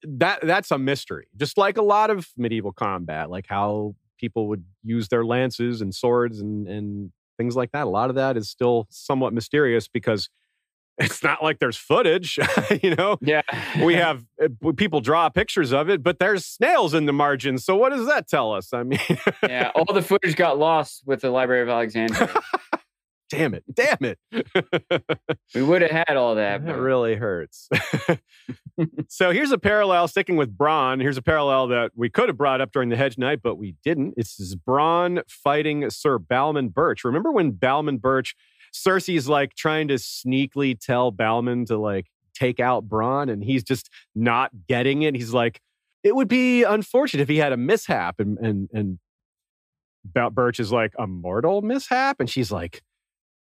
that 0.03 0.41
that's 0.43 0.69
a 0.69 0.77
mystery. 0.77 1.27
Just 1.35 1.57
like 1.57 1.77
a 1.77 1.81
lot 1.81 2.11
of 2.11 2.27
medieval 2.37 2.71
combat, 2.71 3.31
like 3.31 3.47
how 3.47 3.95
people 4.17 4.47
would 4.47 4.63
use 4.83 5.07
their 5.07 5.25
lances 5.25 5.81
and 5.81 5.93
swords 5.93 6.39
and 6.39 6.67
and 6.67 7.11
things 7.37 7.55
like 7.55 7.71
that. 7.71 7.85
A 7.85 7.89
lot 7.89 8.09
of 8.09 8.15
that 8.15 8.35
is 8.35 8.49
still 8.49 8.87
somewhat 8.89 9.33
mysterious 9.33 9.87
because 9.87 10.29
it's 10.97 11.21
not 11.21 11.43
like 11.43 11.59
there's 11.59 11.77
footage, 11.77 12.39
you 12.81 12.95
know. 12.95 13.17
Yeah, 13.21 13.43
we 13.83 13.93
have 13.95 14.25
uh, 14.43 14.71
people 14.75 14.99
draw 14.99 15.29
pictures 15.29 15.71
of 15.71 15.89
it, 15.89 16.01
but 16.01 16.17
there's 16.17 16.45
snails 16.45 16.93
in 16.93 17.05
the 17.05 17.13
margins. 17.13 17.63
So 17.63 17.75
what 17.75 17.91
does 17.91 18.07
that 18.07 18.27
tell 18.27 18.51
us? 18.51 18.73
I 18.73 18.83
mean, 18.83 18.99
yeah, 19.43 19.71
all 19.75 19.93
the 19.93 20.01
footage 20.01 20.35
got 20.35 20.57
lost 20.57 21.03
with 21.05 21.21
the 21.21 21.29
Library 21.29 21.61
of 21.61 21.69
Alexandria. 21.69 22.33
Damn 23.29 23.53
it! 23.53 23.63
Damn 23.73 23.97
it! 24.01 24.19
we 25.55 25.61
would 25.61 25.81
have 25.81 25.91
had 25.91 26.15
all 26.15 26.35
that. 26.35 26.65
That 26.65 26.79
really 26.79 27.15
hurts. 27.15 27.69
so 29.07 29.31
here's 29.31 29.51
a 29.51 29.57
parallel. 29.57 30.07
Sticking 30.07 30.37
with 30.37 30.55
Bronn, 30.55 31.01
here's 31.01 31.17
a 31.17 31.21
parallel 31.21 31.67
that 31.67 31.91
we 31.95 32.09
could 32.09 32.29
have 32.29 32.37
brought 32.37 32.61
up 32.61 32.71
during 32.71 32.89
the 32.89 32.95
Hedge 32.95 33.17
Knight, 33.17 33.41
but 33.41 33.55
we 33.55 33.75
didn't. 33.83 34.13
It's 34.17 34.55
Bronn 34.55 35.21
fighting 35.27 35.89
Sir 35.89 36.19
Balman 36.19 36.71
Byrch. 36.71 37.03
Remember 37.03 37.31
when 37.31 37.53
Balman 37.53 37.99
Byrch? 37.99 38.33
Cersei's 38.73 39.27
like 39.27 39.55
trying 39.55 39.87
to 39.87 39.95
sneakily 39.95 40.79
tell 40.79 41.11
Balman 41.11 41.65
to 41.67 41.77
like 41.77 42.07
take 42.35 42.59
out 42.59 42.87
Bronn, 42.87 43.31
and 43.31 43.43
he's 43.43 43.63
just 43.63 43.89
not 44.13 44.51
getting 44.67 45.01
it. 45.01 45.15
He's 45.15 45.33
like, 45.33 45.61
it 46.03 46.15
would 46.15 46.27
be 46.27 46.63
unfortunate 46.63 47.21
if 47.21 47.29
he 47.29 47.37
had 47.37 47.53
a 47.53 47.57
mishap, 47.57 48.19
and 48.19 48.37
and 48.37 48.69
and 48.73 48.99
Byrch 50.13 50.59
is 50.59 50.71
like 50.71 50.93
a 50.99 51.07
mortal 51.07 51.61
mishap, 51.61 52.19
and 52.19 52.29
she's 52.29 52.51
like, 52.51 52.83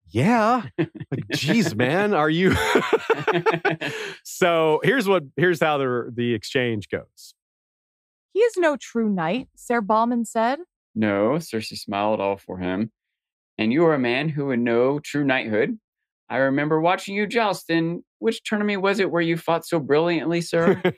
yeah, 0.10 0.64
like, 0.78 1.28
geez, 1.32 1.76
man, 1.76 2.14
are 2.14 2.30
you? 2.30 2.56
so 4.24 4.80
here's 4.84 5.08
what 5.08 5.24
here's 5.36 5.60
how 5.60 5.78
the 5.78 6.12
the 6.14 6.34
exchange 6.34 6.90
goes. 6.90 7.34
He 8.34 8.40
is 8.40 8.56
no 8.58 8.78
true 8.78 9.10
knight, 9.10 9.50
Sir 9.56 9.82
Balman 9.82 10.26
said. 10.26 10.60
No, 10.96 11.34
Cersei 11.34 11.78
smiled 11.78 12.20
all 12.20 12.38
for 12.38 12.58
him 12.58 12.92
and 13.58 13.74
you 13.74 13.86
are 13.86 13.94
a 13.94 14.00
man 14.00 14.30
who 14.30 14.48
would 14.48 14.60
know 14.60 15.00
true 15.00 15.24
knighthood. 15.24 15.80
I 16.30 16.38
remember 16.38 16.82
watching 16.82 17.16
you 17.16 17.26
joust 17.26 17.70
in 17.70 18.04
which 18.20 18.44
tournament 18.44 18.82
was 18.82 19.00
it 19.00 19.12
where 19.12 19.22
you 19.22 19.38
fought 19.38 19.66
so 19.66 19.80
brilliantly, 19.80 20.42
sir? 20.42 20.82
yeah, 20.84 20.90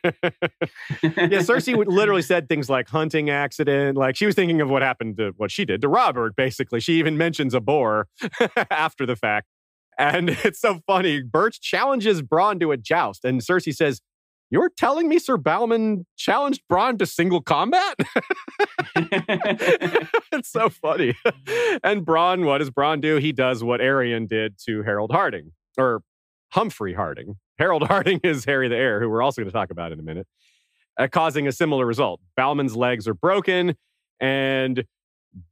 Cersei 1.03 1.85
literally 1.85 2.23
said 2.23 2.49
things 2.49 2.69
like 2.69 2.89
hunting 2.89 3.29
accident. 3.29 3.97
Like 3.97 4.15
she 4.15 4.25
was 4.25 4.33
thinking 4.33 4.59
of 4.61 4.69
what 4.69 4.81
happened 4.81 5.17
to 5.17 5.33
what 5.37 5.51
she 5.51 5.65
did 5.65 5.81
to 5.81 5.87
Robert, 5.87 6.35
basically. 6.35 6.79
She 6.79 6.93
even 6.93 7.17
mentions 7.17 7.53
a 7.53 7.59
boar 7.59 8.07
after 8.71 9.05
the 9.05 9.15
fact. 9.15 9.47
And 9.99 10.29
it's 10.43 10.59
so 10.59 10.79
funny. 10.87 11.21
Byrch 11.21 11.59
challenges 11.59 12.23
Bronn 12.23 12.59
to 12.61 12.71
a 12.71 12.77
joust, 12.77 13.23
and 13.25 13.41
Cersei 13.41 13.75
says, 13.75 14.01
you're 14.49 14.69
telling 14.69 15.07
me 15.07 15.19
Sir 15.19 15.37
Balman 15.37 16.05
challenged 16.17 16.61
Bronn 16.71 16.97
to 16.99 17.05
single 17.05 17.41
combat? 17.41 17.95
it's 18.95 20.51
so 20.51 20.69
funny. 20.69 21.15
and 21.83 22.05
Bronn, 22.05 22.45
what 22.45 22.57
does 22.59 22.71
Bronn 22.71 23.01
do? 23.01 23.17
He 23.17 23.31
does 23.31 23.63
what 23.63 23.79
Aerion 23.79 24.27
did 24.27 24.57
to 24.65 24.83
Harold 24.83 25.11
Hardyng, 25.11 25.51
or 25.77 26.01
Humfrey 26.55 26.95
Hardyng. 26.95 27.35
Harold 27.57 27.83
Hardyng 27.89 28.19
is 28.23 28.45
Harry 28.45 28.67
the 28.67 28.75
Heir, 28.75 28.99
who 28.99 29.09
we're 29.09 29.21
also 29.21 29.41
going 29.41 29.49
to 29.49 29.53
talk 29.53 29.71
about 29.71 29.91
in 29.91 29.99
a 29.99 30.03
minute, 30.03 30.27
uh, 30.97 31.07
causing 31.11 31.47
a 31.47 31.51
similar 31.51 31.85
result. 31.85 32.19
Balman's 32.37 32.75
legs 32.75 33.07
are 33.07 33.13
broken, 33.13 33.75
and 34.19 34.83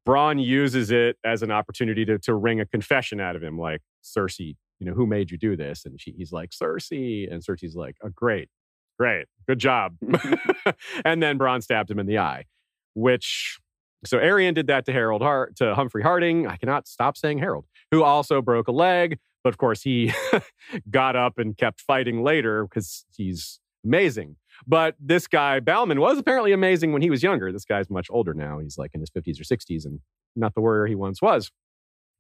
Bronn 0.07 0.43
uses 0.43 0.89
it 0.89 1.17
as 1.23 1.43
an 1.43 1.51
opportunity 1.51 2.03
to, 2.05 2.17
to 2.19 2.33
wring 2.33 2.59
a 2.59 2.65
confession 2.65 3.19
out 3.19 3.35
of 3.35 3.43
him, 3.43 3.59
like, 3.59 3.81
Cersei, 4.03 4.55
you 4.79 4.85
know, 4.85 4.93
who 4.93 5.05
made 5.05 5.31
you 5.31 5.37
do 5.37 5.55
this? 5.55 5.85
And 5.85 5.99
she, 5.99 6.11
he's 6.11 6.31
like, 6.31 6.51
Cersei. 6.51 7.31
And 7.31 7.43
Cersei's 7.43 7.75
like, 7.75 7.95
oh, 8.03 8.09
great. 8.09 8.49
Great. 8.97 9.27
Good 9.47 9.59
job. 9.59 9.95
and 11.05 11.21
then 11.21 11.37
Bronn 11.37 11.61
stabbed 11.61 11.89
him 11.89 11.99
in 11.99 12.05
the 12.05 12.17
eye, 12.17 12.45
which 12.93 13.59
so 14.05 14.17
Aerion 14.17 14.53
did 14.53 14.67
that 14.67 14.85
to 14.85 14.93
Harold 14.93 15.21
Hart 15.21 15.55
to 15.57 15.75
Humfrey 15.75 16.03
Hardyng. 16.03 16.47
I 16.47 16.57
cannot 16.57 16.87
stop 16.87 17.17
saying 17.17 17.39
Harold, 17.39 17.65
who 17.91 18.03
also 18.03 18.41
broke 18.41 18.67
a 18.67 18.71
leg, 18.71 19.19
but 19.43 19.49
of 19.49 19.57
course 19.57 19.81
he 19.81 20.13
got 20.89 21.15
up 21.15 21.37
and 21.37 21.57
kept 21.57 21.81
fighting 21.81 22.23
later 22.23 22.65
because 22.65 23.05
he's 23.15 23.59
amazing. 23.83 24.35
But 24.65 24.95
this 24.99 25.27
guy 25.27 25.59
Balman 25.59 25.99
was 25.99 26.17
apparently 26.17 26.51
amazing 26.51 26.91
when 26.91 27.01
he 27.01 27.09
was 27.09 27.23
younger. 27.23 27.51
This 27.51 27.65
guy's 27.65 27.89
much 27.89 28.07
older 28.09 28.33
now. 28.33 28.59
He's 28.59 28.77
like 28.77 28.91
in 28.93 29.01
his 29.01 29.09
50s 29.09 29.39
or 29.39 29.43
60s 29.43 29.85
and 29.85 29.99
not 30.35 30.53
the 30.53 30.61
warrior 30.61 30.87
he 30.87 30.95
once 30.95 31.21
was. 31.21 31.51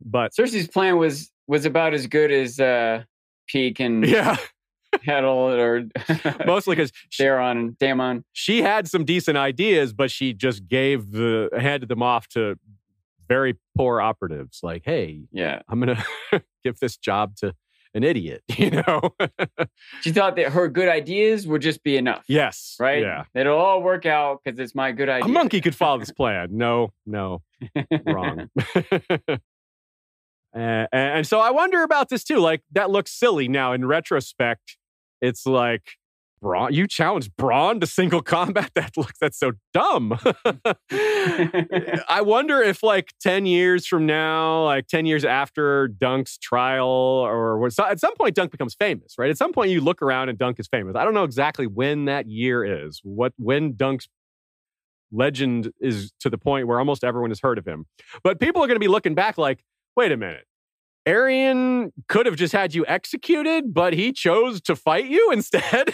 But 0.03 0.31
Cersei's 0.33 0.67
plan 0.67 0.97
was 0.97 1.31
was 1.47 1.65
about 1.65 1.93
as 1.93 2.07
good 2.07 2.31
as 2.31 2.59
uh 2.59 3.03
Peake 3.47 3.79
and 3.79 4.05
yeah 4.05 4.37
Kettle 5.03 5.53
or 5.53 5.83
mostly 6.45 6.75
because 6.75 6.91
Daeron 7.11 7.51
and 7.51 7.77
Daemon. 7.77 8.23
She 8.33 8.61
had 8.61 8.87
some 8.87 9.05
decent 9.05 9.37
ideas, 9.37 9.93
but 9.93 10.11
she 10.11 10.33
just 10.33 10.67
gave 10.67 11.11
the 11.11 11.49
handed 11.57 11.89
them 11.89 12.01
off 12.01 12.27
to 12.29 12.57
very 13.27 13.55
poor 13.75 14.01
operatives. 14.01 14.59
Like, 14.63 14.83
hey, 14.85 15.23
yeah, 15.31 15.61
I'm 15.67 15.79
gonna 15.79 16.03
give 16.63 16.79
this 16.79 16.97
job 16.97 17.35
to 17.37 17.53
an 17.93 18.03
idiot. 18.03 18.43
You 18.57 18.71
know, 18.71 19.13
she 20.01 20.11
thought 20.11 20.35
that 20.37 20.51
her 20.53 20.67
good 20.67 20.89
ideas 20.89 21.47
would 21.47 21.61
just 21.61 21.83
be 21.83 21.97
enough. 21.97 22.23
Yes, 22.27 22.75
right. 22.79 23.01
Yeah, 23.01 23.25
it'll 23.35 23.57
all 23.57 23.81
work 23.81 24.05
out 24.05 24.41
because 24.43 24.59
it's 24.59 24.75
my 24.75 24.91
good 24.91 25.09
idea. 25.09 25.25
A 25.25 25.27
monkey 25.27 25.61
could 25.61 25.75
follow 25.75 25.99
this 25.99 26.11
plan. 26.11 26.49
No, 26.57 26.91
no, 27.05 27.41
wrong. 28.05 28.49
Uh, 30.57 30.87
and 30.91 31.27
so 31.27 31.39
I 31.39 31.51
wonder 31.51 31.83
about 31.83 32.09
this 32.09 32.23
too. 32.23 32.39
Like 32.39 32.63
that 32.71 32.89
looks 32.89 33.11
silly 33.11 33.47
now 33.47 33.73
in 33.73 33.85
retrospect. 33.85 34.77
It's 35.21 35.45
like 35.45 35.83
Bronn, 36.43 36.71
you 36.71 36.87
challenge 36.87 37.29
Bronn 37.31 37.79
to 37.81 37.87
single 37.87 38.21
combat. 38.21 38.71
That 38.75 38.95
looks 38.95 39.17
that's 39.19 39.37
so 39.37 39.53
dumb. 39.73 40.17
I 42.09 42.21
wonder 42.21 42.61
if 42.61 42.83
like 42.83 43.13
10 43.21 43.45
years 43.45 43.87
from 43.87 44.05
now, 44.05 44.65
like 44.65 44.87
10 44.87 45.05
years 45.05 45.25
after 45.25 45.87
Dunk's 45.87 46.37
trial, 46.37 46.87
or 46.87 47.65
at 47.65 47.99
some 47.99 48.15
point 48.15 48.35
Dunk 48.35 48.51
becomes 48.51 48.75
famous, 48.75 49.15
right? 49.17 49.29
At 49.29 49.37
some 49.37 49.51
point 49.51 49.71
you 49.71 49.81
look 49.81 50.01
around 50.01 50.29
and 50.29 50.37
Dunk 50.37 50.59
is 50.59 50.67
famous. 50.67 50.95
I 50.95 51.03
don't 51.03 51.13
know 51.13 51.23
exactly 51.23 51.67
when 51.67 52.05
that 52.05 52.27
year 52.27 52.63
is, 52.85 52.99
what 53.03 53.33
when 53.37 53.75
Dunk's 53.75 54.07
legend 55.11 55.71
is 55.79 56.11
to 56.19 56.29
the 56.29 56.37
point 56.37 56.67
where 56.67 56.79
almost 56.79 57.03
everyone 57.03 57.31
has 57.31 57.39
heard 57.39 57.57
of 57.57 57.65
him. 57.67 57.85
But 58.23 58.39
people 58.39 58.63
are 58.63 58.67
going 58.67 58.75
to 58.75 58.79
be 58.79 58.87
looking 58.87 59.15
back 59.15 59.37
like, 59.37 59.63
wait 59.95 60.11
a 60.11 60.17
minute. 60.17 60.46
Aerion 61.07 61.91
could 62.09 62.25
have 62.25 62.35
just 62.35 62.51
had 62.51 62.75
you 62.75 62.85
executed, 62.85 63.73
but 63.73 63.93
he 63.93 64.11
chose 64.11 64.59
to 64.61 64.75
fight 64.75 65.05
you 65.05 65.31
instead. 65.31 65.93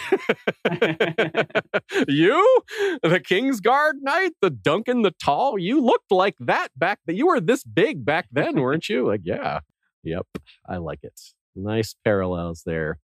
you, 2.08 2.62
the 3.02 3.20
Kingsguard 3.20 3.94
Knight, 4.00 4.32
the 4.42 4.50
Duncan 4.50 5.02
the 5.02 5.12
Tall, 5.12 5.56
you 5.56 5.80
looked 5.80 6.10
like 6.10 6.34
that 6.40 6.68
back 6.76 6.98
then. 7.06 7.16
You 7.16 7.28
were 7.28 7.40
this 7.40 7.62
big 7.62 8.04
back 8.04 8.26
then, 8.32 8.60
weren't 8.60 8.88
you? 8.88 9.06
Like, 9.06 9.20
yeah. 9.22 9.60
Yep. 10.02 10.26
I 10.68 10.78
like 10.78 11.04
it. 11.04 11.20
Nice 11.54 11.94
parallels 12.04 12.62
there. 12.66 12.98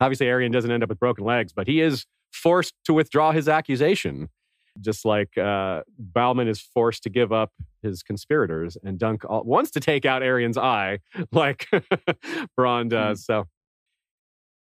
Obviously, 0.00 0.26
Aerion 0.26 0.50
doesn't 0.50 0.72
end 0.72 0.82
up 0.82 0.88
with 0.88 0.98
broken 0.98 1.24
legs, 1.24 1.52
but 1.52 1.68
he 1.68 1.80
is 1.80 2.04
forced 2.32 2.74
to 2.86 2.92
withdraw 2.92 3.30
his 3.30 3.48
accusation 3.48 4.28
just 4.80 5.04
like 5.04 5.36
uh, 5.38 5.82
Balman 6.12 6.48
is 6.48 6.60
forced 6.60 7.02
to 7.04 7.10
give 7.10 7.32
up 7.32 7.52
his 7.82 8.02
conspirators, 8.02 8.76
and 8.82 8.98
Dunk 8.98 9.22
wants 9.28 9.70
to 9.72 9.80
take 9.80 10.04
out 10.04 10.22
Aerion's 10.22 10.58
eye, 10.58 10.98
like 11.32 11.68
Bronn 12.58 12.88
does. 12.88 13.20
Mm. 13.20 13.24
So, 13.24 13.44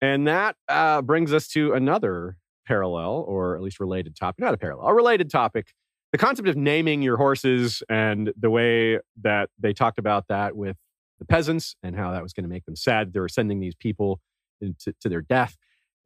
and 0.02 0.28
that 0.28 0.56
uh, 0.68 1.02
brings 1.02 1.34
us 1.34 1.48
to 1.50 1.74
another 1.74 2.38
parallel, 2.66 3.24
or 3.28 3.56
at 3.56 3.62
least 3.62 3.80
related 3.80 4.16
topic. 4.16 4.40
Not 4.40 4.54
a 4.54 4.58
parallel, 4.58 4.88
a 4.88 4.94
related 4.94 5.30
topic. 5.30 5.74
The 6.12 6.18
concept 6.18 6.48
of 6.48 6.56
naming 6.56 7.02
your 7.02 7.18
horses 7.18 7.84
and 7.90 8.32
the 8.40 8.50
way 8.50 9.00
that 9.22 9.50
they 9.60 9.74
talked 9.74 10.00
about 10.00 10.28
that 10.30 10.56
with 10.56 10.78
the 11.20 11.26
peasants 11.26 11.76
and 11.84 11.96
how 11.96 12.12
that 12.12 12.24
was 12.24 12.34
going 12.34 12.44
to 12.44 12.50
make 12.50 12.66
them 12.66 12.76
sad. 12.76 13.14
They 13.14 13.20
were 13.20 13.30
sending 13.30 13.60
these 13.60 13.76
people 13.76 14.20
into, 14.62 14.94
to 15.02 15.10
their 15.10 15.22
death. 15.22 15.58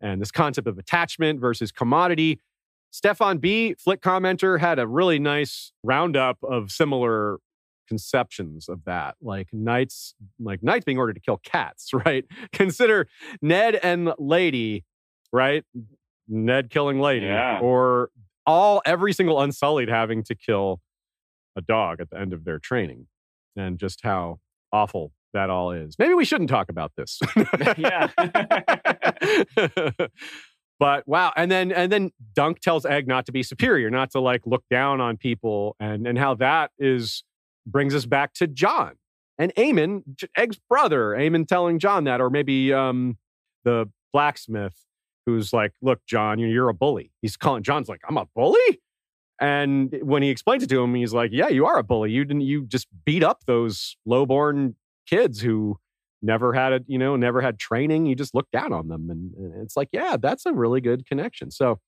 And 0.02 0.22
this 0.22 0.32
concept 0.32 0.68
of 0.68 0.78
attachment 0.78 1.40
versus 1.40 1.72
commodity. 1.72 2.40
Stefan 2.92 3.38
B, 3.38 3.76
Flick 3.76 4.02
commenter, 4.02 4.60
had 4.60 4.80
a 4.80 4.88
really 4.88 5.20
nice 5.20 5.72
roundup 5.84 6.38
of 6.44 6.72
similar 6.72 7.38
conceptions 7.88 8.70
of 8.70 8.84
that 8.86 9.16
like 9.20 9.48
knights 9.52 10.14
like 10.40 10.62
knights 10.62 10.86
being 10.86 11.00
ordered 11.00 11.16
to 11.16 11.20
kill 11.20 11.38
cats 11.38 11.90
right 12.06 12.24
consider 12.54 13.08
ned 13.42 13.74
and 13.82 14.14
lady 14.20 14.86
right 15.34 15.64
ned 16.28 16.70
killing 16.70 17.00
lady 17.00 17.26
Yeah. 17.26 17.58
or 17.64 18.12
all 18.46 18.84
every 18.86 19.12
single 19.12 19.42
unsullied 19.42 19.90
having 19.90 20.22
to 20.26 20.36
kill 20.36 20.82
a 21.56 21.62
dog 21.62 22.00
at 22.00 22.12
the 22.12 22.20
end 22.20 22.32
of 22.32 22.44
their 22.46 22.60
training 22.60 23.08
and 23.56 23.80
just 23.80 24.02
how 24.04 24.40
awful 24.72 25.12
that 25.34 25.50
all 25.50 25.72
is 25.72 25.96
maybe 25.98 26.14
we 26.14 26.26
shouldn't 26.26 26.52
talk 26.52 26.70
about 26.70 26.92
this 26.96 27.20
yeah. 27.78 28.08
but 30.80 31.08
wow 31.08 31.32
and 31.36 31.52
then 31.52 31.72
and 31.72 31.92
then 31.92 32.12
dunk 32.34 32.60
tells 32.60 32.86
egg 32.86 33.08
not 33.08 33.26
to 33.26 33.32
be 33.32 33.44
superior 33.44 33.90
not 33.90 34.12
to 34.12 34.20
like 34.20 34.42
look 34.46 34.64
down 34.70 35.02
on 35.02 35.18
people 35.18 35.76
and 35.80 36.08
and 36.08 36.18
how 36.18 36.34
that 36.34 36.72
is 36.80 37.24
brings 37.66 37.94
us 37.94 38.06
back 38.06 38.34
to 38.34 38.48
john 38.48 38.96
and 39.40 39.56
Aemon, 39.56 40.04
J- 40.16 40.28
Egg's 40.36 40.60
brother, 40.70 41.12
Aemon 41.12 41.48
telling 41.48 41.80
Jon 41.80 42.04
that, 42.04 42.20
or 42.20 42.30
maybe 42.30 42.74
um, 42.74 43.18
the 43.64 43.90
blacksmith 44.12 44.76
who's 45.26 45.54
like, 45.54 45.72
"Look, 45.82 46.06
Jon, 46.06 46.38
you're 46.40 46.70
a 46.70 46.74
bully." 46.74 47.12
He's 47.22 47.38
calling 47.38 47.64
Jon's 47.64 47.88
like, 47.88 48.02
"I'm 48.08 48.18
a 48.18 48.26
bully," 48.36 48.82
and 49.40 49.98
when 50.02 50.22
he 50.22 50.30
explains 50.30 50.62
it 50.62 50.70
to 50.70 50.84
him, 50.84 50.94
he's 50.94 51.14
like, 51.14 51.32
"Yeah, 51.32 51.48
you 51.48 51.66
are 51.66 51.80
a 51.80 51.84
bully. 51.84 52.12
You 52.12 52.26
didn't. 52.26 52.42
You 52.42 52.66
just 52.66 52.88
beat 53.06 53.24
up 53.24 53.46
those 53.46 53.96
lowborn 54.06 54.76
kids 55.08 55.40
who 55.40 55.80
never 56.22 56.54
had 56.54 56.74
a, 56.74 56.82
you 56.88 56.98
know, 56.98 57.16
never 57.16 57.42
had 57.42 57.60
training. 57.60 58.06
You 58.06 58.16
just 58.16 58.36
look 58.36 58.50
down 58.52 58.74
on 58.74 58.88
them." 58.88 59.10
And, 59.10 59.34
and 59.34 59.64
it's 59.64 59.76
like, 59.78 59.90
yeah, 59.92 60.18
that's 60.20 60.46
a 60.46 60.54
really 60.54 60.82
good 60.82 61.06
connection. 61.06 61.52
So 61.52 61.80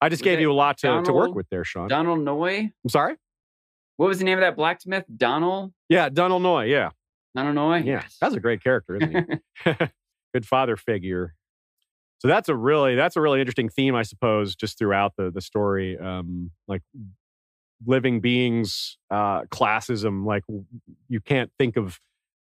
I 0.00 0.08
just 0.08 0.22
Was 0.22 0.24
gave 0.24 0.40
you 0.40 0.50
a 0.50 0.54
lot 0.54 0.78
to, 0.78 1.02
to 1.02 1.12
work 1.12 1.34
with 1.34 1.48
there, 1.50 1.64
Sean. 1.64 1.88
Donald 1.88 2.20
Noye. 2.20 2.70
I'm 2.84 2.88
sorry. 2.88 3.16
What 3.96 4.08
was 4.08 4.18
the 4.18 4.24
name 4.24 4.38
of 4.38 4.42
that 4.42 4.56
blacksmith? 4.56 5.04
Donald. 5.16 5.72
Yeah, 5.88 6.08
Donald 6.08 6.42
Noye. 6.42 6.68
Yeah, 6.68 6.90
Donald 7.34 7.54
Noye. 7.56 7.84
yeah, 7.84 8.04
that's 8.20 8.34
a 8.34 8.40
great 8.40 8.62
character, 8.62 8.96
isn't 8.96 9.40
he? 9.64 9.72
good 10.34 10.46
father 10.46 10.76
figure. 10.76 11.34
So 12.18 12.28
that's 12.28 12.48
a 12.48 12.54
really 12.56 12.94
that's 12.94 13.16
a 13.16 13.20
really 13.20 13.40
interesting 13.40 13.68
theme, 13.68 13.94
I 13.94 14.02
suppose, 14.02 14.56
just 14.56 14.78
throughout 14.78 15.12
the 15.16 15.30
the 15.30 15.40
story. 15.40 15.98
Um, 15.98 16.50
like 16.66 16.82
living 17.86 18.20
beings, 18.20 18.98
uh, 19.10 19.42
classism. 19.44 20.24
Like 20.24 20.42
you 21.08 21.20
can't 21.20 21.50
think 21.58 21.76
of 21.76 22.00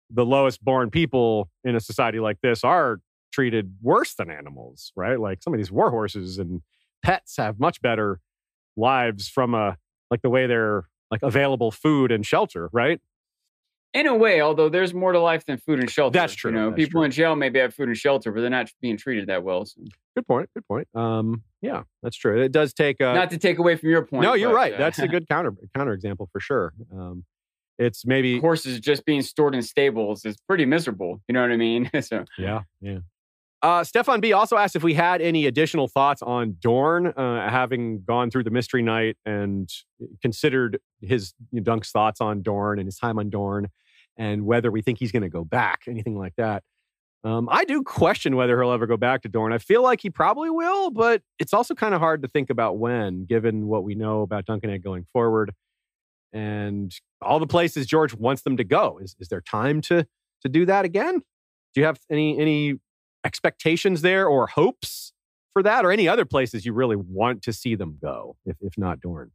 the 0.10 0.26
lowest 0.26 0.64
born 0.64 0.90
people 0.90 1.50
in 1.64 1.76
a 1.76 1.80
society 1.80 2.20
like 2.20 2.38
this 2.42 2.64
are 2.64 3.00
treated 3.32 3.76
worse 3.82 4.14
than 4.16 4.30
animals, 4.30 4.92
right? 4.96 5.20
Like 5.20 5.42
some 5.44 5.54
of 5.54 5.58
these 5.58 5.72
war 5.72 5.90
horses 5.90 6.38
and 6.38 6.62
pets 7.04 7.36
have 7.38 7.60
much 7.60 7.82
better 7.82 8.20
lives 8.78 9.28
from 9.30 9.54
a 9.54 9.78
like 10.12 10.22
the 10.22 10.30
way 10.30 10.48
they're 10.48 10.86
like 11.12 11.22
available 11.24 11.72
food 11.72 12.12
and 12.12 12.26
shelter, 12.26 12.70
right? 12.72 13.00
In 13.94 14.08
a 14.08 14.16
way, 14.16 14.42
although 14.42 14.68
there's 14.68 14.94
more 14.94 15.14
to 15.14 15.20
life 15.22 15.46
than 15.46 15.58
food 15.58 15.80
and 15.80 15.90
shelter. 15.90 16.20
That's 16.20 16.34
true, 16.34 16.52
You 16.52 16.58
know, 16.58 16.72
people 16.74 17.00
true. 17.00 17.04
in 17.04 17.12
jail 17.12 17.34
maybe 17.36 17.60
have 17.60 17.74
food 17.74 17.88
and 17.88 17.96
shelter, 17.98 18.32
but 18.34 18.42
they're 18.42 18.50
not 18.50 18.70
being 18.82 18.98
treated 18.98 19.28
that 19.28 19.42
well. 19.44 19.64
So. 19.66 19.82
Good 20.18 20.28
point. 20.28 20.50
Good 20.54 20.68
point. 20.68 20.90
Um, 20.94 21.44
yeah, 21.62 21.84
that's 22.04 22.18
true. 22.18 22.42
It 22.42 22.52
does 22.52 22.74
take 22.74 23.00
uh, 23.00 23.14
not 23.14 23.30
to 23.30 23.38
take 23.38 23.58
away 23.58 23.78
from 23.78 23.90
your 23.90 24.06
point. 24.06 24.24
no, 24.24 24.34
you're 24.34 24.50
but, 24.50 24.56
right. 24.56 24.74
uh, 24.74 24.78
That's 24.78 25.00
a 25.00 25.08
good 25.10 25.30
counter 25.30 25.54
counter 25.74 25.94
example 25.94 26.28
for 26.34 26.42
sure. 26.42 26.74
Um, 26.94 27.24
it's 27.78 28.06
maybe 28.06 28.40
horses 28.40 28.80
just 28.80 29.06
being 29.06 29.22
stored 29.22 29.56
in 29.56 29.62
stables 29.62 30.26
is 30.26 30.38
pretty 30.48 30.66
miserable. 30.66 31.22
You 31.28 31.34
know 31.34 31.42
what 31.42 31.52
I 31.52 31.58
mean? 31.58 31.90
so 32.02 32.26
yeah, 32.38 32.62
yeah. 32.82 33.00
Uh, 33.62 33.84
Stefan 33.84 34.20
B 34.20 34.32
also 34.32 34.58
asked 34.58 34.76
if 34.76 34.84
we 34.84 34.94
had 34.94 35.22
any 35.22 35.48
additional 35.48 35.88
thoughts 35.88 36.22
on 36.22 36.58
Dorne, 36.60 37.08
uh, 37.08 37.50
having 37.50 38.04
gone 38.04 38.30
through 38.30 38.44
the 38.44 38.52
Mystery 38.52 38.84
Knight 38.84 39.18
and 39.26 39.68
considered 40.22 40.80
his 41.02 41.34
you 41.52 41.62
know, 41.62 41.64
Dunk's 41.64 41.90
thoughts 41.90 42.22
on 42.22 42.44
Dorne 42.44 42.78
and 42.78 42.86
his 42.86 42.98
time 42.98 43.18
on 43.18 43.30
Dorne, 43.30 43.70
and 44.18 44.46
whether 44.46 44.70
we 44.70 44.82
think 44.82 45.00
he's 45.00 45.12
going 45.12 45.24
to 45.24 45.30
go 45.30 45.44
back, 45.44 45.82
anything 45.88 46.18
like 46.18 46.36
that. 46.38 46.64
Um, 47.24 47.50
I 47.52 47.66
do 47.66 47.82
question 47.82 48.36
whether 48.36 48.62
he'll 48.62 48.72
ever 48.72 48.86
go 48.86 48.98
back 48.98 49.24
to 49.24 49.30
Dorne. 49.30 49.52
I 49.52 49.58
feel 49.58 49.82
like 49.82 50.00
he 50.00 50.12
probably 50.12 50.52
will, 50.52 50.92
but 50.92 51.24
it's 51.40 51.54
also 51.54 51.74
kind 51.74 51.96
of 51.96 52.00
hard 52.00 52.22
to 52.22 52.28
think 52.28 52.52
about 52.52 52.78
when, 52.78 53.26
given 53.26 53.66
what 53.66 53.84
we 53.84 53.96
know 53.96 54.22
about 54.22 54.46
Dunk 54.46 54.64
and 54.64 54.72
Egg 54.72 54.84
going 54.84 55.08
forward 55.12 55.52
and 56.36 56.94
all 57.22 57.40
the 57.40 57.48
places 57.48 57.88
George 57.88 58.14
wants 58.14 58.42
them 58.42 58.58
to 58.58 58.64
go. 58.64 59.00
Is 59.02 59.16
is 59.20 59.30
there 59.30 59.42
time 59.42 59.82
to 59.82 60.06
to 60.42 60.50
do 60.50 60.66
that 60.66 60.86
again? 60.86 61.22
Do 61.74 61.82
you 61.82 61.86
have 61.86 61.98
any 62.12 62.38
any 62.38 62.76
expectations 63.24 64.02
there 64.02 64.28
or 64.28 64.48
hopes 64.48 65.14
for 65.54 65.64
that, 65.64 65.86
or 65.86 65.92
any 65.92 66.08
other 66.08 66.26
places 66.26 66.66
you 66.66 66.74
really 66.74 66.98
want 66.98 67.42
to 67.44 67.54
see 67.54 67.74
them 67.76 67.98
go, 68.02 68.36
if 68.46 68.58
if 68.60 68.78
not 68.78 69.00
Dorne? 69.00 69.32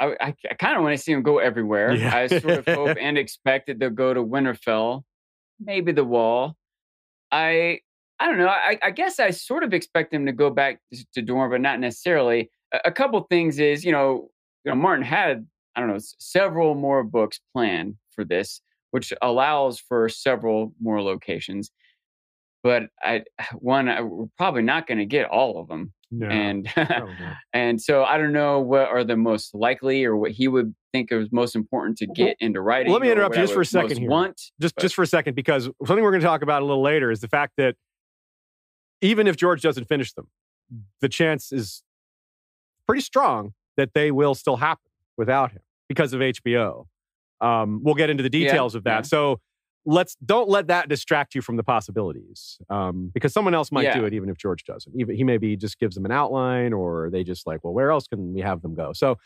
I, 0.00 0.16
I, 0.20 0.34
I 0.50 0.54
kind 0.54 0.76
of 0.76 0.82
want 0.82 0.96
to 0.96 1.02
see 1.02 1.12
them 1.12 1.22
go 1.22 1.38
everywhere. 1.38 1.94
Yeah. 1.94 2.16
I 2.16 2.26
sort 2.28 2.66
of 2.66 2.66
hope 2.66 2.96
and 3.00 3.18
expect 3.18 3.66
that 3.66 3.78
they'll 3.78 3.90
go 3.90 4.14
to 4.14 4.24
Winterfell, 4.24 5.02
maybe 5.60 5.92
the 5.92 6.04
Wall. 6.04 6.56
I 7.32 7.80
I 8.20 8.28
don't 8.28 8.38
know. 8.38 8.46
I, 8.46 8.78
I 8.80 8.90
guess 8.92 9.18
I 9.18 9.30
sort 9.30 9.64
of 9.64 9.74
expect 9.74 10.12
them 10.12 10.26
to 10.26 10.32
go 10.32 10.50
back 10.50 10.78
to, 10.94 11.04
to 11.14 11.22
Dorne, 11.22 11.50
but 11.50 11.60
not 11.60 11.80
necessarily. 11.80 12.50
A, 12.72 12.78
a 12.86 12.92
couple 12.92 13.20
things 13.28 13.58
is, 13.58 13.84
you 13.84 13.90
know, 13.90 14.30
you 14.64 14.70
know, 14.70 14.76
Martin 14.76 15.04
had 15.04 15.46
I 15.74 15.80
don't 15.80 15.88
know 15.88 15.98
several 16.18 16.74
more 16.74 17.02
books 17.02 17.40
planned 17.52 17.96
for 18.14 18.24
this, 18.24 18.60
which 18.90 19.12
allows 19.22 19.78
for 19.80 20.08
several 20.08 20.74
more 20.80 21.02
locations. 21.02 21.70
But 22.62 22.84
I 23.02 23.24
one 23.54 23.88
I, 23.88 24.02
we're 24.02 24.26
probably 24.36 24.62
not 24.62 24.86
going 24.86 24.98
to 24.98 25.06
get 25.06 25.26
all 25.26 25.58
of 25.58 25.68
them, 25.68 25.92
No, 26.10 26.28
and 26.28 26.68
and 27.52 27.80
so 27.80 28.04
I 28.04 28.18
don't 28.18 28.32
know 28.32 28.60
what 28.60 28.88
are 28.88 29.04
the 29.04 29.16
most 29.16 29.54
likely 29.54 30.04
or 30.04 30.16
what 30.16 30.30
he 30.32 30.48
would 30.48 30.74
think 30.92 31.10
is 31.10 31.28
most 31.32 31.56
important 31.56 31.96
to 31.98 32.06
get 32.06 32.36
into 32.38 32.60
writing. 32.60 32.92
let 32.92 33.00
me 33.00 33.10
interrupt 33.10 33.34
you 33.34 33.42
just 33.42 33.54
for 33.54 33.62
a 33.62 33.66
second 33.66 33.98
here. 33.98 34.10
Want 34.10 34.40
just 34.60 34.74
but- 34.74 34.82
just 34.82 34.94
for 34.94 35.02
a 35.02 35.06
second 35.06 35.34
because 35.34 35.64
something 35.86 36.02
we're 36.04 36.10
going 36.10 36.20
to 36.20 36.26
talk 36.26 36.42
about 36.42 36.62
a 36.62 36.64
little 36.66 36.82
later 36.82 37.10
is 37.10 37.20
the 37.20 37.28
fact 37.28 37.54
that 37.56 37.76
even 39.00 39.26
if 39.26 39.36
George 39.36 39.62
doesn't 39.62 39.86
finish 39.86 40.12
them, 40.12 40.28
the 41.00 41.08
chance 41.08 41.50
is 41.50 41.82
pretty 42.86 43.02
strong 43.02 43.54
that 43.76 43.94
they 43.94 44.10
will 44.10 44.34
still 44.34 44.56
happen 44.56 44.91
without 45.16 45.52
him 45.52 45.60
because 45.88 46.12
of 46.12 46.20
HBO. 46.20 46.86
Um, 47.40 47.80
we'll 47.82 47.94
get 47.94 48.10
into 48.10 48.22
the 48.22 48.30
Yeah, 48.32 48.46
details 48.46 48.74
of 48.74 48.84
that. 48.84 48.98
yeah. 48.98 49.02
So 49.02 49.40
let's 49.84 50.14
don't 50.24 50.48
let 50.48 50.68
that 50.68 50.88
distract 50.88 51.34
you 51.34 51.42
from 51.42 51.56
the 51.56 51.64
possibilities 51.64 52.58
um, 52.70 53.10
because 53.12 53.32
someone 53.32 53.52
else 53.52 53.72
might 53.72 53.92
do 53.92 54.04
it 54.04 54.14
even 54.14 54.28
if 54.28 54.38
George 54.38 54.64
doesn't. 54.64 54.94
Even 54.98 55.16
he 55.16 55.24
maybe 55.24 55.56
just 55.56 55.78
gives 55.78 55.94
them 55.96 56.04
an 56.04 56.12
outline 56.12 56.72
or 56.72 57.10
they 57.10 57.24
just 57.24 57.46
like, 57.46 57.64
well, 57.64 57.72
where 57.72 57.90
else 57.90 58.06
can 58.06 58.32
we 58.32 58.40
have 58.40 58.62
them 58.62 58.74
go? 58.74 58.92
So 58.92 59.18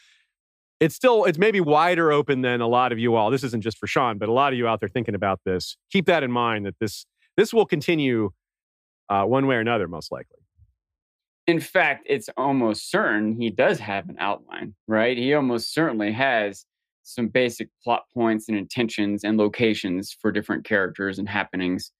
it's 0.80 0.94
still 0.94 1.24
it's 1.24 1.38
maybe 1.38 1.60
wider 1.60 2.10
open 2.10 2.40
than 2.42 2.60
a 2.60 2.66
lot 2.68 2.92
of 2.92 2.98
you 2.98 3.14
all. 3.16 3.30
This 3.30 3.44
isn't 3.44 3.62
just 3.62 3.78
for 3.78 3.86
Sean, 3.86 4.18
but 4.18 4.28
a 4.28 4.32
lot 4.32 4.52
of 4.52 4.58
you 4.58 4.66
out 4.66 4.80
there 4.80 4.88
thinking 4.88 5.14
about 5.14 5.40
this. 5.44 5.76
Keep 5.90 6.06
that 6.06 6.22
in 6.22 6.32
mind 6.32 6.64
that 6.66 6.76
this 6.80 7.06
this 7.36 7.52
will 7.52 7.66
continue 7.66 8.30
uh, 9.10 9.24
one 9.24 9.46
way 9.46 9.56
or 9.56 9.60
another, 9.60 9.88
most 9.88 10.10
likely. 10.10 10.38
In 11.47 11.60
fact, 11.60 12.05
it's 12.09 12.28
almost 12.36 12.90
certain 12.90 13.40
he 13.40 13.51
does 13.51 13.78
have 13.78 14.09
an 14.09 14.16
outline, 14.18 14.74
right? 14.89 15.16
He 15.16 15.32
almost 15.35 15.73
certainly 15.73 16.12
has 16.12 16.64
some 17.02 17.28
basic 17.28 17.68
plot 17.85 18.05
points 18.12 18.48
and 18.48 18.59
intentions 18.59 19.23
and 19.23 19.39
locations 19.39 20.16
for 20.20 20.32
different 20.32 20.64
characters 20.64 21.18
and 21.18 21.28
happenings. 21.28 21.93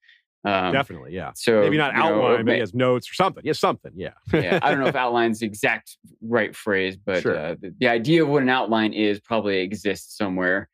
Um, 0.45 0.73
Definitely, 0.73 1.13
yeah. 1.13 1.33
So 1.35 1.61
maybe 1.61 1.77
not 1.77 1.93
you 1.95 2.01
know, 2.01 2.25
outline, 2.25 2.45
but 2.45 2.55
he 2.55 2.61
has 2.61 2.75
notes 2.75 3.11
or 3.11 3.15
something. 3.15 3.43
Yeah, 3.45 3.53
something. 3.53 3.93
Yeah. 3.95 4.13
yeah, 4.33 4.59
I 4.63 4.71
don't 4.71 4.81
know 4.81 4.87
if 4.87 4.97
outline's 4.97 5.41
the 5.41 5.47
exact 5.47 5.97
right 6.23 6.55
phrase, 6.55 6.97
but 6.97 7.23
Sure. 7.23 7.37
uh, 7.37 7.55
the, 7.61 7.75
the 7.79 7.89
idea 7.89 8.23
of 8.23 8.29
what 8.29 8.43
an 8.43 8.49
outline 8.49 8.93
is 8.93 9.21
probably 9.21 9.59
exists 9.61 10.17
somewhere. 10.17 10.69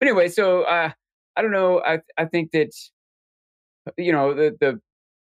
But 0.00 0.08
anyway, 0.08 0.28
so 0.28 0.62
uh, 0.62 0.90
I 1.36 1.42
don't 1.42 1.52
know. 1.52 1.80
I 1.80 2.00
I 2.16 2.24
think 2.26 2.52
that 2.52 2.70
you 3.96 4.12
know 4.12 4.34
the 4.34 4.56
the 4.60 4.80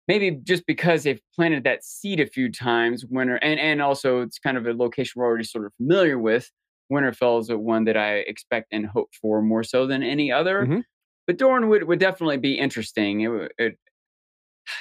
maybe 0.09 0.31
just 0.31 0.65
because 0.65 1.03
they've 1.03 1.21
planted 1.35 1.63
that 1.63 1.85
seed 1.85 2.19
a 2.19 2.25
few 2.25 2.51
times, 2.51 3.05
winter 3.05 3.37
and 3.37 3.57
and 3.59 3.81
also 3.81 4.21
it's 4.21 4.39
kind 4.39 4.57
of 4.57 4.65
a 4.67 4.73
location 4.73 5.13
we're 5.15 5.25
already 5.25 5.45
sort 5.45 5.65
of 5.65 5.73
familiar 5.75 6.19
with. 6.19 6.51
Winterfell 6.91 7.39
is 7.39 7.49
one 7.51 7.85
that 7.85 7.95
I 7.95 8.15
expect 8.15 8.67
and 8.73 8.85
hope 8.87 9.11
for 9.21 9.41
more 9.43 9.63
so 9.63 9.85
than 9.85 10.01
any 10.03 10.31
other. 10.31 10.65
Mhm. 10.65 10.83
But 11.27 11.37
Dorne 11.37 11.69
would, 11.69 11.83
would 11.83 11.99
definitely 11.99 12.37
be 12.37 12.57
interesting. 12.57 13.21
It, 13.21 13.51
it, 13.59 13.77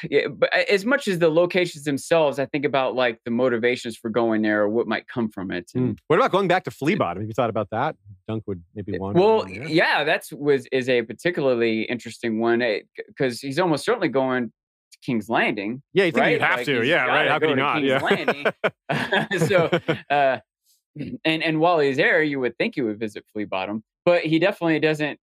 yeah, 0.11 0.29
but 0.29 0.51
as 0.55 0.87
much 0.87 1.07
as 1.07 1.19
the 1.19 1.29
locations 1.29 1.85
themselves, 1.85 2.39
I 2.39 2.47
think 2.47 2.65
about 2.65 2.95
like 2.95 3.21
the 3.27 3.31
motivations 3.31 3.95
for 3.97 4.09
going 4.09 4.41
there 4.41 4.63
or 4.63 4.71
what 4.71 4.87
might 4.87 5.07
come 5.07 5.29
from 5.29 5.51
it. 5.51 5.71
And, 5.75 5.97
Mm. 5.97 5.99
What 6.07 6.19
about 6.19 6.33
going 6.33 6.49
back 6.49 6.65
to 6.65 6.71
Flea 6.71 6.95
Bottom? 6.95 7.23
Have 7.23 7.29
you 7.29 7.35
thought 7.35 7.51
about 7.51 7.69
that? 7.71 7.95
Dunk 8.27 8.45
would 8.47 8.63
maybe 8.75 8.99
want. 8.99 9.15
well, 9.17 9.47
yeah, 9.49 10.05
that's 10.05 10.33
was 10.33 10.67
is 10.73 10.89
a 10.89 11.03
particularly 11.03 11.83
interesting 11.83 12.41
one 12.41 12.63
because 13.07 13.41
he's 13.41 13.59
almost 13.59 13.85
certainly 13.85 14.09
going 14.09 14.51
to 15.03 15.07
King's 15.07 15.29
Landing. 15.29 15.83
Yeah, 15.93 16.05
you 16.05 16.13
think 16.13 16.21
right? 16.23 16.33
you'd 16.33 16.43
have 16.43 16.57
Like, 16.59 16.67
to. 16.67 16.85
Yeah, 16.87 17.07
right. 17.07 17.29
How 17.29 17.39
could 17.39 17.49
he 17.51 17.55
not? 17.55 17.83
Yeah. 17.83 19.27
So, 19.47 19.71
uh, 20.11 20.39
and 21.25 21.43
and 21.43 21.61
while 21.61 21.79
he's 21.81 21.97
there, 21.97 22.23
you 22.23 22.41
would 22.41 22.57
think 22.59 22.75
he 22.75 22.83
would 22.83 22.99
visit 22.99 23.25
Flea 23.33 23.45
Bottom, 23.45 23.83
but 24.05 24.23
he 24.23 24.39
definitely 24.39 24.81
doesn't. 24.81 25.19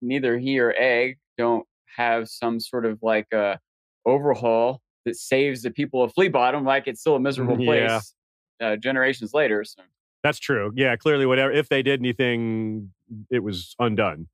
Neither 0.00 0.38
he 0.38 0.58
or 0.58 0.74
Egg 0.76 1.18
don't 1.38 1.66
have 1.96 2.28
some 2.28 2.58
sort 2.60 2.86
of 2.86 2.98
like 3.02 3.30
a 3.32 3.58
overhaul 4.06 4.80
that 5.04 5.16
saves 5.16 5.62
the 5.62 5.70
people 5.70 6.02
of 6.02 6.12
Flea 6.14 6.28
Bottom, 6.28 6.64
like 6.64 6.86
it's 6.86 7.00
still 7.00 7.16
a 7.16 7.20
miserable 7.20 7.56
Mm, 7.56 7.64
place 7.66 8.14
yeah. 8.60 8.68
uh, 8.68 8.76
generations 8.76 9.32
later. 9.34 9.64
So 9.64 9.82
That's 10.22 10.38
true. 10.38 10.72
Yeah, 10.74 10.96
clearly, 10.96 11.26
whatever. 11.26 11.52
If 11.52 11.68
they 11.68 11.82
did 11.82 12.00
anything, 12.00 12.92
it 13.30 13.40
was 13.40 13.74
undone, 13.78 14.28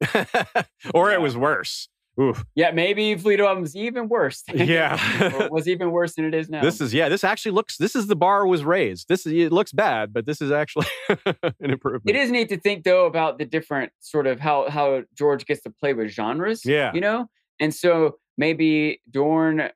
or 0.94 1.10
it 1.10 1.20
was 1.20 1.36
worse. 1.36 1.88
Oof. 2.20 2.44
yeah, 2.54 2.70
maybe 2.72 3.16
Flea 3.16 3.36
Bottom's 3.36 3.76
even 3.76 4.08
worse. 4.08 4.42
Yeah. 4.52 5.48
was 5.50 5.68
even 5.68 5.90
worse 5.92 6.14
than 6.14 6.24
it 6.24 6.34
is 6.34 6.48
now. 6.48 6.62
This 6.62 6.80
is 6.80 6.92
yeah. 6.92 7.08
This 7.08 7.24
actually 7.24 7.52
looks. 7.52 7.76
This 7.76 7.94
is 7.94 8.06
the 8.06 8.16
bar 8.16 8.46
was 8.46 8.64
raised. 8.64 9.08
This 9.08 9.24
is 9.26 9.32
it 9.32 9.52
looks 9.52 9.72
bad, 9.72 10.12
but 10.12 10.26
this 10.26 10.40
is 10.40 10.50
actually 10.50 10.86
an 11.08 11.70
improvement. 11.70 12.04
It 12.06 12.16
is 12.16 12.30
neat 12.30 12.48
to 12.48 12.58
think 12.58 12.84
though 12.84 13.06
about 13.06 13.38
the 13.38 13.44
different 13.44 13.92
sort 14.00 14.26
of 14.26 14.40
how 14.40 14.68
how 14.68 15.02
George 15.16 15.46
gets 15.46 15.62
to 15.62 15.70
play 15.70 15.94
with 15.94 16.10
genres. 16.10 16.64
Yeah. 16.64 16.92
you 16.92 17.00
know, 17.00 17.28
and 17.60 17.74
so 17.74 18.18
maybe 18.36 19.00
Dorne 19.10 19.70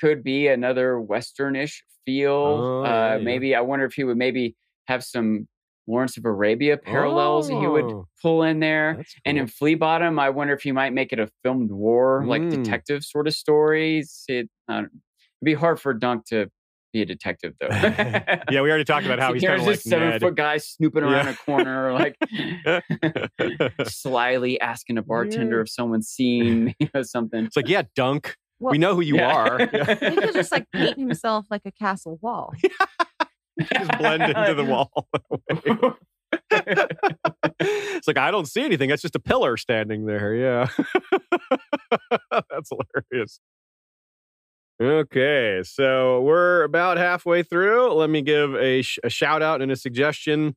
could 0.00 0.22
be 0.22 0.48
another 0.48 0.94
westernish 0.94 1.78
feel. 2.04 2.32
Oh, 2.32 2.84
uh, 2.84 3.16
yeah. 3.16 3.24
maybe 3.24 3.54
I 3.54 3.60
wonder 3.60 3.84
if 3.84 3.94
he 3.94 4.04
would 4.04 4.18
maybe 4.18 4.54
have 4.86 5.02
some 5.02 5.48
Lawrence 5.88 6.16
of 6.16 6.24
Arabia 6.24 6.76
parallels 6.76 7.48
that 7.48 7.58
he 7.60 7.66
would 7.66 7.84
Oh. 7.84 8.08
pull 8.22 8.42
in 8.42 8.60
there. 8.60 8.94
That's 8.96 9.14
And 9.24 9.38
in 9.38 9.46
Flea 9.46 9.74
Bottom, 9.76 10.18
I 10.18 10.30
wonder 10.30 10.52
if 10.54 10.62
he 10.62 10.72
might 10.72 10.92
make 10.92 11.12
it 11.12 11.18
a 11.20 11.28
film 11.44 11.68
noir, 11.68 12.24
like 12.26 12.42
Mm. 12.42 12.50
detective 12.64 13.04
sort 13.04 13.26
of 13.28 13.34
stories. 13.34 14.24
It, 14.28 14.48
uh, 14.68 14.78
it'd 14.84 14.90
be 15.44 15.54
hard 15.54 15.80
for 15.80 15.94
Dunk 15.94 16.24
to 16.26 16.50
be 16.92 17.02
a 17.02 17.04
detective, 17.04 17.54
though. 17.60 17.68
yeah, 17.70 18.42
we 18.62 18.68
already 18.70 18.84
talked 18.84 19.04
about 19.06 19.18
how 19.18 19.32
he's 19.34 19.42
here's 19.42 19.50
kind 19.58 19.60
of 19.60 19.66
like 19.66 19.76
this 19.76 19.84
seven 19.84 20.08
Ned. 20.10 20.20
foot 20.20 20.34
guy 20.34 20.56
snooping 20.56 21.02
around 21.04 21.26
Yeah. 21.26 21.32
a 21.32 21.36
corner, 21.36 21.92
like 21.92 22.16
slyly 23.88 24.60
asking 24.60 24.98
a 24.98 25.02
bartender 25.02 25.56
Yeah. 25.56 25.62
if 25.62 25.70
someone's 25.70 26.08
seen 26.08 26.74
you 26.78 26.88
know, 26.94 27.02
something. 27.02 27.44
It's 27.44 27.56
like, 27.56 27.68
yeah, 27.68 27.82
Dunk. 27.94 28.36
Well, 28.58 28.72
we 28.72 28.78
know 28.78 28.94
who 28.94 29.02
you 29.02 29.16
Yeah. 29.16 29.34
are. 29.34 29.60
Yeah. 29.72 29.94
He 30.10 30.16
could 30.16 30.32
just 30.32 30.50
like 30.50 30.70
paint 30.72 30.98
himself 30.98 31.46
like 31.50 31.62
a 31.66 31.72
castle 31.72 32.18
wall. 32.22 32.54
Just 33.72 33.98
blend 33.98 34.22
into 34.36 34.54
the 34.54 34.64
wall. 34.64 35.08
it's 37.60 38.06
like 38.06 38.18
I 38.18 38.30
don't 38.30 38.46
see 38.46 38.64
anything. 38.64 38.88
That's 38.88 39.02
just 39.02 39.16
a 39.16 39.20
pillar 39.20 39.56
standing 39.56 40.06
there. 40.06 40.34
Yeah, 40.34 40.68
that's 42.50 42.70
hilarious. 42.70 43.40
Okay, 44.82 45.62
so 45.64 46.20
we're 46.20 46.62
about 46.64 46.98
halfway 46.98 47.42
through. 47.42 47.94
Let 47.94 48.10
me 48.10 48.20
give 48.20 48.54
a, 48.56 48.82
sh- 48.82 48.98
a 49.02 49.08
shout 49.08 49.40
out 49.40 49.62
and 49.62 49.72
a 49.72 49.76
suggestion. 49.76 50.54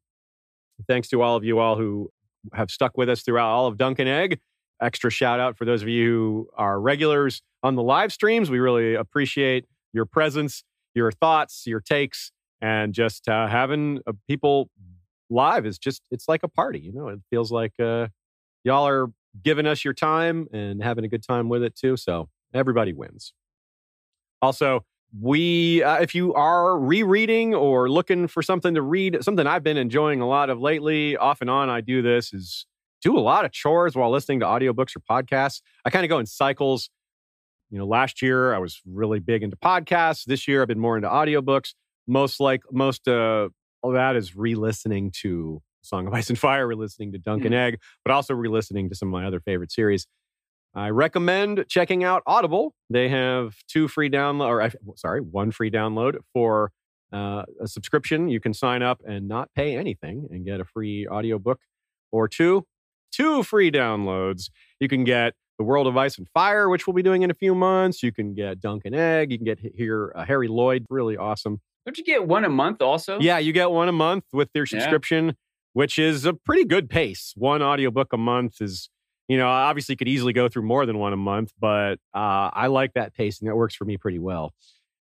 Thanks 0.87 1.07
to 1.09 1.21
all 1.21 1.37
of 1.37 1.45
you 1.45 1.59
all 1.59 1.77
who 1.77 2.09
have 2.53 2.69
stuck 2.69 2.97
with 2.97 3.07
us 3.09 3.21
throughout 3.21 3.47
all 3.47 3.67
of 3.67 3.77
Dunk 3.77 3.99
and 3.99 4.09
Egg. 4.09 4.39
Extra 4.81 5.09
shout 5.09 5.39
out 5.39 5.57
for 5.57 5.63
those 5.63 5.81
of 5.81 5.87
you 5.87 6.05
who 6.05 6.49
are 6.57 6.81
regulars 6.81 7.41
on 7.63 7.75
the 7.75 7.83
live 7.83 8.11
streams. 8.11 8.49
We 8.49 8.59
really 8.59 8.95
appreciate 8.95 9.65
your 9.93 10.05
presence, 10.05 10.63
your 10.95 11.11
thoughts, 11.13 11.63
your 11.65 11.79
takes, 11.79 12.31
and 12.61 12.93
just 12.93 13.27
uh, 13.27 13.47
having 13.47 13.99
uh, 14.07 14.13
people 14.27 14.69
live 15.29 15.65
is 15.65 15.77
just 15.77 16.01
it's 16.11 16.27
like 16.27 16.43
a 16.43 16.47
party. 16.47 16.79
You 16.79 16.93
know, 16.93 17.07
it 17.07 17.19
feels 17.29 17.51
like 17.51 17.73
uh, 17.79 18.07
y'all 18.63 18.87
are 18.87 19.11
giving 19.43 19.65
us 19.65 19.83
your 19.85 19.93
time 19.93 20.47
and 20.51 20.81
having 20.83 21.05
a 21.05 21.07
good 21.07 21.23
time 21.23 21.49
with 21.49 21.63
it 21.63 21.75
too. 21.75 21.97
So 21.97 22.29
everybody 22.53 22.93
wins. 22.93 23.33
Also, 24.41 24.85
we 25.19 25.83
uh, 25.83 25.97
if 25.97 26.13
you 26.13 26.33
are 26.33 26.77
rereading 26.77 27.55
or 27.55 27.89
looking 27.89 28.27
for 28.27 28.41
something 28.41 28.75
to 28.75 28.81
read, 28.81 29.23
something 29.23 29.47
I've 29.47 29.63
been 29.63 29.77
enjoying 29.77 30.21
a 30.21 30.27
lot 30.27 30.49
of 30.49 30.59
lately, 30.59 31.17
off 31.17 31.41
and 31.41 31.49
on, 31.49 31.69
I 31.69 31.81
do 31.81 32.01
this 32.01 32.33
is 32.33 32.65
do 33.01 33.17
a 33.17 33.21
lot 33.21 33.45
of 33.45 33.51
chores 33.51 33.95
while 33.95 34.11
listening 34.11 34.41
to 34.41 34.45
audiobooks 34.45 34.95
or 34.95 34.99
podcasts. 34.99 35.61
I 35.85 35.89
kind 35.89 36.03
of 36.05 36.09
go 36.09 36.19
in 36.19 36.25
cycles. 36.25 36.89
You 37.71 37.77
know, 37.77 37.85
last 37.85 38.21
year 38.21 38.53
I 38.53 38.57
was 38.57 38.81
really 38.85 39.19
big 39.19 39.43
into 39.43 39.55
podcasts. 39.55 40.25
This 40.25 40.47
year 40.47 40.61
I've 40.61 40.67
been 40.67 40.79
more 40.79 40.95
into 40.95 41.07
audiobooks. 41.07 41.73
Most 42.09 42.39
like 42.39 42.61
most 42.71 43.07
uh 43.07 43.49
all 43.81 43.91
that 43.91 44.17
is 44.17 44.35
re-listening 44.35 45.11
to 45.21 45.61
Song 45.81 46.07
of 46.07 46.13
Ice 46.13 46.29
and 46.29 46.37
Fire, 46.37 46.67
re-listening 46.67 47.13
to 47.13 47.17
Dunk 47.17 47.45
and 47.45 47.53
Egg, 47.53 47.79
but 48.03 48.11
also 48.11 48.33
re-listening 48.33 48.89
to 48.89 48.95
some 48.95 49.07
of 49.07 49.13
my 49.13 49.25
other 49.25 49.39
favorite 49.39 49.71
series. 49.71 50.05
I 50.75 50.89
recommend 50.89 51.65
checking 51.69 52.03
out 52.03 52.21
Audible. 52.27 52.73
They 52.89 53.09
have 53.09 53.55
two 53.67 53.87
free 53.87 54.09
download, 54.09 54.49
or 54.85 54.95
sorry, 54.97 55.21
one 55.21 55.51
free 55.51 55.71
download 55.71 56.17
for 56.33 56.71
uh, 57.11 57.43
a 57.61 57.67
subscription. 57.67 58.29
You 58.29 58.39
can 58.39 58.53
sign 58.53 58.83
up 58.83 59.01
and 59.07 59.27
not 59.27 59.49
pay 59.55 59.75
anything 59.77 60.27
and 60.29 60.45
get 60.45 60.59
a 60.59 60.65
free 60.65 61.07
audiobook 61.07 61.59
or 62.11 62.27
two. 62.27 62.65
Two 63.11 63.41
free 63.43 63.71
downloads. 63.71 64.49
You 64.79 64.87
can 64.87 65.03
get 65.03 65.33
The 65.57 65.63
World 65.63 65.87
of 65.87 65.97
Ice 65.97 66.17
and 66.17 66.27
Fire, 66.33 66.69
which 66.69 66.85
we'll 66.85 66.93
be 66.93 67.01
doing 67.01 67.23
in 67.23 67.31
a 67.31 67.35
few 67.35 67.55
months. 67.55 68.03
You 68.03 68.11
can 68.11 68.35
get 68.35 68.59
Dunk 68.59 68.83
and 68.85 68.95
Egg. 68.95 69.31
You 69.31 69.39
can 69.39 69.45
get 69.45 69.59
he- 69.59 69.71
here 69.75 70.13
uh, 70.15 70.25
Harry 70.25 70.47
Lloyd, 70.47 70.85
really 70.89 71.17
awesome. 71.17 71.61
Don't 71.85 71.97
you 71.97 72.03
get 72.03 72.27
one 72.27 72.45
a 72.45 72.49
month 72.49 72.81
also? 72.81 73.19
Yeah, 73.19 73.37
you 73.39 73.51
get 73.53 73.71
one 73.71 73.87
a 73.89 73.93
month 73.93 74.25
with 74.33 74.49
Yeah. 74.55 74.63
subscription, 74.65 75.35
which 75.73 75.97
is 75.97 76.25
a 76.25 76.33
pretty 76.33 76.65
good 76.65 76.89
pace. 76.89 77.33
One 77.35 77.61
audiobook 77.61 78.13
a 78.13 78.17
month 78.17 78.61
is, 78.61 78.89
you 79.27 79.37
know, 79.37 79.47
obviously 79.47 79.93
you 79.93 79.97
could 79.97 80.07
easily 80.07 80.33
go 80.33 80.49
through 80.49 80.63
more 80.63 80.85
than 80.85 80.97
one 80.97 81.13
a 81.13 81.17
month, 81.17 81.51
but 81.59 81.95
uh, 82.13 82.49
I 82.53 82.67
like 82.67 82.93
that 82.93 83.13
pace 83.13 83.39
and 83.39 83.49
that 83.49 83.55
works 83.55 83.75
for 83.75 83.85
me 83.85 83.97
pretty 83.97 84.19
well. 84.19 84.53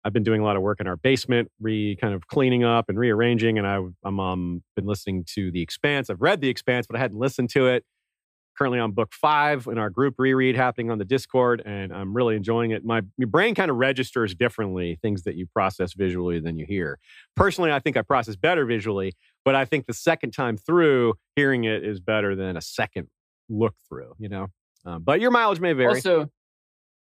I've 0.03 0.13
been 0.13 0.23
doing 0.23 0.39
a 0.39 0.43
lot 0.43 0.55
of 0.55 0.61
work 0.61 0.79
in 0.79 0.87
our 0.87 0.95
basement, 0.95 1.51
re 1.59 1.97
kind 1.99 2.13
of 2.13 2.27
cleaning 2.27 2.63
up 2.63 2.85
and 2.87 2.97
rearranging, 2.97 3.57
and 3.57 3.67
I, 3.67 3.81
I'm 4.05 4.19
um, 4.19 4.63
been 4.75 4.85
listening 4.85 5.25
to 5.35 5.51
The 5.51 5.61
Expanse. 5.61 6.09
I've 6.09 6.21
read 6.21 6.39
The 6.39 6.47
Expanse, 6.47 6.87
but 6.87 6.95
I 6.95 6.99
hadn't 6.99 7.17
listened 7.17 7.49
to 7.51 7.67
it. 7.67 7.83
Currently 8.57 8.79
on 8.79 8.91
book 8.91 9.13
five 9.13 9.67
in 9.67 9.77
our 9.77 9.89
group 9.89 10.15
reread 10.17 10.55
happening 10.55 10.89
on 10.89 10.97
the 10.97 11.05
Discord, 11.05 11.61
and 11.65 11.93
I'm 11.93 12.15
really 12.15 12.35
enjoying 12.35 12.71
it. 12.71 12.83
My, 12.83 13.01
my 13.17 13.25
brain 13.25 13.53
kind 13.55 13.69
of 13.69 13.77
registers 13.77 14.33
differently 14.33 14.97
things 15.01 15.23
that 15.23 15.35
you 15.35 15.45
process 15.45 15.93
visually 15.93 16.39
than 16.39 16.57
you 16.57 16.65
hear 16.65 16.97
personally, 17.35 17.71
I 17.71 17.79
think 17.79 17.95
I 17.95 18.01
process 18.01 18.35
better 18.35 18.65
visually, 18.65 19.13
but 19.45 19.55
I 19.55 19.65
think 19.65 19.85
the 19.85 19.93
second 19.93 20.31
time 20.31 20.57
through, 20.57 21.13
hearing 21.35 21.63
it 21.63 21.85
is 21.85 21.99
better 21.99 22.35
than 22.35 22.57
a 22.57 22.61
second 22.61 23.07
look 23.49 23.75
through, 23.87 24.13
you 24.17 24.27
know? 24.27 24.47
Um, 24.85 25.03
but 25.03 25.21
your 25.21 25.31
mileage 25.31 25.59
may 25.59 25.73
vary. 25.73 25.95
Also, 25.95 26.29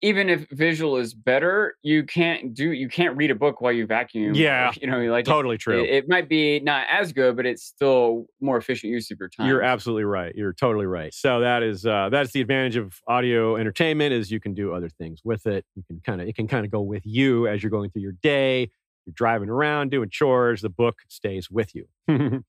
even 0.03 0.29
if 0.29 0.49
visual 0.51 0.97
is 0.97 1.15
better, 1.15 1.77
you 1.83 2.03
can't 2.03 2.53
do 2.55 2.73
you 2.73 2.89
can't 2.89 3.16
read 3.16 3.31
a 3.31 3.35
book 3.37 3.61
while 3.61 3.73
you 3.73 3.87
vacuum. 3.87 4.35
Yeah, 4.35 4.73
you 4.81 4.89
know, 4.89 4.99
like 5.11 5.24
totally 5.24 5.57
true. 5.57 5.83
It, 5.83 5.91
it 5.91 6.09
might 6.09 6.29
be 6.29 6.59
not 6.61 6.87
as 6.91 7.12
good, 7.12 7.37
but 7.37 7.47
it's 7.47 7.62
still 7.62 8.27
more 8.41 8.57
efficient 8.57 8.93
use 8.93 9.11
of 9.12 9.19
your 9.20 9.29
time. 9.29 9.47
You're 9.47 9.62
absolutely 9.62 10.05
right. 10.05 10.35
You're 10.35 10.53
totally 10.53 10.87
right. 10.87 11.15
So 11.15 11.41
that 11.41 11.62
is 11.62 11.87
uh, 11.87 12.09
that's 12.11 12.33
the 12.33 12.41
advantage 12.41 12.77
of 12.77 13.01
audio 13.07 13.57
entertainment 13.57 14.12
is 14.12 14.31
you 14.31 14.41
can 14.41 14.55
do 14.55 14.74
other 14.74 14.89
things 14.89 15.20
with 15.24 15.47
it. 15.47 15.65
You 15.77 15.85
can 15.85 16.01
kind 16.01 16.20
of 16.20 16.29
it 16.29 16.35
can 16.35 16.49
kind 16.49 16.66
of 16.66 16.73
go 16.73 16.83
with 16.83 17.07
you 17.07 17.47
as 17.47 17.62
you're 17.62 17.70
going 17.70 17.91
through 17.91 18.03
your 18.03 18.16
day. 18.23 18.70
You're 19.07 19.15
driving 19.15 19.49
around 19.49 19.91
doing 19.91 20.11
chores. 20.11 20.62
The 20.62 20.69
book 20.69 20.99
stays 21.09 21.49
with 21.51 21.74
you. 21.74 21.87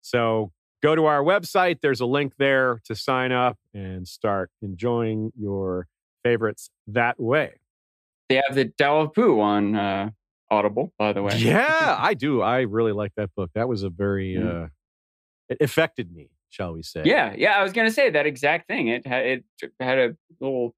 so 0.00 0.52
go 0.82 0.94
to 0.94 1.04
our 1.04 1.22
website. 1.22 1.80
There's 1.82 2.00
a 2.00 2.06
link 2.06 2.34
there 2.38 2.80
to 2.84 2.94
sign 2.94 3.32
up 3.32 3.58
and 3.74 4.08
start 4.08 4.50
enjoying 4.62 5.32
your 5.38 5.88
favorites 6.26 6.70
that 6.88 7.20
way. 7.20 7.54
They 8.28 8.36
have 8.36 8.54
the 8.54 8.66
Tao 8.66 9.00
of 9.02 9.14
Pooh 9.14 9.40
on 9.40 9.76
uh, 9.76 10.10
Audible, 10.50 10.92
by 10.98 11.12
the 11.12 11.22
way. 11.22 11.36
Yeah, 11.36 11.96
I 12.00 12.14
do. 12.14 12.42
I 12.42 12.62
really 12.62 12.92
like 12.92 13.12
that 13.16 13.30
book. 13.36 13.50
That 13.54 13.68
was 13.68 13.82
a 13.84 13.90
very 13.90 14.34
Mm. 14.34 14.64
uh, 14.64 14.68
it 15.48 15.58
affected 15.60 16.12
me, 16.12 16.30
shall 16.50 16.72
we 16.72 16.82
say? 16.82 17.02
Yeah, 17.04 17.32
yeah. 17.38 17.52
I 17.58 17.62
was 17.62 17.72
gonna 17.72 17.92
say 17.92 18.10
that 18.10 18.26
exact 18.26 18.66
thing. 18.66 18.88
It 18.88 19.06
had 19.06 19.24
it 19.26 19.44
had 19.78 19.98
a 19.98 20.16
little 20.40 20.74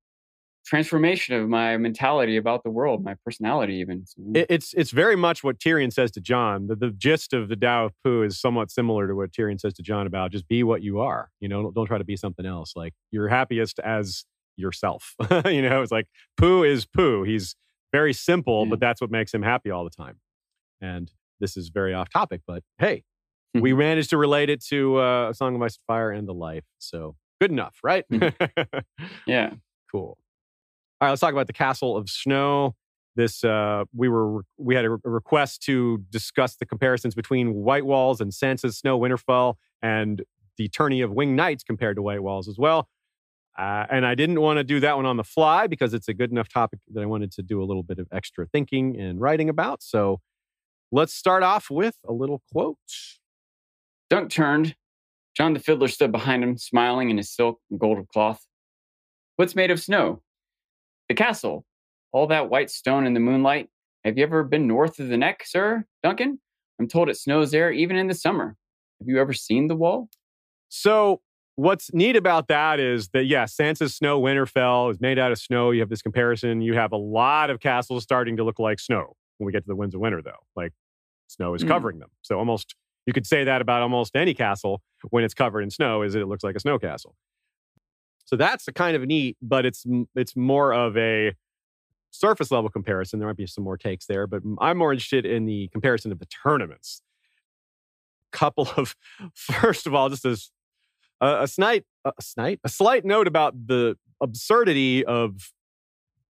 transformation 0.67 1.35
of 1.35 1.49
my 1.49 1.79
mentality 1.79 2.37
about 2.37 2.63
the 2.63 2.71
world, 2.71 3.03
my 3.03 3.15
personality, 3.25 3.77
even. 3.77 4.05
It, 4.35 4.47
it's 4.51 4.75
it's 4.75 4.91
very 4.91 5.17
much 5.17 5.43
what 5.43 5.59
Tyrion 5.59 5.91
says 5.91 6.11
to 6.13 6.21
Jon. 6.21 6.67
The, 6.67 6.77
the 6.77 6.91
gist 6.91 7.33
of 7.33 7.49
the 7.49 7.57
Tao 7.57 7.87
of 7.87 7.93
Pooh 8.05 8.23
is 8.25 8.39
somewhat 8.39 8.71
similar 8.71 9.09
to 9.09 9.15
what 9.15 9.33
Tyrion 9.33 9.59
says 9.59 9.73
to 9.75 9.83
Jon 9.83 10.07
about 10.07 10.31
just 10.33 10.47
be 10.47 10.63
what 10.63 10.83
you 10.83 11.01
are. 11.01 11.31
You 11.41 11.49
know, 11.49 11.63
don't, 11.63 11.75
don't 11.75 11.87
try 11.87 11.97
to 11.97 12.05
be 12.05 12.17
something 12.17 12.45
else. 12.45 12.75
Like 12.77 12.93
you're 13.11 13.29
happiest 13.29 13.79
as 13.79 14.27
yourself. 14.59 15.15
you 15.47 15.63
know, 15.63 15.83
it's 15.83 15.93
like 15.93 16.07
Pooh 16.37 16.63
is 16.65 16.87
Pooh. 16.87 17.23
He's 17.23 17.57
very 17.93 18.13
simple, 18.13 18.67
but 18.67 18.81
that's 18.81 19.01
what 19.01 19.11
makes 19.11 19.33
him 19.33 19.43
happy 19.43 19.71
all 19.71 19.85
the 19.85 19.91
time. 19.91 20.19
And 20.81 21.11
this 21.41 21.57
is 21.57 21.69
very 21.69 21.95
off 21.95 22.11
topic, 22.11 22.43
but 22.47 22.63
hey, 22.79 23.05
we 23.55 23.73
managed 23.73 24.11
to 24.11 24.19
relate 24.19 24.51
it 24.51 24.63
to 24.67 25.01
uh, 25.01 25.31
a 25.31 25.35
Song 25.35 25.55
of 25.55 25.63
Ice 25.63 25.77
and 25.77 25.85
Fire 25.87 26.11
and 26.11 26.29
the 26.29 26.35
life. 26.35 26.65
So 26.79 27.17
good 27.41 27.51
enough, 27.51 27.79
right? 27.83 28.05
yeah. 29.27 29.55
Cool. 29.91 30.19
All 31.01 31.07
right, 31.07 31.11
let's 31.11 31.21
talk 31.21 31.33
about 31.33 31.47
the 31.47 31.53
Castle 31.53 31.97
of 31.97 32.11
Snow. 32.11 32.75
This 33.17 33.43
uh, 33.43 33.85
we 33.95 34.09
were 34.09 34.43
we 34.59 34.75
had 34.75 34.85
a 34.85 34.91
request 34.91 35.63
to 35.63 35.99
discuss 36.11 36.57
the 36.57 36.67
comparisons 36.67 37.15
between 37.15 37.55
White 37.55 37.85
Walls 37.85 38.21
and 38.21 38.31
Sansa's 38.31 38.79
Snow 38.79 38.99
Winterfell 38.99 39.55
and 39.83 40.23
the 40.57 40.69
tourney 40.69 41.01
of 41.01 41.13
Winged 41.13 41.37
Knights 41.37 41.65
compared 41.65 41.97
to 41.97 42.03
White 42.03 42.23
Walls 42.23 42.49
as 42.49 42.59
well. 42.59 42.89
Uh, 43.59 43.85
and 43.91 44.07
I 44.07 44.15
didn't 44.15 44.41
want 44.41 44.59
to 44.59 44.65
do 44.65 44.79
that 44.81 44.97
one 44.97 45.05
on 45.05 45.17
the 45.17 45.25
fly 45.25 45.67
because 45.67 45.93
it's 45.93 46.07
a 46.07 46.15
good 46.15 46.31
enough 46.31 46.49
topic 46.49 46.79
that 46.95 47.03
I 47.03 47.07
wanted 47.07 47.33
to 47.33 47.43
do 47.43 47.61
a 47.61 47.67
little 47.67 47.83
bit 47.83 47.99
of 47.99 48.07
extra 48.13 48.47
thinking 48.47 48.99
and 48.99 49.21
writing 49.21 49.49
about. 49.49 49.83
So 49.83 50.21
let's 50.93 51.13
start 51.13 51.43
off 51.43 51.69
with 51.69 51.97
a 52.07 52.13
little 52.13 52.41
quote. 52.53 52.79
Dunk 54.11 54.31
turned. 54.31 54.77
John 55.37 55.55
the 55.55 55.61
Fiddler 55.61 55.89
stood 55.89 56.13
behind 56.13 56.45
him, 56.45 56.57
smiling 56.57 57.11
in 57.11 57.17
his 57.17 57.31
silk 57.31 57.61
and 57.69 57.81
gold 57.81 58.07
cloth. 58.13 58.47
What's 59.37 59.57
made 59.57 59.73
of 59.73 59.81
snow? 59.81 60.23
The 61.09 61.15
castle. 61.15 61.65
All 62.13 62.29
that 62.29 62.51
white 62.51 62.71
stone 62.71 63.07
in 63.07 63.15
the 63.15 63.21
moonlight. 63.21 63.69
Have 64.05 64.17
you 64.17 64.23
ever 64.23 64.45
been 64.45 64.69
north 64.69 65.01
of 65.01 65.09
the 65.09 65.17
neck, 65.17 65.43
sir, 65.45 65.85
Duncan? 66.03 66.41
I'm 66.81 66.87
told 66.87 67.09
it 67.09 67.17
snows 67.17 67.51
there 67.51 67.73
even 67.73 67.97
in 67.97 68.07
the 68.07 68.15
summer. 68.15 68.57
Have 69.01 69.09
you 69.09 69.21
ever 69.21 69.33
seen 69.33 69.67
the 69.67 69.77
wall? 69.77 70.09
So 70.69 71.21
what's 71.59 71.93
neat 71.93 72.15
about 72.15 72.47
that 72.47 72.79
is 72.79 73.09
that 73.09 73.25
yeah, 73.25 73.45
Sansa's 73.45 73.95
snow 73.97 74.21
Winterfell 74.21 74.93
is 74.93 75.01
made 75.01 75.19
out 75.19 75.33
of 75.33 75.39
snow. 75.39 75.73
You 75.73 75.81
have 75.81 75.89
this 75.89 76.03
comparison. 76.03 76.61
You 76.61 76.75
have 76.75 76.93
a 76.93 76.97
lot 76.97 77.51
of 77.51 77.59
castles 77.59 78.05
starting 78.05 78.37
to 78.37 78.45
look 78.45 78.61
like 78.61 78.79
snow 78.79 79.15
when 79.39 79.47
we 79.47 79.53
get 79.53 79.65
to 79.65 79.67
the 79.69 79.75
Winds 79.75 79.95
of 79.95 80.01
Winter, 80.01 80.23
though. 80.23 80.39
Like 80.55 80.73
snow 81.27 81.55
is 81.55 81.65
Mm. 81.65 81.69
covering 81.69 81.99
them. 81.99 82.11
So 82.23 82.39
almost 82.39 82.77
you 83.07 83.13
could 83.13 83.27
say 83.27 83.43
that 83.43 83.61
about 83.61 83.83
almost 83.83 84.15
any 84.15 84.35
castle 84.35 84.83
when 85.11 85.25
it's 85.25 85.35
covered 85.35 85.63
in 85.63 85.71
snow, 85.71 86.03
is 86.03 86.13
that 86.13 86.21
it 86.21 86.27
looks 86.27 86.45
like 86.45 86.55
a 86.55 86.61
snow 86.61 86.79
castle. 86.79 87.17
So 88.25 88.37
that's 88.37 88.69
a 88.69 88.73
kind 88.73 88.95
of 88.97 89.03
neat, 89.07 89.37
but 89.43 89.67
it's 89.67 89.85
it's 90.15 90.37
more 90.37 90.73
of 90.73 90.97
a 90.97 91.35
surface 92.11 92.53
level 92.53 92.71
comparison. 92.71 93.19
There 93.19 93.29
might 93.29 93.37
be 93.37 93.47
some 93.47 93.65
more 93.65 93.77
takes 93.77 94.07
there, 94.07 94.29
but 94.29 94.43
I'm 94.61 94.79
more 94.79 94.93
interested 94.93 95.27
in 95.27 95.45
the 95.47 95.69
comparison 95.73 96.13
of 96.13 96.21
the 96.21 96.27
tournaments. 96.27 97.03
A 98.33 98.37
couple 98.37 98.69
of 98.77 98.95
first 99.35 99.87
of 99.89 99.95
all, 99.95 100.09
just 100.09 100.25
as 100.25 100.51
a, 101.21 101.43
a 101.43 101.49
slight 101.49 101.85
a 102.05 102.13
slight 102.21 102.61
a 102.65 102.69
slight 102.69 103.05
note 103.05 103.27
about 103.27 103.55
the 103.67 103.97
absurdity 104.21 105.05
of 105.05 105.53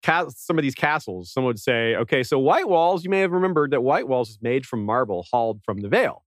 ca- 0.03 0.29
some 0.29 0.57
of 0.57 0.63
these 0.63 0.75
castles. 0.75 1.31
Some 1.31 1.43
would 1.45 1.59
say, 1.59 1.95
okay, 1.95 2.23
so 2.23 2.39
White 2.39 2.67
Walls. 2.67 3.03
You 3.03 3.09
may 3.09 3.19
have 3.19 3.31
remembered 3.31 3.71
that 3.71 3.81
White 3.81 4.07
Walls 4.07 4.29
is 4.29 4.39
made 4.41 4.65
from 4.65 4.83
marble 4.83 5.25
hauled 5.31 5.61
from 5.63 5.79
the 5.81 5.89
Vale, 5.89 6.23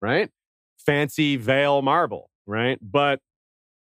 right? 0.00 0.30
Fancy 0.78 1.36
Vale 1.36 1.82
marble, 1.82 2.30
right? 2.46 2.78
But 2.82 3.20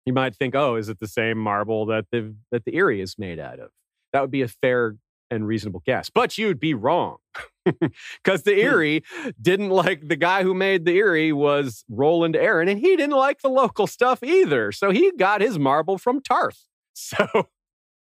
you 0.05 0.13
might 0.13 0.35
think, 0.35 0.55
oh, 0.55 0.77
is 0.77 0.89
it 0.89 0.99
the 1.01 1.09
same 1.09 1.39
marble 1.39 1.87
that 1.87 2.07
the 2.11 2.35
that 2.51 2.65
the 2.65 2.77
Eyrie 2.77 3.01
is 3.01 3.19
made 3.19 3.39
out 3.39 3.61
of? 3.61 3.71
That 4.13 4.21
would 4.21 4.31
be 4.31 4.43
a 4.43 4.49
fair 4.49 4.97
and 5.33 5.47
reasonable 5.47 5.83
guess, 5.85 6.11
but 6.11 6.37
you'd 6.39 6.61
be 6.61 6.75
wrong 6.75 7.17
because 7.65 8.43
the 8.43 8.55
Eyrie 8.61 9.03
didn't 9.41 9.71
like 9.71 10.09
the 10.09 10.17
guy 10.17 10.43
who 10.43 10.55
made 10.55 10.85
the 10.85 10.97
Eyrie 10.97 11.33
was 11.33 11.85
Roland 11.89 12.35
Arryn, 12.35 12.71
and 12.71 12.79
he 12.79 12.97
didn't 12.97 13.17
like 13.17 13.41
the 13.41 13.49
local 13.49 13.87
stuff 13.87 14.23
either. 14.23 14.73
So 14.73 14.91
he 14.91 15.13
got 15.19 15.41
his 15.41 15.59
marble 15.59 15.99
from 15.99 16.21
Tarth. 16.21 16.59
So 16.95 17.27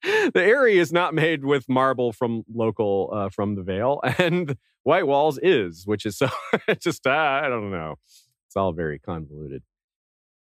the 0.02 0.42
Eyrie 0.42 0.80
is 0.80 0.92
not 0.92 1.14
made 1.14 1.46
with 1.46 1.70
marble 1.70 2.12
from 2.12 2.44
local 2.52 3.12
uh, 3.14 3.30
from 3.30 3.56
the 3.56 3.62
Vale, 3.62 4.02
and 4.18 4.56
White 4.84 5.06
Walls 5.06 5.38
is, 5.44 5.86
which 5.86 6.06
is 6.06 6.18
so 6.18 6.30
it's 6.68 6.84
just 6.84 7.06
uh, 7.06 7.12
I 7.12 7.48
don't 7.50 7.70
know. 7.70 7.96
It's 8.48 8.56
all 8.56 8.74
very 8.74 8.98
convoluted. 8.98 9.62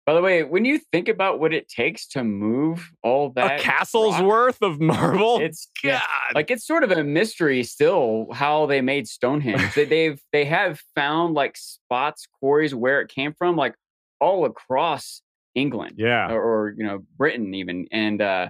By 0.05 0.13
the 0.13 0.21
way, 0.21 0.43
when 0.43 0.65
you 0.65 0.79
think 0.91 1.07
about 1.07 1.39
what 1.39 1.51
it 1.51 1.67
takes 1.67 2.05
to 2.09 2.23
move 2.23 2.91
all 3.01 3.31
that 3.31 3.59
a 3.59 3.63
castle's 3.63 4.13
rock, 4.15 4.23
worth 4.23 4.61
of 4.61 4.79
marble. 4.79 5.39
it's 5.39 5.67
God. 5.81 5.89
yeah, 5.89 6.01
like 6.35 6.51
it's 6.51 6.65
sort 6.65 6.83
of 6.83 6.91
a 6.91 7.03
mystery 7.03 7.63
still 7.63 8.27
how 8.31 8.67
they 8.67 8.81
made 8.81 9.07
Stonehenge. 9.07 9.73
they, 9.73 9.85
they've 9.85 10.21
they 10.31 10.45
have 10.45 10.79
found 10.93 11.33
like 11.33 11.57
spots, 11.57 12.27
quarries 12.39 12.75
where 12.75 13.01
it 13.01 13.09
came 13.09 13.33
from, 13.33 13.55
like 13.55 13.73
all 14.19 14.45
across 14.45 15.21
England, 15.55 15.95
yeah, 15.97 16.29
or, 16.31 16.41
or 16.41 16.75
you 16.77 16.85
know 16.85 17.03
Britain 17.17 17.55
even, 17.55 17.87
and 17.91 18.21
uh, 18.21 18.49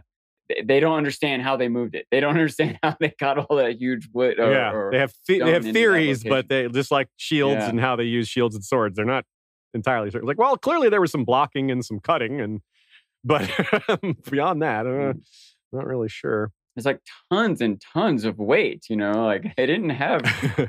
they, 0.50 0.62
they 0.62 0.80
don't 0.82 0.98
understand 0.98 1.42
how 1.42 1.56
they 1.56 1.70
moved 1.70 1.96
it. 1.96 2.06
They 2.12 2.20
don't 2.20 2.32
understand 2.38 2.80
how 2.84 2.98
they 3.00 3.14
got 3.18 3.38
all 3.38 3.56
that 3.56 3.80
huge 3.80 4.10
wood. 4.12 4.40
Or, 4.40 4.52
yeah, 4.52 4.74
or 4.74 4.92
they 4.92 5.00
have 5.00 5.12
stone 5.12 5.40
they 5.40 5.54
have 5.54 5.64
theories, 5.64 6.22
but 6.22 6.50
they 6.50 6.68
just 6.68 6.92
like 6.92 7.08
shields 7.16 7.60
Yeah. 7.64 7.70
and 7.70 7.80
how 7.80 7.96
they 7.96 8.04
use 8.04 8.28
shields 8.28 8.56
and 8.56 8.64
swords. 8.64 8.98
They're 8.98 9.06
not 9.06 9.24
entirely 9.76 10.10
certain. 10.10 10.28
Like, 10.28 10.40
well, 10.40 10.58
clearly 10.58 10.90
there 10.90 11.02
was 11.02 11.12
some 11.12 11.26
blocking 11.26 11.70
and 11.70 11.86
some 11.86 12.00
cutting, 12.00 12.42
and 12.42 12.62
but 13.24 13.50
beyond 14.32 14.62
that, 14.62 14.88
uh, 14.88 15.14
not 15.72 15.86
really 15.86 16.10
sure. 16.10 16.52
There's 16.76 16.86
like 16.86 17.00
tons 17.32 17.62
and 17.62 17.82
tons 17.94 18.26
of 18.26 18.38
weight. 18.38 18.86
You 18.90 18.98
know, 18.98 19.26
like 19.26 19.56
they 19.56 19.66
didn't 19.66 19.92
have 19.92 20.24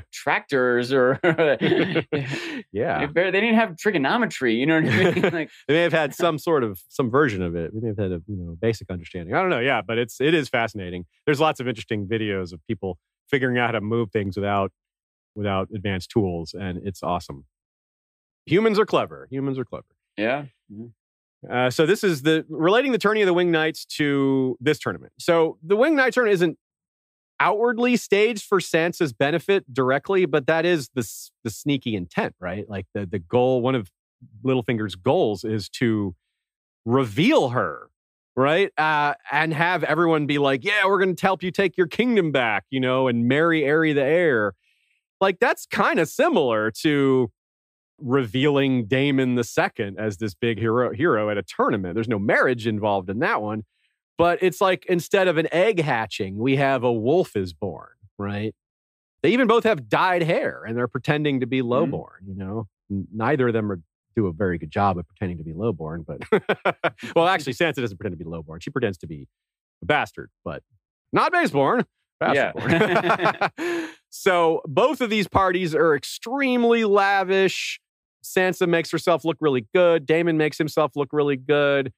tractors 0.13 0.93
or 0.93 1.19
yeah, 2.71 3.07
They, 3.07 3.07
they 3.13 3.31
didn't 3.31 3.55
have 3.55 3.77
trigonometry. 3.77 4.55
You 4.55 4.65
know 4.67 4.81
what 4.81 4.93
I 4.93 5.11
mean? 5.11 5.21
Like, 5.33 5.49
they 5.67 5.73
may 5.73 5.81
have 5.81 5.91
had 5.91 6.15
some 6.15 6.37
sort 6.37 6.63
of 6.63 6.79
some 6.87 7.09
version 7.09 7.41
of 7.41 7.55
it. 7.55 7.73
They 7.73 7.81
may 7.81 7.87
have 7.89 7.97
had 7.97 8.11
a 8.11 8.21
you 8.27 8.37
know 8.37 8.57
basic 8.61 8.89
understanding. 8.89 9.35
I 9.35 9.41
don't 9.41 9.49
know. 9.49 9.59
Yeah, 9.59 9.81
but 9.81 9.97
it's 9.97 10.21
it 10.21 10.33
is 10.33 10.47
fascinating. 10.47 11.05
There's 11.25 11.41
lots 11.41 11.59
of 11.59 11.67
interesting 11.67 12.07
videos 12.07 12.53
of 12.53 12.65
people 12.67 12.97
figuring 13.29 13.57
out 13.57 13.67
how 13.67 13.73
to 13.73 13.81
move 13.81 14.11
things 14.11 14.37
without 14.37 14.71
without 15.35 15.67
advanced 15.75 16.09
tools, 16.09 16.55
and 16.57 16.79
it's 16.87 17.03
awesome. 17.03 17.45
Humans 18.47 18.79
are 18.79 18.85
clever. 18.85 19.27
Humans 19.29 19.59
are 19.59 19.65
clever. 19.65 19.85
yeah. 20.17 20.45
Uh, 21.49 21.69
so 21.69 21.85
this 21.85 22.03
is 22.03 22.23
the 22.23 22.45
relating 22.49 22.91
the 22.91 22.97
tourney 22.97 23.21
of 23.21 23.27
the 23.27 23.33
Wing 23.33 23.51
Knights 23.51 23.85
to 23.85 24.57
this 24.59 24.79
tournament. 24.79 25.13
So 25.19 25.57
the 25.61 25.75
Wing 25.75 25.95
Knight 25.95 26.13
tournament 26.13 26.33
isn't 26.33 26.57
outwardly 27.39 27.95
staged 27.95 28.43
for 28.43 28.59
Sansa's 28.59 29.13
benefit 29.13 29.71
directly, 29.71 30.25
but 30.25 30.47
that 30.47 30.65
is 30.65 30.89
the 30.95 31.07
the 31.43 31.49
sneaky 31.51 31.95
intent, 31.95 32.35
right? 32.39 32.67
Like 32.67 32.87
the 32.93 33.05
the 33.05 33.19
goal, 33.19 33.61
one 33.61 33.75
of 33.75 33.91
Littlefinger's 34.43 34.95
goals 34.95 35.43
is 35.43 35.69
to 35.69 36.15
reveal 36.85 37.49
her, 37.49 37.89
right? 38.35 38.71
Uh, 38.77 39.13
and 39.31 39.53
have 39.53 39.83
everyone 39.83 40.25
be 40.25 40.39
like, 40.39 40.63
"Yeah, 40.65 40.87
we're 40.87 40.99
going 40.99 41.15
to 41.15 41.21
help 41.21 41.43
you 41.43 41.51
take 41.51 41.77
your 41.77 41.87
kingdom 41.87 42.31
back," 42.31 42.65
you 42.71 42.79
know, 42.79 43.07
and 43.07 43.27
marry 43.27 43.61
Harry 43.61 43.93
the 43.93 44.03
heir. 44.03 44.53
Like 45.21 45.39
that's 45.39 45.67
kind 45.67 45.99
of 45.99 46.09
similar 46.09 46.71
to 46.81 47.31
revealing 47.99 48.85
Daemon 48.85 49.35
the 49.35 49.43
second 49.43 49.99
as 49.99 50.17
this 50.17 50.33
big 50.33 50.59
hero 50.59 50.93
hero 50.93 51.29
at 51.29 51.37
a 51.37 51.43
tournament. 51.43 51.95
There's 51.95 52.07
no 52.07 52.19
marriage 52.19 52.67
involved 52.67 53.09
in 53.09 53.19
that 53.19 53.41
one, 53.41 53.63
but 54.17 54.39
it's 54.41 54.61
like 54.61 54.85
instead 54.87 55.27
of 55.27 55.37
an 55.37 55.47
egg 55.51 55.81
hatching, 55.81 56.37
we 56.37 56.57
have 56.57 56.83
a 56.83 56.93
wolf 56.93 57.35
is 57.35 57.53
born, 57.53 57.89
right? 58.17 58.53
They 59.23 59.29
even 59.31 59.47
both 59.47 59.63
have 59.63 59.89
dyed 59.89 60.23
hair 60.23 60.63
and 60.63 60.77
they're 60.77 60.87
pretending 60.87 61.39
to 61.39 61.47
be 61.47 61.59
hmm. 61.59 61.67
lowborn, 61.67 62.27
you 62.27 62.35
know. 62.35 62.67
Neither 62.89 63.47
of 63.47 63.53
them 63.53 63.71
are 63.71 63.81
do 64.15 64.25
a 64.25 64.33
very 64.33 64.57
good 64.57 64.71
job 64.71 64.97
of 64.97 65.07
pretending 65.07 65.37
to 65.37 65.43
be 65.43 65.53
lowborn, 65.53 66.03
but 66.05 66.21
well, 67.15 67.27
actually 67.27 67.53
Sansa 67.53 67.75
doesn't 67.75 67.97
pretend 67.97 68.17
to 68.17 68.23
be 68.23 68.29
lowborn. 68.29 68.61
She 68.61 68.71
pretends 68.71 68.97
to 68.99 69.07
be 69.07 69.27
a 69.81 69.85
bastard, 69.85 70.31
but 70.43 70.63
not 71.13 71.31
baseborn. 71.31 71.85
Yeah. 72.21 73.49
So 74.09 74.61
both 74.65 75.01
of 75.01 75.09
these 75.09 75.27
parties 75.27 75.75
are 75.75 75.95
extremely 75.95 76.85
lavish. 76.85 77.79
Sansa 78.23 78.67
makes 78.67 78.91
herself 78.91 79.23
look 79.25 79.37
really 79.39 79.67
good. 79.73 80.05
Daemon 80.05 80.37
makes 80.37 80.57
himself 80.57 80.93
look 80.95 81.09
really 81.11 81.37
good. 81.37 81.91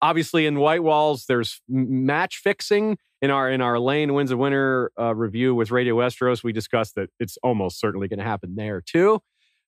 Obviously, 0.00 0.46
in 0.46 0.58
White 0.58 0.82
Walls, 0.82 1.26
there's 1.26 1.60
match 1.68 2.38
fixing. 2.38 2.98
In 3.20 3.30
our 3.30 3.48
in 3.48 3.60
our 3.60 3.78
Lane 3.78 4.14
Winds 4.14 4.32
of 4.32 4.38
Winter 4.40 4.90
uh, 4.98 5.14
review 5.14 5.54
with 5.54 5.70
Radio 5.70 5.94
Westeros, 5.94 6.42
we 6.42 6.52
discussed 6.52 6.96
that 6.96 7.08
it's 7.20 7.38
almost 7.44 7.78
certainly 7.78 8.08
going 8.08 8.18
to 8.18 8.24
happen 8.24 8.56
there 8.56 8.80
too. 8.84 9.20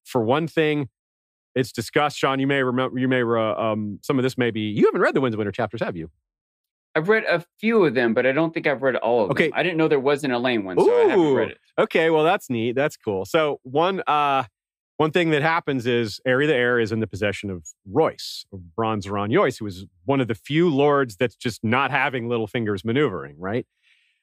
For 0.04 0.24
one 0.24 0.48
thing, 0.48 0.88
it's 1.54 1.70
discussed. 1.70 2.18
Sean, 2.18 2.40
you 2.40 2.48
may 2.48 2.64
remember. 2.64 2.98
You 2.98 3.06
may 3.06 3.22
uh, 3.22 3.54
um, 3.54 4.00
some 4.02 4.18
of 4.18 4.24
this 4.24 4.36
may 4.36 4.50
be. 4.50 4.62
You 4.62 4.86
haven't 4.86 5.02
read 5.02 5.14
the 5.14 5.20
Winds 5.20 5.34
of 5.34 5.38
Winter 5.38 5.52
chapters, 5.52 5.82
have 5.82 5.96
you? 5.96 6.10
I've 6.96 7.08
read 7.08 7.24
a 7.24 7.44
few 7.60 7.84
of 7.84 7.94
them, 7.94 8.12
but 8.12 8.26
I 8.26 8.32
don't 8.32 8.52
think 8.52 8.66
I've 8.66 8.82
read 8.82 8.96
all 8.96 9.24
of 9.24 9.30
Okay. 9.30 9.44
them. 9.50 9.52
I 9.56 9.62
didn't 9.62 9.78
know 9.78 9.86
there 9.86 10.00
wasn't 10.00 10.32
a 10.32 10.38
lane 10.38 10.64
one, 10.64 10.76
so 10.78 10.92
I 10.92 11.10
haven't 11.10 11.34
read 11.34 11.50
it. 11.50 11.58
Okay, 11.78 12.10
well 12.10 12.24
that's 12.24 12.50
neat. 12.50 12.74
That's 12.74 12.96
cool. 12.96 13.24
So 13.24 13.60
one 13.62 14.02
uh 14.08 14.44
one 14.96 15.10
thing 15.10 15.30
that 15.30 15.42
happens 15.42 15.86
is 15.86 16.20
Harry 16.24 16.46
the 16.46 16.54
heir 16.54 16.78
is 16.78 16.92
in 16.92 17.00
the 17.00 17.06
possession 17.06 17.50
of 17.50 17.66
Royce, 17.90 18.44
of 18.52 18.74
Bronze 18.76 19.06
Yohn 19.06 19.32
Royce, 19.32 19.58
who 19.58 19.64
was 19.64 19.86
one 20.04 20.20
of 20.20 20.28
the 20.28 20.34
few 20.34 20.68
lords 20.68 21.16
that's 21.16 21.34
just 21.34 21.64
not 21.64 21.90
having 21.90 22.28
Littlefinger's 22.28 22.84
maneuvering, 22.84 23.36
right? 23.38 23.66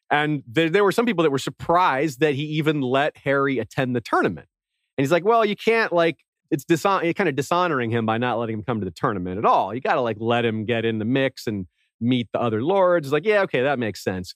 And 0.09 0.43
there, 0.47 0.69
there 0.69 0.83
were 0.83 0.91
some 0.91 1.05
people 1.05 1.23
that 1.23 1.31
were 1.31 1.39
surprised 1.39 2.19
that 2.19 2.35
he 2.35 2.43
even 2.43 2.81
let 2.81 3.17
Harry 3.17 3.59
attend 3.59 3.95
the 3.95 4.01
tournament. 4.01 4.47
And 4.97 5.03
he's 5.03 5.11
like, 5.11 5.25
well, 5.25 5.45
you 5.45 5.55
can't 5.55 5.91
like 5.91 6.17
it's 6.51 6.65
dishon- 6.65 7.15
kind 7.15 7.29
of 7.29 7.35
dishonoring 7.35 7.91
him 7.91 8.05
by 8.05 8.17
not 8.17 8.37
letting 8.37 8.55
him 8.55 8.63
come 8.63 8.79
to 8.81 8.85
the 8.85 8.91
tournament 8.91 9.37
at 9.37 9.45
all. 9.45 9.73
You 9.73 9.79
got 9.79 9.95
to 9.95 10.01
like 10.01 10.17
let 10.19 10.45
him 10.45 10.65
get 10.65 10.83
in 10.83 10.99
the 10.99 11.05
mix 11.05 11.47
and 11.47 11.65
meet 12.01 12.27
the 12.33 12.41
other 12.41 12.61
lords. 12.61 13.07
It's 13.07 13.13
like, 13.13 13.25
yeah, 13.25 13.41
okay, 13.43 13.61
that 13.61 13.79
makes 13.79 14.03
sense. 14.03 14.35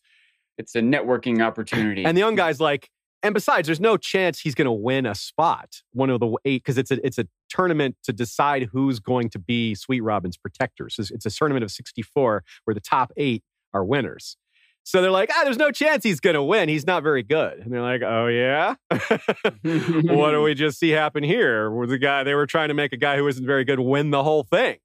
It's 0.58 0.76
a 0.76 0.80
networking 0.80 1.46
opportunity. 1.46 2.06
And 2.06 2.16
the 2.16 2.22
young 2.22 2.36
guy's 2.36 2.62
like, 2.62 2.90
and 3.26 3.34
besides, 3.34 3.66
there's 3.68 3.80
no 3.80 3.98
chance 3.98 4.40
he's 4.40 4.54
going 4.54 4.68
to 4.68 4.72
win 4.72 5.08
a 5.08 5.16
spot, 5.16 5.82
one 5.94 6.12
of 6.12 6.20
the 6.20 6.38
eight, 6.46 6.64
because 6.64 6.78
it's 6.78 6.92
a 6.92 7.04
it's 7.04 7.18
a 7.18 7.28
tournament 7.50 7.96
to 8.04 8.14
decide 8.14 8.70
who's 8.72 9.00
going 9.00 9.32
to 9.32 9.40
be 9.40 9.74
Sweetrobin's 9.74 10.38
protectors. 10.38 10.98
It's, 11.00 11.10
it's 11.10 11.26
a 11.26 11.32
tournament 11.32 11.64
of 11.64 11.72
64 11.72 12.44
where 12.66 12.76
the 12.76 12.80
top 12.80 13.12
eight 13.18 13.44
are 13.74 13.84
winners. 13.84 14.38
So 14.84 15.02
they're 15.02 15.10
like, 15.10 15.32
ah, 15.36 15.42
there's 15.44 15.58
no 15.58 15.72
chance 15.72 16.04
he's 16.04 16.20
going 16.20 16.36
to 16.36 16.44
win. 16.44 16.70
He's 16.70 16.86
not 16.86 17.02
very 17.02 17.24
good. 17.24 17.58
And 17.58 17.74
they're 17.74 17.82
like, 17.82 18.04
oh 18.04 18.28
yeah, 18.28 18.76
what 18.92 20.32
do 20.32 20.44
we 20.44 20.54
just 20.54 20.78
see 20.78 20.92
happen 20.92 21.24
here? 21.24 21.72
Where 21.72 21.88
the 21.88 21.98
guy 21.98 22.24
they 22.24 22.36
were 22.36 22.46
trying 22.46 22.68
to 22.68 22.76
make 22.76 22.94
a 22.94 22.98
guy 22.98 23.18
who 23.18 23.28
isn't 23.28 23.44
very 23.46 23.66
good 23.66 23.80
win 23.80 24.12
the 24.12 24.24
whole 24.24 24.44
thing. 24.44 24.78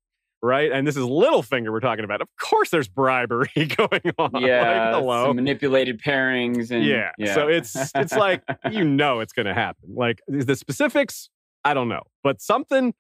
Right. 0.43 0.73
And 0.73 0.87
this 0.87 0.97
is 0.97 1.05
Littlefinger 1.05 1.71
we're 1.71 1.81
talking 1.81 2.05
about. 2.05 2.23
Of 2.23 2.29
course 2.41 2.71
there's 2.71 2.89
bribery 2.89 3.51
going 3.77 4.15
on. 4.19 4.31
Like, 4.33 4.43
yeah, 4.43 4.93
hello. 4.93 5.27
some 5.27 5.37
manipulated 5.37 6.01
pairings 6.01 6.71
and 6.71 6.85
yeah. 6.85 7.35
So 7.35 7.49
it's 7.49 7.77
it's 7.95 8.13
like 8.13 8.43
you 8.71 8.85
know 8.85 9.21
it's 9.21 9.33
going 9.33 9.47
to 9.47 9.55
happen. 9.55 9.95
Like 9.95 10.23
the 10.27 10.57
specifics, 10.57 11.29
I 11.65 11.75
don't 11.75 11.89
know, 11.89 12.03
but 12.25 12.41
something 12.41 12.95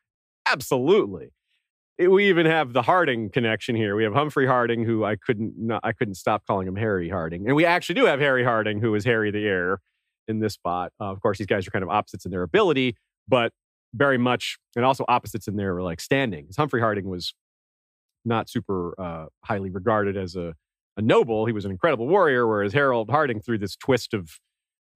absolutely. 0.47 1.31
we 1.99 2.29
even 2.29 2.45
have 2.45 2.75
the 2.75 2.83
Hardyng 2.83 3.33
connection 3.33 3.75
here. 3.75 3.97
We 3.97 4.05
have 4.05 4.13
Humfrey 4.13 4.47
Hardyng, 4.47 4.85
who 4.85 5.05
I 5.05 5.17
couldn't 5.17 5.55
not, 5.57 5.81
I 5.83 5.93
couldn't 5.93 6.17
stop 6.17 6.47
calling 6.47 6.69
him 6.69 6.77
Harry 6.77 7.09
Hardyng, 7.09 7.47
and 7.47 7.55
we 7.57 7.65
actually 7.65 7.95
do 7.95 8.05
have 8.05 8.21
Harry 8.21 8.45
Harding, 8.45 8.81
who 8.81 8.95
is 8.95 9.05
Harry 9.07 9.31
the 9.31 9.47
Heir 9.47 9.81
in 10.29 10.41
this 10.41 10.53
spot. 10.55 10.93
Uh, 11.01 11.07
of 11.07 11.21
course, 11.23 11.39
these 11.39 11.47
guys 11.47 11.67
are 11.67 11.71
kind 11.71 11.83
of 11.83 11.89
opposites 11.89 12.27
in 12.27 12.31
their 12.31 12.43
ability, 12.43 12.97
but 13.27 13.53
very 13.95 14.19
much, 14.19 14.59
and 14.77 14.85
also 14.85 15.05
opposites 15.09 15.49
in 15.49 15.57
there 15.57 15.75
their 15.75 15.83
like 15.83 16.01
standing. 16.01 16.49
Humfrey 16.57 16.81
Hardyng 16.81 17.05
was 17.05 17.35
not 18.25 18.49
super 18.49 18.95
uh, 19.01 19.27
highly 19.45 19.71
regarded 19.71 20.17
as 20.17 20.37
a, 20.37 20.55
a 20.97 21.03
noble. 21.03 21.47
He 21.47 21.53
was 21.53 21.65
an 21.65 21.71
incredible 21.71 22.07
warrior, 22.07 22.47
whereas 22.47 22.73
Harrold 22.73 23.09
Hardyng, 23.09 23.45
through 23.45 23.59
this 23.59 23.77
twist 23.77 24.15
of 24.15 24.39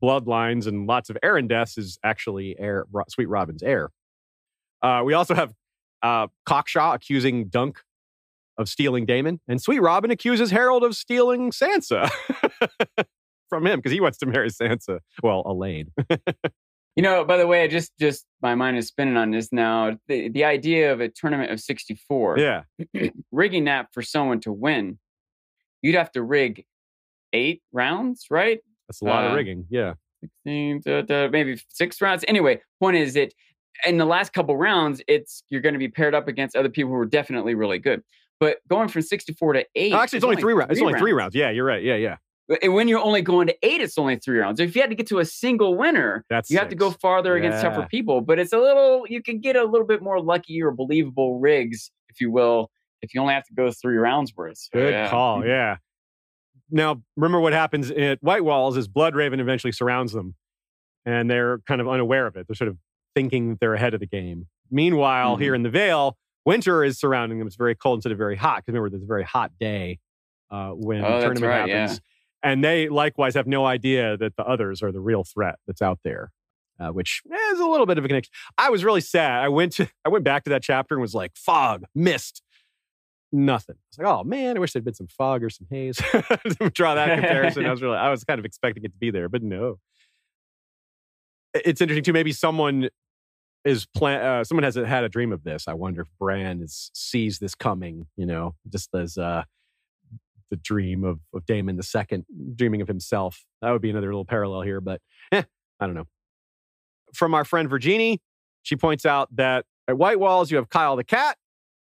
bloodlines 0.03 0.67
and 0.67 0.87
lots 0.87 1.11
of 1.11 1.17
Arryn 1.25 1.49
deaths, 1.49 1.79
is 1.79 1.99
actually 2.05 2.57
heir, 2.59 2.85
Sweetrobin's 3.11 3.63
heir. 3.63 3.91
Uh, 4.83 5.03
we 5.05 5.15
also 5.15 5.35
have 5.35 5.55
uh, 6.03 6.27
Cockshaw 6.47 6.95
accusing 6.95 7.49
Dunk 7.49 7.81
of 8.59 8.69
stealing 8.69 9.07
Daemon, 9.07 9.41
and 9.49 9.59
Sweetrobin 9.59 10.13
accuses 10.13 10.51
Harold 10.51 10.85
of 10.85 10.95
stealing 10.95 11.51
Sansa 11.51 12.11
from 13.49 13.67
him 13.67 13.79
because 13.79 13.93
he 13.93 14.01
wants 14.01 14.19
to 14.19 14.27
marry 14.27 14.51
Sansa. 14.51 15.01
Well, 15.23 15.43
Alayne. 15.45 15.89
you 16.97 17.03
know, 17.03 17.25
by 17.25 17.37
the 17.37 17.47
way, 17.47 17.63
I 17.63 17.69
just 17.69 17.93
just 17.99 18.25
my 18.43 18.55
mind 18.55 18.79
is 18.79 18.89
spinning 18.89 19.17
on 19.17 19.31
this 19.31 19.53
now. 19.53 19.99
The 20.09 20.29
the 20.29 20.45
idea 20.45 20.93
of 20.93 21.01
a 21.01 21.09
tournament 21.09 21.51
of 21.51 21.61
sixty 21.61 21.95
four. 22.09 22.39
Yeah, 22.39 22.63
rigging 23.33 23.65
that 23.65 23.89
for 23.93 24.03
someone 24.03 24.41
to 24.41 24.53
win, 24.53 24.99
you'd 25.83 25.97
have 25.97 26.13
to 26.13 26.23
rig 26.23 26.65
eight 27.33 27.63
rounds, 27.73 28.27
right? 28.31 28.61
That's 28.89 29.03
a 29.03 29.05
lot 29.05 29.25
uh, 29.25 29.29
of 29.29 29.35
rigging. 29.35 29.67
Yeah. 29.71 29.95
16, 30.45 31.31
maybe 31.31 31.61
six 31.69 32.01
rounds. 32.01 32.25
Anyway, 32.27 32.63
point 32.81 32.97
is 32.97 33.15
that 33.15 33.35
in 33.85 33.99
the 33.99 34.05
last 34.05 34.33
couple 34.33 34.57
rounds, 34.57 35.03
it's 35.07 35.43
you're 35.51 35.61
going 35.61 35.75
to 35.75 35.79
be 35.79 35.89
paired 35.89 36.15
up 36.15 36.29
against 36.29 36.57
other 36.57 36.69
people 36.69 36.91
who 36.91 36.97
are 36.99 37.07
definitely 37.07 37.55
really 37.55 37.79
good. 37.79 38.03
But 38.41 38.59
going 38.69 38.89
from 38.89 39.03
64 39.03 39.55
to 39.55 39.67
eight, 39.75 39.93
actually, 39.93 40.19
it's, 40.19 40.25
only 40.25 40.37
three 40.37 40.55
rounds. 40.55 40.73
It's 40.73 40.81
only 40.81 40.99
three 40.99 41.13
rounds. 41.13 41.35
Yeah, 41.35 41.51
you're 41.51 41.65
right. 41.65 41.83
Yeah, 41.83 41.97
yeah. 41.97 42.17
And 42.63 42.75
when 42.75 42.89
you're 42.89 43.01
only 43.01 43.23
going 43.23 43.47
to 43.47 43.57
eight, 43.63 43.81
it's 43.81 43.97
only 43.97 44.17
three 44.17 44.39
rounds. 44.39 44.61
If 44.61 44.75
you 44.77 44.83
had 44.83 44.91
to 44.91 44.97
get 44.97 45.07
to 45.09 45.19
a 45.19 45.25
single 45.25 45.77
winner, 45.77 46.25
That's 46.29 46.51
you 46.51 46.57
six. 46.57 46.63
have 46.63 46.69
to 46.71 46.77
go 46.77 46.91
farther 46.91 47.39
yeah. 47.39 47.47
against 47.47 47.63
tougher 47.63 47.87
people. 47.91 48.21
But 48.21 48.39
it's 48.39 48.53
a 48.53 48.59
little, 48.59 49.05
you 49.09 49.23
can 49.23 49.41
get 49.41 49.57
a 49.57 49.65
little 49.65 49.87
bit 49.87 50.03
more 50.03 50.21
lucky 50.21 50.63
or 50.63 50.71
believable 50.71 51.39
rigs, 51.39 51.91
if 52.11 52.21
you 52.21 52.31
will, 52.31 52.71
if 53.01 53.15
you 53.15 53.21
only 53.21 53.35
have 53.35 53.45
to 53.45 53.55
go 53.55 53.71
three 53.71 53.97
rounds 53.97 54.35
worth. 54.37 54.59
So, 54.59 54.71
Good 54.75 54.93
yeah. 54.93 55.11
call. 55.11 55.45
Yeah. 55.55 55.77
Now, 56.71 57.03
remember 57.17 57.41
what 57.41 57.53
happens 57.53 57.91
at 57.91 58.23
White 58.23 58.43
Walls 58.43 58.77
is 58.77 58.89
Bloodraven 58.89 59.39
eventually 59.39 59.71
surrounds 59.71 60.13
them, 60.13 60.35
and 61.05 61.31
they're 61.31 61.59
kind 61.69 61.81
of 61.81 61.89
unaware 61.89 62.27
of 62.27 62.37
it. 62.37 62.47
They're 62.49 62.57
sort 62.57 62.69
of 62.69 62.79
thinking 63.15 63.51
that 63.51 63.61
they're 63.61 63.75
ahead 63.75 63.95
of 63.95 64.01
the 64.01 64.07
game. 64.07 64.49
Meanwhile, 64.71 65.35
mm-hmm. 65.35 65.43
here 65.43 65.55
in 65.55 65.63
the 65.63 65.71
Vale, 65.71 66.17
winter 66.45 66.83
is 66.83 66.99
surrounding 66.99 67.39
them. 67.39 67.47
It's 67.47 67.57
very 67.57 67.75
cold 67.75 67.99
instead 67.99 68.13
of 68.13 68.19
very 68.19 68.37
hot. 68.37 68.59
Because 68.59 68.73
remember, 68.73 68.91
there's 68.91 69.03
a 69.03 69.07
very 69.07 69.25
hot 69.25 69.53
day 69.61 69.99
uh, 70.51 70.71
when 70.71 71.05
oh, 71.05 71.17
the 71.17 71.21
tournament 71.21 71.45
right, 71.45 71.71
happens. 71.71 71.93
Yeah. 71.93 72.14
And 72.45 72.63
they 72.63 72.91
likewise 72.91 73.35
have 73.35 73.47
no 73.47 73.65
idea 73.65 74.19
that 74.19 74.37
the 74.37 74.45
others 74.45 74.83
are 74.83 74.93
the 74.93 75.01
real 75.01 75.25
threat 75.25 75.57
that's 75.67 75.81
out 75.81 76.01
there, 76.05 76.31
uh, 76.79 76.89
which 76.89 77.23
is 77.25 77.59
a 77.59 77.67
little 77.67 77.87
bit 77.87 77.97
of 77.97 78.05
a 78.05 78.09
connection. 78.09 78.31
I 78.59 78.69
was 78.69 78.85
really 78.85 79.01
sad. 79.01 79.43
I 79.43 79.49
went 79.49 79.73
to 79.73 79.89
I 80.05 80.11
went 80.11 80.25
back 80.25 80.45
to 80.45 80.51
that 80.51 80.63
chapter 80.63 80.95
and 80.95 81.01
was 81.01 81.15
like, 81.15 81.33
fog, 81.35 81.85
mist, 81.95 82.43
nothing. 83.33 83.77
It's 83.89 83.99
like, 83.99 84.07
oh 84.07 84.25
man, 84.25 84.59
I 84.59 84.61
wish 84.61 84.75
there'd 84.75 84.85
been 84.85 84.93
some 84.93 85.09
fog 85.09 85.43
or 85.43 85.49
some 85.49 85.67
haze. 85.71 85.97
Draw 86.75 86.95
that 86.95 87.19
comparison. 87.19 87.65
I 87.65 87.71
was 87.73 87.83
really, 87.83 87.97
I 87.97 88.11
was 88.11 88.25
kind 88.25 88.39
of 88.39 88.45
expecting 88.45 88.85
it 88.85 88.93
to 88.93 88.99
be 88.99 89.11
there, 89.11 89.31
but 89.31 89.43
no. 89.43 89.79
It's 91.55 91.81
interesting 91.81 92.05
too. 92.05 92.13
Maybe 92.13 92.33
someone 92.33 92.91
is 93.65 93.87
plan. 93.87 94.21
Uh, 94.21 94.45
someone 94.45 94.65
has 94.65 94.75
had 94.75 95.05
a 95.05 95.09
dream 95.09 95.33
of 95.33 95.45
this. 95.45 95.67
I 95.67 95.73
wonder 95.73 96.03
if 96.03 96.09
Bran 96.19 96.61
is 96.61 96.91
sees 96.93 97.39
this 97.39 97.55
coming. 97.55 98.07
You 98.17 98.27
know, 98.27 98.55
just 98.69 98.95
as 98.95 99.17
uh, 99.17 99.45
the 100.51 100.57
dream 100.57 101.05
of 101.05 101.21
of 101.33 101.47
Daemon 101.47 101.77
the 101.77 101.83
Second 101.83 102.25
dreaming 102.55 102.81
of 102.81 102.89
himself. 102.89 103.45
That 103.63 103.71
would 103.71 103.83
be 103.83 103.91
another 103.91 104.09
little 104.09 104.25
parallel 104.25 104.63
here, 104.63 104.81
but 104.81 105.01
eh, 105.33 105.43
I 105.81 105.87
don't 105.87 105.95
know. 105.95 106.07
From 107.13 107.35
our 107.35 107.45
friend 107.45 107.69
Virginie, 107.69 108.21
she 108.63 108.77
points 108.77 109.07
out 109.07 109.35
that 109.37 109.65
at 109.89 109.99
White 109.99 110.19
Walls 110.19 110.51
you 110.51 110.57
have 110.57 110.69
Kyle 110.69 110.97
the 110.97 111.05
Cat, 111.05 111.37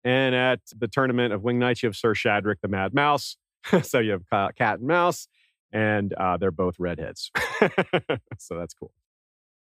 and 0.05 0.35
at 0.35 0.61
the 0.77 0.89
tournament 0.89 1.33
of 1.33 1.43
Wing 1.43 1.59
Knights 1.59 1.83
you 1.83 1.89
have 1.89 1.97
Sir 1.97 2.15
Shadrick 2.15 2.57
the 2.63 2.69
Mad 2.69 2.95
Mouse. 2.95 3.37
so 3.83 3.99
you 3.99 4.13
have 4.13 4.23
Kyle, 4.29 4.51
Cat 4.53 4.79
and 4.79 4.89
Mouse, 4.89 5.29
and 5.73 6.13
uh, 6.15 6.37
they're 6.37 6.51
both 6.51 6.77
redheads. 6.79 7.31
so 8.39 8.59
that's 8.59 8.75
cool. 8.75 8.93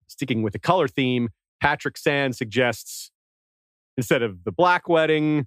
Sticking 0.08 0.42
with 0.42 0.54
the 0.54 0.60
color 0.60 0.88
theme, 0.88 1.30
Patrick 1.62 1.98
Sand 1.98 2.36
suggests 2.36 3.12
instead 3.98 4.22
of 4.22 4.44
the 4.46 4.52
black 4.52 4.88
wedding 4.88 5.46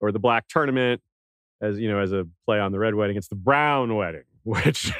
or 0.00 0.10
the 0.10 0.18
black 0.18 0.48
tournament, 0.48 1.00
as 1.62 1.78
you 1.78 1.88
know, 1.88 2.00
as 2.00 2.12
a 2.12 2.26
play 2.44 2.58
on 2.58 2.72
the 2.72 2.78
red 2.78 2.94
wedding, 2.94 3.16
it's 3.16 3.28
the 3.28 3.36
brown 3.36 3.94
wedding, 3.94 4.24
which 4.42 4.92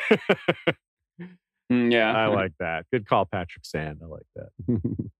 mm, 1.70 1.92
yeah, 1.92 2.16
I 2.16 2.26
like 2.34 2.52
that. 2.60 2.86
Good 2.92 3.06
call, 3.06 3.26
Patrick 3.26 3.66
Sand. 3.66 4.00
I 4.02 4.06
like 4.06 4.26
that. 4.36 5.10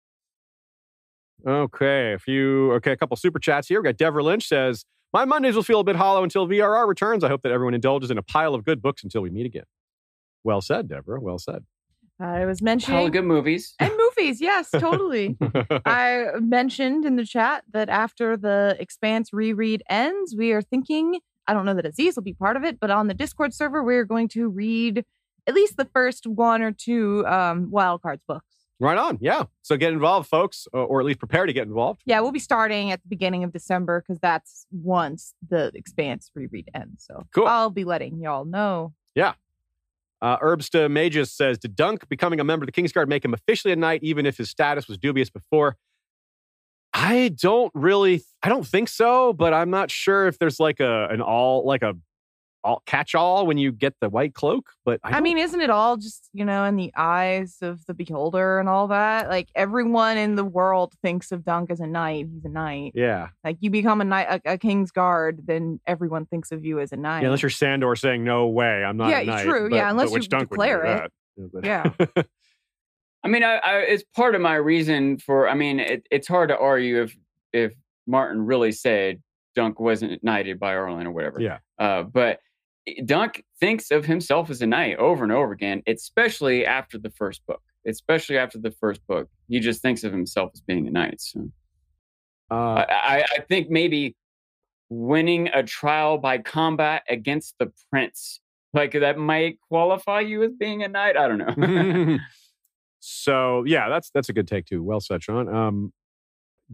okay, 1.46 2.12
a 2.12 2.18
few, 2.18 2.72
okay, 2.74 2.92
a 2.92 2.96
couple 2.96 3.16
super 3.16 3.40
chats 3.40 3.68
here. 3.68 3.80
We 3.80 3.84
got 3.84 3.96
Deborah 3.96 4.22
Lynch 4.22 4.46
says, 4.46 4.84
My 5.12 5.24
Mondays 5.24 5.56
will 5.56 5.64
feel 5.64 5.80
a 5.80 5.84
bit 5.84 5.96
hollow 5.96 6.22
until 6.22 6.46
VRR 6.46 6.86
returns. 6.86 7.24
I 7.24 7.28
hope 7.28 7.42
that 7.42 7.52
everyone 7.52 7.74
indulges 7.74 8.10
in 8.10 8.18
a 8.18 8.22
pile 8.22 8.54
of 8.54 8.64
good 8.64 8.80
books 8.80 9.02
until 9.02 9.20
we 9.20 9.30
meet 9.30 9.46
again. 9.46 9.64
Well 10.44 10.60
said, 10.60 10.88
Deborah. 10.88 11.20
Well 11.20 11.38
said. 11.38 11.64
I 12.20 12.44
was 12.44 12.62
mentioning 12.62 12.98
all 12.98 13.04
the 13.06 13.10
good 13.10 13.24
movies 13.24 13.74
and 13.80 13.90
movies. 13.96 14.40
Yes, 14.40 14.70
totally. 14.70 15.36
I 15.84 16.26
mentioned 16.38 17.04
in 17.04 17.16
the 17.16 17.24
chat 17.24 17.64
that 17.72 17.88
after 17.88 18.36
the 18.36 18.76
Expanse 18.78 19.32
reread 19.32 19.82
ends, 19.88 20.36
we 20.36 20.52
are 20.52 20.62
thinking. 20.62 21.18
I 21.46 21.54
don't 21.54 21.64
know 21.64 21.74
that 21.74 21.86
Aziz 21.86 22.16
will 22.16 22.22
be 22.22 22.34
part 22.34 22.56
of 22.56 22.64
it, 22.64 22.78
but 22.80 22.90
on 22.90 23.08
the 23.08 23.14
Discord 23.14 23.52
server, 23.52 23.82
we're 23.82 24.04
going 24.04 24.28
to 24.28 24.48
read 24.48 25.04
at 25.46 25.54
least 25.54 25.76
the 25.76 25.84
first 25.86 26.26
one 26.26 26.62
or 26.62 26.72
two 26.72 27.26
um, 27.26 27.70
Wildcards 27.70 28.20
books. 28.26 28.46
Right 28.78 28.98
on. 28.98 29.18
Yeah. 29.20 29.44
So 29.62 29.76
get 29.76 29.92
involved, 29.92 30.28
folks, 30.28 30.66
or 30.72 30.98
at 30.98 31.06
least 31.06 31.20
prepare 31.20 31.46
to 31.46 31.52
get 31.52 31.68
involved. 31.68 32.02
Yeah, 32.04 32.18
we'll 32.20 32.32
be 32.32 32.40
starting 32.40 32.90
at 32.90 33.00
the 33.02 33.08
beginning 33.08 33.44
of 33.44 33.52
December 33.52 34.00
because 34.00 34.18
that's 34.18 34.66
once 34.72 35.34
the 35.48 35.70
Expanse 35.74 36.32
reread 36.34 36.68
ends. 36.74 37.04
So 37.06 37.24
cool. 37.32 37.46
I'll 37.46 37.70
be 37.70 37.84
letting 37.84 38.20
y'all 38.20 38.44
know. 38.44 38.92
Yeah. 39.14 39.34
Uh, 40.20 40.36
Herbsta 40.38 40.90
Magus 40.90 41.30
says, 41.30 41.58
Did 41.58 41.76
Dunk 41.76 42.08
becoming 42.08 42.40
a 42.40 42.44
member 42.44 42.64
of 42.64 42.72
the 42.72 42.82
Kingsguard 42.82 43.06
make 43.06 43.24
him 43.24 43.34
officially 43.34 43.72
a 43.72 43.76
knight, 43.76 44.00
even 44.02 44.26
if 44.26 44.36
his 44.36 44.50
status 44.50 44.88
was 44.88 44.98
dubious 44.98 45.30
before? 45.30 45.76
I 46.94 47.34
don't 47.40 47.70
really, 47.74 48.22
I 48.42 48.48
don't 48.48 48.66
think 48.66 48.88
so, 48.88 49.32
but 49.32 49.54
I'm 49.54 49.70
not 49.70 49.90
sure 49.90 50.26
if 50.26 50.38
there's 50.38 50.60
like 50.60 50.80
a 50.80 51.08
an 51.08 51.20
all 51.20 51.66
like 51.66 51.82
a 51.82 51.94
all 52.64 52.82
catch 52.86 53.14
all 53.14 53.46
when 53.46 53.58
you 53.58 53.72
get 53.72 53.94
the 54.00 54.08
white 54.08 54.34
cloak. 54.34 54.70
But 54.84 55.00
I, 55.02 55.16
I 55.16 55.20
mean, 55.20 55.38
isn't 55.38 55.60
it 55.60 55.70
all 55.70 55.96
just 55.96 56.28
you 56.32 56.44
know 56.44 56.64
in 56.64 56.76
the 56.76 56.92
eyes 56.96 57.56
of 57.62 57.84
the 57.86 57.94
beholder 57.94 58.58
and 58.58 58.68
all 58.68 58.88
that? 58.88 59.28
Like 59.28 59.48
everyone 59.54 60.16
in 60.16 60.34
the 60.36 60.44
world 60.44 60.94
thinks 61.02 61.32
of 61.32 61.44
Dunk 61.44 61.70
as 61.70 61.80
a 61.80 61.86
knight. 61.86 62.26
He's 62.32 62.44
a 62.44 62.48
knight. 62.48 62.92
Yeah. 62.94 63.28
Like 63.42 63.56
you 63.60 63.70
become 63.70 64.00
a 64.00 64.04
knight, 64.04 64.42
a, 64.44 64.52
a 64.52 64.58
king's 64.58 64.90
guard, 64.90 65.40
then 65.46 65.80
everyone 65.86 66.26
thinks 66.26 66.52
of 66.52 66.64
you 66.64 66.78
as 66.80 66.92
a 66.92 66.96
knight. 66.96 67.20
Yeah, 67.20 67.26
unless 67.26 67.42
you're 67.42 67.50
Sandor 67.50 67.96
saying 67.96 68.22
no 68.24 68.46
way, 68.46 68.84
I'm 68.84 68.96
not. 68.96 69.10
Yeah, 69.10 69.20
a 69.20 69.24
knight, 69.24 69.44
true. 69.44 69.70
But, 69.70 69.76
yeah, 69.76 69.90
unless 69.90 70.12
you 70.12 70.20
Dunk 70.20 70.50
declare 70.50 70.84
it. 70.84 71.10
Yeah. 71.62 71.90
I 73.24 73.28
mean, 73.28 73.44
I, 73.44 73.56
I, 73.56 73.78
it's 73.80 74.02
part 74.14 74.34
of 74.34 74.40
my 74.40 74.54
reason 74.54 75.18
for. 75.18 75.48
I 75.48 75.54
mean, 75.54 75.80
it, 75.80 76.06
it's 76.10 76.28
hard 76.28 76.48
to 76.48 76.58
argue 76.58 77.02
if 77.02 77.16
if 77.52 77.72
Martin 78.06 78.44
really 78.44 78.72
said 78.72 79.22
Dunk 79.54 79.78
wasn't 79.78 80.22
knighted 80.24 80.58
by 80.58 80.74
Arlan 80.74 81.04
or 81.04 81.12
whatever. 81.12 81.40
Yeah. 81.40 81.58
Uh, 81.78 82.02
but 82.02 82.40
Dunk 83.04 83.44
thinks 83.60 83.90
of 83.90 84.04
himself 84.04 84.50
as 84.50 84.62
a 84.62 84.66
knight 84.66 84.96
over 84.98 85.22
and 85.22 85.32
over 85.32 85.52
again, 85.52 85.82
especially 85.86 86.66
after 86.66 86.98
the 86.98 87.10
first 87.10 87.44
book. 87.46 87.62
Especially 87.84 88.38
after 88.38 88.58
the 88.58 88.70
first 88.70 89.04
book, 89.08 89.28
he 89.48 89.58
just 89.58 89.82
thinks 89.82 90.04
of 90.04 90.12
himself 90.12 90.52
as 90.54 90.60
being 90.60 90.86
a 90.86 90.90
knight. 90.90 91.20
So, 91.20 91.48
uh, 92.48 92.84
I, 92.88 93.24
I 93.28 93.40
think 93.48 93.70
maybe 93.70 94.14
winning 94.88 95.48
a 95.48 95.64
trial 95.64 96.16
by 96.18 96.38
combat 96.38 97.02
against 97.08 97.56
the 97.58 97.72
prince, 97.90 98.40
like 98.72 98.92
that, 98.92 99.18
might 99.18 99.58
qualify 99.68 100.20
you 100.20 100.44
as 100.44 100.52
being 100.52 100.84
a 100.84 100.88
knight. 100.88 101.16
I 101.16 101.26
don't 101.26 101.38
know. 101.38 102.18
so 103.04 103.64
yeah, 103.64 103.88
that's 103.88 104.10
that's 104.10 104.28
a 104.28 104.32
good 104.32 104.46
take 104.46 104.66
too. 104.66 104.80
Well 104.80 105.00
said, 105.00 105.24
Sean. 105.24 105.52
Um, 105.52 105.92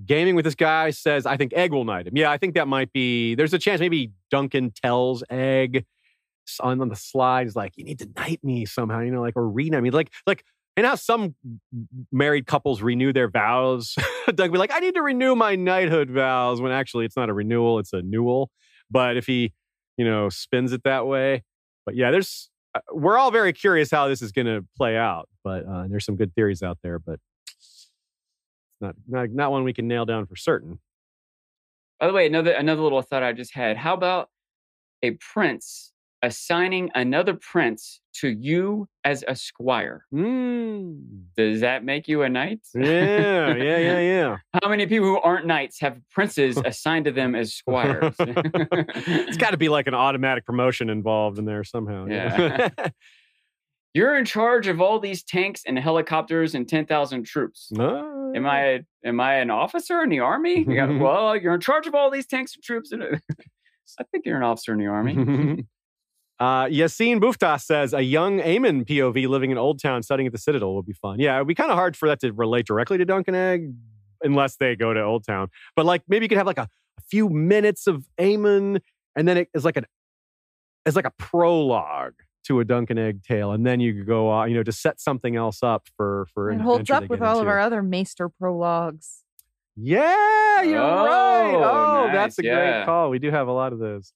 gaming 0.05 0.34
with 0.34 0.44
this 0.44 0.55
guy 0.55 0.90
says, 0.90 1.24
I 1.24 1.38
think 1.38 1.55
Egg 1.55 1.72
will 1.72 1.86
knight 1.86 2.06
him. 2.06 2.16
Yeah, 2.16 2.30
I 2.30 2.36
think 2.36 2.55
that 2.55 2.68
might 2.68 2.92
be. 2.92 3.34
There's 3.34 3.55
a 3.55 3.59
chance 3.59 3.80
maybe 3.80 4.12
Duncan 4.30 4.70
tells 4.70 5.24
Egg 5.30 5.86
on, 6.60 6.80
on 6.82 6.90
the 6.90 6.96
slide 6.96 7.55
like, 7.56 7.72
you 7.76 7.84
need 7.84 7.98
to 8.00 8.09
knight 8.14 8.40
me 8.42 8.66
somehow, 8.66 9.00
you 9.00 9.10
know, 9.10 9.22
like, 9.22 9.36
or 9.36 9.48
rename 9.48 9.82
me. 9.82 9.90
Like, 9.90 10.12
like, 10.26 10.44
and 10.76 10.86
how 10.86 10.96
some 10.96 11.34
married 12.12 12.46
couples 12.46 12.82
renew 12.82 13.12
their 13.12 13.30
vows. 13.30 13.96
Doug 14.34 14.52
be 14.52 14.59
like, 14.59 14.72
I 14.72 14.80
need 14.80 14.94
to 14.96 15.02
renew 15.02 15.34
my 15.34 15.56
knighthood 15.56 16.10
vows 16.10 16.60
when 16.60 16.72
actually 16.72 17.06
it's 17.06 17.16
not 17.16 17.30
a 17.30 17.32
renewal, 17.32 17.78
it's 17.78 17.94
a 17.94 18.02
newel. 18.02 18.50
But 18.90 19.16
if 19.16 19.26
he, 19.26 19.55
you 19.96 20.05
know, 20.05 20.28
spins 20.28 20.72
it 20.72 20.82
that 20.84 21.06
way. 21.06 21.42
But 21.86 21.96
yeah, 21.96 22.10
there's, 22.10 22.50
we're 22.92 23.18
all 23.18 23.30
very 23.30 23.52
curious 23.52 23.90
how 23.90 24.09
this 24.09 24.22
is 24.22 24.32
going 24.32 24.46
to 24.46 24.64
play 24.76 24.96
out. 24.96 25.28
But 25.44 25.66
uh, 25.66 25.86
there's 25.88 26.05
some 26.05 26.16
good 26.16 26.34
theories 26.34 26.62
out 26.62 26.78
there, 26.82 26.98
but 26.98 27.20
it's 27.56 27.90
not, 28.80 28.94
not, 29.06 29.30
not 29.30 29.50
one 29.50 29.64
we 29.64 29.72
can 29.72 29.88
nail 29.88 30.05
down 30.05 30.26
for 30.26 30.36
certain. 30.36 30.78
By 32.00 32.06
the 32.06 32.12
way, 32.12 32.26
another 32.26 32.52
another 32.52 32.82
little 32.82 33.02
thought 33.02 33.22
I 33.22 33.32
just 33.32 33.55
had. 33.55 33.76
How 33.76 33.94
about 33.94 34.28
a 35.02 35.12
prince 35.12 35.92
assigning 36.23 36.90
another 36.95 37.35
prince 37.35 38.01
to 38.15 38.28
you 38.28 38.89
as 39.05 39.24
a 39.28 39.36
squire? 39.36 40.05
Mm. 40.12 41.24
Does 41.36 41.61
that 41.61 41.85
make 41.85 42.09
you 42.09 42.23
a 42.23 42.28
knight? 42.28 42.61
Yeah, 42.74 43.55
yeah, 43.55 43.78
yeah, 43.78 43.99
yeah. 44.01 44.36
How 44.62 44.69
many 44.69 44.86
people 44.86 45.07
who 45.09 45.20
aren't 45.20 45.47
knights 45.47 45.81
have 45.81 45.99
princes 46.11 46.57
assigned 46.65 47.05
to 47.07 47.12
them 47.12 47.35
as 47.35 47.55
squires? 47.55 48.15
it's 48.19 49.36
got 49.36 49.51
to 49.51 49.57
be 49.57 49.69
like 49.69 49.86
an 49.86 49.95
automatic 49.95 50.45
promotion 50.45 50.90
involved 50.90 51.39
in 51.39 51.45
there 51.45 51.65
somehow. 51.65 52.07
Yeah. 52.07 52.69
You're 53.95 54.16
in 54.19 54.27
charge 54.27 54.66
of 54.69 54.81
all 54.81 55.01
these 55.01 55.23
tanks 55.24 55.62
and 55.66 55.78
helicopters 55.78 56.55
and 56.55 56.69
10,000 56.69 57.24
troops. 57.24 57.69
No. 57.73 58.32
Am 58.36 58.47
I 58.47 58.81
am 59.05 59.19
I 59.19 59.36
an 59.36 59.51
officer 59.51 60.03
in 60.03 60.11
the 60.11 60.20
army? 60.20 60.59
You 60.59 60.74
got- 60.77 60.99
well, 61.01 61.35
you're 61.36 61.55
in 61.55 61.61
charge 61.61 61.86
of 61.86 61.95
all 61.95 62.11
these 62.11 62.27
tanks 62.27 62.55
and 62.55 62.62
troops. 62.62 62.93
And 62.93 63.03
I 63.03 64.05
think 64.12 64.27
you're 64.27 64.36
an 64.36 64.43
officer 64.43 64.73
in 64.73 64.78
the 64.78 64.86
army. 64.86 65.65
Uh, 66.40 66.66
Yassine 66.66 67.19
Buftas 67.20 67.62
says 67.62 67.93
a 67.93 68.02
young 68.02 68.39
Aemon 68.40 68.85
POV 68.86 69.27
living 69.28 69.51
in 69.51 69.59
Old 69.59 69.81
Town 69.82 70.02
studying 70.02 70.27
at 70.28 70.32
the 70.32 70.39
Citadel 70.39 70.74
would 70.77 70.86
be 70.86 70.93
fun. 70.93 71.19
Yeah, 71.19 71.36
it'd 71.36 71.48
be 71.48 71.55
kind 71.55 71.70
of 71.70 71.77
hard 71.77 71.97
for 71.97 72.09
that 72.09 72.20
to 72.20 72.32
relate 72.32 72.66
directly 72.66 72.97
to 72.98 73.05
Dunk 73.05 73.27
and 73.27 73.36
Egg 73.36 73.73
unless 74.23 74.56
they 74.56 74.77
go 74.77 74.93
to 74.94 75.02
Old 75.02 75.27
Town. 75.27 75.48
But 75.74 75.85
like 75.86 76.02
maybe 76.09 76.24
you 76.24 76.28
could 76.28 76.39
have 76.39 76.47
like 76.47 76.59
a, 76.59 76.69
a 76.98 77.02
few 77.10 77.28
minutes 77.28 77.86
of 77.86 78.06
Aemon 78.20 78.81
and 79.16 79.27
then 79.27 79.36
it 79.36 79.48
is 79.52 79.65
like 79.65 79.77
an 79.77 79.86
it's 80.86 80.94
like 80.97 81.05
a 81.05 81.12
prologue 81.19 82.15
to 82.44 82.60
a 82.60 82.65
Dunk 82.65 82.89
and 82.90 82.98
Egg 82.98 83.23
tale, 83.24 83.52
and 83.52 83.66
then 83.66 83.78
you 83.81 83.93
could 83.93 84.06
go 84.06 84.32
uh, 84.32 84.44
you 84.47 84.55
know 84.55 84.62
to 84.62 84.73
set 84.73 85.01
something 85.01 85.36
else 85.36 85.62
up 85.62 85.89
for 85.97 86.27
for 86.32 86.51
It 86.51 86.55
an 86.55 86.60
holds 86.60 86.89
up 86.89 87.09
with 87.09 87.20
get 87.20 87.28
all 87.28 87.40
of 87.40 87.48
our 87.48 87.59
other 87.59 87.82
Maester 87.82 88.28
prologues. 88.28 89.24
Yeah, 89.77 90.62
you're 90.62 90.78
right. 90.81 91.55
Oh, 91.55 92.09
Oh, 92.09 92.10
that's 92.12 92.39
a 92.39 92.43
nice, 92.43 92.55
great 92.55 92.85
call. 92.86 93.10
We 93.10 93.19
do 93.19 93.31
have 93.31 93.48
a 93.48 93.52
lot 93.52 93.73
of 93.73 93.78
those. 93.78 94.12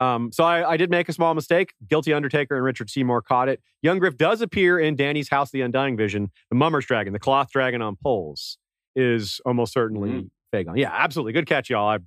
Um, 0.00 0.30
so 0.32 0.44
I, 0.44 0.72
I 0.72 0.76
did 0.76 0.90
make 0.90 1.08
a 1.08 1.12
small 1.12 1.34
mistake. 1.34 1.74
Guilty 1.88 2.12
Undertaker 2.12 2.54
and 2.54 2.64
Richard 2.64 2.88
Seymour 2.90 3.22
caught 3.22 3.48
it. 3.48 3.60
Young 3.82 3.98
Griff 3.98 4.16
does 4.16 4.40
appear 4.40 4.78
in 4.78 4.94
Dany's 4.96 5.28
House 5.28 5.48
of 5.48 5.52
the 5.52 5.62
Undying 5.62 5.96
Vision. 5.96 6.30
The 6.50 6.56
Mummer's 6.56 6.86
Dragon, 6.86 7.12
the 7.12 7.18
cloth 7.18 7.50
dragon 7.50 7.82
on 7.82 7.96
poles, 8.02 8.58
is 8.94 9.40
almost 9.44 9.72
certainly 9.72 10.10
Mhm. 10.10 10.30
Fagon. 10.54 10.76
Yeah, 10.78 10.90
absolutely. 10.92 11.32
Good 11.32 11.46
catch, 11.46 11.68
y'all. 11.70 11.88
I 11.88 11.98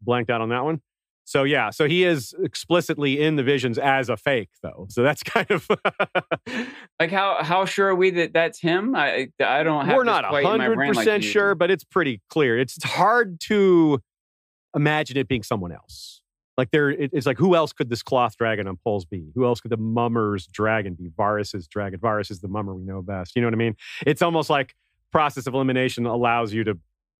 blanked 0.00 0.30
out 0.30 0.40
on 0.40 0.48
that 0.50 0.64
one. 0.64 0.80
So 1.24 1.44
yeah, 1.44 1.70
so 1.70 1.86
he 1.86 2.02
is 2.04 2.34
explicitly 2.42 3.20
in 3.22 3.36
the 3.36 3.42
visions 3.44 3.78
as 3.78 4.08
a 4.08 4.16
fake, 4.16 4.48
though. 4.62 4.86
So 4.88 5.02
that's 5.04 5.22
kind 5.24 5.48
of 5.50 5.68
like 6.98 7.10
how 7.10 7.42
how 7.42 7.64
sure 7.66 7.88
are 7.88 7.94
we 7.94 8.10
that 8.10 8.32
that's 8.32 8.60
him? 8.60 8.96
I 8.96 9.28
I 9.40 9.62
don't 9.62 9.86
have 9.86 9.96
we're 9.96 10.04
not 10.04 10.24
hundred 10.24 10.74
brain 10.74 10.92
like 10.92 10.98
percent 10.98 11.22
sure, 11.24 11.54
but 11.54 11.70
it's 11.70 11.84
pretty 11.84 12.20
clear. 12.30 12.58
It's 12.58 12.82
hard 12.82 13.38
to 13.42 14.00
imagine 14.74 15.16
it 15.16 15.28
being 15.28 15.42
someone 15.42 15.70
else. 15.72 16.19
Like 16.60 16.70
there, 16.72 16.90
it- 16.90 17.10
it's 17.14 17.24
like 17.26 17.38
who 17.38 17.54
else 17.54 17.72
could 17.72 17.88
this 17.88 18.02
cloth 18.02 18.36
dragon 18.36 18.68
on 18.68 18.76
poles 18.84 19.06
be? 19.06 19.30
Who 19.34 19.46
else 19.46 19.60
could 19.62 19.70
the 19.70 19.76
mummer's 19.78 20.46
dragon 20.46 20.92
be? 20.94 21.08
Varys's 21.08 21.66
dragon. 21.66 21.98
Varys 21.98 22.30
is 22.30 22.40
the 22.40 22.48
mummer 22.48 22.74
we 22.74 22.84
know 22.84 23.00
best. 23.00 23.34
You 23.34 23.40
know 23.42 23.46
what 23.48 23.54
I 23.54 23.56
mean? 23.56 23.76
It's 24.06 24.20
almost 24.20 24.50
like 24.50 24.74
process 25.10 25.46
of 25.46 25.54
elimination 25.54 26.04
allows 26.04 26.52
you 26.52 26.62
to 26.64 26.78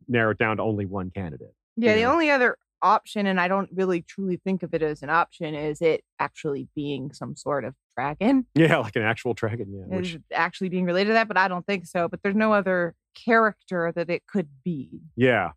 narrow 0.09 0.33
it 0.33 0.39
down 0.39 0.59
to 0.59 0.63
only 0.63 0.85
one 0.85 1.11
candidate. 1.11 1.55
Yeah, 1.77 1.95
the 1.95 2.01
Yeah. 2.01 2.13
only 2.13 2.31
other 2.31 2.59
option, 2.83 3.27
and 3.27 3.41
I 3.41 3.49
don't 3.49 3.69
really 3.73 4.03
truly 4.03 4.37
think 4.37 4.63
of 4.63 4.75
it 4.75 4.83
as 4.83 5.03
an 5.03 5.11
option, 5.11 5.55
is 5.55 5.81
it 5.83 6.03
actually 6.19 6.69
being 6.75 7.13
some 7.13 7.35
sort 7.37 7.65
of 7.65 7.75
dragon. 7.97 8.47
Yeah, 8.55 8.77
like 8.79 8.97
an 8.97 9.03
actual 9.03 9.33
dragon. 9.35 9.67
Yeah, 9.73 9.99
Is 9.99 10.15
which, 10.15 10.23
actually 10.33 10.69
being 10.69 10.85
related 10.85 11.09
to 11.09 11.13
that, 11.15 11.29
but 11.29 11.37
I 11.39 11.49
don't 11.49 11.67
think 11.67 11.87
so. 11.87 12.09
But 12.09 12.23
there's 12.23 12.35
no 12.37 12.53
other 12.53 12.95
character 13.15 13.93
that 13.95 14.09
it 14.11 14.27
could 14.27 14.49
be. 14.65 15.01
yeah. 15.17 15.51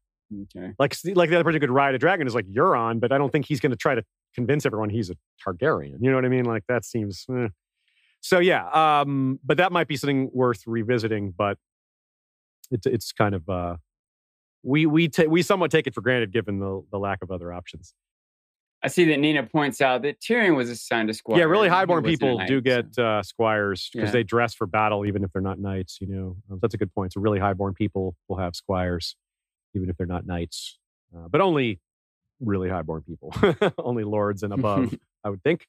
Okay. 0.56 0.74
Like 0.80 0.95
like 1.16 1.30
the 1.30 1.36
other 1.36 1.44
person 1.44 1.60
could 1.60 1.70
ride 1.70 1.95
a 1.95 1.98
dragon 2.00 2.26
is 2.28 2.36
like 2.36 2.45
Euron, 2.48 3.00
but 3.00 3.12
I 3.12 3.18
don't 3.18 3.32
think 3.32 3.45
he's 3.45 3.60
going 3.60 3.72
to 3.72 3.78
try 3.78 3.95
to 3.95 4.04
convince 4.36 4.66
everyone 4.66 4.90
he's 4.90 5.10
a 5.10 5.16
Targaryen. 5.45 5.98
You 6.02 6.10
know 6.10 6.16
what 6.16 6.26
I 6.26 6.30
mean? 6.30 6.45
Like 6.45 6.64
that 6.68 6.86
seems. 6.86 7.26
eh. 7.36 7.48
So 8.22 8.40
yeah, 8.40 8.68
um, 8.70 9.40
but 9.44 9.58
that 9.58 9.72
might 9.72 9.88
be 9.88 9.98
something 9.98 10.30
worth 10.34 10.64
revisiting. 10.66 11.34
But 11.38 11.58
it's 12.72 12.86
it's 12.88 13.12
kind 13.12 13.36
of 13.36 13.48
uh, 13.50 13.76
we 14.64 14.86
we 14.86 15.10
ta- 15.10 15.24
we 15.28 15.41
somewhat 15.41 15.72
take 15.72 15.88
it 15.88 15.94
for 15.94 16.02
granted 16.02 16.32
given 16.32 16.60
the 16.60 16.84
the 16.91 16.98
lack 16.98 17.22
of 17.22 17.30
other 17.32 17.52
options. 17.54 17.94
I 18.82 18.88
see 18.90 19.06
that 19.06 19.20
Nina 19.20 19.44
points 19.44 19.80
out 19.80 20.02
that 20.02 20.20
Tyrion 20.20 20.58
was 20.58 20.70
assigned 20.70 21.10
a 21.10 21.14
squire. 21.14 21.40
yeah, 21.40 21.45
really 21.45 21.70
highborn 21.70 22.04
people 22.04 22.38
knight, 22.40 22.48
do 22.50 22.58
so- 22.58 22.62
get 22.62 22.98
uh, 22.98 23.24
squires 23.24 23.90
because 23.94 24.08
Yeah. 24.10 24.12
they 24.12 24.24
dress 24.24 24.54
for 24.54 24.68
battle 24.68 25.06
even 25.06 25.24
if 25.24 25.32
they're 25.32 25.41
not 25.41 25.58
knights. 25.60 26.00
You 26.02 26.08
know, 26.08 26.38
Um, 26.52 26.60
that's 26.62 26.74
a 26.74 26.78
good 26.78 26.94
point. 26.94 27.14
So 27.14 27.22
really 27.22 27.40
highborn 27.40 27.74
people 27.76 28.16
will 28.28 28.38
have 28.40 28.56
squires 28.56 29.16
even 29.74 29.90
if 29.90 29.98
they're 29.98 30.08
not 30.08 30.26
knights, 30.26 30.78
uh, 31.16 31.28
but 31.30 31.41
only 31.41 31.80
really 32.40 32.70
highborn 32.70 33.02
people, 33.04 33.34
only 33.78 34.04
lords 34.04 34.44
and 34.44 34.54
above, 34.54 34.94
I 35.24 35.30
would 35.30 35.44
think. 35.44 35.68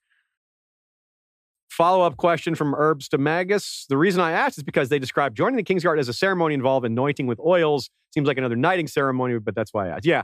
Follow 1.69 2.05
up 2.05 2.17
question 2.17 2.55
from 2.55 2.73
Herbs 2.75 3.09
to 3.09 3.19
Magus. 3.19 3.87
The 3.89 3.97
reason 3.97 4.21
I 4.21 4.31
asked 4.31 4.59
is 4.59 4.63
because 4.63 4.91
they 4.91 5.01
describe 5.01 5.35
joining 5.35 5.57
the 5.57 5.65
Kingsguard 5.65 5.99
as 5.99 6.09
a 6.09 6.13
ceremony 6.13 6.55
involving 6.55 6.93
anointing 6.93 7.27
with 7.27 7.41
oils. 7.41 7.91
Seems 8.13 8.29
like 8.29 8.39
another 8.39 8.55
knighting 8.55 8.87
ceremony, 8.87 9.39
but 9.41 9.57
that's 9.57 9.75
why 9.75 9.89
I 9.89 9.97
asked. 9.97 10.07
Yeah. 10.07 10.23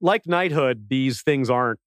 Like 0.00 0.26
knighthood, 0.26 0.86
these 0.88 1.20
things 1.20 1.50
aren't 1.50 1.78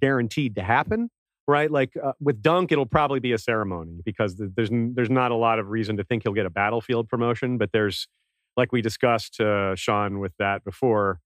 guaranteed 0.00 0.54
to 0.54 0.62
happen, 0.62 1.10
right? 1.46 1.70
Like 1.70 1.92
uh, 2.02 2.12
with 2.18 2.40
Dunk, 2.40 2.72
it'll 2.72 2.86
probably 2.86 3.20
be 3.20 3.32
a 3.32 3.38
ceremony 3.38 4.00
because 4.04 4.36
there's 4.38 4.70
there's 4.72 5.10
not 5.10 5.30
a 5.30 5.36
lot 5.36 5.58
of 5.58 5.68
reason 5.68 5.98
to 5.98 6.04
think 6.04 6.22
he'll 6.22 6.32
get 6.32 6.46
a 6.46 6.50
battlefield 6.50 7.10
promotion. 7.10 7.58
But 7.58 7.72
there's, 7.72 8.08
like 8.56 8.72
we 8.72 8.82
discussed, 8.82 9.40
uh, 9.40 9.74
Sean, 9.76 10.18
with 10.18 10.32
that 10.38 10.64
before, 10.64 11.20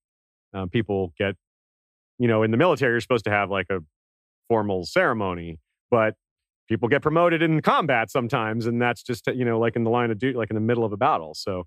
um, 0.52 0.68
people 0.68 1.12
get, 1.18 1.36
you 2.18 2.28
know, 2.28 2.42
in 2.42 2.50
the 2.50 2.56
military, 2.56 2.92
you're 2.92 3.00
supposed 3.00 3.24
to 3.24 3.30
have 3.30 3.50
like 3.50 3.66
a 3.70 3.80
formal 4.48 4.84
ceremony, 4.84 5.58
but 5.90 6.14
people 6.68 6.88
get 6.88 7.02
promoted 7.02 7.42
in 7.42 7.60
combat 7.62 8.10
sometimes, 8.10 8.66
and 8.66 8.80
that's 8.80 9.02
just 9.02 9.26
you 9.28 9.44
know 9.44 9.58
like 9.58 9.76
in 9.76 9.84
the 9.84 9.90
line 9.90 10.10
of 10.10 10.18
duty, 10.18 10.36
like 10.38 10.50
in 10.50 10.54
the 10.54 10.60
middle 10.60 10.84
of 10.84 10.92
a 10.92 10.96
battle. 10.96 11.34
So, 11.34 11.66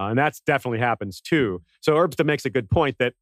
uh, 0.00 0.06
and 0.06 0.18
that's 0.18 0.40
definitely 0.40 0.78
happens 0.78 1.20
too. 1.20 1.62
So 1.80 1.94
Herbsta 1.94 2.24
makes 2.24 2.44
a 2.44 2.50
good 2.50 2.70
point 2.70 2.96
that 2.98 3.14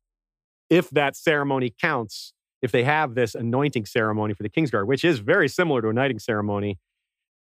if 0.70 0.90
that 0.90 1.16
ceremony 1.16 1.74
counts, 1.80 2.32
if 2.62 2.72
they 2.72 2.84
have 2.84 3.14
this 3.14 3.34
anointing 3.34 3.86
ceremony 3.86 4.34
for 4.34 4.42
the 4.42 4.48
Kingsguard, 4.48 4.86
which 4.86 5.04
is 5.04 5.18
very 5.18 5.48
similar 5.48 5.82
to 5.82 5.88
a 5.88 5.92
knighting 5.92 6.18
ceremony, 6.18 6.78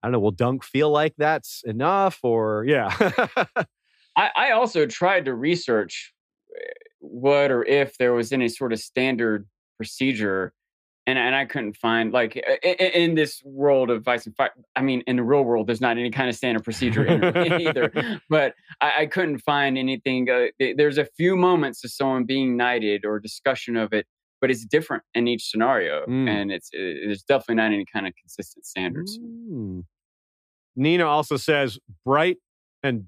I 0.02 0.08
don't 0.08 0.14
know, 0.14 0.20
will 0.20 0.32
Dunk 0.32 0.64
feel 0.64 0.90
like 0.90 1.14
that's 1.18 1.64
enough 1.66 2.20
or 2.24 2.66
yeah? 2.68 2.90
I, 4.22 4.30
I 4.36 4.52
also 4.52 4.86
tried 4.86 5.26
to 5.26 5.34
research 5.34 6.14
eh, 6.56 6.64
what 7.00 7.52
or 7.52 7.64
if 7.66 7.98
there 7.98 8.14
was 8.14 8.32
any 8.32 8.50
sort 8.50 8.74
of 8.74 8.80
standard 8.80 9.48
procedure, 9.78 10.54
and 11.08 11.18
and 11.18 11.34
I 11.36 11.46
couldn't 11.46 11.76
find 11.78 12.12
like 12.12 12.34
i- 12.38 12.60
i- 12.68 12.92
in 13.04 13.16
this 13.16 13.42
world 13.46 13.90
of 13.90 14.08
ice 14.08 14.26
and 14.28 14.36
fire. 14.36 14.52
I 14.76 14.82
mean, 14.82 15.02
in 15.08 15.16
the 15.16 15.24
real 15.24 15.44
world, 15.44 15.68
there's 15.68 15.82
not 15.82 15.98
any 15.98 16.12
kind 16.12 16.30
of 16.30 16.36
standard 16.36 16.64
procedure 16.64 17.04
either. 17.66 17.92
But 18.30 18.54
I, 18.82 18.92
I 19.02 19.06
couldn't 19.06 19.40
find 19.40 19.78
anything. 19.78 20.30
Uh, 20.30 20.48
there's 20.78 20.98
a 20.98 21.06
few 21.18 21.36
moments 21.36 21.84
of 21.86 21.92
someone 21.92 22.26
being 22.26 22.58
knighted 22.58 23.06
or 23.06 23.20
discussion 23.20 23.78
of 23.78 23.94
it, 23.94 24.06
but 24.42 24.52
it's 24.52 24.66
different 24.66 25.04
in 25.16 25.28
each 25.28 25.46
scenario, 25.50 26.06
Mm. 26.06 26.28
and 26.30 26.52
it's 26.52 26.70
it, 26.74 26.98
there's 27.06 27.24
definitely 27.24 27.56
not 27.56 27.72
any 27.74 27.86
kind 27.92 28.06
of 28.08 28.14
consistent 28.22 28.66
standards. 28.66 29.18
Hmm. 29.18 29.80
Nina 30.76 31.06
also 31.06 31.38
says 31.38 31.80
bright 32.06 32.38
and 32.84 33.06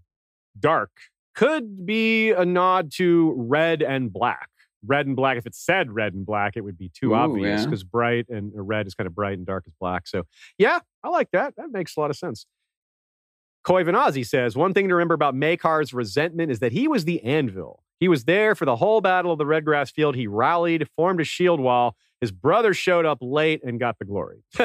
dark 0.59 0.91
could 1.35 1.85
be 1.85 2.31
a 2.31 2.45
nod 2.45 2.91
to 2.95 3.33
red 3.37 3.81
and 3.81 4.11
black. 4.11 4.49
Red 4.85 5.05
and 5.07 5.15
black. 5.15 5.37
If 5.37 5.45
it 5.45 5.55
said 5.55 5.91
red 5.91 6.13
and 6.13 6.25
black, 6.25 6.57
it 6.57 6.61
would 6.61 6.77
be 6.77 6.89
too 6.89 7.11
Ooh, 7.11 7.15
obvious 7.15 7.61
yeah. 7.61 7.65
because 7.65 7.83
bright 7.83 8.25
and 8.29 8.51
uh, 8.57 8.61
red 8.61 8.87
is 8.87 8.95
kind 8.95 9.07
of 9.07 9.13
bright 9.15 9.37
and 9.37 9.45
dark 9.45 9.65
is 9.67 9.73
black. 9.79 10.07
So 10.07 10.23
yeah, 10.57 10.79
I 11.03 11.09
like 11.09 11.29
that. 11.31 11.55
That 11.57 11.71
makes 11.71 11.95
a 11.95 11.99
lot 11.99 12.09
of 12.09 12.17
sense. 12.17 12.45
Koi 13.63 13.83
Vanazi 13.83 14.25
says 14.25 14.55
one 14.57 14.73
thing 14.73 14.87
to 14.89 14.95
remember 14.95 15.13
about 15.13 15.35
Maekar's 15.35 15.93
resentment 15.93 16.51
is 16.51 16.59
that 16.59 16.71
he 16.71 16.87
was 16.87 17.05
the 17.05 17.23
anvil. 17.23 17.83
He 17.99 18.07
was 18.07 18.25
there 18.25 18.55
for 18.55 18.65
the 18.65 18.75
whole 18.75 18.99
battle 19.01 19.31
of 19.31 19.37
the 19.37 19.45
red 19.45 19.63
grass 19.63 19.91
field. 19.91 20.15
He 20.15 20.25
rallied, 20.25 20.87
formed 20.95 21.21
a 21.21 21.23
shield 21.23 21.59
wall. 21.59 21.95
His 22.19 22.31
brother 22.31 22.73
showed 22.73 23.05
up 23.05 23.19
late 23.21 23.63
and 23.63 23.79
got 23.79 23.99
the 23.99 24.05
glory. 24.05 24.43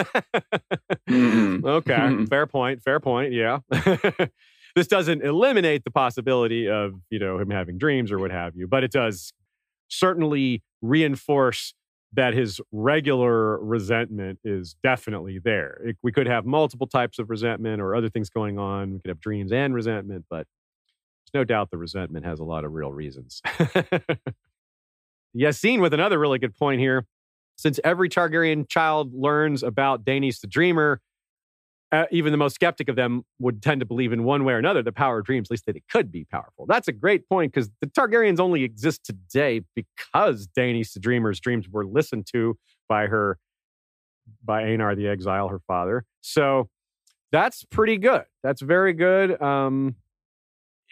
Mhm. 1.08 1.64
Okay, 1.64 2.24
fair 2.30 2.46
point. 2.46 2.82
Fair 2.82 3.00
point. 3.00 3.32
Yeah. 3.32 3.58
this 4.76 4.86
doesn't 4.86 5.22
eliminate 5.24 5.82
the 5.84 5.90
possibility 5.90 6.68
of, 6.68 7.00
you 7.10 7.18
know, 7.18 7.38
him 7.38 7.50
having 7.50 7.78
dreams 7.78 8.12
or 8.12 8.18
what 8.20 8.30
have 8.30 8.54
you, 8.54 8.68
but 8.68 8.84
it 8.84 8.92
does 8.92 9.32
certainly 9.88 10.62
reinforce 10.82 11.74
that 12.12 12.34
his 12.34 12.60
regular 12.72 13.58
resentment 13.58 14.38
is 14.44 14.76
definitely 14.82 15.38
there. 15.42 15.80
It- 15.84 15.96
we 16.02 16.12
could 16.12 16.26
have 16.26 16.44
multiple 16.46 16.86
types 16.86 17.18
of 17.18 17.30
resentment 17.30 17.80
or 17.80 17.96
other 17.96 18.08
things 18.10 18.30
going 18.30 18.58
on. 18.58 18.92
We 18.92 19.00
could 19.00 19.08
have 19.08 19.20
dreams 19.20 19.50
and 19.50 19.74
resentment, 19.74 20.26
but 20.30 20.46
there's 21.24 21.40
no 21.40 21.44
doubt 21.44 21.70
the 21.70 21.78
resentment 21.78 22.24
has 22.26 22.38
a 22.38 22.44
lot 22.44 22.64
of 22.64 22.72
real 22.72 22.92
reasons. 22.92 23.40
Yassine 25.36 25.80
with 25.80 25.92
another 25.94 26.18
really 26.18 26.38
good 26.38 26.54
point 26.56 26.80
here. 26.80 27.06
Since 27.58 27.80
every 27.82 28.08
Targaryen 28.10 28.68
child 28.68 29.14
learns 29.14 29.62
about 29.62 30.04
Daenerys 30.04 30.40
the 30.40 30.46
Dreamer, 30.46 31.00
uh, 31.92 32.04
even 32.10 32.32
the 32.32 32.38
most 32.38 32.54
skeptic 32.54 32.88
of 32.88 32.96
them 32.96 33.24
would 33.38 33.62
tend 33.62 33.80
to 33.80 33.86
believe 33.86 34.12
in 34.12 34.24
one 34.24 34.44
way 34.44 34.54
or 34.54 34.58
another 34.58 34.82
the 34.82 34.92
power 34.92 35.18
of 35.20 35.24
dreams, 35.24 35.48
at 35.48 35.52
least 35.52 35.66
that 35.66 35.76
it 35.76 35.84
could 35.90 36.10
be 36.10 36.24
powerful. 36.24 36.66
That's 36.66 36.88
a 36.88 36.92
great 36.92 37.28
point 37.28 37.52
because 37.52 37.70
the 37.80 37.86
Targaryens 37.86 38.40
only 38.40 38.64
exist 38.64 39.04
today 39.04 39.62
because 39.74 40.48
Daenerys 40.48 40.92
the 40.92 41.00
Dreamer's 41.00 41.38
dreams 41.40 41.68
were 41.68 41.86
listened 41.86 42.26
to 42.32 42.58
by 42.88 43.06
her, 43.06 43.38
by 44.44 44.64
Aenar 44.64 44.96
the 44.96 45.06
Exile, 45.08 45.48
her 45.48 45.60
father. 45.66 46.04
So 46.22 46.68
that's 47.30 47.64
pretty 47.64 47.98
good. 47.98 48.24
That's 48.42 48.62
very 48.62 48.92
good. 48.92 49.40
Um, 49.40 49.96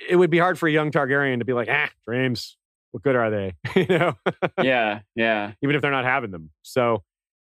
it 0.09 0.17
would 0.17 0.31
be 0.31 0.39
hard 0.39 0.59
for 0.59 0.69
a 0.69 0.73
young 0.73 0.91
Targaryen 0.91 1.39
to 1.39 1.45
be 1.45 1.53
like, 1.53 1.69
ah, 1.71 1.91
dreams. 2.07 2.57
What 2.93 3.03
good 3.03 3.17
are 3.17 3.31
they? 3.31 3.55
you 3.75 3.87
know? 3.87 4.15
yeah, 4.63 5.01
yeah. 5.17 5.53
Even 5.63 5.75
if 5.75 5.83
they're 5.83 5.91
not 5.91 6.05
having 6.05 6.31
them. 6.31 6.51
So 6.63 7.03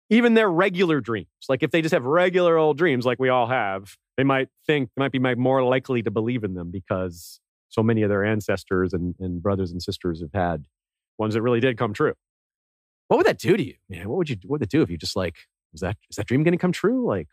even 0.10 0.34
their 0.34 0.50
regular 0.50 1.02
dreams, 1.02 1.28
like 1.50 1.64
if 1.64 1.72
they 1.72 1.82
just 1.82 1.94
have 1.94 2.04
regular 2.06 2.58
old 2.58 2.78
dreams, 2.78 3.06
like 3.06 3.20
we 3.20 3.30
all 3.30 3.48
have, 3.48 3.96
they 4.18 4.24
might 4.24 4.50
think 4.66 4.90
they 4.96 5.02
might 5.02 5.12
be 5.12 5.20
more 5.36 5.64
likely 5.64 6.02
to 6.04 6.12
believe 6.12 6.44
in 6.44 6.54
them 6.54 6.72
because 6.72 7.40
so 7.70 7.82
many 7.82 8.04
of 8.04 8.10
their 8.10 8.24
ancestors 8.24 8.94
and, 8.94 9.16
and 9.20 9.42
brothers 9.42 9.72
and 9.72 9.82
sisters 9.82 10.22
have 10.22 10.34
had 10.34 10.66
ones 11.18 11.34
that 11.34 11.42
really 11.42 11.60
did 11.60 11.78
come 11.78 11.94
true. 11.94 12.14
What 13.08 13.18
would 13.18 13.26
that 13.26 13.40
do 13.40 13.58
to 13.58 13.64
you? 13.64 13.76
Man, 13.90 14.10
what 14.10 14.18
would 14.18 14.30
you 14.30 14.38
what 14.44 14.60
would 14.60 14.64
it 14.64 14.70
do 14.70 14.82
if 14.82 14.90
you 14.90 14.98
just 14.98 15.16
like, 15.16 15.36
was 15.72 15.82
that 15.82 15.98
is 16.10 16.18
that 16.18 16.28
dream 16.28 16.44
gonna 16.44 16.58
come 16.58 16.72
true? 16.72 17.06
Like, 17.06 17.28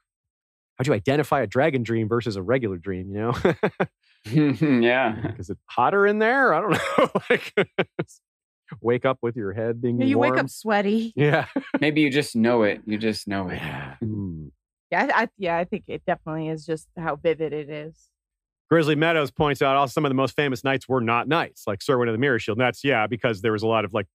how'd 0.76 0.86
you 0.86 0.94
identify 0.94 1.42
a 1.42 1.46
dragon 1.46 1.82
dream 1.82 2.08
versus 2.08 2.36
a 2.36 2.42
regular 2.42 2.78
dream, 2.78 3.10
you 3.10 3.18
know? 3.18 3.34
yeah. 4.80 5.32
Is 5.38 5.50
it 5.50 5.58
hotter 5.66 6.06
in 6.06 6.18
there? 6.18 6.52
I 6.52 6.60
don't 6.60 6.72
know. 6.98 7.10
like 7.30 7.54
wake 8.80 9.04
up 9.04 9.18
with 9.22 9.36
your 9.36 9.52
head 9.52 9.80
being 9.80 10.00
you 10.00 10.18
warm. 10.18 10.32
wake 10.32 10.40
up 10.40 10.50
sweaty. 10.50 11.12
Yeah. 11.16 11.46
Maybe 11.80 12.00
you 12.00 12.10
just 12.10 12.36
know 12.36 12.62
it. 12.62 12.82
You 12.86 12.98
just 12.98 13.28
know 13.28 13.48
it. 13.48 13.60
Hmm. 14.00 14.48
Yeah, 14.90 15.08
I, 15.14 15.22
I, 15.22 15.28
yeah, 15.38 15.56
I 15.56 15.64
think 15.64 15.84
it 15.86 16.02
definitely 16.04 16.48
is 16.48 16.66
just 16.66 16.88
how 16.96 17.16
vivid 17.16 17.52
it 17.52 17.70
is. 17.70 18.08
Grizzly 18.70 18.94
Meadows 18.94 19.30
points 19.30 19.62
out 19.62 19.76
also 19.76 19.92
some 19.92 20.04
of 20.04 20.10
the 20.10 20.14
most 20.14 20.36
famous 20.36 20.62
knights 20.62 20.88
were 20.88 21.00
not 21.00 21.26
knights, 21.28 21.64
like 21.66 21.82
Sir 21.82 21.96
Serwyn 21.96 22.08
of 22.08 22.12
the 22.12 22.18
Mirror 22.18 22.38
Shield. 22.38 22.58
And 22.58 22.64
that's 22.64 22.84
yeah, 22.84 23.06
because 23.06 23.40
there 23.40 23.52
was 23.52 23.62
a 23.62 23.66
lot 23.66 23.84
of 23.84 23.92
like 23.92 24.06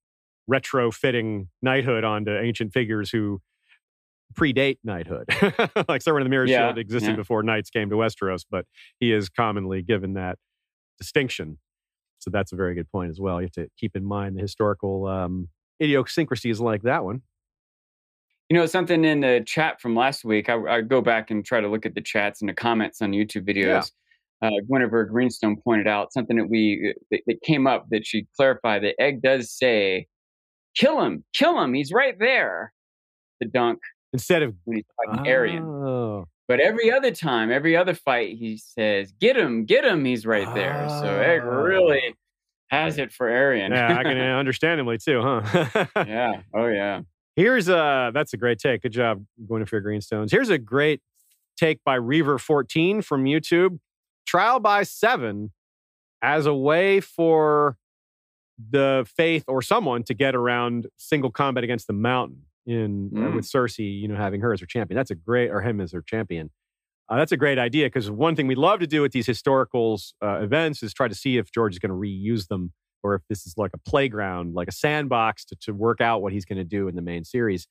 retrofitting 0.49 1.47
knighthood 1.61 2.03
onto 2.03 2.31
ancient 2.37 2.71
figures 2.73 3.09
who 3.09 3.41
predate 4.33 4.77
knighthood. 4.83 5.25
like 5.87 6.01
Sir 6.01 6.13
Serwyn 6.13 6.21
of 6.21 6.25
the 6.25 6.29
Mirror 6.29 6.47
Yeah, 6.47 6.67
Shield 6.67 6.77
existed 6.77 7.09
yeah. 7.11 7.15
before 7.15 7.43
knights 7.43 7.69
came 7.69 7.89
to 7.89 7.95
Westeros, 7.95 8.45
but 8.49 8.65
he 8.99 9.11
is 9.11 9.29
commonly 9.29 9.81
given 9.81 10.13
that 10.13 10.37
distinction. 10.99 11.57
So 12.25 12.31
that's 12.31 12.51
a 12.53 12.55
very 12.55 12.73
good 12.73 12.91
point 12.91 13.11
as 13.11 13.19
well. 13.19 13.39
You 13.39 13.45
have 13.45 13.51
to 13.51 13.69
keep 13.77 13.95
in 13.95 14.03
mind 14.03 14.35
the 14.35 14.41
historical 14.41 15.05
um, 15.05 15.47
idiosyncrasies 15.79 16.59
like 16.59 16.81
that 16.81 17.03
one. 17.03 17.21
You 18.49 18.57
know, 18.57 18.65
something 18.65 19.05
in 19.05 19.19
the 19.19 19.43
chat 19.45 19.79
from 19.79 19.95
last 19.95 20.25
week, 20.25 20.49
I, 20.49 20.55
I 20.55 20.81
go 20.81 21.01
back 21.01 21.29
and 21.29 21.45
try 21.45 21.61
to 21.61 21.67
look 21.67 21.85
at 21.85 21.93
the 21.93 22.01
chats 22.01 22.41
and 22.41 22.49
the 22.49 22.53
comments 22.53 22.99
on 22.99 23.11
YouTube 23.11 23.47
videos. 23.47 23.91
Uh, 24.41 24.49
Guinevere 24.67 25.05
Greenstone 25.05 25.55
pointed 25.63 25.87
out 25.87 26.11
something 26.11 26.37
that 26.37 26.49
we 26.49 26.95
that, 27.11 27.21
that 27.27 27.41
came 27.43 27.67
up 27.67 27.85
that 27.91 28.07
she 28.07 28.25
clarified 28.35 28.83
that 28.83 28.99
Egg 28.99 29.21
does 29.21 29.51
say, 29.51 30.07
"Kill 30.75 30.99
him, 31.01 31.23
kill 31.35 31.61
him, 31.61 31.75
he's 31.75 31.91
right 31.91 32.17
there." 32.17 32.73
The 33.39 33.47
dunk 33.47 33.79
Instead 34.13 34.41
of 34.41 34.55
when 34.63 34.77
he's 34.77 34.85
fighting 34.97 35.25
Aerion. 35.25 36.25
Oh. 36.47 36.53
But 36.53 36.59
every 36.59 36.91
other 36.91 37.11
time, 37.11 37.51
every 37.51 37.75
other 37.75 37.93
fight, 37.93 38.37
he 38.37 38.57
says, 38.57 39.11
"Get 39.19 39.35
him, 39.35 39.65
get 39.65 39.83
him, 39.83 40.05
he's 40.05 40.25
right 40.25 40.53
there." 40.53 40.87
So 40.89 41.07
Egg 41.07 41.43
really 41.43 42.15
has 42.69 42.97
it 42.97 43.11
for 43.11 43.27
Aerion. 43.27 43.69
Yeah, 43.69 43.97
I 43.97 44.03
can 44.03 44.17
uh, 44.19 44.37
understandably 44.37 44.97
too, 44.97 45.21
huh? 45.21 45.85
yeah. 46.07 46.41
Oh 46.53 46.67
yeah. 46.67 47.01
Here's 47.35 47.67
a 47.67 48.11
that's 48.13 48.33
a 48.33 48.37
great 48.37 48.59
take. 48.59 48.83
Good 48.83 48.93
job, 48.93 49.25
Guinevere 49.47 49.81
Greenstones. 49.81 50.31
Here's 50.31 50.49
a 50.49 50.57
great 50.57 51.01
take 51.57 51.83
by 51.83 51.97
Reaver14 51.97 53.03
from 53.03 53.25
YouTube. 53.25 53.79
Trial 54.25 54.59
by 54.59 54.83
seven 54.83 55.51
as 56.21 56.45
a 56.45 56.53
way 56.53 56.99
for 56.99 57.77
the 58.69 59.05
faith 59.15 59.43
or 59.47 59.61
someone 59.61 60.03
to 60.03 60.13
get 60.13 60.35
around 60.35 60.87
single 60.97 61.29
combat 61.29 61.63
against 61.63 61.87
the 61.87 61.93
mountain 61.93 62.44
in 62.65 63.11
uh, 63.15 63.19
Mm. 63.19 63.35
with 63.35 63.45
Cersei, 63.45 63.99
you 64.01 64.07
know, 64.07 64.15
having 64.15 64.41
her 64.41 64.53
as 64.53 64.59
her 64.59 64.65
champion. 64.65 64.95
That's 64.95 65.11
a 65.11 65.15
great 65.15 65.49
or 65.49 65.61
him 65.61 65.79
as 65.81 65.91
her 65.91 66.01
champion. 66.01 66.51
Uh, 67.07 67.17
that's 67.17 67.31
a 67.31 67.37
great 67.37 67.59
idea 67.59 67.85
because 67.85 68.09
one 68.09 68.35
thing 68.35 68.47
we 68.47 68.55
love 68.55 68.79
to 68.79 68.87
do 68.87 69.01
with 69.01 69.11
these 69.11 69.27
historicals 69.27 70.13
uh, 70.23 70.39
events 70.41 70.81
is 70.81 70.93
try 70.93 71.07
to 71.07 71.13
see 71.13 71.37
if 71.37 71.51
George 71.51 71.73
is 71.73 71.79
going 71.79 71.89
to 71.91 71.95
reuse 71.95 72.47
them 72.47 72.73
or 73.03 73.13
if 73.13 73.21
this 73.29 73.45
is 73.45 73.53
like 73.57 73.69
a 73.75 73.77
playground, 73.89 74.55
like 74.55 74.67
a 74.67 74.71
sandbox 74.71 75.45
to, 75.45 75.55
to 75.57 75.71
work 75.73 76.01
out 76.01 76.23
what 76.23 76.33
he's 76.33 76.45
going 76.45 76.57
to 76.57 76.63
do 76.63 76.87
in 76.87 76.95
the 76.95 77.03
main 77.03 77.23
series. 77.23 77.67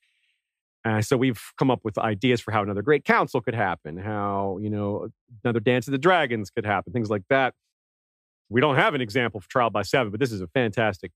Uh, 0.85 1.01
so 1.03 1.17
we've 1.17 1.41
come 1.59 1.71
up 1.71 1.81
with 1.83 1.99
ideas 1.99 2.41
for 2.41 2.53
how 2.53 2.63
another 2.63 2.83
great 2.83 3.05
council 3.05 3.41
could 3.41 3.55
happen, 3.55 3.97
how 3.97 4.59
you 4.61 4.71
know 4.71 5.09
another 5.43 5.59
Dance 5.59 5.89
of 5.89 5.93
the 5.93 5.99
Dragons 5.99 6.51
could 6.51 6.65
happen, 6.67 6.93
things 6.93 7.11
like 7.11 7.23
that. 7.31 7.55
We 8.51 8.61
don't 8.61 8.77
have 8.77 8.95
an 8.95 9.01
example 9.01 9.41
for 9.41 9.49
Trial 9.49 9.71
by 9.71 9.83
Seven, 9.83 10.11
but 10.13 10.21
this 10.21 10.31
is 10.31 10.43
a 10.43 10.47
fantastic 10.49 11.11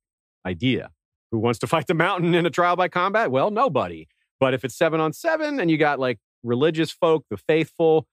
idea. 0.47 0.91
Who 1.31 1.39
wants 1.39 1.59
to 1.61 1.67
fight 1.67 1.87
the 1.87 1.95
mountain 1.95 2.35
in 2.35 2.47
a 2.47 2.51
trial 2.51 2.77
by 2.77 2.89
combat? 2.89 3.31
Well, 3.31 3.51
nobody. 3.51 4.09
But 4.41 4.55
if 4.55 4.65
it's 4.65 4.77
seven 4.77 5.01
on 5.01 5.13
seven 5.13 5.61
and 5.61 5.71
you 5.71 5.77
got 5.77 5.99
like 5.99 6.19
religious 6.43 6.91
folk, 6.91 7.25
the 7.31 7.37
faithful, 7.37 8.07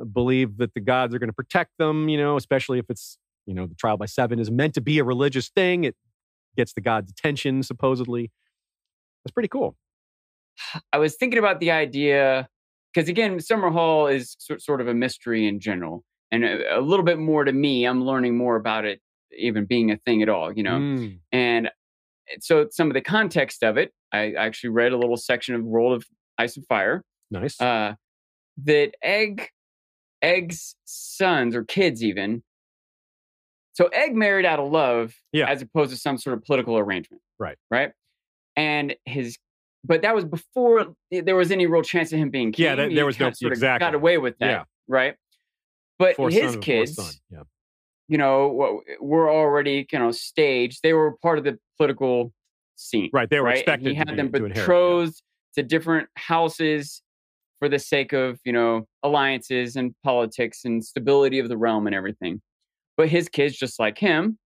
uh, 0.00 0.04
believe 0.04 0.58
that 0.58 0.74
the 0.74 0.80
gods 0.80 1.14
are 1.14 1.18
going 1.18 1.30
to 1.30 1.34
protect 1.34 1.72
them, 1.78 2.08
you 2.08 2.18
know, 2.18 2.36
especially 2.36 2.78
if 2.78 2.86
it's, 2.88 3.18
you 3.46 3.54
know, 3.54 3.66
the 3.66 3.74
trial 3.74 3.96
by 3.96 4.06
seven 4.06 4.38
is 4.38 4.50
meant 4.50 4.74
to 4.74 4.80
be 4.80 4.98
a 4.98 5.04
religious 5.04 5.48
thing. 5.48 5.84
It 5.84 5.96
gets 6.56 6.72
the 6.74 6.80
gods' 6.80 7.10
attention, 7.10 7.62
supposedly. 7.62 8.30
That's 9.24 9.32
pretty 9.32 9.48
cool. 9.48 9.76
I 10.92 10.98
was 10.98 11.16
thinking 11.16 11.38
about 11.38 11.60
the 11.60 11.70
idea 11.70 12.48
because 12.92 13.08
again, 13.08 13.38
Summerhall 13.38 14.12
is 14.12 14.36
sort 14.38 14.80
of 14.80 14.88
a 14.88 14.94
mystery 14.94 15.46
in 15.46 15.60
general, 15.60 16.04
and 16.32 16.44
a, 16.44 16.78
a 16.78 16.80
little 16.80 17.04
bit 17.04 17.18
more 17.18 17.44
to 17.44 17.52
me. 17.52 17.84
I'm 17.84 18.04
learning 18.04 18.36
more 18.36 18.56
about 18.56 18.84
it, 18.84 19.00
even 19.36 19.66
being 19.66 19.90
a 19.90 19.96
thing 19.98 20.22
at 20.22 20.28
all, 20.28 20.52
you 20.52 20.62
know. 20.62 20.78
Mm. 20.78 21.18
And 21.30 21.70
so, 22.40 22.66
some 22.70 22.88
of 22.88 22.94
the 22.94 23.00
context 23.00 23.62
of 23.62 23.76
it, 23.76 23.92
I 24.12 24.32
actually 24.32 24.70
read 24.70 24.92
a 24.92 24.96
little 24.98 25.16
section 25.16 25.54
of 25.54 25.62
World 25.64 25.92
of 25.94 26.04
Ice 26.38 26.56
and 26.56 26.66
Fire. 26.66 27.02
Nice. 27.30 27.60
Uh, 27.60 27.94
that 28.64 28.92
Egg, 29.02 29.48
Egg's 30.22 30.74
sons 30.84 31.54
or 31.54 31.64
kids, 31.64 32.02
even. 32.02 32.42
So 33.74 33.86
Egg 33.88 34.14
married 34.16 34.44
out 34.44 34.58
of 34.58 34.70
love, 34.72 35.14
Yeah. 35.32 35.48
as 35.48 35.62
opposed 35.62 35.90
to 35.92 35.96
some 35.96 36.18
sort 36.18 36.36
of 36.36 36.44
political 36.44 36.76
arrangement 36.78 37.22
Right. 37.38 37.56
right? 37.70 37.92
And 38.56 38.96
his, 39.04 39.38
but 39.84 40.02
that 40.02 40.14
was 40.16 40.24
before 40.24 40.94
there 41.12 41.36
was 41.36 41.52
any 41.52 41.66
real 41.66 41.82
chance 41.82 42.12
of 42.12 42.18
him 42.18 42.30
being 42.30 42.50
king. 42.50 42.64
Yeah, 42.64 42.74
that- 42.74 42.92
there 42.94 43.06
was 43.06 43.20
no- 43.20 43.30
sort 43.30 43.52
of 43.52 43.60
got 43.60 43.94
away 43.94 44.18
with 44.18 44.36
that, 44.38 44.50
Yeah. 44.50 44.64
right? 44.88 45.14
But 45.98 46.16
Fourth 46.16 46.32
his 46.32 46.40
son 46.42 46.48
of 46.48 46.50
a 46.50 46.56
fourth 46.56 46.64
kids. 46.64 47.20
Yeah. 47.30 47.42
You 48.08 48.18
know, 48.18 48.82
were 49.00 49.30
already 49.30 49.86
you 49.92 49.98
know 49.98 50.10
staged. 50.10 50.80
They 50.82 50.92
were 50.92 51.16
part 51.22 51.38
of 51.38 51.44
the 51.44 51.58
political 51.76 52.32
scene, 52.76 53.10
Right. 53.12 53.28
They 53.28 53.40
were 53.40 53.46
right? 53.46 53.66
And 53.68 53.86
he 53.86 53.94
had 53.94 54.08
to, 54.08 54.12
be, 54.12 54.16
them 54.16 54.32
to 54.32 54.36
inherit. 54.36 54.56
yeah. 54.56 54.62
betrothed 54.62 55.22
to 55.56 55.62
different 55.62 56.08
houses 56.16 57.02
for 57.58 57.68
the 57.68 57.78
sake 57.78 58.12
of 58.12 58.38
you 58.44 58.52
know 58.52 58.86
alliances 59.02 59.76
and 59.76 59.94
politics 60.04 60.64
and 60.64 60.84
stability 60.84 61.38
of 61.38 61.48
the 61.48 61.56
realm 61.56 61.86
and 61.86 61.94
everything. 61.94 62.40
But 62.96 63.08
his 63.08 63.28
kids, 63.28 63.56
just 63.56 63.78
like 63.78 63.98
him, 63.98 64.38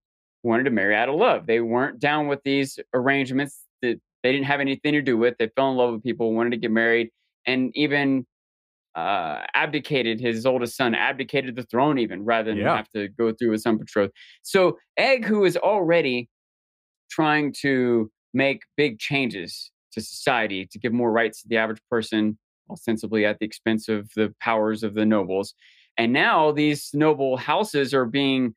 wanted 0.43 0.63
to 0.65 0.71
marry 0.71 0.95
out 0.95 1.09
of 1.09 1.15
love. 1.15 1.47
They 1.47 1.59
weren't 1.59 1.99
down 1.99 2.27
with 2.27 2.39
these 2.43 2.79
arrangements 2.93 3.59
that 3.81 3.99
they 4.21 4.31
didn't 4.31 4.45
have 4.45 4.59
anything 4.59 4.93
to 4.93 5.01
do 5.01 5.17
with. 5.17 5.35
They 5.37 5.49
fell 5.55 5.71
in 5.71 5.77
love 5.77 5.93
with 5.93 6.03
people, 6.03 6.33
wanted 6.33 6.51
to 6.51 6.57
get 6.57 6.71
married, 6.71 7.09
and 7.45 7.71
even 7.75 8.25
uh, 8.95 9.41
abdicated. 9.53 10.19
His 10.19 10.45
oldest 10.45 10.75
son 10.77 10.93
abdicated 10.95 11.55
the 11.55 11.63
throne, 11.63 11.97
even 11.99 12.23
rather 12.25 12.51
than 12.51 12.59
Yeah. 12.59 12.75
have 12.77 12.89
to 12.89 13.07
go 13.09 13.31
through 13.33 13.51
his 13.51 13.65
unbetrothed. 13.65 14.13
So 14.43 14.77
Egg, 14.97 15.25
who 15.25 15.45
is 15.45 15.57
already 15.57 16.29
trying 17.09 17.53
to 17.61 18.11
make 18.33 18.61
big 18.77 18.99
changes 18.99 19.71
to 19.91 20.01
society 20.01 20.67
to 20.71 20.79
give 20.79 20.91
more 20.93 21.11
rights 21.11 21.41
to 21.43 21.47
the 21.47 21.57
average 21.57 21.81
person, 21.89 22.37
ostensibly 22.69 23.25
at 23.25 23.39
the 23.39 23.45
expense 23.45 23.87
of 23.87 24.09
the 24.15 24.33
powers 24.39 24.83
of 24.83 24.93
the 24.95 25.05
nobles. 25.05 25.53
And 25.97 26.11
now 26.13 26.51
these 26.51 26.89
noble 26.93 27.37
houses 27.37 27.93
are 27.93 28.05
being 28.05 28.55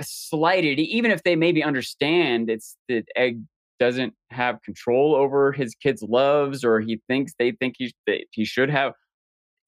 slighted, 0.00 0.78
even 0.78 1.10
if 1.10 1.22
they 1.22 1.36
maybe 1.36 1.62
understand 1.62 2.48
it's 2.50 2.76
that 2.88 3.04
Egg 3.16 3.40
doesn't 3.78 4.14
have 4.30 4.62
control 4.62 5.14
over 5.14 5.52
his 5.52 5.74
kids' 5.74 6.02
loves, 6.02 6.64
or 6.64 6.80
he 6.80 7.00
thinks 7.08 7.34
they 7.38 7.52
think 7.52 7.74
he 7.78 7.92
he 8.30 8.44
should 8.44 8.70
have. 8.70 8.92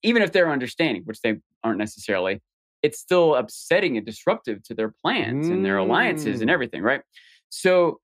Even 0.03 0.23
if 0.23 0.33
they're 0.33 0.51
understanding, 0.51 1.03
which 1.05 1.21
they 1.23 1.37
aren't 1.65 1.79
necessarily, 1.79 2.41
it's 2.83 2.99
still 2.99 3.35
upsetting 3.35 3.97
and 3.97 4.07
disruptive 4.07 4.63
to 4.65 4.75
their 4.75 4.95
plans 5.03 5.49
and 5.49 5.65
their 5.65 5.79
alliances 5.79 6.41
and 6.41 6.49
Mm. 6.49 6.53
everything, 6.55 6.83
right? 6.83 7.01
So 7.49 8.01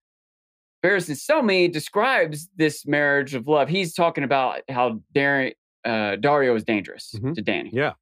Barristan 0.84 1.16
Selmy 1.16 1.70
describes 1.72 2.48
this 2.56 2.84
marriage 2.86 3.34
of 3.34 3.46
love. 3.46 3.68
He's 3.68 3.94
talking 3.94 4.24
about 4.24 4.62
how 4.68 5.00
Dar- 5.14 5.52
uh, 5.84 6.16
Daario 6.16 6.56
is 6.56 6.64
dangerous 6.64 7.14
Mhm. 7.16 7.34
to 7.34 7.42
Dany 7.42 7.70
Yeah. 7.72 7.92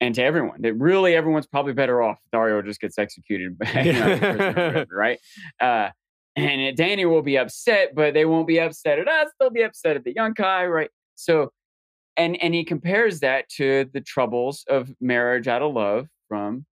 and 0.00 0.14
to 0.14 0.22
everyone. 0.22 0.62
That 0.62 0.74
really 0.74 1.14
everyone's 1.14 1.46
probably 1.46 1.72
better 1.72 2.02
off 2.02 2.18
Daario 2.32 2.64
just 2.64 2.80
gets 2.80 2.98
executed, 2.98 3.56
you 3.84 3.92
know, 3.92 4.12
in 4.12 4.18
prison 4.18 4.40
or 4.40 4.66
whatever, 4.66 4.96
right? 4.96 5.18
Uh, 5.60 5.90
and 6.36 6.76
Dany 6.76 7.08
will 7.08 7.22
be 7.22 7.36
upset, 7.36 7.94
but 7.94 8.14
they 8.14 8.24
won't 8.26 8.46
be 8.46 8.60
upset 8.60 8.98
at 8.98 9.08
us. 9.08 9.30
They'll 9.40 9.50
be 9.50 9.62
upset 9.62 9.96
at 9.96 10.04
the 10.04 10.12
young 10.14 10.34
Kai, 10.34 10.66
right? 10.66 10.90
So 11.16 11.50
and 12.16 12.42
and 12.42 12.54
he 12.54 12.64
compares 12.64 13.20
that 13.20 13.48
to 13.50 13.88
the 13.92 14.00
troubles 14.00 14.64
of 14.68 14.90
marriage 15.00 15.48
out 15.48 15.62
of 15.62 15.74
love 15.74 16.08
from 16.28 16.66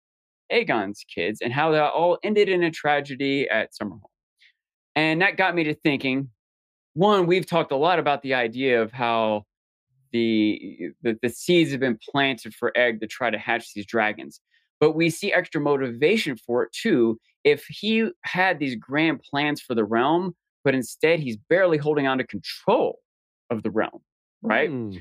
Aegon's 0.50 1.04
kids 1.12 1.40
and 1.40 1.52
how 1.52 1.70
that 1.72 1.92
all 1.92 2.18
ended 2.22 2.48
in 2.48 2.62
a 2.62 2.70
tragedy 2.70 3.48
at 3.48 3.70
Summerhall. 3.74 4.10
And 4.96 5.20
that 5.22 5.36
got 5.36 5.54
me 5.54 5.64
to 5.64 5.74
thinking. 5.74 6.30
One, 6.94 7.26
we've 7.26 7.46
talked 7.46 7.72
a 7.72 7.76
lot 7.76 7.98
about 7.98 8.22
the 8.22 8.34
idea 8.34 8.80
of 8.80 8.92
how 8.92 9.44
the 10.12 10.90
the, 11.02 11.18
the 11.22 11.28
seeds 11.28 11.72
have 11.72 11.80
been 11.80 11.98
planted 12.10 12.54
for 12.54 12.72
Egg 12.76 13.00
to 13.00 13.06
try 13.06 13.30
to 13.30 13.38
hatch 13.38 13.74
these 13.74 13.86
dragons, 13.86 14.40
but 14.80 14.92
we 14.92 15.10
see 15.10 15.32
extra 15.32 15.60
motivation 15.60 16.36
for 16.36 16.62
it 16.62 16.72
too. 16.72 17.18
If 17.42 17.66
he 17.68 18.10
had 18.22 18.58
these 18.58 18.76
grand 18.76 19.20
plans 19.28 19.60
for 19.60 19.74
the 19.74 19.84
realm, 19.84 20.34
but 20.62 20.74
instead 20.74 21.20
he's 21.20 21.36
barely 21.48 21.78
holding 21.78 22.06
on 22.06 22.18
to 22.18 22.26
control 22.26 23.00
of 23.50 23.62
the 23.62 23.70
realm, 23.70 24.00
right? 24.42 24.70
Hmm. 24.70 24.96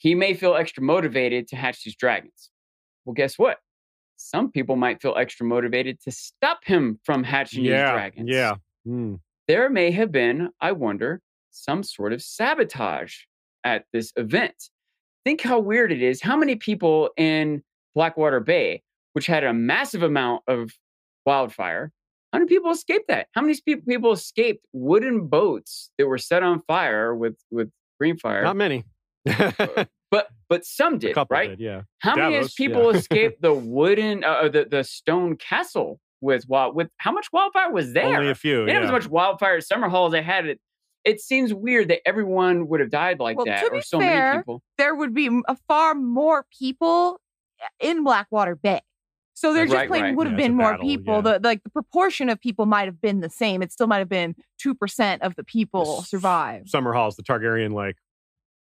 He 0.00 0.14
may 0.14 0.32
feel 0.32 0.54
extra 0.54 0.82
motivated 0.82 1.46
to 1.48 1.56
hatch 1.56 1.84
these 1.84 1.94
dragons. 1.94 2.50
Well, 3.04 3.12
guess 3.12 3.38
what? 3.38 3.58
Some 4.16 4.50
people 4.50 4.76
might 4.76 5.00
feel 5.02 5.14
extra 5.16 5.44
motivated 5.46 6.00
to 6.04 6.10
stop 6.10 6.64
him 6.64 6.98
from 7.04 7.22
hatching 7.22 7.62
these 7.64 7.72
Yeah. 7.72 7.92
dragons. 7.92 8.28
Yeah. 8.30 8.54
Hmm. 8.84 9.16
There 9.46 9.68
may 9.68 9.90
have 9.90 10.10
been, 10.10 10.48
I 10.60 10.72
wonder, 10.72 11.20
some 11.50 11.82
sort 11.82 12.14
of 12.14 12.22
sabotage 12.22 13.14
at 13.62 13.84
this 13.92 14.10
event. 14.16 14.70
Think 15.24 15.42
how 15.42 15.58
weird 15.58 15.92
it 15.92 16.00
is. 16.00 16.22
How 16.22 16.36
many 16.36 16.56
people 16.56 17.10
in 17.18 17.62
Blackwater 17.94 18.40
Bay, 18.40 18.82
which 19.12 19.26
had 19.26 19.44
a 19.44 19.52
massive 19.52 20.02
amount 20.02 20.44
of 20.46 20.72
wildfire, 21.26 21.92
how 22.32 22.38
many 22.38 22.48
people 22.48 22.70
escaped 22.70 23.08
that? 23.08 23.28
How 23.34 23.42
many 23.42 23.52
spe- 23.54 23.84
people 23.86 24.12
escaped 24.12 24.64
wooden 24.72 25.26
boats 25.26 25.90
that 25.98 26.06
were 26.06 26.16
set 26.16 26.42
on 26.42 26.62
fire 26.62 27.14
with 27.14 27.38
with 27.50 27.70
green 27.98 28.16
fire? 28.16 28.42
Not 28.42 28.56
many. 28.56 28.84
But 30.10 30.28
but 30.48 30.64
some 30.64 30.98
did, 30.98 31.16
right? 31.30 31.50
did, 31.50 31.60
yeah. 31.60 31.82
How 32.00 32.16
many 32.16 32.44
people 32.56 32.92
yeah. 32.92 32.98
escaped 32.98 33.40
the 33.42 33.54
wooden, 33.54 34.24
uh, 34.24 34.48
the 34.48 34.66
the 34.68 34.82
stone 34.82 35.36
castle 35.36 36.00
with 36.20 36.48
wild? 36.48 36.74
With 36.74 36.88
how 36.96 37.12
much 37.12 37.28
wildfire 37.32 37.70
was 37.72 37.92
there? 37.92 38.06
Only 38.16 38.30
a 38.30 38.34
few. 38.34 38.66
They 38.66 38.72
didn't 38.72 38.82
yeah. 38.82 38.88
as 38.96 39.04
much 39.04 39.08
wildfire 39.08 39.56
at 39.58 39.62
Summerhall 39.64 40.06
as 40.06 40.12
they 40.12 40.22
had 40.22 40.46
it. 40.46 40.58
It 41.04 41.20
seems 41.20 41.54
weird 41.54 41.88
that 41.88 42.00
everyone 42.04 42.66
would 42.68 42.80
have 42.80 42.90
died 42.90 43.20
like 43.20 43.36
Well, 43.36 43.46
that, 43.46 43.60
to 43.60 43.66
or 43.70 43.76
be 43.76 43.80
so 43.82 44.00
fair, 44.00 44.30
many 44.32 44.38
people. 44.38 44.62
there 44.78 44.94
would 44.96 45.14
be 45.14 45.26
m- 45.26 45.44
a 45.46 45.56
far 45.68 45.94
more 45.94 46.44
people 46.58 47.20
in 47.78 48.02
Blackwater 48.04 48.56
Bay. 48.56 48.80
So 49.34 49.54
there 49.54 49.62
Right, 49.62 49.70
just 49.70 49.86
plain 49.86 50.02
right. 50.02 50.16
would 50.16 50.26
have 50.26 50.38
Yeah, 50.38 50.46
been 50.48 50.56
more 50.56 50.72
battle, 50.72 50.86
people. 50.86 51.14
yeah. 51.14 51.20
The 51.38 51.40
like 51.44 51.62
the 51.62 51.70
proportion 51.70 52.28
of 52.28 52.40
people 52.40 52.66
might 52.66 52.86
have 52.86 53.00
been 53.00 53.20
the 53.20 53.30
same. 53.30 53.62
It 53.62 53.70
still 53.72 53.86
might 53.86 53.98
have 54.00 54.08
been 54.08 54.34
two 54.58 54.74
percent 54.74 55.22
of 55.22 55.36
the 55.36 55.44
people 55.44 55.98
Yes. 56.00 56.10
survive. 56.10 56.64
Summerhall's 56.64 57.14
the 57.16 57.22
Targaryen 57.22 57.72
like 57.72 57.96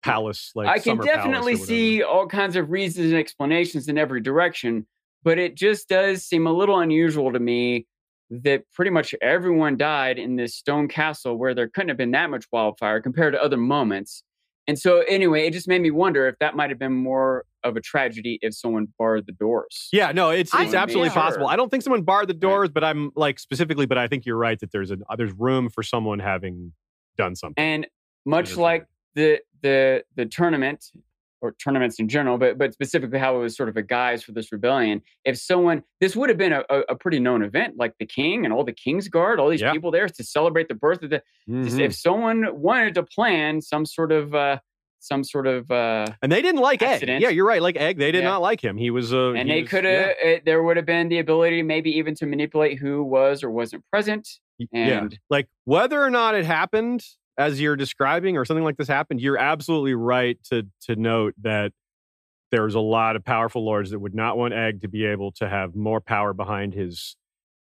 palace. 0.06 0.52
Like 0.54 0.68
I 0.68 0.74
can 0.74 0.82
summer 0.82 1.04
palace 1.04 1.18
or 1.18 1.22
definitely 1.22 1.56
see 1.56 2.02
all 2.02 2.26
kinds 2.26 2.56
of 2.56 2.70
reasons 2.70 3.12
and 3.12 3.16
explanations 3.16 3.88
in 3.88 3.98
every 3.98 4.20
direction, 4.20 4.86
but 5.22 5.38
it 5.38 5.54
just 5.54 5.88
does 5.88 6.24
seem 6.24 6.46
a 6.46 6.52
little 6.52 6.78
unusual 6.78 7.32
to 7.32 7.40
me 7.40 7.86
that 8.30 8.62
pretty 8.72 8.90
much 8.90 9.14
everyone 9.22 9.76
died 9.76 10.18
in 10.18 10.36
this 10.36 10.54
stone 10.54 10.88
castle 10.88 11.36
where 11.36 11.54
there 11.54 11.68
couldn't 11.68 11.88
have 11.88 11.96
been 11.96 12.10
that 12.10 12.30
much 12.30 12.44
wildfire 12.50 13.00
compared 13.00 13.34
to 13.34 13.42
other 13.42 13.56
moments. 13.56 14.22
And 14.68 14.76
so, 14.76 15.02
anyway, 15.02 15.46
it 15.46 15.52
just 15.52 15.68
made 15.68 15.80
me 15.80 15.92
wonder 15.92 16.26
if 16.26 16.36
that 16.40 16.56
might 16.56 16.70
have 16.70 16.78
been 16.78 16.92
more 16.92 17.44
of 17.62 17.76
a 17.76 17.80
tragedy 17.80 18.40
if 18.42 18.52
someone 18.52 18.88
barred 18.98 19.26
the 19.26 19.32
doors. 19.32 19.88
Yeah, 19.92 20.10
no, 20.10 20.30
it's 20.30 20.52
it's 20.52 20.62
think 20.64 20.74
absolutely 20.74 21.10
possible. 21.10 21.46
I 21.46 21.54
don't 21.54 21.70
think 21.70 21.84
someone 21.84 22.02
barred 22.02 22.28
the 22.28 22.34
doors, 22.34 22.68
but 22.68 22.82
I'm 22.82 23.12
like 23.14 23.38
specifically, 23.38 23.86
but 23.86 23.96
I 23.96 24.08
think 24.08 24.26
you're 24.26 24.36
right 24.36 24.58
that 24.58 24.72
there's 24.72 24.90
a 24.90 24.98
uh, 25.08 25.14
there's 25.14 25.32
room 25.32 25.68
for 25.68 25.84
someone 25.84 26.18
having 26.18 26.72
done 27.16 27.36
something. 27.36 27.62
And 27.62 27.86
much 28.24 28.56
like 28.56 28.86
the 29.16 29.40
the 29.62 30.05
the 30.14 30.26
tournament 30.26 30.93
or 31.43 31.52
tournaments 31.52 31.98
in 31.98 32.09
general, 32.09 32.38
but 32.38 32.56
but 32.56 32.72
specifically 32.72 33.18
how 33.18 33.36
it 33.36 33.40
was 33.40 33.56
sort 33.56 33.68
of 33.68 33.76
a 33.76 33.82
guise 33.82 34.22
for 34.22 34.32
this 34.32 34.52
rebellion. 34.52 35.02
If 35.24 35.38
someone, 35.38 35.82
this 36.01 36.14
would 36.16 36.28
have 36.28 36.38
been 36.38 36.52
a, 36.52 36.62
a, 36.88 36.94
pretty 36.97 37.20
known 37.20 37.43
event, 37.43 37.74
like 37.76 37.94
the 37.98 38.06
king 38.06 38.44
and 38.44 38.55
all 38.55 38.64
the 38.64 38.72
king's 38.72 39.09
guard, 39.09 39.38
all 39.38 39.51
these 39.51 39.60
Yeah. 39.60 39.72
people 39.72 39.90
there 39.90 40.09
to 40.09 40.24
celebrate 40.24 40.68
the 40.68 40.74
birth 40.74 41.02
of 41.02 41.10
the. 41.10 41.22
Mhm. 41.48 41.78
If 41.80 41.94
someone 41.94 42.59
wanted 42.60 42.94
to 42.94 43.02
plan 43.02 43.60
some 43.60 43.84
sort 43.84 44.12
of 44.12 44.34
uh, 44.34 44.59
some 44.98 45.24
sort 45.24 45.47
of 45.47 45.70
uh, 45.70 46.06
And 46.22 46.32
they 46.32 46.43
didn't 46.43 46.62
like 46.62 46.82
Egg. 46.82 47.06
Yeah, 47.06 47.28
you're 47.28 47.47
right. 47.47 47.62
Like 47.62 47.76
Egg, 47.76 47.98
they 47.98 48.12
did 48.12 48.22
Yeah. 48.22 48.30
not 48.30 48.43
like 48.43 48.62
him. 48.62 48.76
He 48.76 48.90
was 48.90 49.12
a. 49.12 49.32
and 49.36 49.48
they 49.51 49.62
could 49.62 49.84
yeah. 49.84 50.12
have, 50.24 50.44
there 50.44 50.62
would 50.62 50.76
have 50.76 50.86
been 50.86 51.09
the 51.09 51.18
ability 51.18 51.62
maybe 51.62 51.90
even 51.98 52.14
to 52.16 52.26
manipulate 52.26 52.78
who 52.78 53.02
was 53.05 53.43
or 53.43 53.51
wasn't 53.51 53.84
present. 53.90 54.28
And 54.72 55.12
yeah. 55.12 55.18
like 55.28 55.48
whether 55.64 56.02
or 56.02 56.10
not 56.10 56.34
it 56.34 56.47
happened 56.47 57.05
as 57.38 57.60
you're 57.60 57.76
describing 57.76 58.36
or 58.36 58.44
something 58.44 58.64
like 58.64 58.76
this 58.76 58.88
happened 58.88 59.20
you're 59.20 59.38
absolutely 59.38 59.94
right 59.94 60.38
to 60.44 60.66
to 60.80 60.96
note 60.96 61.34
that 61.40 61.72
there's 62.50 62.74
a 62.74 62.80
lot 62.80 63.16
of 63.16 63.24
powerful 63.24 63.64
lords 63.64 63.90
that 63.90 63.98
would 63.98 64.14
not 64.14 64.38
want 64.38 64.54
egg 64.54 64.80
to 64.82 64.88
be 64.88 65.04
able 65.04 65.32
to 65.32 65.48
have 65.48 65.74
more 65.74 66.00
power 66.00 66.32
behind 66.32 66.72
his 66.74 67.16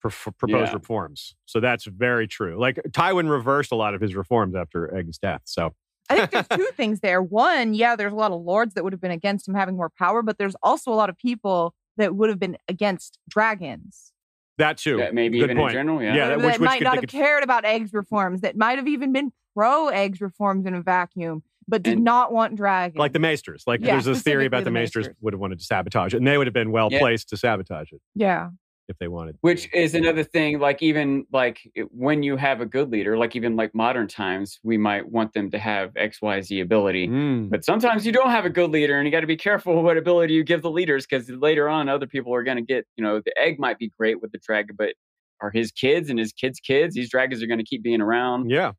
pro- 0.02 0.12
proposed 0.38 0.72
Yeah. 0.72 0.74
reforms 0.74 1.36
so 1.46 1.60
that's 1.60 1.86
very 1.86 2.28
true 2.28 2.60
like 2.60 2.76
tywin 2.90 3.30
reversed 3.30 3.72
a 3.72 3.76
lot 3.76 3.94
of 3.94 4.02
his 4.02 4.16
reforms 4.16 4.56
after 4.56 4.94
egg's 4.96 5.18
death 5.18 5.42
so 5.46 5.74
I 6.10 6.26
think 6.26 6.32
there's 6.32 6.48
two 6.60 6.68
things 6.76 7.00
there. 7.00 7.22
One, 7.24 7.74
yeah, 7.74 7.96
there's 7.96 8.12
a 8.12 8.16
lot 8.18 8.34
of 8.34 8.42
lords 8.42 8.74
that 8.74 8.84
would 8.84 8.92
have 8.92 9.00
been 9.00 9.10
against 9.10 9.48
him 9.48 9.54
having 9.56 9.78
more 9.78 9.90
power, 9.90 10.22
but 10.22 10.38
there's 10.38 10.54
also 10.62 10.92
a 10.92 10.96
lot 10.96 11.10
of 11.10 11.18
people 11.18 11.74
that 11.96 12.14
would 12.14 12.28
have 12.28 12.40
been 12.40 12.58
against 12.68 13.20
dragons. 13.30 14.12
that 14.58 14.78
too 14.78 14.98
that 14.98 15.14
maybe 15.14 15.40
Good 15.40 15.46
even 15.52 15.58
point. 15.58 15.72
in 15.72 15.76
general, 15.76 16.04
yeah. 16.04 16.14
Yeah, 16.14 16.28
that, 16.28 16.40
that- 16.40 16.46
which- 16.46 16.60
which 16.60 16.66
might 16.68 16.78
could- 16.80 16.84
not 16.84 16.92
they 16.92 16.96
have 16.98 17.02
could- 17.04 17.10
cared 17.10 17.44
about 17.46 17.64
eggs 17.64 17.94
reforms, 17.94 18.42
that 18.42 18.58
might 18.58 18.78
have 18.80 18.88
even 18.90 19.14
been 19.14 19.32
pro 19.54 19.88
eggs 19.90 20.22
reforms 20.22 20.66
in 20.66 20.74
a 20.74 20.82
vacuum, 20.82 21.44
but 21.68 21.84
did 21.84 21.94
And- 21.94 22.04
not 22.04 22.32
want 22.34 22.56
dragons. 22.56 22.98
like 23.00 23.14
the 23.14 23.20
maesters 23.20 23.64
like 23.68 23.82
Yeah, 23.82 23.94
there's 23.94 24.06
this 24.06 24.22
theory 24.22 24.46
about 24.46 24.60
the 24.60 24.66
the 24.66 24.72
maesters 24.72 25.08
Maesters. 25.08 25.16
would 25.22 25.34
have 25.34 25.40
wanted 25.40 25.60
to 25.60 25.66
sabotage 25.66 26.14
it 26.14 26.18
and 26.18 26.28
they 26.28 26.38
would 26.38 26.48
have 26.48 26.54
been 26.54 26.72
well 26.72 26.90
Yeah. 26.92 27.00
placed 27.00 27.30
to 27.30 27.38
sabotage 27.38 27.92
it 27.92 28.02
yeah. 28.16 28.50
if 28.90 28.98
they 28.98 29.08
wanted 29.08 29.38
which 29.42 29.70
is 29.74 29.96
another 29.96 30.24
thing 30.26 30.60
like 30.60 30.82
even 30.84 31.26
like 31.32 31.60
when 31.92 32.22
you 32.22 32.36
have 32.36 32.60
a 32.60 32.66
good 32.66 32.92
leader 32.92 33.18
like 33.18 33.34
even 33.38 33.56
like 33.56 33.74
modern 33.74 34.08
times 34.10 34.60
we 34.64 34.78
might 34.78 35.08
want 35.10 35.32
them 35.34 35.50
to 35.52 35.58
have 35.58 35.94
xyz 35.94 36.62
ability 36.62 37.08
Mm. 37.08 37.50
but 37.50 37.64
sometimes 37.64 38.06
you 38.06 38.12
don't 38.12 38.30
have 38.32 38.44
a 38.44 38.50
good 38.50 38.70
leader 38.72 38.98
and 38.98 39.06
you 39.08 39.12
got 39.12 39.22
to 39.22 39.28
be 39.28 39.38
careful 39.38 39.82
what 39.84 39.96
ability 39.98 40.34
you 40.34 40.44
give 40.44 40.62
the 40.64 40.70
leaders 40.72 41.06
because 41.06 41.30
later 41.30 41.70
on 41.70 41.88
other 41.88 42.08
people 42.08 42.34
are 42.36 42.44
going 42.44 42.58
to 42.58 42.62
get 42.64 42.86
you 42.98 43.04
know 43.06 43.22
the 43.24 43.34
egg 43.40 43.58
might 43.58 43.78
be 43.80 43.90
great 43.98 44.22
with 44.22 44.34
the 44.34 44.40
dragon 44.40 44.76
but 44.78 44.94
are 45.42 45.50
his 45.52 45.72
kids 45.72 46.10
and 46.10 46.20
his 46.20 46.34
kids 46.34 46.60
kids 46.60 46.94
these 46.94 47.10
dragons 47.10 47.42
are 47.42 47.48
going 47.48 47.58
to 47.60 47.66
keep 47.66 47.82
being 47.84 48.02
around 48.02 48.50
yeah 48.50 48.74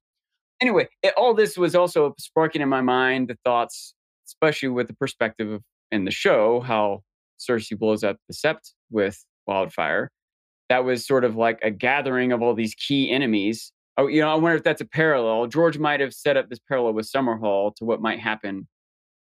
anyway 0.65 0.89
it, 1.03 1.13
all 1.17 1.35
this 1.35 1.59
was 1.59 1.75
also 1.75 2.15
sparking 2.19 2.63
in 2.63 2.69
my 2.69 2.81
mind 2.81 3.29
the 3.29 3.37
thoughts 3.45 3.95
especially 4.27 4.69
with 4.69 4.89
the 4.89 4.95
perspective 4.95 5.51
of 5.51 5.63
in 5.93 6.05
the 6.05 6.11
show 6.11 6.61
how 6.61 7.01
cersei 7.39 7.79
blows 7.79 8.03
up 8.03 8.17
the 8.29 8.35
sept 8.35 8.73
with 8.91 9.25
wildfire 9.47 10.11
that 10.71 10.85
was 10.85 11.07
sort 11.07 11.25
of 11.25 11.37
like 11.37 11.59
a 11.63 11.71
gathering 11.71 12.33
of 12.33 12.41
all 12.41 12.55
these 12.55 12.75
key 12.75 13.11
enemies 13.11 13.73
oh 13.99 14.07
you 14.07 14.21
know 14.21 14.31
i 14.31 14.35
wonder 14.35 14.57
if 14.57 14.65
that's 14.65 14.81
a 14.81 14.87
parallel 14.87 15.47
george 15.47 15.79
might 15.79 16.01
have 16.01 16.15
set 16.15 16.37
up 16.37 16.49
this 16.49 16.61
parallel 16.67 16.95
with 16.95 17.07
summerhall 17.07 17.75
to 17.75 17.85
what 17.85 18.01
might 18.01 18.19
happen 18.19 18.67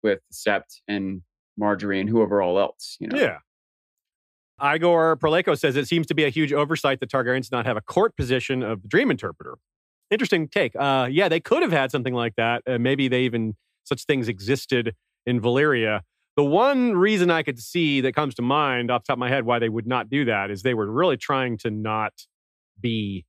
with 0.03 0.21
the 0.31 0.51
sept 0.51 0.81
and 0.89 1.21
margaery 1.61 2.01
and 2.01 2.09
whoever 2.09 2.41
all 2.41 2.59
else 2.59 2.97
you 2.99 3.07
know 3.09 3.19
Yeah. 3.19 3.39
Igor 4.62 5.16
Proleko 5.16 5.59
says 5.59 5.75
it 5.75 5.89
seems 5.89 6.07
to 6.07 6.15
be 6.15 6.23
a 6.25 6.29
huge 6.29 6.53
oversight 6.53 7.01
that 7.01 7.11
Targaryens 7.11 7.51
not 7.51 7.66
have 7.66 7.77
a 7.77 7.81
court 7.81 8.16
position 8.16 8.62
of 8.62 8.83
the 8.83 8.89
dream 8.89 9.11
interpreter. 9.11 9.57
Interesting 10.15 10.47
take. 10.47 10.77
Uh, 10.77 11.09
yeah, 11.11 11.28
they 11.28 11.41
could 11.41 11.62
have 11.62 11.73
had 11.73 11.91
something 11.91 12.15
like 12.15 12.36
that. 12.36 12.62
Uh, 12.69 12.78
maybe 12.78 13.09
they 13.09 13.23
even 13.23 13.57
such 13.82 14.05
things 14.05 14.28
existed 14.28 14.95
in 15.27 15.41
Valyria. 15.41 16.03
The 16.36 16.45
one 16.45 16.93
reason 16.93 17.32
I 17.32 17.43
could 17.43 17.59
see 17.59 18.01
that 18.03 18.15
comes 18.15 18.36
to 18.36 18.43
mind 18.43 18.93
off 18.93 19.03
the 19.03 19.07
top 19.09 19.15
of 19.15 19.19
my 19.19 19.28
head 19.28 19.45
why 19.45 19.59
they 19.59 19.69
would 19.69 19.89
not 19.89 20.09
do 20.09 20.24
that 20.27 20.53
is 20.53 20.62
they 20.62 20.73
were 20.73 20.89
really 20.89 21.16
trying 21.16 21.59
to 21.59 21.70
not 21.70 22.12
be 22.81 23.24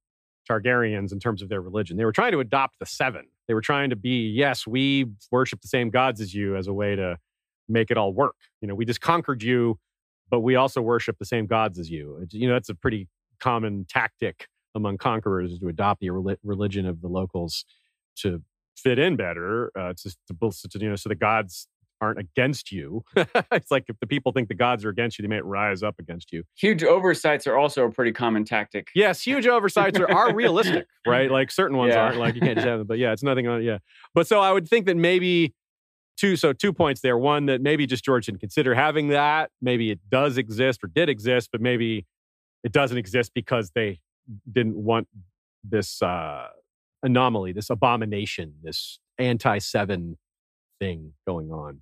Targaryens 0.48 1.12
in 1.12 1.20
terms 1.20 1.41
of 1.41 1.49
their 1.49 1.60
religion. 1.60 1.98
They 1.98 2.06
were 2.06 2.12
trying 2.12 2.34
to 2.34 2.40
adopt 2.40 2.78
the 2.78 2.86
seven. 2.86 3.26
They 3.48 3.56
were 3.56 3.62
trying 3.62 3.90
to 3.90 3.95
be, 3.95 4.30
yes, 4.30 4.68
we 4.68 5.07
worship 5.32 5.62
the 5.62 5.68
same 5.68 5.90
gods 5.90 6.22
as 6.22 6.36
you 6.36 6.56
as 6.56 6.68
a 6.68 6.74
way 6.74 6.95
to 6.95 7.18
make 7.68 7.90
it 7.90 7.98
all 7.98 8.14
work. 8.14 8.36
You 8.62 8.68
know, 8.68 8.76
we 8.76 8.86
just 8.86 9.02
conquered 9.02 9.41
you, 9.41 9.80
but 10.30 10.41
we 10.41 10.56
also 10.56 10.82
worship 10.82 11.18
the 11.18 11.26
same 11.26 11.48
gods 11.48 11.80
as 11.80 11.90
you. 11.90 12.24
You 12.30 12.48
know, 12.48 12.53
that's 12.53 12.70
a 12.70 12.76
pretty 12.76 13.07
common 13.40 13.88
tactic 13.90 14.48
among 14.76 14.97
conquerors 14.97 15.52
is 15.53 15.60
to 15.60 15.68
adopt 15.68 16.02
the 16.02 16.10
religion 16.43 16.85
of 16.85 17.02
the 17.02 17.07
locals 17.07 17.65
to 18.18 18.41
fit 18.77 18.99
in 18.99 19.15
better. 19.15 19.72
Uh, 19.77 19.93
to, 19.97 20.10
to, 20.27 20.69
to, 20.69 20.80
you 20.80 20.89
know, 20.89 20.95
so 20.95 21.10
the 21.10 21.15
gods 21.15 21.68
aren't 22.02 22.19
against 22.19 22.72
you. 22.73 23.03
it's 23.52 23.72
like 23.72 23.85
if 23.88 23.97
the 23.99 24.06
people 24.07 24.34
think 24.34 24.49
the 24.49 24.53
gods 24.53 24.84
are 24.84 24.89
against 24.89 25.18
you, 25.18 25.23
they 25.23 25.34
might 25.34 25.45
rise 25.45 25.81
up 25.81 25.95
against 25.97 26.31
you. 26.34 26.43
huge 26.56 26.84
oversights 26.84 27.47
are 27.47 27.57
also 27.57 27.85
a 27.85 27.91
pretty 27.91 28.11
common 28.11 28.43
tactic 28.43 28.89
Yes, 28.93 29.22
huge 29.22 29.47
oversights 29.47 29.97
are, 29.99 30.11
are 30.11 30.34
realistic, 30.35 30.85
right? 31.07 31.31
Like 31.31 31.52
certain 31.52 31.77
ones 31.77 31.93
Yeah. 31.93 32.02
aren't. 32.03 32.18
Like 32.18 32.35
you 32.35 32.41
can't 32.41 32.56
just 32.56 32.68
have 32.68 32.80
them. 32.80 32.88
But 32.88 32.97
yeah, 32.99 33.14
it's 33.14 33.23
nothing 33.23 33.47
on. 33.47 33.64
Yeah, 33.64 33.77
but 34.14 34.27
so 34.27 34.41
I 34.41 34.52
would 34.52 34.68
think 34.68 34.85
that 34.88 34.97
maybe 34.97 35.53
two. 36.18 36.35
So 36.35 36.52
two 36.52 36.73
points 36.73 36.99
there. 36.99 37.18
One 37.18 37.45
that 37.45 37.61
maybe 37.61 37.85
just 37.88 38.03
George 38.03 38.26
didn't 38.26 38.41
consider 38.41 38.76
having 38.76 39.07
that. 39.10 39.52
Maybe 39.61 39.89
it 39.89 39.99
does 40.10 40.38
exist 40.38 40.84
or 40.84 40.88
did 40.88 41.07
exist, 41.07 41.47
but 41.52 41.61
maybe 41.61 42.06
it 42.65 42.73
doesn't 42.73 42.97
exist 42.97 43.31
because 43.34 43.72
they 43.73 43.99
didn't 44.52 44.76
want 44.76 45.07
this 45.64 46.02
uh, 46.02 46.47
anomaly, 47.03 47.52
this 47.53 47.69
abomination, 47.69 48.53
this 48.64 48.99
anti 49.18 49.57
seven 49.60 50.18
thing 50.80 51.14
going 51.27 51.52
on. 51.52 51.81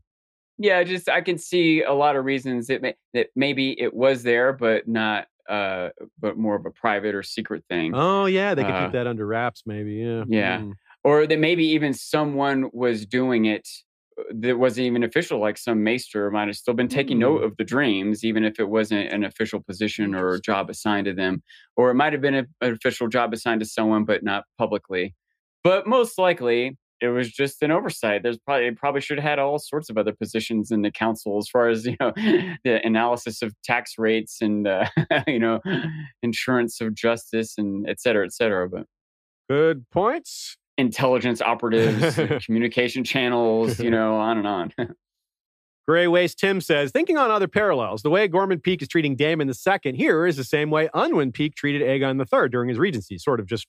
Yeah, 0.57 0.83
just 0.83 1.09
I 1.09 1.21
can 1.21 1.37
see 1.37 1.81
a 1.83 1.93
lot 1.93 2.15
of 2.15 2.25
reasons 2.25 2.67
that 2.67 2.81
may, 2.81 2.95
that 3.13 3.27
maybe 3.35 3.79
it 3.79 3.93
was 3.93 4.23
there, 4.23 4.53
but 4.53 4.87
not, 4.87 5.27
uh, 5.49 5.89
but 6.19 6.37
more 6.37 6.55
of 6.55 6.65
a 6.65 6.71
private 6.71 7.15
or 7.15 7.23
secret 7.23 7.63
thing. 7.69 7.93
Oh 7.95 8.25
yeah, 8.25 8.53
they 8.53 8.63
could 8.63 8.71
Uh, 8.71 8.83
keep 8.85 8.93
that 8.93 9.07
under 9.07 9.25
wraps, 9.25 9.63
maybe. 9.65 9.95
Yeah. 9.95 10.23
Yeah. 10.27 10.59
Mm. 10.59 10.73
or 11.03 11.25
that 11.27 11.39
maybe 11.39 11.65
even 11.65 11.93
someone 11.93 12.69
was 12.71 13.05
doing 13.05 13.45
it 13.45 13.67
that 14.35 14.57
wasn't 14.59 14.85
even 14.85 15.03
official 15.03 15.39
like 15.39 15.57
some 15.57 15.83
maester 15.83 16.29
might 16.31 16.47
have 16.47 16.55
still 16.55 16.73
been 16.73 16.87
taking 16.87 17.19
note 17.19 17.39
Hmm. 17.39 17.45
of 17.45 17.57
the 17.57 17.63
dreams 17.63 18.23
even 18.23 18.43
if 18.43 18.59
it 18.59 18.69
wasn't 18.69 19.11
an 19.11 19.23
official 19.23 19.61
position 19.61 20.13
or 20.15 20.37
job 20.39 20.69
assigned 20.69 21.05
to 21.05 21.13
them 21.13 21.41
or 21.75 21.89
it 21.89 21.95
might 21.95 22.13
have 22.13 22.21
been 22.21 22.35
a, 22.35 22.45
an 22.61 22.73
official 22.73 23.07
job 23.07 23.33
assigned 23.33 23.61
to 23.61 23.65
someone 23.65 24.05
but 24.05 24.23
not 24.23 24.43
publicly 24.57 25.15
but 25.63 25.87
most 25.87 26.17
likely 26.17 26.77
it 27.01 27.07
was 27.09 27.31
just 27.31 27.61
an 27.63 27.71
oversight 27.71 28.23
there's 28.23 28.37
probably 28.39 28.67
it 28.67 28.77
probably 28.77 29.01
should 29.01 29.17
have 29.19 29.27
had 29.29 29.39
all 29.39 29.57
sorts 29.59 29.89
of 29.89 29.97
other 29.97 30.13
positions 30.13 30.71
in 30.71 30.81
the 30.83 30.91
council 30.91 31.37
as 31.37 31.49
far 31.49 31.67
as 31.67 31.85
you 31.85 31.95
know 31.99 32.11
the 32.63 32.79
analysis 32.85 33.41
of 33.41 33.53
tax 33.63 33.93
rates 33.97 34.37
and 34.41 34.67
uh, 34.67 34.85
you 35.27 35.39
know 35.39 35.59
insurance 36.21 36.79
of 36.81 36.93
justice 36.93 37.55
and 37.57 37.89
et 37.89 37.99
cetera 37.99 38.25
et 38.25 38.33
cetera 38.33 38.69
but 38.69 38.85
Good 39.49 39.85
points. 39.91 40.55
Intelligence 40.77 41.41
operatives, 41.41 42.19
communication 42.45 43.03
channels, 43.03 43.79
you 43.79 43.91
know, 43.91 44.15
on 44.15 44.37
and 44.37 44.47
on. 44.47 44.73
Gray 45.87 46.07
Waste 46.07 46.39
Tim 46.39 46.61
says, 46.61 46.91
thinking 46.91 47.17
on 47.17 47.29
other 47.29 47.47
parallels, 47.47 48.03
the 48.03 48.09
way 48.09 48.27
Gorman 48.27 48.59
Peake 48.61 48.81
is 48.81 48.87
treating 48.87 49.15
Daemon 49.15 49.49
II 49.49 49.93
here 49.93 50.25
is 50.25 50.37
the 50.37 50.43
same 50.43 50.69
way 50.69 50.89
Unwin 50.93 51.33
Peake 51.33 51.55
treated 51.55 51.81
Aegon 51.81 52.19
III 52.19 52.49
during 52.49 52.69
his 52.69 52.79
regency, 52.79 53.17
sort 53.17 53.41
of 53.41 53.47
just 53.47 53.67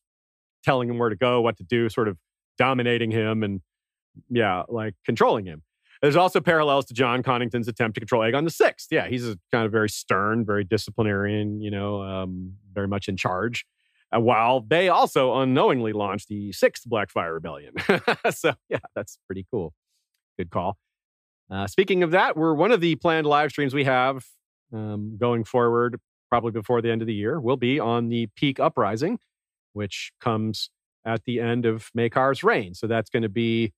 telling 0.62 0.88
him 0.88 0.98
where 0.98 1.08
to 1.08 1.16
go, 1.16 1.40
what 1.40 1.56
to 1.56 1.64
do, 1.64 1.88
sort 1.88 2.06
of 2.06 2.16
dominating 2.56 3.10
him 3.10 3.42
and, 3.42 3.60
yeah, 4.30 4.62
like 4.68 4.94
controlling 5.04 5.44
him. 5.44 5.62
There's 6.02 6.16
also 6.16 6.40
parallels 6.40 6.84
to 6.86 6.94
Jon 6.94 7.22
Connington's 7.22 7.66
attempt 7.66 7.96
to 7.96 8.00
control 8.00 8.22
Aegon 8.22 8.48
VI. 8.48 8.74
Yeah, 8.90 9.08
he's 9.08 9.26
a 9.26 9.36
kind 9.50 9.66
of 9.66 9.72
very 9.72 9.88
stern, 9.88 10.44
very 10.44 10.62
disciplinarian, 10.62 11.60
you 11.60 11.70
know, 11.70 12.02
um, 12.02 12.52
very 12.72 12.86
much 12.86 13.08
in 13.08 13.16
charge. 13.16 13.64
Uh, 14.14 14.20
while 14.20 14.60
they 14.60 14.88
also 14.88 15.34
unknowingly 15.40 15.92
launched 15.92 16.28
the 16.28 16.52
sixth 16.52 16.88
Blackfyre 16.88 17.32
Rebellion. 17.32 17.72
so, 18.30 18.54
yeah, 18.68 18.78
that's 18.94 19.18
pretty 19.26 19.46
cool. 19.50 19.72
Good 20.38 20.50
call. 20.50 20.76
Uh, 21.50 21.66
speaking 21.66 22.02
of 22.02 22.10
that, 22.12 22.36
we're 22.36 22.54
one 22.54 22.72
of 22.72 22.80
the 22.80 22.94
planned 22.96 23.26
live 23.26 23.50
streams 23.50 23.74
we 23.74 23.84
have 23.84 24.24
um, 24.72 25.16
going 25.18 25.44
forward, 25.44 26.00
probably 26.30 26.50
before 26.50 26.80
the 26.82 26.90
end 26.90 27.02
of 27.02 27.06
the 27.06 27.14
year, 27.14 27.40
will 27.40 27.56
be 27.56 27.78
on 27.78 28.08
the 28.08 28.28
Peake 28.36 28.58
Uprising, 28.58 29.18
which 29.72 30.12
comes 30.20 30.70
at 31.04 31.24
the 31.24 31.40
end 31.40 31.66
of 31.66 31.90
Maekar's 31.96 32.42
reign. 32.42 32.74
So 32.74 32.86
that's 32.86 33.10
going 33.10 33.22
to 33.22 33.28
be 33.28 33.72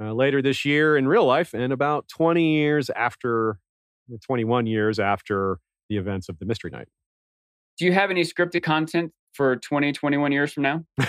uh, 0.00 0.12
later 0.12 0.42
this 0.42 0.64
year 0.64 0.96
in 0.96 1.08
real 1.08 1.24
life 1.24 1.54
and 1.54 1.72
about 1.72 2.08
20 2.08 2.56
years 2.56 2.90
after, 2.90 3.58
21 4.24 4.66
years 4.66 4.98
after 4.98 5.58
the 5.88 5.96
events 5.96 6.28
of 6.28 6.38
the 6.38 6.46
Mystery 6.46 6.70
Knight. 6.70 6.88
Do 7.78 7.84
you 7.84 7.92
have 7.92 8.10
any 8.10 8.22
scripted 8.22 8.62
content 8.62 9.12
for 9.38 9.56
20, 9.56 9.92
21 9.92 10.32
years 10.32 10.52
from 10.52 10.64
now 10.64 10.84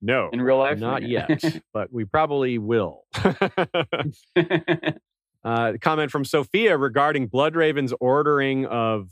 no, 0.00 0.30
in 0.32 0.40
real 0.40 0.56
life? 0.56 0.78
not 0.78 1.06
yet, 1.06 1.44
but 1.74 1.92
we 1.92 2.06
probably 2.06 2.56
will. 2.56 3.04
uh, 5.44 5.74
comment 5.82 6.10
from 6.10 6.24
Sophia 6.24 6.78
regarding 6.78 7.28
Bloodraven's 7.28 7.92
ordering 8.00 8.64
of 8.64 9.10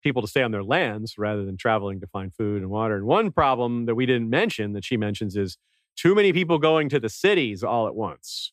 people 0.00 0.22
to 0.22 0.28
stay 0.28 0.42
on 0.44 0.52
their 0.52 0.62
lands 0.62 1.18
rather 1.18 1.44
than 1.44 1.56
traveling 1.56 1.98
to 2.00 2.06
find 2.06 2.32
food 2.32 2.62
and 2.62 2.70
water. 2.70 2.94
And 2.94 3.04
one 3.04 3.32
problem 3.32 3.86
that 3.86 3.96
we 3.96 4.06
didn't 4.06 4.30
mention 4.30 4.74
that 4.74 4.84
she 4.84 4.96
mentions 4.96 5.34
is 5.34 5.58
too 5.96 6.14
many 6.14 6.32
people 6.32 6.58
going 6.58 6.88
to 6.90 7.00
the 7.00 7.08
cities 7.08 7.64
all 7.64 7.88
at 7.88 7.96
once 7.96 8.52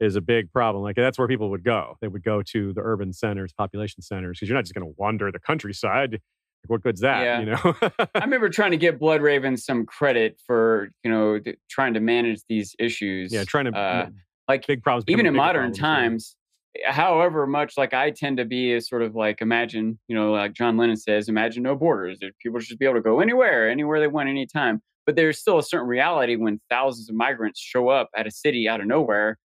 is 0.00 0.16
a 0.16 0.22
big 0.22 0.50
problem. 0.52 0.82
Like 0.82 0.96
that's 0.96 1.18
where 1.18 1.28
people 1.28 1.50
would 1.50 1.64
go. 1.64 1.96
They 2.00 2.08
would 2.08 2.24
go 2.24 2.42
to 2.42 2.72
the 2.72 2.80
urban 2.80 3.12
centers, 3.12 3.52
population 3.52 4.00
centers, 4.00 4.38
because 4.38 4.48
you're 4.48 4.56
not 4.56 4.64
just 4.64 4.74
going 4.74 4.86
to 4.86 4.94
wander 4.96 5.30
the 5.30 5.38
countryside. 5.38 6.22
What 6.68 6.82
good's 6.82 7.00
that? 7.00 7.22
Yeah. 7.22 7.40
You 7.40 7.46
know. 7.46 8.08
I 8.14 8.20
remember 8.24 8.48
trying 8.48 8.72
to 8.72 8.76
get 8.76 8.98
Blood 8.98 9.20
Raven 9.22 9.56
some 9.56 9.86
credit 9.86 10.40
for, 10.46 10.90
you 11.04 11.10
know, 11.10 11.38
th- 11.38 11.58
trying 11.70 11.94
to 11.94 12.00
manage 12.00 12.40
these 12.48 12.74
issues. 12.78 13.32
yeah, 13.32 13.44
trying 13.44 13.66
to 13.66 13.78
uh, 13.78 14.08
like 14.48 14.66
big 14.66 14.82
problems. 14.82 15.04
even 15.08 15.26
in 15.26 15.34
modern 15.34 15.72
problems, 15.72 15.78
yeah. 15.78 15.82
times 15.84 16.36
however 16.84 17.46
much 17.46 17.74
like 17.76 17.94
i 17.94 18.10
tend 18.10 18.36
to 18.36 18.44
be 18.44 18.72
is 18.72 18.88
sort 18.88 19.02
of 19.02 19.14
like 19.14 19.40
imagine 19.40 19.98
you 20.08 20.16
know 20.16 20.32
like 20.32 20.52
john 20.52 20.76
lennon 20.76 20.96
says 20.96 21.28
imagine 21.28 21.62
no 21.62 21.74
borders 21.74 22.18
That 22.20 22.32
people 22.38 22.60
should 22.60 22.68
just 22.68 22.78
be 22.78 22.84
able 22.84 22.96
to 22.96 23.00
go 23.02 23.20
anywhere 23.20 23.70
anywhere 23.70 24.00
they 24.00 24.08
want 24.08 24.28
anytime 24.28 24.82
but 25.04 25.16
there's 25.16 25.38
still 25.38 25.58
a 25.58 25.62
certain 25.62 25.86
reality 25.86 26.36
when 26.36 26.60
thousands 26.68 27.08
of 27.08 27.14
migrants 27.14 27.60
show 27.60 27.88
up 27.88 28.10
at 28.16 28.26
a 28.26 28.30
city 28.30 28.68
out 28.68 28.80
of 28.80 28.86
nowhere 28.86 29.38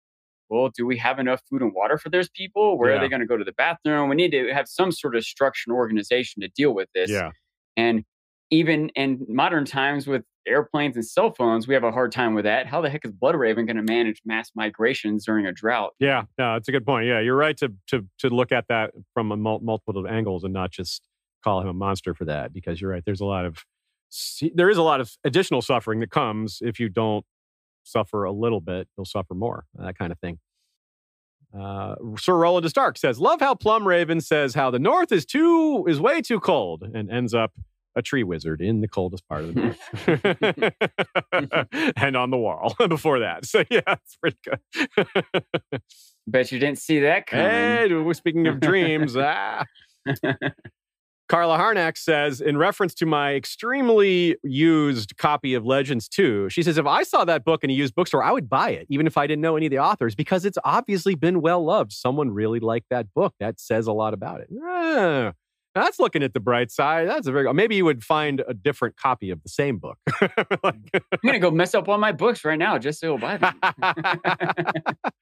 well 0.51 0.69
do 0.77 0.85
we 0.85 0.97
have 0.97 1.17
enough 1.17 1.41
food 1.49 1.61
and 1.63 1.73
water 1.73 1.97
for 1.97 2.09
those 2.09 2.29
people 2.29 2.77
where 2.77 2.91
Yeah. 2.91 2.97
are 2.97 2.99
they 3.01 3.07
going 3.09 3.21
to 3.21 3.25
go 3.25 3.37
to 3.37 3.43
the 3.43 3.53
bathroom 3.53 4.09
we 4.09 4.15
need 4.15 4.31
to 4.31 4.53
have 4.53 4.67
some 4.67 4.91
sort 4.91 5.15
of 5.15 5.23
structure 5.23 5.63
and 5.71 5.75
organization 5.75 6.41
to 6.43 6.47
deal 6.49 6.73
with 6.75 6.89
this 6.93 7.09
Yeah. 7.09 7.31
and 7.75 8.03
even 8.51 8.89
in 8.89 9.25
modern 9.29 9.63
times 9.65 10.05
with 10.07 10.23
airplanes 10.45 10.97
and 10.97 11.05
cell 11.05 11.31
phones, 11.33 11.67
we 11.69 11.73
have 11.73 11.85
a 11.85 11.91
hard 11.91 12.11
time 12.11 12.33
with 12.33 12.43
that. 12.43 12.65
How 12.67 12.81
the 12.81 12.89
heck 12.89 13.05
is 13.05 13.11
Blood 13.13 13.35
Raven 13.35 13.65
going 13.65 13.77
to 13.77 13.83
manage 13.83 14.21
mass 14.25 14.51
migrations 14.55 15.23
during 15.25 15.45
a 15.45 15.53
drought? 15.53 15.93
Yeah, 15.99 16.23
no, 16.37 16.55
it's 16.55 16.67
a 16.67 16.71
good 16.73 16.85
point. 16.85 17.05
Yeah, 17.07 17.21
you're 17.21 17.37
right 17.37 17.55
to 17.59 17.71
to 17.87 18.05
to 18.17 18.29
look 18.29 18.51
at 18.51 18.65
that 18.67 18.91
from 19.13 19.31
a 19.31 19.37
mul- 19.37 19.61
multiple 19.61 20.05
angles 20.05 20.43
and 20.43 20.51
not 20.53 20.71
just 20.71 21.07
call 21.45 21.61
him 21.61 21.67
a 21.69 21.73
monster 21.73 22.13
for 22.13 22.25
that 22.25 22.51
because 22.51 22.81
you're 22.81 22.91
right. 22.91 23.03
There's 23.05 23.21
a 23.21 23.25
lot 23.25 23.45
of 23.45 23.63
there 24.53 24.69
is 24.69 24.77
a 24.77 24.83
lot 24.83 24.99
of 24.99 25.13
additional 25.23 25.61
suffering 25.61 26.01
that 26.01 26.09
comes 26.09 26.57
if 26.61 26.77
you 26.77 26.89
don't 26.89 27.23
suffer 27.83 28.23
a 28.23 28.31
little 28.31 28.61
bit, 28.61 28.87
you'll 28.97 29.05
suffer 29.05 29.33
more. 29.33 29.65
That 29.75 29.97
kind 29.97 30.11
of 30.11 30.19
thing. 30.19 30.39
Uh, 31.57 31.95
Sir 32.17 32.35
Roland 32.37 32.63
de 32.63 32.69
Stark 32.69 32.97
says, 32.97 33.19
"Love 33.19 33.41
how 33.41 33.53
Plum 33.55 33.87
Raven 33.87 34.21
says 34.21 34.53
how 34.55 34.71
the 34.71 34.79
North 34.79 35.11
is 35.11 35.25
too 35.25 35.85
is 35.87 35.99
way 35.99 36.21
too 36.21 36.39
cold 36.39 36.83
and 36.93 37.11
ends 37.11 37.33
up 37.33 37.51
a 37.93 38.01
tree 38.01 38.23
wizard 38.23 38.61
in 38.61 38.79
the 38.79 38.87
coldest 38.87 39.27
part 39.27 39.43
of 39.43 39.53
the 39.53 39.75
North 41.33 41.93
and 41.97 42.15
on 42.15 42.29
the 42.29 42.37
wall 42.37 42.73
before 42.87 43.19
that. 43.19 43.45
So 43.45 43.63
yeah, 43.69 43.81
it's 43.87 44.15
pretty 44.15 44.37
good." 44.45 44.59
Bet 46.27 46.51
you 46.51 46.59
didn't 46.59 46.77
see 46.79 47.01
that 47.01 47.27
coming. 47.27 47.45
Hey, 47.45 47.93
we're 47.93 48.13
speaking 48.13 48.47
of 48.47 48.59
dreams. 48.61 49.17
ah. 49.17 49.65
Carla 51.31 51.57
Harnack 51.57 51.97
says, 51.97 52.41
in 52.41 52.57
reference 52.57 52.93
to 52.95 53.05
my 53.05 53.35
extremely 53.35 54.35
used 54.43 55.15
copy 55.15 55.53
of 55.53 55.65
Legends 55.65 56.09
2, 56.09 56.49
she 56.49 56.61
says, 56.61 56.77
if 56.77 56.85
I 56.85 57.03
saw 57.03 57.23
that 57.23 57.45
book 57.45 57.63
in 57.63 57.69
a 57.69 57.73
used 57.73 57.95
bookstore, 57.95 58.21
I 58.21 58.33
would 58.33 58.49
buy 58.49 58.71
it, 58.71 58.85
even 58.89 59.07
if 59.07 59.15
I 59.15 59.27
didn't 59.27 59.41
know 59.41 59.55
any 59.55 59.67
of 59.67 59.69
the 59.69 59.79
authors, 59.79 60.13
because 60.13 60.43
it's 60.43 60.57
obviously 60.65 61.15
been 61.15 61.39
well 61.39 61.63
loved. 61.63 61.93
Someone 61.93 62.31
really 62.31 62.59
liked 62.59 62.87
that 62.89 63.13
book. 63.13 63.33
That 63.39 63.61
says 63.61 63.87
a 63.87 63.93
lot 63.93 64.13
about 64.13 64.41
it. 64.41 64.49
Ah, 64.61 65.31
that's 65.73 65.99
looking 66.01 66.21
at 66.21 66.33
the 66.33 66.41
bright 66.41 66.69
side. 66.69 67.07
That's 67.07 67.27
a 67.27 67.31
very, 67.31 67.53
maybe 67.53 67.77
you 67.77 67.85
would 67.85 68.03
find 68.03 68.43
a 68.45 68.53
different 68.53 68.97
copy 68.97 69.29
of 69.29 69.41
the 69.41 69.47
same 69.47 69.77
book. 69.77 69.99
Like- 70.65 70.75
I'm 70.93 71.19
going 71.23 71.31
to 71.31 71.39
go 71.39 71.49
mess 71.49 71.73
up 71.73 71.87
all 71.87 71.97
my 71.97 72.11
books 72.11 72.43
right 72.43 72.59
now 72.59 72.77
just 72.77 72.99
so 72.99 73.07
you'll 73.07 73.19
buy 73.19 73.37
them. 73.37 73.55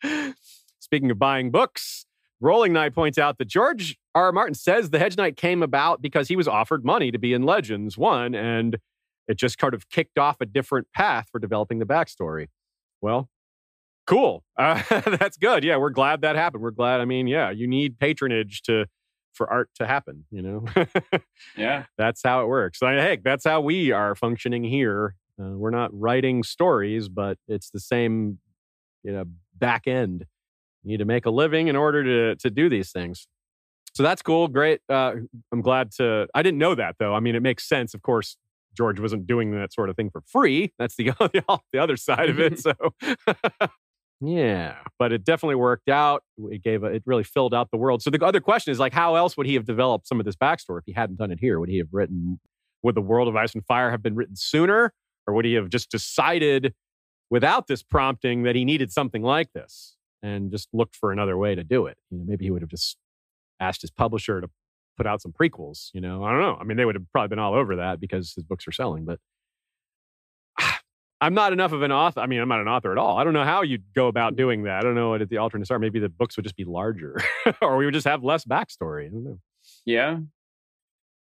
Speaking 0.79 1.11
of 1.11 1.19
buying 1.19 1.51
books, 1.51 2.07
Rolling 2.41 2.73
Knight 2.73 2.95
points 2.95 3.17
out 3.17 3.37
that 3.37 3.47
George 3.47 3.97
R. 4.15 4.25
R. 4.25 4.31
Martin 4.31 4.53
says 4.53 4.89
the 4.89 4.99
Hedge 4.99 5.17
Knight 5.17 5.35
came 5.35 5.61
about 5.61 6.01
because 6.01 6.27
he 6.27 6.35
was 6.35 6.47
offered 6.47 6.85
money 6.85 7.11
to 7.11 7.17
be 7.17 7.33
in 7.33 7.43
Legends 7.43 7.97
1, 7.97 8.33
and 8.33 8.77
it 9.27 9.37
just 9.37 9.57
kind 9.57 9.73
of 9.73 9.89
kicked 9.89 10.17
off 10.17 10.37
a 10.41 10.45
different 10.45 10.87
path 10.93 11.27
for 11.31 11.39
developing 11.39 11.79
the 11.79 11.85
backstory. 11.85 12.47
Well, 13.01 13.29
cool. 14.07 14.43
Uh, 14.57 14.81
that's 15.17 15.37
good. 15.37 15.63
Yeah, 15.63 15.77
we're 15.77 15.89
glad 15.89 16.21
that 16.21 16.35
happened. 16.35 16.63
We're 16.63 16.71
glad. 16.71 17.01
I 17.01 17.05
mean, 17.05 17.27
yeah, 17.27 17.49
you 17.51 17.67
need 17.67 17.99
patronage 17.99 18.61
to 18.63 18.85
for 19.33 19.49
art 19.49 19.69
to 19.75 19.87
happen, 19.87 20.25
you 20.31 20.41
know? 20.41 20.65
yeah. 21.57 21.85
that's 21.97 22.21
how 22.23 22.41
it 22.41 22.47
works. 22.47 22.83
I 22.83 22.93
heck, 22.93 23.23
that's 23.23 23.45
how 23.45 23.61
we 23.61 23.91
are 23.91 24.15
functioning 24.15 24.63
here. 24.63 25.15
Uh, 25.39 25.51
we're 25.51 25.69
not 25.69 25.91
writing 25.93 26.43
stories, 26.43 27.07
but 27.07 27.37
it's 27.47 27.69
the 27.69 27.79
same, 27.79 28.39
you 29.03 29.13
know, 29.13 29.23
back 29.55 29.87
end. 29.87 30.25
You 30.83 30.91
need 30.91 30.97
to 30.97 31.05
make 31.05 31.25
a 31.25 31.29
living 31.29 31.67
in 31.67 31.75
order 31.75 32.03
to 32.03 32.35
to 32.35 32.49
do 32.49 32.69
these 32.69 32.91
things. 32.91 33.27
So 33.93 34.03
that's 34.03 34.21
cool. 34.21 34.47
Great. 34.47 34.81
Uh, 34.89 35.15
I'm 35.51 35.61
glad 35.61 35.91
to. 35.93 36.27
I 36.33 36.41
didn't 36.41 36.59
know 36.59 36.75
that 36.75 36.95
though. 36.99 37.13
I 37.13 37.19
mean, 37.19 37.35
it 37.35 37.41
makes 37.41 37.67
sense. 37.67 37.93
Of 37.93 38.01
course, 38.01 38.37
George 38.75 38.99
wasn't 38.99 39.27
doing 39.27 39.51
that 39.51 39.73
sort 39.73 39.89
of 39.89 39.95
thing 39.95 40.09
for 40.09 40.21
free. 40.27 40.73
That's 40.79 40.95
the 40.95 41.11
the 41.73 41.79
other 41.79 41.97
side 41.97 42.29
of 42.29 42.39
it. 42.39 42.59
So. 42.63 42.73
Yeah, 44.21 44.75
but 44.97 45.13
it 45.13 45.23
definitely 45.23 45.55
worked 45.55 45.87
out. 45.87 46.23
It 46.49 46.61
gave 46.61 46.83
a, 46.83 46.87
it 46.87 47.03
really 47.05 47.23
filled 47.23 47.53
out 47.53 47.71
the 47.71 47.77
world. 47.77 48.01
So 48.01 48.09
the 48.09 48.21
other 48.25 48.41
question 48.41 48.73
is 48.73 48.77
like, 48.77 48.91
how 48.91 49.15
else 49.15 49.37
would 49.37 49.47
he 49.47 49.53
have 49.53 49.63
developed 49.63 50.07
some 50.09 50.19
of 50.19 50.25
this 50.25 50.35
backstory 50.35 50.79
if 50.79 50.83
he 50.85 50.91
hadn't 50.91 51.17
done 51.17 51.31
it 51.31 51.39
here? 51.39 51.57
Would 51.57 51.69
he 51.69 51.77
have 51.77 51.87
written? 51.93 52.37
Would 52.83 52.95
the 52.95 53.01
World 53.01 53.29
of 53.29 53.37
Ice 53.37 53.53
and 53.53 53.65
Fire 53.65 53.91
have 53.91 54.03
been 54.03 54.15
written 54.15 54.35
sooner, 54.35 54.93
or 55.25 55.33
would 55.33 55.45
he 55.45 55.53
have 55.53 55.69
just 55.69 55.89
decided 55.89 56.73
without 57.29 57.67
this 57.67 57.81
prompting 57.81 58.43
that 58.43 58.57
he 58.57 58.65
needed 58.65 58.91
something 58.91 59.21
like 59.21 59.53
this 59.53 59.95
and 60.21 60.51
just 60.51 60.69
looked 60.73 60.95
for 60.95 61.11
another 61.11 61.37
way 61.37 61.55
to 61.55 61.63
do 61.63 61.85
it? 61.85 61.97
You 62.09 62.17
know, 62.17 62.25
maybe 62.27 62.45
he 62.45 62.51
would 62.51 62.61
have 62.61 62.69
just 62.69 62.97
asked 63.59 63.81
his 63.81 63.91
publisher 63.91 64.41
to 64.41 64.49
put 64.97 65.07
out 65.07 65.21
some 65.21 65.31
prequels. 65.31 65.89
You 65.93 66.01
know, 66.01 66.23
I 66.23 66.31
don't 66.31 66.41
know. 66.41 66.57
I 66.59 66.63
mean, 66.63 66.77
they 66.77 66.85
would 66.85 66.95
have 66.95 67.05
probably 67.11 67.29
been 67.29 67.39
all 67.39 67.53
over 67.53 67.77
that 67.77 67.99
because 67.99 68.33
his 68.33 68.43
books 68.43 68.67
are 68.67 68.71
selling, 68.71 69.05
but 69.05 69.19
I'm 71.21 71.33
not 71.33 71.53
enough 71.53 71.71
of 71.71 71.81
an 71.81 71.91
author. 71.91 72.19
I 72.19 72.27
mean, 72.27 72.39
I'm 72.39 72.49
not 72.49 72.61
an 72.61 72.67
author 72.67 72.91
at 72.91 72.97
all. 72.97 73.17
I 73.17 73.23
don't 73.23 73.33
know 73.33 73.45
how 73.45 73.61
you'd 73.61 73.93
go 73.93 74.07
about 74.07 74.33
mm-hmm. 74.33 74.41
doing 74.41 74.63
that. 74.63 74.79
I 74.79 74.81
don't 74.81 74.95
know 74.95 75.09
what 75.09 75.27
the 75.27 75.37
alternates 75.37 75.71
are. 75.71 75.79
Maybe 75.79 75.99
the 75.99 76.09
books 76.09 76.35
would 76.35 76.43
just 76.43 76.57
be 76.57 76.65
larger, 76.65 77.21
or 77.61 77.77
we 77.77 77.85
would 77.85 77.93
just 77.93 78.07
have 78.07 78.23
less 78.23 78.45
backstory. 78.45 79.07
I 79.07 79.09
don't 79.09 79.23
know. 79.23 79.39
Yeah, 79.85 80.17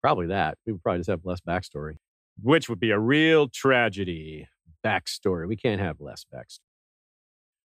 probably 0.03 0.29
that. 0.29 0.59
We 0.67 0.73
would 0.73 0.83
probably 0.83 1.01
just 1.01 1.11
have 1.11 1.25
less 1.25 1.41
backstory, 1.41 1.97
which 2.43 2.69
would 2.69 2.81
be 2.81 2.91
a 2.91 2.99
real 2.99 3.49
tragedy. 3.49 4.49
Backstory. 4.85 5.49
We 5.49 5.57
can't 5.57 5.81
have 5.81 5.99
less 5.99 6.27
backstory. 6.31 6.74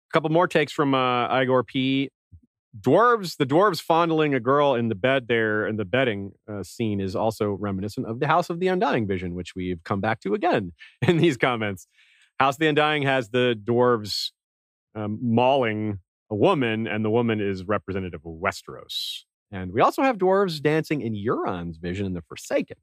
A 0.10 0.14
couple 0.14 0.30
more 0.30 0.48
takes 0.48 0.72
from 0.72 0.95
uh, 0.95 1.41
Igor 1.41 1.64
P. 1.64 2.10
Dwarves 2.80 3.38
the 3.38 3.45
dwarves 3.45 3.81
fondling 3.81 4.36
a 4.36 4.40
girl 4.40 4.76
in 4.76 4.90
the 4.90 4.95
bed 4.95 5.27
there 5.27 5.68
in 5.68 5.77
the 5.77 5.86
bedding 5.86 6.34
uh, 6.48 6.61
scene 6.61 7.02
is 7.02 7.15
also 7.15 7.57
reminiscent 7.60 8.06
of 8.06 8.19
the 8.19 8.27
house 8.27 8.52
of 8.52 8.60
the 8.60 8.68
undying 8.68 9.07
vision 9.07 9.34
which 9.34 9.56
we've 9.56 9.84
come 9.84 9.99
back 9.99 10.22
to 10.22 10.36
again 10.36 10.73
in 11.07 11.18
these 11.18 11.36
comments. 11.36 11.88
House 12.40 12.56
of 12.56 12.60
the 12.60 12.68
undying 12.68 13.03
has 13.03 13.30
the 13.30 13.60
dwarves 13.64 14.31
um, 14.95 15.18
mauling 15.22 15.99
a 16.30 16.36
woman 16.36 16.86
and 16.86 17.03
the 17.03 17.10
woman 17.10 17.41
is 17.41 17.64
representative 17.64 18.22
of 18.23 18.34
westeros. 18.34 19.23
And 19.52 19.73
we 19.73 19.81
also 19.81 20.03
have 20.03 20.19
dwarves 20.19 20.61
dancing 20.61 21.02
in 21.02 21.15
euron's 21.15 21.77
vision 21.77 22.06
in 22.06 22.14
the 22.14 22.22
forsaken 22.22 22.77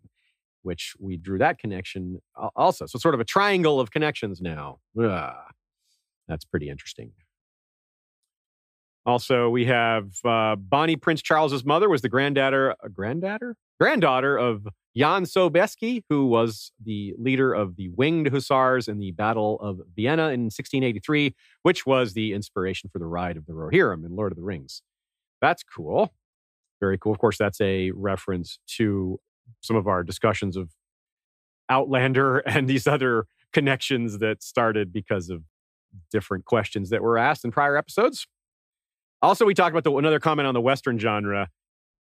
which 0.62 0.94
we 0.98 1.16
drew 1.16 1.38
that 1.38 1.60
connection 1.60 2.20
also. 2.56 2.86
So 2.86 2.98
sort 2.98 3.14
of 3.14 3.20
a 3.20 3.24
triangle 3.24 3.78
of 3.78 3.92
connections 3.92 4.40
now. 4.40 4.80
Ugh. 5.00 5.32
That's 6.28 6.44
pretty 6.44 6.68
interesting 6.68 7.12
also, 9.06 9.48
we 9.48 9.66
have 9.66 10.16
uh, 10.24 10.56
Bonnie 10.56 10.96
Prince 10.96 11.22
Charles's 11.22 11.64
mother 11.64 11.88
was 11.88 12.02
the 12.02 12.08
granddaughter, 12.08 12.72
uh, 12.72 12.88
granddaughter, 12.92 13.54
granddaughter 13.80 14.36
of 14.36 14.66
Jan 14.96 15.22
Sobieski, 15.22 16.02
who 16.08 16.26
was 16.26 16.72
the 16.82 17.14
leader 17.16 17.54
of 17.54 17.76
the 17.76 17.88
Winged 17.90 18.26
Hussars 18.28 18.88
in 18.88 18.98
the 18.98 19.12
Battle 19.12 19.60
of 19.60 19.80
Vienna 19.94 20.24
in 20.24 20.46
1683, 20.46 21.36
which 21.62 21.86
was 21.86 22.14
the 22.14 22.32
inspiration 22.32 22.90
for 22.92 22.98
the 22.98 23.06
ride 23.06 23.36
of 23.36 23.46
the 23.46 23.52
Rohirrim 23.52 24.04
in 24.04 24.16
Lord 24.16 24.32
of 24.32 24.36
the 24.36 24.42
Rings. 24.42 24.82
That's 25.40 25.62
cool. 25.62 26.12
Very 26.80 26.98
cool. 26.98 27.12
Of 27.12 27.20
course, 27.20 27.38
that's 27.38 27.60
a 27.60 27.92
reference 27.92 28.58
to 28.76 29.20
some 29.60 29.76
of 29.76 29.86
our 29.86 30.02
discussions 30.02 30.56
of 30.56 30.70
Outlander 31.68 32.38
and 32.46 32.66
these 32.66 32.88
other 32.88 33.26
connections 33.52 34.18
that 34.18 34.42
started 34.42 34.92
because 34.92 35.30
of 35.30 35.44
different 36.10 36.44
questions 36.44 36.90
that 36.90 37.02
were 37.02 37.18
asked 37.18 37.44
in 37.44 37.50
prior 37.50 37.76
episodes. 37.76 38.26
Also, 39.22 39.44
we 39.44 39.54
talked 39.54 39.72
about 39.74 39.84
the, 39.84 39.96
another 39.96 40.20
comment 40.20 40.46
on 40.46 40.54
the 40.54 40.60
Western 40.60 40.98
genre. 40.98 41.48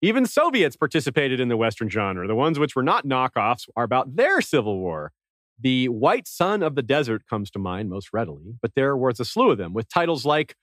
Even 0.01 0.27
Soviets 0.27 0.77
participated 0.77 1.41
in 1.41 1.49
the 1.49 1.57
Western 1.57 1.89
genre. 1.89 2.27
The 2.27 2.35
ones 2.35 2.59
which 2.59 2.77
were 2.77 2.83
not 2.83 3.07
knockoffs 3.07 3.69
are 3.75 3.85
about 3.85 4.17
their 4.17 4.41
civil 4.41 4.79
war. 4.79 5.13
The 5.61 5.89
White 5.89 6.29
Sun 6.29 6.63
of 6.63 6.77
the 6.77 6.83
Desert 6.83 7.27
comes 7.29 7.51
to 7.51 7.59
mind 7.59 7.91
most 7.91 8.11
readily, 8.13 8.55
but 8.63 8.73
there 8.77 8.97
was 8.97 9.19
a 9.19 9.25
slew 9.25 9.51
of 9.51 9.59
them 9.59 9.73
with 9.73 9.89
titles 9.89 10.25
like 10.25 10.55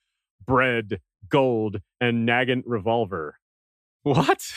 Bread, 0.46 1.02
Gold, 1.28 1.82
and 2.00 2.28
Nagant 2.28 2.64
Revolver. 2.66 3.38
What? 4.04 4.54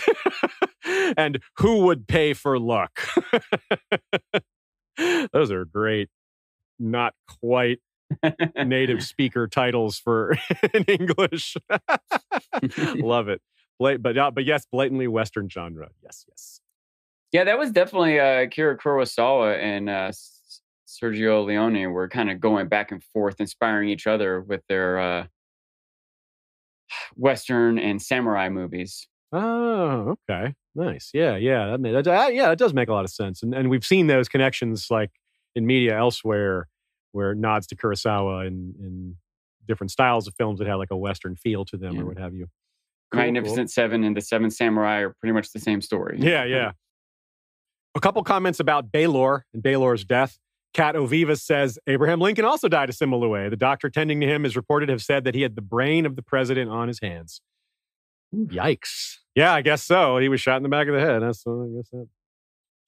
and 1.16 1.40
Who 1.56 1.86
Would 1.86 2.06
Pay 2.06 2.34
for 2.34 2.58
Luck? 2.58 3.00
Those 5.32 5.50
are 5.50 5.64
great. 5.64 6.08
Not 6.78 7.14
quite 7.40 7.80
native 8.64 9.02
speaker 9.04 9.46
titles 9.46 9.98
for 9.98 10.36
in 10.74 10.84
English. 10.84 11.56
Love 12.94 13.28
it. 13.28 13.40
Blat- 13.78 14.02
but 14.02 14.18
uh, 14.18 14.30
but 14.30 14.44
yes, 14.44 14.66
blatantly 14.70 15.08
Western 15.08 15.48
genre. 15.48 15.88
Yes, 16.02 16.24
yes. 16.28 16.60
Yeah, 17.32 17.44
that 17.44 17.58
was 17.58 17.70
definitely 17.70 18.18
uh, 18.18 18.46
Kira 18.46 18.78
Kurosawa 18.78 19.58
and 19.62 19.90
uh, 19.90 20.12
Sergio 20.86 21.44
Leone 21.44 21.92
were 21.92 22.08
kind 22.08 22.30
of 22.30 22.40
going 22.40 22.68
back 22.68 22.90
and 22.90 23.02
forth, 23.02 23.40
inspiring 23.40 23.90
each 23.90 24.06
other 24.06 24.40
with 24.40 24.62
their 24.68 24.98
uh, 24.98 25.26
Western 27.16 27.78
and 27.78 28.00
samurai 28.00 28.48
movies. 28.48 29.06
Oh, 29.30 30.16
okay, 30.30 30.54
nice. 30.74 31.10
Yeah, 31.12 31.36
yeah, 31.36 31.66
that, 31.72 31.80
made, 31.80 32.02
that 32.02 32.34
yeah, 32.34 32.50
it 32.50 32.58
does 32.58 32.72
make 32.72 32.88
a 32.88 32.92
lot 32.92 33.04
of 33.04 33.10
sense, 33.10 33.42
and 33.42 33.54
and 33.54 33.68
we've 33.68 33.84
seen 33.84 34.06
those 34.06 34.28
connections 34.28 34.86
like 34.90 35.10
in 35.54 35.66
media 35.66 35.98
elsewhere 35.98 36.66
where 37.18 37.34
nods 37.34 37.66
to 37.66 37.76
Kurosawa 37.76 38.46
and 38.46 38.74
in 38.76 39.16
different 39.66 39.90
styles 39.90 40.28
of 40.28 40.34
films 40.36 40.60
that 40.60 40.68
have 40.68 40.78
like 40.78 40.92
a 40.92 40.96
Western 40.96 41.34
feel 41.34 41.64
to 41.66 41.76
them 41.76 41.96
Yeah. 41.96 42.02
or 42.02 42.06
what 42.06 42.18
have 42.18 42.32
you. 42.32 42.46
Cool, 43.10 43.22
Magnificent 43.22 43.70
Seven 43.70 44.04
and 44.04 44.16
the 44.16 44.20
Seven 44.20 44.50
Samurai 44.50 45.00
are 45.00 45.14
pretty 45.20 45.32
much 45.32 45.50
the 45.52 45.58
same 45.58 45.80
story. 45.82 46.16
Yeah, 46.20 46.44
yeah. 46.44 46.72
A 47.96 48.00
couple 48.00 48.22
comments 48.22 48.60
about 48.60 48.92
Baelor 48.92 49.40
and 49.52 49.62
Baelor's 49.62 50.04
death. 50.04 50.38
Kat 50.74 50.94
Ovivas 50.94 51.40
says 51.40 51.78
Abraham 51.88 52.20
Lincoln 52.20 52.44
also 52.44 52.68
died 52.68 52.88
a 52.90 52.92
similar 52.92 53.26
way. 53.26 53.48
The 53.48 53.56
doctor 53.56 53.90
tending 53.90 54.20
to 54.20 54.26
him 54.26 54.44
is 54.44 54.54
reported 54.54 54.86
to 54.86 54.92
have 54.92 55.02
said 55.02 55.24
that 55.24 55.34
he 55.34 55.42
had 55.42 55.56
the 55.56 55.62
brain 55.62 56.06
of 56.06 56.14
the 56.14 56.22
president 56.22 56.70
on 56.70 56.86
his 56.86 57.00
hands. 57.00 57.40
Yikes. 58.32 59.16
Yeah, 59.34 59.52
I 59.54 59.62
guess 59.62 59.82
so. 59.82 60.18
He 60.18 60.28
was 60.28 60.40
shot 60.40 60.58
in 60.58 60.62
the 60.62 60.68
back 60.68 60.86
of 60.86 60.94
the 60.94 61.00
head. 61.00 61.22
That's 61.22 61.42
I 61.46 61.66
guess 61.74 61.88
that 61.90 62.06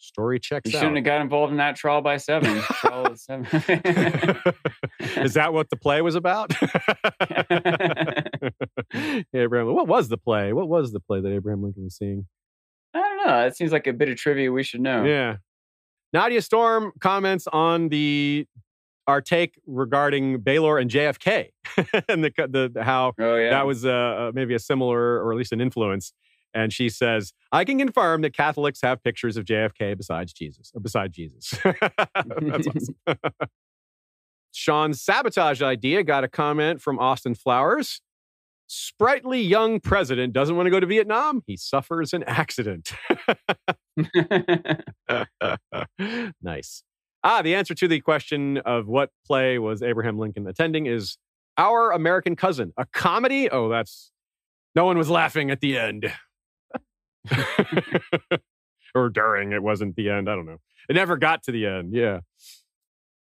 story 0.00 0.40
checks 0.40 0.70
You 0.72 0.78
out. 0.78 0.80
shouldn't 0.80 0.96
have 0.96 1.04
got 1.04 1.20
involved 1.20 1.50
in 1.52 1.58
that 1.58 1.76
trial 1.76 2.00
by 2.00 2.16
seven. 2.16 2.58
trial 2.60 3.14
seven. 3.16 3.44
Is 5.16 5.34
that 5.34 5.52
what 5.52 5.70
the 5.70 5.76
play 5.76 6.02
was 6.02 6.14
about? 6.14 6.50
Abraham, 9.34 9.74
what 9.74 9.88
was 9.88 10.08
the 10.08 10.18
play? 10.18 10.52
What 10.52 10.68
was 10.68 10.92
the 10.92 11.00
play 11.00 11.20
that 11.20 11.32
Abraham 11.32 11.62
Lincoln 11.62 11.84
was 11.84 11.96
seeing? 11.96 12.26
I 12.94 12.98
don't 13.00 13.26
know. 13.26 13.46
It 13.46 13.56
seems 13.56 13.72
like 13.72 13.86
a 13.86 13.92
bit 13.92 14.08
of 14.08 14.16
trivia 14.16 14.50
we 14.50 14.62
should 14.62 14.80
know. 14.80 15.04
Yeah. 15.04 15.36
Nadia 16.12 16.42
Storm 16.42 16.92
comments 17.00 17.46
on 17.52 17.88
the 17.88 18.46
our 19.06 19.20
take 19.20 19.60
regarding 19.66 20.38
Baelor 20.40 20.80
and 20.80 20.90
JFK 20.90 21.48
and 22.08 22.24
the, 22.24 22.32
the 22.72 22.82
how 22.82 23.12
Oh 23.18 23.36
yeah. 23.36 23.50
that 23.50 23.66
was 23.66 23.84
uh, 23.84 24.30
maybe 24.34 24.54
a 24.54 24.58
similar 24.58 25.22
or 25.24 25.32
at 25.32 25.38
least 25.38 25.52
an 25.52 25.60
influence. 25.60 26.12
And 26.52 26.72
she 26.72 26.88
says, 26.88 27.32
"I 27.52 27.64
can 27.64 27.78
confirm 27.78 28.22
that 28.22 28.34
Catholics 28.34 28.80
have 28.82 29.02
pictures 29.02 29.36
of 29.36 29.44
JFK 29.44 29.96
besides 29.96 30.32
Jesus, 30.32 30.72
or 30.74 30.80
beside 30.80 31.12
Jesus." 31.12 31.58
That's 31.64 32.66
awesome. 32.66 32.96
Sean's 34.52 35.00
sabotage 35.00 35.62
idea 35.62 36.02
got 36.02 36.24
a 36.24 36.28
comment 36.28 36.80
from 36.80 36.98
Austin 36.98 37.34
Flowers. 37.34 38.00
Sprightly 38.66 39.40
young 39.40 39.80
president 39.80 40.32
doesn't 40.32 40.54
want 40.54 40.66
to 40.66 40.70
go 40.70 40.78
to 40.78 40.86
Vietnam. 40.86 41.42
He 41.46 41.56
suffers 41.56 42.12
an 42.12 42.22
accident. 42.24 42.92
nice. 46.40 46.84
Ah, 47.22 47.42
the 47.42 47.54
answer 47.54 47.74
to 47.74 47.88
the 47.88 48.00
question 48.00 48.58
of 48.58 48.86
what 48.86 49.10
play 49.26 49.58
was 49.58 49.82
Abraham 49.82 50.18
Lincoln 50.18 50.46
attending 50.46 50.86
is 50.86 51.18
Our 51.58 51.90
American 51.90 52.36
Cousin, 52.36 52.72
a 52.76 52.86
comedy. 52.86 53.50
Oh, 53.50 53.68
that's 53.68 54.12
no 54.74 54.84
one 54.84 54.96
was 54.96 55.10
laughing 55.10 55.50
at 55.50 55.60
the 55.60 55.76
end. 55.76 56.12
or 58.94 59.08
during, 59.08 59.52
it 59.52 59.62
wasn't 59.62 59.96
the 59.96 60.10
end. 60.10 60.28
I 60.28 60.34
don't 60.34 60.46
know. 60.46 60.58
It 60.88 60.94
never 60.94 61.16
got 61.16 61.42
to 61.44 61.52
the 61.52 61.66
end. 61.66 61.94
Yeah. 61.94 62.20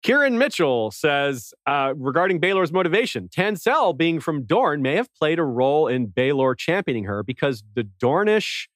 Kieran 0.04 0.38
Mitchell 0.38 0.90
says 0.90 1.54
uh, 1.68 1.94
regarding 1.96 2.40
Baelor's 2.40 2.72
motivation, 2.72 3.28
Tanselle 3.30 3.96
being 3.96 4.20
from 4.20 4.46
Dorne 4.46 4.82
may 4.82 4.96
have 4.96 5.14
played 5.14 5.38
a 5.38 5.44
role 5.44 5.88
in 5.88 6.08
Baelor 6.08 6.58
championing 6.58 7.04
her 7.04 7.22
because 7.22 7.64
the 7.76 7.88
Dornish 8.02 8.68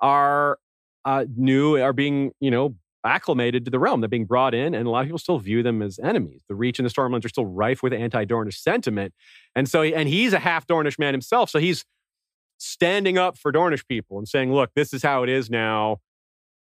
are 0.00 0.58
uh, 1.04 1.26
new, 1.36 1.76
are 1.76 1.92
being, 1.92 2.32
you 2.40 2.50
know, 2.50 2.74
acclimated 3.04 3.64
to 3.66 3.70
the 3.70 3.78
realm. 3.78 4.00
They're 4.00 4.08
being 4.08 4.24
brought 4.24 4.54
in, 4.54 4.74
and 4.74 4.86
a 4.86 4.90
lot 4.90 5.00
of 5.00 5.06
people 5.06 5.18
still 5.18 5.38
view 5.38 5.62
them 5.62 5.82
as 5.82 5.98
enemies. 5.98 6.42
The 6.48 6.54
Reach 6.54 6.78
and 6.78 6.88
the 6.88 6.92
Stormlands 6.92 7.24
are 7.24 7.28
still 7.28 7.46
rife 7.46 7.82
with 7.82 7.92
anti-Dornish 7.92 8.56
sentiment, 8.56 9.14
and 9.54 9.68
so, 9.68 9.82
and 9.82 10.08
he's 10.08 10.32
a 10.32 10.38
half 10.38 10.66
Dornish 10.66 10.98
man 10.98 11.14
himself, 11.14 11.50
so 11.50 11.58
he's 11.58 11.84
standing 12.58 13.18
up 13.18 13.36
for 13.38 13.52
Dornish 13.52 13.86
people 13.86 14.18
and 14.18 14.28
saying, 14.28 14.52
"Look, 14.52 14.70
this 14.74 14.92
is 14.92 15.02
how 15.02 15.22
it 15.22 15.28
is 15.28 15.50
now." 15.50 16.00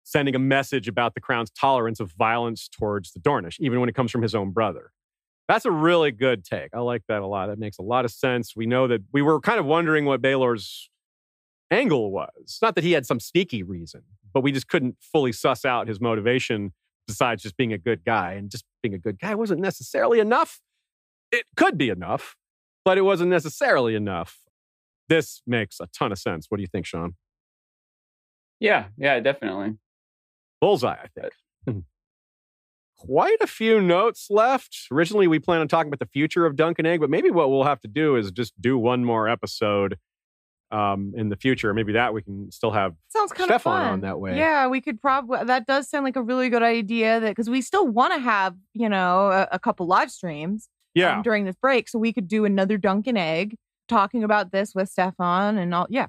Sending 0.04 0.36
a 0.36 0.40
message 0.40 0.88
about 0.88 1.16
the 1.16 1.22
crown's 1.22 1.50
tolerance 1.50 2.00
of 2.00 2.12
violence 2.12 2.68
towards 2.68 3.12
the 3.12 3.20
Dornish, 3.20 3.60
even 3.60 3.80
when 3.80 3.90
it 3.90 3.96
comes 3.96 4.12
from 4.12 4.22
his 4.22 4.36
own 4.36 4.52
brother. 4.52 4.92
That's 5.48 5.66
a 5.66 5.72
really 5.72 6.12
good 6.12 6.44
take. 6.44 6.70
I 6.74 6.80
like 6.80 7.04
that 7.08 7.22
a 7.22 7.28
lot. 7.28 7.48
That 7.48 7.60
makes 7.60 7.78
a 7.78 7.84
lot 7.84 8.06
of 8.06 8.12
sense. 8.12 8.56
We 8.56 8.66
know 8.66 8.88
that 8.88 9.02
we 9.12 9.22
were 9.22 9.40
kind 9.40 9.60
of 9.60 9.66
wondering 9.66 10.06
what 10.06 10.22
Baelor's 10.22 10.90
angle 11.72 12.12
was. 12.12 12.60
Not 12.62 12.76
that 12.76 12.84
he 12.84 12.92
had 12.92 13.06
some 13.06 13.20
sneaky 13.20 13.64
reason, 13.64 14.04
but 14.34 14.42
we 14.42 14.52
just 14.52 14.68
couldn't 14.68 14.98
fully 15.00 15.32
suss 15.32 15.66
out 15.66 15.88
his 15.88 16.00
motivation 16.00 16.74
besides 17.08 17.44
just 17.44 17.58
being 17.58 17.74
a 17.74 17.78
good 17.78 18.04
guy. 18.04 18.34
And 18.34 18.50
just 18.50 18.66
being 18.82 18.94
a 18.94 19.00
good 19.00 19.20
guy 19.20 19.36
wasn't 19.36 19.62
necessarily 19.62 20.20
enough. 20.20 20.62
It 21.32 21.46
could 21.56 21.78
be 21.78 21.90
enough, 21.90 22.38
but 22.84 22.98
it 22.98 23.02
wasn't 23.02 23.30
necessarily 23.30 23.96
enough. 23.96 24.45
This 25.08 25.42
makes 25.46 25.80
a 25.80 25.88
ton 25.88 26.12
of 26.12 26.18
sense. 26.18 26.48
What 26.50 26.58
do 26.58 26.62
you 26.64 26.68
think, 26.68 26.86
Sean? 26.86 27.16
Yeah, 28.60 28.86
yeah, 28.98 29.20
definitely. 29.20 29.78
Bullseye, 30.62 30.96
I 30.96 31.08
think. 31.20 31.84
Quite 32.98 33.38
a 33.42 33.48
few 33.48 33.82
notes 33.82 34.28
left. 34.30 34.88
Originally, 34.90 35.28
we 35.28 35.38
planned 35.38 35.62
on 35.62 35.68
talking 35.68 35.90
about 35.90 36.00
the 36.00 36.08
future 36.08 36.46
of 36.46 36.56
Dunk 36.56 36.80
and 36.80 36.88
Egg, 36.88 37.02
but 37.02 37.10
maybe 37.10 37.30
what 37.30 37.52
we'll 37.52 37.66
have 37.66 37.82
to 37.82 37.88
do 37.90 38.16
is 38.16 38.32
just 38.32 38.60
do 38.60 38.78
one 38.78 39.04
more 39.04 39.28
episode 39.28 39.98
um, 40.72 41.14
in 41.16 41.30
the 41.30 41.36
future. 41.36 41.74
Maybe 41.74 41.92
that 41.94 42.14
we 42.14 42.22
can 42.22 42.52
still 42.52 42.72
have 42.72 42.96
Sounds 43.10 43.32
kind 43.34 43.52
of 43.52 43.62
Stefan 43.62 43.82
fun. 43.84 43.94
on 43.94 44.02
that 44.02 44.20
way. 44.20 44.38
Yeah, 44.38 44.68
we 44.68 44.80
could 44.80 45.02
probably. 45.02 45.44
That 45.44 45.68
does 45.68 45.90
sound 45.90 46.06
like 46.06 46.16
a 46.16 46.22
really 46.22 46.50
good 46.50 46.64
idea. 46.64 47.20
That 47.20 47.30
because 47.32 47.50
we 47.50 47.62
still 47.62 47.86
want 47.86 48.14
to 48.14 48.20
have 48.20 48.56
you 48.74 48.88
know 48.90 49.28
a, 49.28 49.50
a 49.52 49.60
couple 49.60 49.86
live 49.86 50.10
streams. 50.10 50.70
Yeah. 50.96 51.18
um, 51.18 51.24
during 51.24 51.44
this 51.44 51.58
break, 51.58 51.90
so 51.90 52.00
we 52.00 52.14
could 52.14 52.30
do 52.30 52.46
another 52.46 52.78
Dunk 52.78 53.06
and 53.08 53.18
Egg 53.18 53.58
talking 53.88 54.24
about 54.24 54.52
this 54.52 54.74
with 54.76 54.90
Stefan 54.90 55.58
and 55.58 55.74
all. 55.74 55.88
Yeah, 55.90 56.08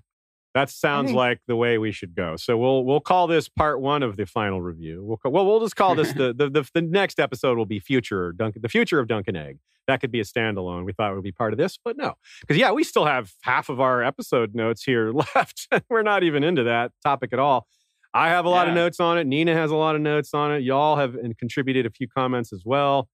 That 0.55 0.70
sounds 0.70 1.09
think- 1.09 1.16
like 1.16 1.40
the 1.47 1.57
way 1.57 1.78
we 1.78 1.93
should 1.93 2.15
go. 2.15 2.36
So 2.36 2.57
we'll 2.57 2.85
we'll 2.85 3.01
call 3.01 3.27
this 3.27 3.48
part 3.48 3.81
one 3.81 4.03
of 4.03 4.16
the 4.16 4.27
final 4.27 4.61
review. 4.62 5.05
We'll 5.05 5.16
ca- 5.19 5.28
well 5.31 5.47
we'll 5.47 5.61
just 5.61 5.77
call 5.77 5.94
this 5.94 6.12
the 6.12 6.32
the, 6.36 6.48
the 6.51 6.69
the 6.74 6.82
next 6.82 7.19
episode 7.20 7.59
will 7.59 7.66
be 7.66 7.78
future 7.81 8.32
Dunkin' 8.32 8.62
the 8.62 8.69
future 8.69 8.98
of 9.01 9.09
Dunk 9.09 9.28
and 9.28 9.36
Egg. 9.36 9.59
That 9.86 10.01
could 10.01 10.11
be 10.11 10.19
a 10.19 10.24
standalone. 10.24 10.85
We 10.85 10.93
thought 10.93 11.12
it 11.12 11.15
would 11.15 11.23
be 11.23 11.31
part 11.31 11.53
of 11.53 11.59
this, 11.59 11.78
but 11.85 11.97
no, 11.97 12.15
because 12.40 12.57
yeah, 12.57 12.73
we 12.73 12.82
still 12.82 13.05
have 13.05 13.32
half 13.43 13.69
of 13.69 13.81
our 13.81 14.03
episode 14.03 14.55
notes 14.55 14.82
here 14.82 15.12
left. 15.36 15.69
We're 15.89 16.03
not 16.03 16.24
even 16.24 16.43
into 16.43 16.65
that 16.65 16.90
topic 17.05 17.32
at 17.32 17.39
all. 17.39 17.66
I 18.12 18.28
have 18.31 18.47
a 18.47 18.48
lot 18.48 18.66
of 18.66 18.74
notes 18.74 18.98
on 18.98 19.19
it. 19.19 19.27
Nina 19.27 19.53
has 19.55 19.70
a 19.70 19.77
lot 19.77 19.94
of 19.94 20.01
notes 20.01 20.32
on 20.32 20.51
it. 20.51 20.62
Y'all 20.62 20.97
have 20.97 21.16
contributed 21.39 21.85
a 21.86 21.90
few 21.90 22.09
comments 22.09 22.51
as 22.53 22.62
well. 22.65 23.09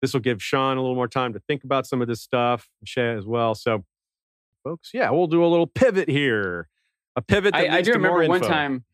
This 0.00 0.14
will 0.14 0.20
give 0.20 0.42
Sean 0.42 0.78
a 0.78 0.80
little 0.80 0.94
more 0.96 1.08
time 1.08 1.34
to 1.34 1.40
think 1.46 1.62
about 1.62 1.86
some 1.86 2.00
of 2.00 2.08
this 2.08 2.22
stuff, 2.22 2.66
Shay 2.84 3.12
as 3.14 3.26
well. 3.26 3.54
So, 3.54 3.84
folks, 4.66 4.90
yeah, 4.92 5.10
we'll 5.10 5.26
do 5.26 5.44
a 5.44 5.46
little 5.46 5.66
pivot 5.66 6.08
here. 6.08 6.68
A 7.14 7.22
pivot 7.22 7.54
that 7.54 7.70
I, 7.70 7.76
I 7.78 7.82
do 7.82 7.92
remember 7.92 8.18
one 8.28 8.40
time 8.48 8.84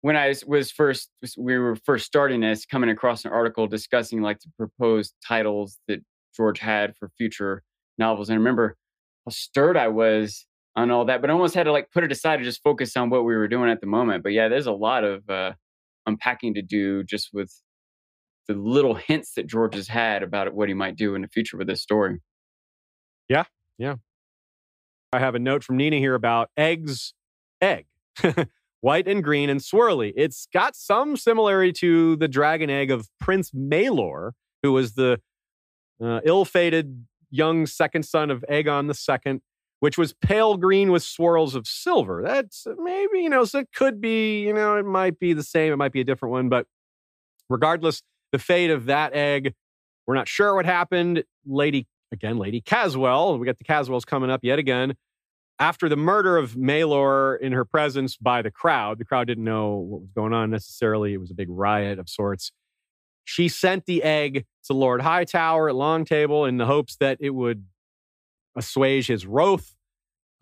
when 0.00 0.16
I 0.16 0.28
was- 0.28 0.44
was 0.44 0.70
first 0.70 1.10
we 1.36 1.58
were 1.58 1.76
first 1.76 2.06
starting 2.06 2.40
this, 2.40 2.64
coming 2.66 2.88
across 2.90 3.24
an 3.24 3.32
article 3.32 3.66
discussing 3.66 4.22
like 4.22 4.38
the 4.40 4.50
proposed 4.56 5.14
titles 5.26 5.78
that 5.88 6.00
George 6.36 6.60
had 6.60 6.96
for 6.96 7.10
future 7.18 7.62
novels, 7.98 8.28
and 8.28 8.34
I 8.34 8.38
remember 8.38 8.76
how 9.26 9.30
stirred 9.30 9.76
I 9.76 9.88
was 9.88 10.46
on 10.76 10.90
all 10.90 11.04
that, 11.04 11.20
but 11.20 11.28
I 11.30 11.32
almost 11.34 11.54
had 11.54 11.64
to 11.64 11.72
like 11.72 11.90
put 11.92 12.04
it 12.04 12.12
aside 12.12 12.38
to 12.38 12.44
just 12.44 12.62
focus 12.62 12.96
on 12.96 13.10
what 13.10 13.24
we 13.24 13.34
were 13.36 13.48
doing 13.48 13.70
at 13.70 13.80
the 13.80 13.86
moment. 13.86 14.22
But 14.22 14.32
yeah, 14.32 14.48
there's 14.48 14.66
a 14.66 14.72
lot 14.72 15.04
of 15.04 15.28
uh, 15.28 15.52
unpacking 16.06 16.54
to 16.54 16.62
do 16.62 17.04
just 17.04 17.28
with 17.32 17.52
the 18.48 18.54
little 18.54 18.94
hints 18.94 19.34
that 19.34 19.46
George 19.46 19.74
has 19.74 19.88
had 19.88 20.22
about 20.22 20.52
what 20.54 20.68
he 20.68 20.74
might 20.74 20.96
do 20.96 21.14
in 21.14 21.22
the 21.22 21.28
future 21.28 21.56
with 21.58 21.66
this 21.66 21.82
story. 21.82 22.20
Yeah, 23.28 23.44
yeah. 23.78 23.96
I 25.12 25.18
have 25.18 25.34
a 25.34 25.38
note 25.38 25.62
from 25.62 25.76
Nina 25.76 25.96
here 25.96 26.14
about 26.14 26.50
eggs, 26.56 27.12
egg, 27.60 27.86
white 28.80 29.06
and 29.06 29.22
green 29.22 29.50
and 29.50 29.60
swirly. 29.60 30.12
It's 30.16 30.48
got 30.52 30.74
some 30.74 31.16
similarity 31.16 31.72
to 31.74 32.16
the 32.16 32.28
dragon 32.28 32.70
egg 32.70 32.90
of 32.90 33.08
Prince 33.20 33.50
Maelor, 33.50 34.32
who 34.62 34.72
was 34.72 34.94
the 34.94 35.20
uh, 36.02 36.20
ill-fated 36.24 37.04
young 37.30 37.66
second 37.66 38.04
son 38.04 38.30
of 38.30 38.42
Aegon 38.50 38.90
II, 38.90 39.40
which 39.80 39.98
was 39.98 40.14
pale 40.14 40.56
green 40.56 40.90
with 40.90 41.02
swirls 41.02 41.54
of 41.54 41.66
silver. 41.66 42.22
That's 42.24 42.66
maybe 42.78 43.20
you 43.20 43.28
know, 43.28 43.44
so 43.44 43.60
it 43.60 43.68
could 43.74 44.00
be 44.00 44.42
you 44.42 44.54
know, 44.54 44.76
it 44.76 44.86
might 44.86 45.18
be 45.18 45.34
the 45.34 45.42
same, 45.42 45.74
it 45.74 45.76
might 45.76 45.92
be 45.92 46.00
a 46.00 46.04
different 46.04 46.32
one, 46.32 46.48
but 46.48 46.66
regardless, 47.50 48.02
the 48.32 48.38
fate 48.38 48.70
of 48.70 48.86
that 48.86 49.12
egg, 49.14 49.52
we're 50.06 50.14
not 50.14 50.26
sure 50.26 50.54
what 50.54 50.64
happened. 50.64 51.22
Lady 51.44 51.86
again, 52.12 52.38
Lady 52.38 52.60
Caswell. 52.60 53.38
We 53.38 53.46
got 53.46 53.58
the 53.58 53.64
Caswells 53.64 54.06
coming 54.06 54.30
up 54.30 54.40
yet 54.42 54.58
again. 54.58 54.94
After 55.58 55.88
the 55.88 55.96
murder 55.96 56.36
of 56.36 56.52
Maelor 56.52 57.38
in 57.40 57.52
her 57.52 57.64
presence 57.64 58.16
by 58.16 58.42
the 58.42 58.50
crowd, 58.50 58.98
the 58.98 59.04
crowd 59.04 59.26
didn't 59.26 59.44
know 59.44 59.76
what 59.76 60.00
was 60.02 60.10
going 60.10 60.32
on 60.32 60.50
necessarily. 60.50 61.14
It 61.14 61.18
was 61.18 61.30
a 61.30 61.34
big 61.34 61.48
riot 61.50 61.98
of 61.98 62.08
sorts. 62.08 62.52
She 63.24 63.48
sent 63.48 63.86
the 63.86 64.02
egg 64.02 64.44
to 64.64 64.72
Lord 64.72 65.00
Hightower 65.00 65.68
at 65.68 65.74
Long 65.74 66.04
Table 66.04 66.44
in 66.44 66.56
the 66.56 66.66
hopes 66.66 66.96
that 66.96 67.18
it 67.20 67.30
would 67.30 67.64
assuage 68.56 69.06
his 69.06 69.26
wrath. 69.26 69.76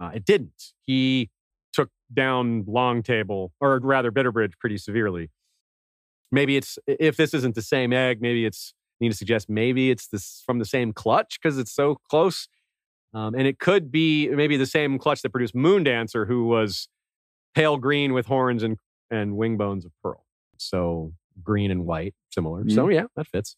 Uh, 0.00 0.10
it 0.14 0.24
didn't. 0.24 0.72
He 0.80 1.30
took 1.72 1.90
down 2.12 2.64
Long 2.66 3.02
Table, 3.02 3.52
or 3.60 3.78
rather 3.80 4.10
Bitterbridge, 4.10 4.54
pretty 4.58 4.78
severely. 4.78 5.30
Maybe 6.32 6.56
it's 6.56 6.78
if 6.86 7.16
this 7.16 7.34
isn't 7.34 7.54
the 7.54 7.62
same 7.62 7.92
egg, 7.92 8.22
maybe 8.22 8.46
it's 8.46 8.72
need 9.00 9.10
to 9.10 9.16
suggest 9.16 9.48
maybe 9.48 9.90
it's 9.90 10.08
this 10.08 10.42
from 10.46 10.58
the 10.58 10.64
same 10.64 10.92
clutch 10.92 11.38
because 11.42 11.58
it's 11.58 11.72
so 11.72 11.96
close. 12.08 12.48
Um, 13.12 13.34
and 13.34 13.46
it 13.46 13.58
could 13.58 13.90
be 13.90 14.28
maybe 14.28 14.56
the 14.56 14.66
same 14.66 14.98
clutch 14.98 15.22
that 15.22 15.30
produced 15.30 15.54
Moon 15.54 15.82
Dancer, 15.82 16.26
who 16.26 16.44
was 16.46 16.88
pale 17.54 17.76
green 17.76 18.12
with 18.12 18.26
horns 18.26 18.62
and, 18.62 18.78
and 19.10 19.36
wing 19.36 19.56
bones 19.56 19.84
of 19.84 19.90
pearl. 20.02 20.24
So 20.58 21.12
green 21.42 21.70
and 21.70 21.86
white, 21.86 22.14
similar. 22.30 22.68
So 22.68 22.86
Mhm. 22.86 22.94
yeah, 22.94 23.04
that 23.16 23.26
fits. 23.26 23.56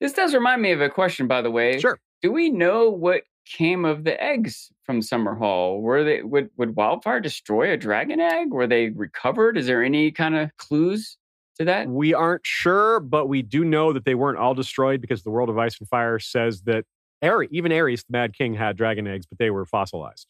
This 0.00 0.12
does 0.12 0.32
remind 0.34 0.62
me 0.62 0.72
of 0.72 0.80
a 0.80 0.88
question, 0.88 1.26
by 1.26 1.42
the 1.42 1.50
way. 1.50 1.78
Sure. 1.80 1.98
Do 2.22 2.32
we 2.32 2.48
know 2.50 2.88
what 2.90 3.22
came 3.44 3.84
of 3.84 4.04
the 4.04 4.20
eggs 4.22 4.70
from 4.84 5.00
Summerhall? 5.00 5.80
Were 5.80 6.02
they 6.04 6.22
would 6.22 6.50
would 6.56 6.76
wildfire 6.76 7.20
destroy 7.20 7.72
a 7.72 7.76
dragon 7.76 8.20
egg? 8.20 8.52
Were 8.52 8.66
they 8.66 8.90
recovered? 8.90 9.56
Is 9.58 9.66
there 9.66 9.82
any 9.82 10.10
kind 10.10 10.34
of 10.36 10.56
clues 10.56 11.16
to 11.56 11.64
that? 11.66 11.88
We 11.88 12.14
aren't 12.14 12.46
sure, 12.46 13.00
but 13.00 13.26
we 13.28 13.42
do 13.42 13.64
know 13.64 13.92
that 13.92 14.04
they 14.04 14.14
weren't 14.14 14.38
all 14.38 14.54
destroyed 14.54 15.00
because 15.00 15.22
the 15.22 15.30
World 15.30 15.48
of 15.48 15.58
Ice 15.58 15.78
and 15.78 15.88
Fire 15.88 16.18
says 16.18 16.62
that 16.62 16.84
Aerys, 17.22 17.48
even 17.50 17.72
Aerys, 17.72 18.00
the 18.06 18.12
Mad 18.12 18.34
King, 18.36 18.54
had 18.54 18.76
dragon 18.76 19.06
eggs, 19.06 19.26
but 19.26 19.38
they 19.38 19.50
were 19.50 19.64
fossilized, 19.64 20.26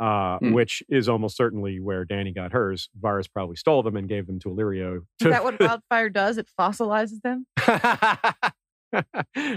uh, 0.00 0.38
Hmm. 0.38 0.52
which 0.52 0.82
is 0.88 1.08
almost 1.08 1.36
certainly 1.36 1.78
where 1.80 2.04
Dany 2.04 2.34
got 2.34 2.52
hers. 2.52 2.88
Varys 3.00 3.30
probably 3.32 3.56
stole 3.56 3.82
them 3.82 3.96
and 3.96 4.08
gave 4.08 4.26
them 4.26 4.38
to 4.40 4.48
Illyrio. 4.48 4.96
is 5.20 5.28
that 5.28 5.44
what 5.44 5.58
wildfire 5.60 6.08
does? 6.10 6.38
It 6.38 6.48
fossilizes 6.58 7.20
them. 7.22 7.46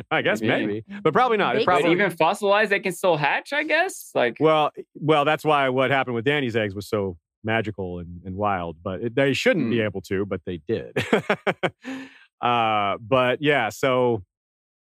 I 0.09 0.21
guess 0.21 0.39
maybe, 0.39 0.65
Maybe. 0.65 0.85
but 1.03 1.11
probably 1.11 1.35
not. 1.35 1.55
It 1.55 1.59
Maybe. 1.59 1.65
Probably, 1.65 1.91
even 1.91 2.09
fossilized, 2.11 2.71
they 2.71 2.79
can 2.79 2.93
still 2.93 3.17
hatch. 3.17 3.51
I 3.51 3.63
guess. 3.63 4.11
Like 4.15 4.37
well, 4.39 4.71
well, 4.95 5.25
that's 5.25 5.43
why 5.43 5.67
what 5.69 5.91
happened 5.91 6.15
with 6.15 6.23
Dany's 6.25 6.55
eggs 6.55 6.73
was 6.73 6.87
so 6.87 7.17
magical 7.45 7.99
and, 7.99 8.21
and 8.25 8.35
wild. 8.35 8.77
But 8.83 9.01
it, 9.01 9.15
they 9.15 9.33
shouldn't 9.33 9.69
be 9.69 9.77
Hmm. 9.77 9.83
able 9.83 10.01
to, 10.01 10.25
but 10.25 10.41
they 10.45 10.57
did. 10.67 10.97
uh, 12.41 12.97
but 12.99 13.41
yeah, 13.41 13.69
so 13.69 14.23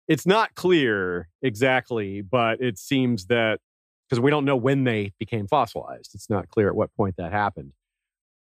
it's 0.08 0.26
not 0.26 0.54
clear 0.54 1.28
exactly, 1.42 2.22
but 2.22 2.60
it 2.60 2.78
seems 2.78 3.26
that 3.26 3.60
because 4.08 4.20
we 4.20 4.30
don't 4.30 4.44
know 4.44 4.56
when 4.56 4.84
they 4.84 5.12
became 5.18 5.48
fossilized, 5.48 6.12
it's 6.14 6.30
not 6.30 6.48
clear 6.48 6.68
at 6.68 6.76
what 6.76 6.94
point 6.96 7.16
that 7.18 7.32
happened. 7.32 7.72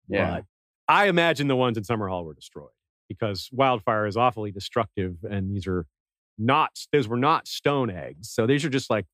Yeah. 0.07 0.35
But 0.35 0.43
I 0.87 1.07
imagine 1.07 1.47
the 1.47 1.55
ones 1.55 1.77
in 1.77 1.83
Summerhall 1.83 2.23
were 2.23 2.35
destroyed 2.35 2.69
because 3.09 3.49
wildfire 3.51 4.05
is 4.05 4.15
awfully 4.15 4.51
destructive, 4.51 5.17
and 5.29 5.49
these 5.55 5.65
are 5.67 5.87
not 6.37 6.77
those 6.91 7.07
were 7.07 7.17
not 7.17 7.47
stone 7.47 7.89
eggs. 7.89 8.29
So 8.29 8.45
these 8.45 8.63
are 8.65 8.69
just 8.69 8.89
like 8.91 9.05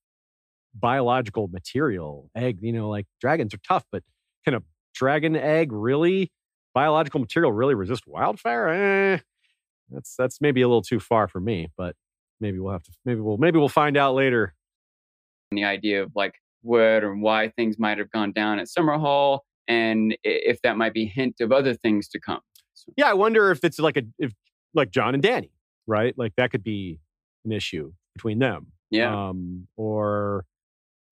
biological 0.74 1.48
material 1.48 2.30
egg. 2.36 2.60
You 2.62 2.74
know, 2.74 2.90
like 2.90 3.06
dragons 3.22 3.54
are 3.54 3.60
tough, 3.66 3.86
but 3.92 4.04
can 4.44 4.56
a 4.56 4.64
dragon 4.94 5.36
egg 5.36 5.72
really 5.72 6.32
biological 6.74 7.20
material 7.20 7.52
really 7.52 7.76
resist 7.76 8.08
wildfire? 8.08 8.68
Eh, 8.70 9.20
that's 9.90 10.16
that's 10.16 10.40
maybe 10.42 10.62
a 10.62 10.68
little 10.68 10.82
too 10.82 11.00
far 11.00 11.28
for 11.28 11.40
me, 11.40 11.68
but 11.78 11.96
maybe 12.40 12.60
we'll 12.60 12.74
have 12.74 12.84
to 12.84 12.92
maybe 13.06 13.20
we'll 13.20 13.38
maybe 13.38 13.60
we'll 13.60 13.70
find 13.70 13.98
out 13.98 14.16
later. 14.16 14.54
the 15.52 15.64
idea 15.66 16.04
of 16.04 16.12
like 16.16 16.36
what 16.62 17.04
or 17.04 17.16
why 17.16 17.50
things 17.50 17.78
might 17.80 17.98
have 17.98 18.10
gone 18.12 18.32
down 18.32 18.60
at 18.60 18.68
Summerhall, 18.68 19.40
and 19.68 20.16
if 20.24 20.62
that 20.62 20.78
might 20.78 20.94
be 20.94 21.06
hint 21.06 21.42
of 21.42 21.52
other 21.52 21.74
things 21.74 22.08
to 22.10 22.20
come. 22.20 22.40
So, 22.74 22.94
Yeah, 22.98 23.10
I 23.10 23.14
wonder 23.14 23.52
if 23.52 23.64
it's 23.64 23.80
like 23.80 23.98
a 23.98 24.04
if 24.20 24.32
like 24.74 24.92
Jon 24.92 25.14
and 25.14 25.24
Dany, 25.24 25.50
right? 25.88 26.14
Like 26.18 26.34
that 26.38 26.52
could 26.52 26.64
be 26.64 27.00
an 27.46 27.52
issue 27.52 27.92
between 28.16 28.40
them. 28.40 28.68
yeah. 28.92 29.30
Um, 29.30 29.68
or 29.76 30.46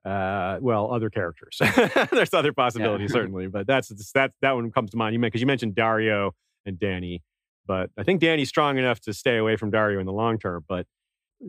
uh, 0.05 0.57
well, 0.61 0.93
other 0.93 1.09
characters. 1.09 1.59
There's 2.11 2.33
other 2.33 2.53
possibilities 2.53 3.11
certainly, 3.13 3.47
but 3.47 3.67
that's 3.67 3.89
that 4.13 4.31
that 4.41 4.53
one 4.53 4.71
comes 4.71 4.91
to 4.91 4.97
mind. 4.97 5.13
You 5.13 5.19
because 5.19 5.41
you 5.41 5.47
mentioned 5.47 5.75
Daario 5.75 6.31
and 6.65 6.77
Dany, 6.77 7.21
but 7.67 7.89
I 7.97 8.03
think 8.03 8.21
Dany's 8.21 8.49
strong 8.49 8.77
enough 8.77 8.99
to 9.01 9.13
stay 9.13 9.37
away 9.37 9.55
from 9.55 9.71
Daario 9.71 9.99
in 9.99 10.05
the 10.05 10.13
long 10.13 10.39
term, 10.39 10.65
but 10.67 10.85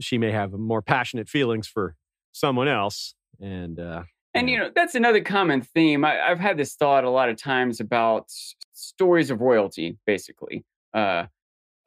she 0.00 0.18
may 0.18 0.30
have 0.30 0.52
more 0.52 0.82
passionate 0.82 1.28
feelings 1.28 1.66
for 1.66 1.94
someone 2.32 2.68
else. 2.68 3.14
And 3.40 3.78
uh, 3.80 4.02
And 4.34 4.50
you 4.50 4.58
know 4.58 4.70
that's 4.74 4.94
another 4.94 5.20
common 5.20 5.62
theme. 5.62 6.04
I, 6.04 6.20
I've 6.20 6.40
had 6.40 6.56
this 6.56 6.74
thought 6.74 7.04
a 7.04 7.10
lot 7.10 7.28
of 7.28 7.36
times 7.36 7.80
about 7.80 8.24
s- 8.28 8.54
stories 8.72 9.30
of 9.30 9.40
royalty, 9.40 9.96
basically. 10.06 10.64
Uh, 10.92 11.26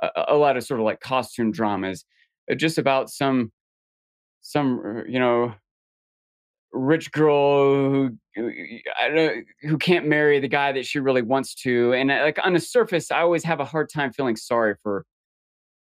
a, 0.01 0.25
a 0.29 0.35
lot 0.35 0.57
of 0.57 0.63
sort 0.63 0.79
of 0.79 0.85
like 0.85 0.99
costume 0.99 1.51
dramas, 1.51 2.05
uh, 2.51 2.55
just 2.55 2.77
about 2.77 3.09
some 3.09 3.51
some 4.41 4.81
uh, 4.85 5.03
you 5.07 5.19
know 5.19 5.53
rich 6.73 7.11
girl 7.11 7.73
who 7.91 8.17
who- 8.35 8.51
I 8.99 9.07
don't 9.07 9.15
know, 9.15 9.41
who 9.61 9.77
can't 9.77 10.07
marry 10.07 10.39
the 10.39 10.47
guy 10.47 10.71
that 10.71 10.85
she 10.85 10.99
really 10.99 11.21
wants 11.21 11.53
to, 11.63 11.93
and 11.93 12.11
uh, 12.11 12.21
like 12.23 12.39
on 12.43 12.53
the 12.53 12.59
surface, 12.59 13.11
I 13.11 13.19
always 13.21 13.43
have 13.43 13.59
a 13.59 13.65
hard 13.65 13.89
time 13.89 14.11
feeling 14.11 14.35
sorry 14.35 14.75
for 14.83 15.05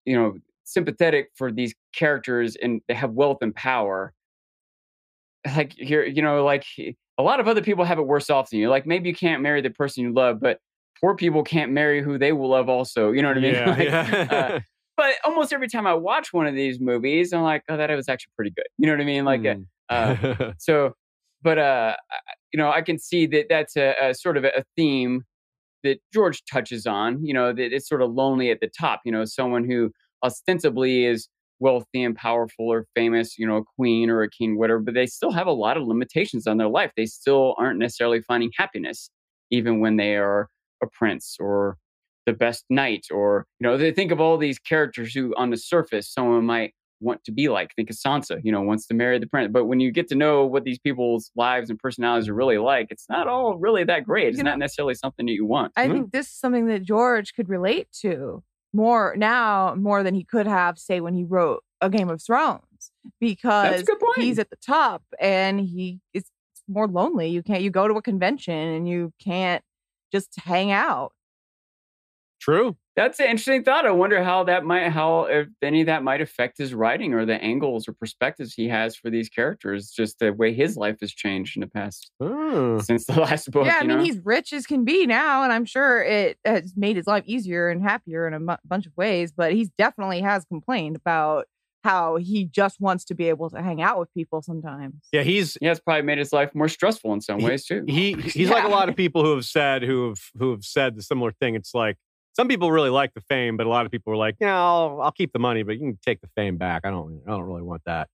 you 0.06 0.16
know 0.16 0.34
sympathetic 0.66 1.30
for 1.36 1.52
these 1.52 1.74
characters 1.94 2.56
and 2.56 2.82
they 2.88 2.94
have 2.94 3.12
wealth 3.12 3.38
and 3.42 3.54
power 3.56 4.14
like 5.56 5.74
here 5.74 6.04
you 6.06 6.22
know 6.22 6.44
like 6.44 6.66
a 7.18 7.22
lot 7.24 7.40
of 7.40 7.48
other 7.48 7.62
people 7.62 7.84
have 7.84 8.00
it 8.00 8.08
worse 8.08 8.30
off 8.30 8.50
than 8.50 8.60
you 8.60 8.70
like 8.70 8.86
maybe 8.86 9.10
you 9.10 9.16
can't 9.16 9.42
marry 9.42 9.62
the 9.62 9.70
person 9.70 10.04
you 10.04 10.14
love 10.14 10.40
but 10.40 10.60
poor 11.02 11.16
people 11.16 11.44
can't 11.44 11.72
marry 11.72 12.02
who 12.02 12.18
they 12.18 12.32
will 12.32 12.50
love 12.50 12.70
also 12.70 13.12
you 13.12 13.22
know 13.22 13.28
what 13.28 13.38
i 13.38 13.42
mean 13.42 13.54
yeah, 13.56 13.70
Like, 13.70 13.88
yeah. 13.88 14.28
uh, 14.32 14.60
but 14.98 15.14
almost 15.26 15.52
every 15.52 15.68
time 15.68 15.86
i 15.86 15.94
watch 15.94 16.32
one 16.32 16.48
of 16.48 16.56
these 16.56 16.80
movies 16.80 17.34
i'm 17.34 17.42
like 17.44 17.64
oh 17.70 17.76
that 17.76 17.90
was 17.92 18.08
actually 18.08 18.32
pretty 18.38 18.52
good 18.52 18.66
you 18.78 18.88
know 18.88 18.94
what 18.94 19.02
i 19.02 19.06
mean 19.06 19.26
like 19.26 19.42
uh, 19.42 19.56
Mm. 19.56 19.66
Uh, 19.90 20.54
so 20.58 20.94
but 21.42 21.58
uh 21.60 21.96
you 22.54 22.58
know, 22.58 22.72
I 22.72 22.82
can 22.82 23.00
see 23.00 23.26
that 23.28 23.48
that's 23.50 23.76
a, 23.76 23.96
a 24.00 24.14
sort 24.14 24.38
of 24.38 24.46
a 24.46 24.64
theme 24.78 25.24
that 25.84 25.98
George 26.14 26.44
touches 26.50 26.86
on. 26.86 27.26
You 27.26 27.34
know, 27.34 27.52
that 27.52 27.74
it's 27.76 27.90
sort 27.90 28.02
of 28.02 28.12
lonely 28.12 28.52
at 28.52 28.60
the 28.62 28.70
top. 28.80 29.02
You 29.04 29.12
know, 29.12 29.26
someone 29.26 29.66
who 29.68 29.92
ostensibly 30.24 31.06
is 31.06 31.28
wealthy 31.60 32.04
and 32.04 32.16
powerful 32.16 32.72
or 32.72 32.86
famous, 32.96 33.38
you 33.38 33.48
know, 33.48 33.58
a 33.58 33.64
queen 33.78 34.10
or 34.10 34.22
a 34.22 34.30
king, 34.30 34.58
whatever, 34.58 34.80
but 34.80 34.94
they 34.94 35.06
still 35.06 35.32
have 35.32 35.48
a 35.48 35.52
lot 35.52 35.78
of 35.78 35.84
limitations 35.88 36.46
on 36.46 36.58
their 36.58 36.68
life. 36.68 36.92
They 36.96 37.06
still 37.06 37.56
aren't 37.58 37.80
necessarily 37.80 38.22
finding 38.22 38.52
happiness, 38.58 39.10
even 39.50 39.80
when 39.80 39.98
they 39.98 40.16
are 40.16 40.50
a 40.82 40.88
prince 40.88 41.38
or 41.40 41.78
the 42.26 42.34
best 42.34 42.66
knight, 42.70 43.08
or, 43.12 43.46
you 43.60 43.68
know, 43.68 43.78
they 43.78 43.92
think 43.92 44.12
of 44.12 44.22
all 44.22 44.38
these 44.38 44.60
characters 44.60 45.14
who 45.14 45.34
on 45.36 45.50
the 45.50 45.58
surface 45.58 46.10
someone 46.10 46.46
might 46.46 46.74
want 47.04 47.24
to 47.26 47.32
be 47.32 47.50
like. 47.50 47.76
Think 47.76 47.90
of 47.90 47.96
Sansa, 47.96 48.40
you 48.44 48.52
know, 48.52 48.62
wants 48.62 48.88
to 48.88 48.94
marry 48.94 49.20
the 49.20 49.28
prince. 49.28 49.52
But 49.52 49.66
when 49.66 49.80
you 49.80 49.92
get 49.92 50.08
to 50.10 50.16
know 50.16 50.46
what 50.46 50.64
these 50.64 50.80
people's 50.80 51.32
lives 51.36 51.70
and 51.70 51.78
personalities 51.78 52.30
are 52.30 52.34
really 52.34 52.58
like, 52.58 52.88
it's 52.90 53.06
not 53.10 53.28
all 53.28 53.58
really 53.58 53.84
that 53.84 54.06
great. 54.06 54.30
It's 54.30 54.38
You 54.38 54.44
not 54.44 54.58
know, 54.58 54.66
necessarily 54.66 54.96
something 54.96 55.26
that 55.26 55.34
you 55.34 55.46
want. 55.46 55.74
I 55.76 55.86
mm-hmm. 55.86 55.94
think 55.94 56.12
this 56.12 56.28
is 56.28 56.34
something 56.34 56.68
that 56.68 56.84
George 56.84 57.34
could 57.36 57.50
relate 57.50 57.88
to 58.02 58.44
more 58.74 59.14
now, 59.18 59.76
more 59.76 60.02
than 60.02 60.16
he 60.16 60.24
could 60.24 60.48
have, 60.48 60.80
say, 60.80 61.00
when 61.00 61.14
he 61.14 61.24
wrote 61.24 61.64
A 61.82 61.90
Game 61.90 62.10
of 62.10 62.22
Thrones, 62.24 62.62
because 63.20 63.84
good 63.84 64.00
point. 64.00 64.18
he's 64.18 64.40
at 64.40 64.50
the 64.50 64.56
top 64.56 65.04
and 65.20 65.60
he 65.60 66.00
is 66.14 66.24
more 66.68 66.88
lonely. 66.88 67.28
You 67.28 67.44
can't, 67.44 67.62
you 67.62 67.70
go 67.70 67.88
to 67.88 67.94
a 67.96 68.02
convention 68.02 68.56
and 68.56 68.88
you 68.88 69.14
can't 69.24 69.64
just 70.12 70.34
hang 70.40 70.72
out. 70.72 71.12
True. 72.40 72.76
That's 72.96 73.20
an 73.20 73.26
interesting 73.26 73.64
thought. 73.64 73.86
I 73.88 73.92
wonder 73.92 74.24
how 74.24 74.44
that 74.44 74.64
might, 74.66 74.90
how 74.90 75.24
if 75.24 75.48
any 75.64 75.82
of 75.82 75.88
that 75.88 76.04
might 76.04 76.22
affect 76.22 76.60
his 76.60 76.74
writing 76.76 77.14
or 77.16 77.26
the 77.26 77.42
angles 77.44 77.88
or 77.88 77.94
perspectives 77.94 78.54
he 78.54 78.68
has 78.68 78.96
for 78.96 79.10
these 79.10 79.30
characters. 79.30 79.90
Just 79.90 80.20
the 80.20 80.32
way 80.32 80.54
his 80.54 80.78
life 80.78 80.98
has 81.02 81.12
changed 81.12 81.58
in 81.58 81.62
the 81.62 81.68
past 81.68 82.12
Hmm. 82.22 82.80
since 82.80 83.06
the 83.06 83.14
last 83.20 83.50
book. 83.50 83.66
yeah, 83.66 83.78
I 83.80 83.82
you 83.82 83.88
mean, 83.88 83.98
know? 83.98 84.04
he's 84.04 84.20
rich 84.24 84.54
as 84.54 84.68
can 84.68 84.86
be 84.86 85.08
now, 85.08 85.44
and 85.44 85.52
I'm 85.52 85.66
sure 85.66 86.04
it 86.04 86.38
has 86.46 86.74
made 86.78 86.96
his 86.96 87.08
life 87.08 87.24
easier 87.26 87.70
and 87.70 87.82
happier 87.82 88.28
in 88.28 88.34
a 88.36 88.58
bunch 88.64 88.86
of 88.86 88.96
ways. 88.96 89.32
But 89.32 89.54
he 89.54 89.72
definitely 89.78 90.22
has 90.22 90.46
complained 90.46 90.96
about 90.96 91.46
how 91.84 92.16
he 92.18 92.46
just 92.46 92.80
wants 92.80 93.04
to 93.06 93.16
be 93.16 93.28
able 93.28 93.50
to 93.50 93.62
hang 93.62 93.82
out 93.82 94.00
with 94.00 94.14
people 94.14 94.42
sometimes. 94.42 94.94
Yeah, 95.12 95.24
he's 95.24 95.58
yeah, 95.60 95.72
it's 95.72 95.80
probably 95.82 96.04
made 96.04 96.18
his 96.20 96.32
life 96.32 96.52
more 96.54 96.70
stressful 96.70 97.12
in 97.12 97.22
some 97.22 97.40
ways 97.42 97.66
too. 97.66 97.84
he 97.88 98.14
he's 98.22 98.50
like 98.52 98.64
a 98.64 98.70
lot 98.70 98.88
of 98.88 98.96
people 98.96 99.26
who 99.26 99.34
have 99.36 99.46
said 99.46 99.82
who 99.84 100.10
have 100.10 100.20
who 100.38 100.52
have 100.52 100.64
said 100.64 100.96
the 100.96 101.02
similar 101.02 101.32
thing. 101.32 101.56
It's 101.56 101.74
like 101.74 101.98
some 102.34 102.48
people 102.48 102.72
really 102.72 102.90
like 102.90 103.14
the 103.14 103.22
fame, 103.22 103.58
but 103.58 103.66
a 103.66 103.70
lot 103.70 103.86
of 103.86 103.92
people 103.92 104.14
are 104.14 104.18
like, 104.18 104.36
"Yeah, 104.40 104.56
I'll, 104.56 105.02
I'll 105.02 105.12
keep 105.12 105.34
the 105.34 105.40
money, 105.40 105.64
but 105.64 105.74
you 105.74 105.80
can 105.80 106.00
take 106.06 106.22
the 106.22 106.30
fame 106.36 106.58
back. 106.58 106.82
I 106.84 106.92
don't 106.92 107.22
I 107.28 107.32
don't 107.32 107.44
really 107.44 107.62
want 107.62 107.82
that." 107.86 108.10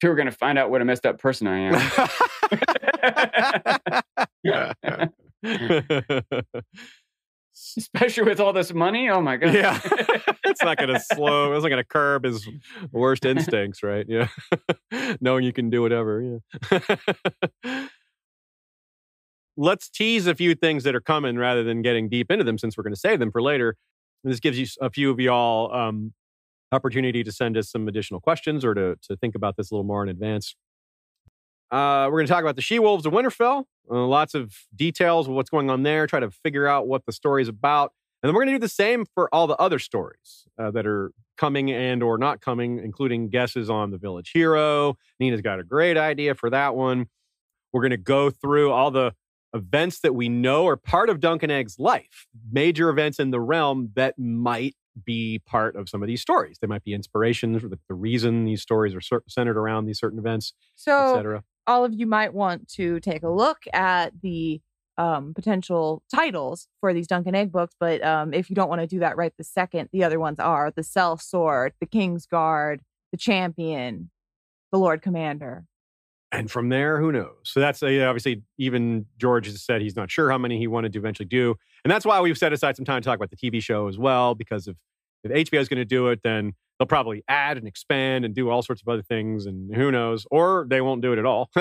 If 0.00 0.04
you 0.04 0.10
were 0.10 0.14
going 0.14 0.30
to 0.30 0.32
find 0.32 0.58
out 0.58 0.70
what 0.70 0.80
a 0.80 0.84
messed 0.84 1.04
up 1.06 1.18
person 1.18 1.48
I 1.48 1.58
am, 1.58 1.74
especially 7.76 8.22
with 8.22 8.38
all 8.38 8.52
this 8.52 8.72
money. 8.72 9.08
Oh 9.08 9.20
my 9.20 9.36
god! 9.36 9.54
yeah, 9.54 9.80
it's 10.44 10.62
not 10.62 10.78
going 10.78 10.94
to 10.94 11.00
slow. 11.00 11.52
It's 11.52 11.64
not 11.64 11.68
going 11.68 11.82
to 11.82 11.88
curb 11.88 12.24
his 12.24 12.48
worst 12.92 13.24
instincts, 13.24 13.82
right? 13.82 14.06
Yeah, 14.08 14.28
knowing 15.20 15.44
you 15.44 15.52
can 15.52 15.68
do 15.68 15.82
whatever. 15.82 16.40
Yeah. 17.62 17.88
Let's 19.60 19.90
tease 19.90 20.28
a 20.28 20.36
few 20.36 20.54
things 20.54 20.84
that 20.84 20.94
are 20.94 21.00
coming 21.00 21.36
rather 21.36 21.64
than 21.64 21.82
getting 21.82 22.08
deep 22.08 22.30
into 22.30 22.44
them, 22.44 22.58
since 22.58 22.76
we're 22.76 22.84
going 22.84 22.94
to 22.94 23.00
save 23.00 23.18
them 23.18 23.32
for 23.32 23.42
later. 23.42 23.74
And 24.22 24.32
This 24.32 24.38
gives 24.38 24.56
you 24.56 24.66
a 24.80 24.88
few 24.88 25.10
of 25.10 25.18
y'all 25.18 25.74
um, 25.74 26.12
opportunity 26.70 27.24
to 27.24 27.32
send 27.32 27.56
us 27.56 27.68
some 27.68 27.88
additional 27.88 28.20
questions 28.20 28.64
or 28.64 28.72
to 28.74 28.96
to 29.02 29.16
think 29.16 29.34
about 29.34 29.56
this 29.56 29.72
a 29.72 29.74
little 29.74 29.84
more 29.84 30.02
in 30.04 30.08
advance. 30.08 30.54
Uh, 31.72 32.06
we're 32.06 32.18
going 32.18 32.26
to 32.26 32.32
talk 32.32 32.42
about 32.42 32.54
the 32.54 32.62
She 32.62 32.78
Wolves 32.78 33.04
of 33.04 33.12
Winterfell. 33.12 33.64
Uh, 33.90 34.06
lots 34.06 34.34
of 34.34 34.54
details 34.76 35.26
of 35.26 35.34
what's 35.34 35.50
going 35.50 35.70
on 35.70 35.82
there. 35.82 36.06
Try 36.06 36.20
to 36.20 36.30
figure 36.30 36.68
out 36.68 36.86
what 36.86 37.04
the 37.04 37.12
story 37.12 37.42
is 37.42 37.48
about, 37.48 37.92
and 38.22 38.28
then 38.28 38.34
we're 38.34 38.44
going 38.44 38.54
to 38.54 38.58
do 38.58 38.64
the 38.64 38.68
same 38.68 39.06
for 39.12 39.32
all 39.34 39.48
the 39.48 39.56
other 39.56 39.80
stories 39.80 40.46
uh, 40.56 40.70
that 40.70 40.86
are 40.86 41.10
coming 41.36 41.70
and 41.72 42.02
or 42.02 42.16
not 42.16 42.40
coming, 42.40 42.78
including 42.78 43.28
guesses 43.28 43.68
on 43.68 43.90
the 43.90 43.98
Village 43.98 44.30
Hero. 44.32 44.96
Nina's 45.18 45.40
got 45.40 45.58
a 45.58 45.64
great 45.64 45.96
idea 45.96 46.34
for 46.34 46.48
that 46.50 46.76
one. 46.76 47.06
We're 47.72 47.82
going 47.82 47.90
to 47.90 47.96
go 47.96 48.30
through 48.30 48.70
all 48.70 48.90
the 48.90 49.12
events 49.54 50.00
that 50.00 50.14
we 50.14 50.28
know 50.28 50.66
are 50.66 50.76
part 50.76 51.10
of 51.10 51.20
Dunk 51.20 51.42
and 51.42 51.52
Egg's 51.52 51.78
life, 51.78 52.26
major 52.50 52.90
events 52.90 53.18
in 53.18 53.30
the 53.30 53.40
realm 53.40 53.90
that 53.94 54.18
might 54.18 54.74
be 55.04 55.40
part 55.46 55.76
of 55.76 55.88
some 55.88 56.02
of 56.02 56.06
these 56.06 56.20
stories. 56.20 56.58
They 56.60 56.66
might 56.66 56.84
be 56.84 56.92
inspirations, 56.92 57.62
or 57.62 57.68
the, 57.68 57.78
the 57.88 57.94
reason 57.94 58.44
these 58.44 58.62
stories 58.62 58.94
are 58.94 59.00
cer- 59.00 59.22
centered 59.28 59.56
around 59.56 59.86
these 59.86 59.98
certain 59.98 60.18
events, 60.18 60.52
So, 60.74 61.14
all 61.66 61.84
of 61.84 61.94
you 61.94 62.06
might 62.06 62.34
want 62.34 62.68
to 62.72 62.98
take 63.00 63.22
a 63.22 63.28
look 63.28 63.58
at 63.72 64.12
the 64.22 64.60
um, 64.96 65.32
potential 65.32 66.02
titles 66.12 66.66
for 66.80 66.92
these 66.92 67.06
Dunk 67.06 67.26
and 67.26 67.36
Egg 67.36 67.52
books. 67.52 67.74
But 67.78 68.04
um, 68.04 68.34
if 68.34 68.50
you 68.50 68.56
don't 68.56 68.68
want 68.68 68.80
to 68.80 68.86
do 68.86 68.98
that 68.98 69.16
right 69.16 69.32
the 69.38 69.44
second, 69.44 69.88
the 69.92 70.02
other 70.02 70.18
ones 70.18 70.40
are 70.40 70.72
The 70.74 70.82
Sellsword, 70.82 71.72
The 71.80 71.86
King's 71.86 72.26
Guard, 72.26 72.80
The 73.12 73.18
Champion, 73.18 74.10
The 74.72 74.78
Lord 74.78 75.00
Commander. 75.00 75.66
And 76.30 76.50
from 76.50 76.68
there, 76.68 77.00
who 77.00 77.10
knows? 77.10 77.36
So 77.44 77.58
that's 77.60 77.82
uh, 77.82 77.86
obviously 78.06 78.42
even 78.58 79.06
George 79.18 79.46
has 79.46 79.62
said 79.62 79.80
he's 79.80 79.96
not 79.96 80.10
sure 80.10 80.30
how 80.30 80.36
many 80.38 80.58
he 80.58 80.66
wanted 80.66 80.92
to 80.92 80.98
eventually 80.98 81.26
do, 81.26 81.54
and 81.84 81.90
that's 81.90 82.04
why 82.04 82.20
we've 82.20 82.36
set 82.36 82.52
aside 82.52 82.76
some 82.76 82.84
time 82.84 83.00
to 83.00 83.06
talk 83.06 83.16
about 83.16 83.30
the 83.30 83.36
TV 83.36 83.62
show 83.62 83.88
as 83.88 83.98
well. 83.98 84.34
Because 84.34 84.68
if 84.68 84.76
if 85.24 85.50
HBO 85.50 85.58
is 85.60 85.68
going 85.68 85.78
to 85.78 85.84
do 85.86 86.08
it, 86.08 86.20
then 86.22 86.52
they'll 86.78 86.86
probably 86.86 87.24
add 87.28 87.56
and 87.56 87.66
expand 87.66 88.24
and 88.26 88.34
do 88.34 88.50
all 88.50 88.62
sorts 88.62 88.82
of 88.82 88.88
other 88.88 89.02
things, 89.02 89.46
and 89.46 89.74
who 89.74 89.90
knows? 89.90 90.26
Or 90.30 90.66
they 90.68 90.80
won't 90.82 91.00
do 91.02 91.12
it 91.14 91.18
at 91.18 91.24
all. 91.26 91.50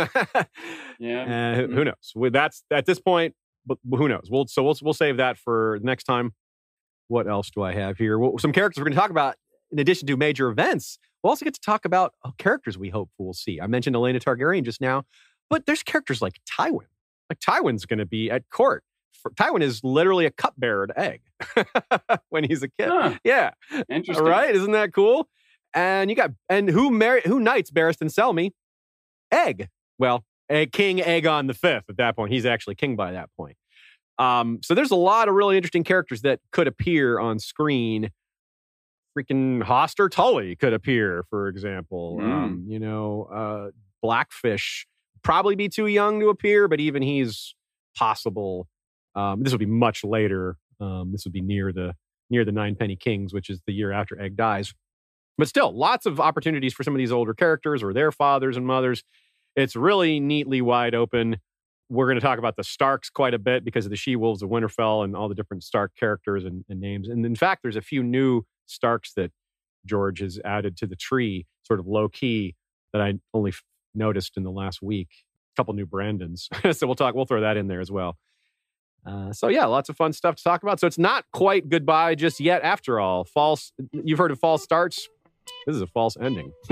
Yeah. 1.00 1.54
Uh, 1.54 1.56
who- 1.68 1.74
who 1.76 1.84
knows? 1.86 2.32
That's 2.34 2.64
at 2.72 2.86
this 2.86 3.00
point, 3.00 3.36
who 3.90 4.08
knows? 4.10 4.28
We'll 4.30 4.48
so 4.48 4.64
we'll 4.64 4.76
we'll 4.82 4.94
save 4.94 5.18
that 5.18 5.38
for 5.38 5.80
next 5.82 6.04
time. 6.06 6.34
What 7.08 7.28
else 7.28 7.50
do 7.52 7.62
I 7.64 7.74
have 7.74 7.98
here? 7.98 8.20
Well, 8.20 8.38
some 8.38 8.52
characters 8.52 8.82
we're 8.82 8.86
going 8.86 8.96
to 8.96 9.00
talk 9.00 9.12
about 9.12 9.36
in 9.72 9.80
addition 9.80 10.08
to 10.08 10.18
major 10.18 10.50
events. 10.50 10.98
We'll 11.28 11.34
also 11.34 11.44
get 11.44 11.56
to 11.56 11.60
talk 11.60 11.84
about 11.84 12.14
uh, 12.24 12.32
characters 12.38 12.78
we 12.78 12.88
hope 12.88 13.10
we'll 13.18 13.34
see. 13.34 13.60
I 13.60 13.68
mentioned 13.68 13.98
Elena 13.98 14.18
Targaryen 14.18 14.64
just 14.64 14.80
now, 14.80 15.04
but 15.50 15.66
there's 15.66 15.84
characters 15.84 16.22
like 16.22 16.40
Tywin. 16.50 16.88
Like 17.30 17.40
Tywin's 17.42 17.86
going 17.86 18.00
to 18.00 18.06
be 18.06 18.32
at 18.32 18.50
court. 18.50 18.86
For, 19.12 19.32
Tywin 19.32 19.62
is 19.62 19.84
literally 19.84 20.26
a 20.26 20.32
cupbearer 20.32 20.88
to 20.88 20.98
Egg 20.98 21.24
when 22.30 22.46
he's 22.46 22.64
a 22.64 22.70
kid. 22.70 22.88
Huh. 22.88 23.16
Yeah, 23.26 23.52
Interesting. 23.90 24.24
all 24.24 24.32
right, 24.32 24.56
isn't 24.56 24.72
that 24.72 24.94
cool? 24.94 25.28
And 25.74 26.10
you 26.10 26.16
got 26.16 26.32
and 26.48 26.70
who 26.70 26.92
married 26.92 27.26
who 27.26 27.42
knights 27.42 27.72
Barristan 27.72 28.10
Selmy? 28.10 28.52
Egg. 29.30 29.68
Well, 30.00 30.24
a 30.50 30.66
King 30.68 31.00
Aegon 31.00 31.48
the 31.48 31.54
Fifth. 31.54 31.90
At 31.90 31.98
that 31.98 32.16
point, 32.16 32.32
he's 32.32 32.46
actually 32.46 32.76
king 32.76 32.96
by 32.96 33.12
that 33.12 33.32
point. 33.36 33.58
Um, 34.18 34.60
so 34.64 34.74
there's 34.74 34.92
a 34.92 34.96
lot 34.96 35.28
of 35.28 35.36
really 35.36 35.58
interesting 35.58 35.84
characters 35.84 36.22
that 36.22 36.40
could 36.54 36.68
appear 36.68 37.20
on 37.20 37.40
screen. 37.40 38.12
Freaking 39.18 39.64
Hoster 39.64 40.10
Tully 40.10 40.56
could 40.56 40.74
appear, 40.74 41.24
for 41.30 41.48
example. 41.48 42.20
Mm. 42.22 42.32
Um, 42.32 42.66
you 42.68 42.80
know, 42.80 43.24
uh, 43.34 43.72
Blackfish 44.02 44.86
probably 45.24 45.56
be 45.56 45.70
too 45.70 45.88
young 45.88 46.20
to 46.20 46.30
appear, 46.30 46.68
but 46.68 46.80
even 46.80 47.02
he's 47.02 47.56
possible. 47.96 48.68
Um, 49.16 49.42
this 49.44 49.52
would 49.52 49.60
be 49.60 49.66
much 49.66 50.04
later. 50.04 50.58
Um, 50.80 51.12
this 51.12 51.26
would 51.26 51.34
be 51.34 51.42
near 51.42 51.74
the 51.74 51.96
near 52.30 52.46
the 52.46 52.52
Ninepenny 52.52 52.96
Kings, 52.96 53.34
which 53.34 53.50
is 53.50 53.62
the 53.66 53.74
year 53.74 53.92
after 53.92 54.20
Egg 54.22 54.36
dies. 54.36 54.74
But 55.38 55.48
still, 55.48 55.76
lots 55.76 56.06
of 56.06 56.20
opportunities 56.20 56.74
for 56.74 56.84
some 56.84 56.94
of 56.94 56.98
these 56.98 57.12
older 57.12 57.34
characters 57.34 57.82
or 57.82 57.94
their 57.94 58.12
fathers 58.12 58.58
and 58.58 58.66
mothers. 58.66 59.04
It's 59.56 59.76
really 59.76 60.20
neatly 60.20 60.62
wide 60.62 60.94
open. 60.94 61.38
We're 61.90 62.06
going 62.06 62.20
to 62.20 62.22
talk 62.22 62.38
about 62.38 62.58
the 62.58 62.64
Starks 62.64 63.10
quite 63.10 63.34
a 63.34 63.40
bit 63.40 63.64
because 63.64 63.86
of 63.86 63.92
the 63.92 63.96
She 63.96 64.16
Wolves 64.16 64.44
of 64.44 64.50
Winterfell 64.50 65.06
and 65.06 65.16
all 65.16 65.30
the 65.30 65.36
different 65.36 65.64
Stark 65.64 65.94
characters 65.98 66.44
and, 66.44 66.66
and 66.70 66.82
names. 66.82 67.08
And 67.08 67.26
in 67.26 67.36
fact, 67.36 67.62
there's 67.62 67.78
a 67.78 67.82
few 67.82 68.04
new 68.04 68.44
Starks 68.68 69.14
that 69.14 69.32
George 69.86 70.20
has 70.20 70.40
added 70.44 70.78
to 70.78 70.88
the 70.88 70.96
tree, 70.96 71.46
sort 71.64 71.80
of 71.80 71.88
low 71.88 72.10
key, 72.10 72.56
that 72.94 73.02
I 73.02 73.16
only 73.34 73.50
f- 73.50 73.64
noticed 73.96 74.38
in 74.38 74.44
the 74.44 74.52
last 74.52 74.82
week. 74.82 75.10
A 75.54 75.56
couple 75.60 75.74
new 75.74 75.86
Brandons. 75.86 76.50
so 76.72 76.86
we'll 76.88 76.96
talk. 76.96 77.16
We'll 77.16 77.26
throw 77.26 77.42
that 77.42 77.58
in 77.58 77.68
there 77.68 77.82
as 77.82 77.92
well. 77.92 78.18
Uh, 79.06 79.32
so 79.32 79.48
yeah, 79.48 79.66
lots 79.66 79.90
of 79.90 79.96
fun 79.96 80.12
stuff 80.12 80.36
to 80.36 80.44
talk 80.44 80.64
about. 80.64 80.80
So 80.80 80.88
it's 80.88 80.98
not 80.98 81.26
quite 81.32 81.70
goodbye 81.70 82.16
just 82.16 82.40
yet. 82.40 82.62
After 82.64 83.00
all, 83.00 83.24
false. 83.24 83.72
You've 83.92 84.20
heard 84.20 84.32
of 84.32 84.40
false 84.40 84.64
starts. 84.64 85.08
This 85.66 85.76
is 85.76 85.82
a 85.82 85.88
false 85.88 86.18
ending. 86.20 86.52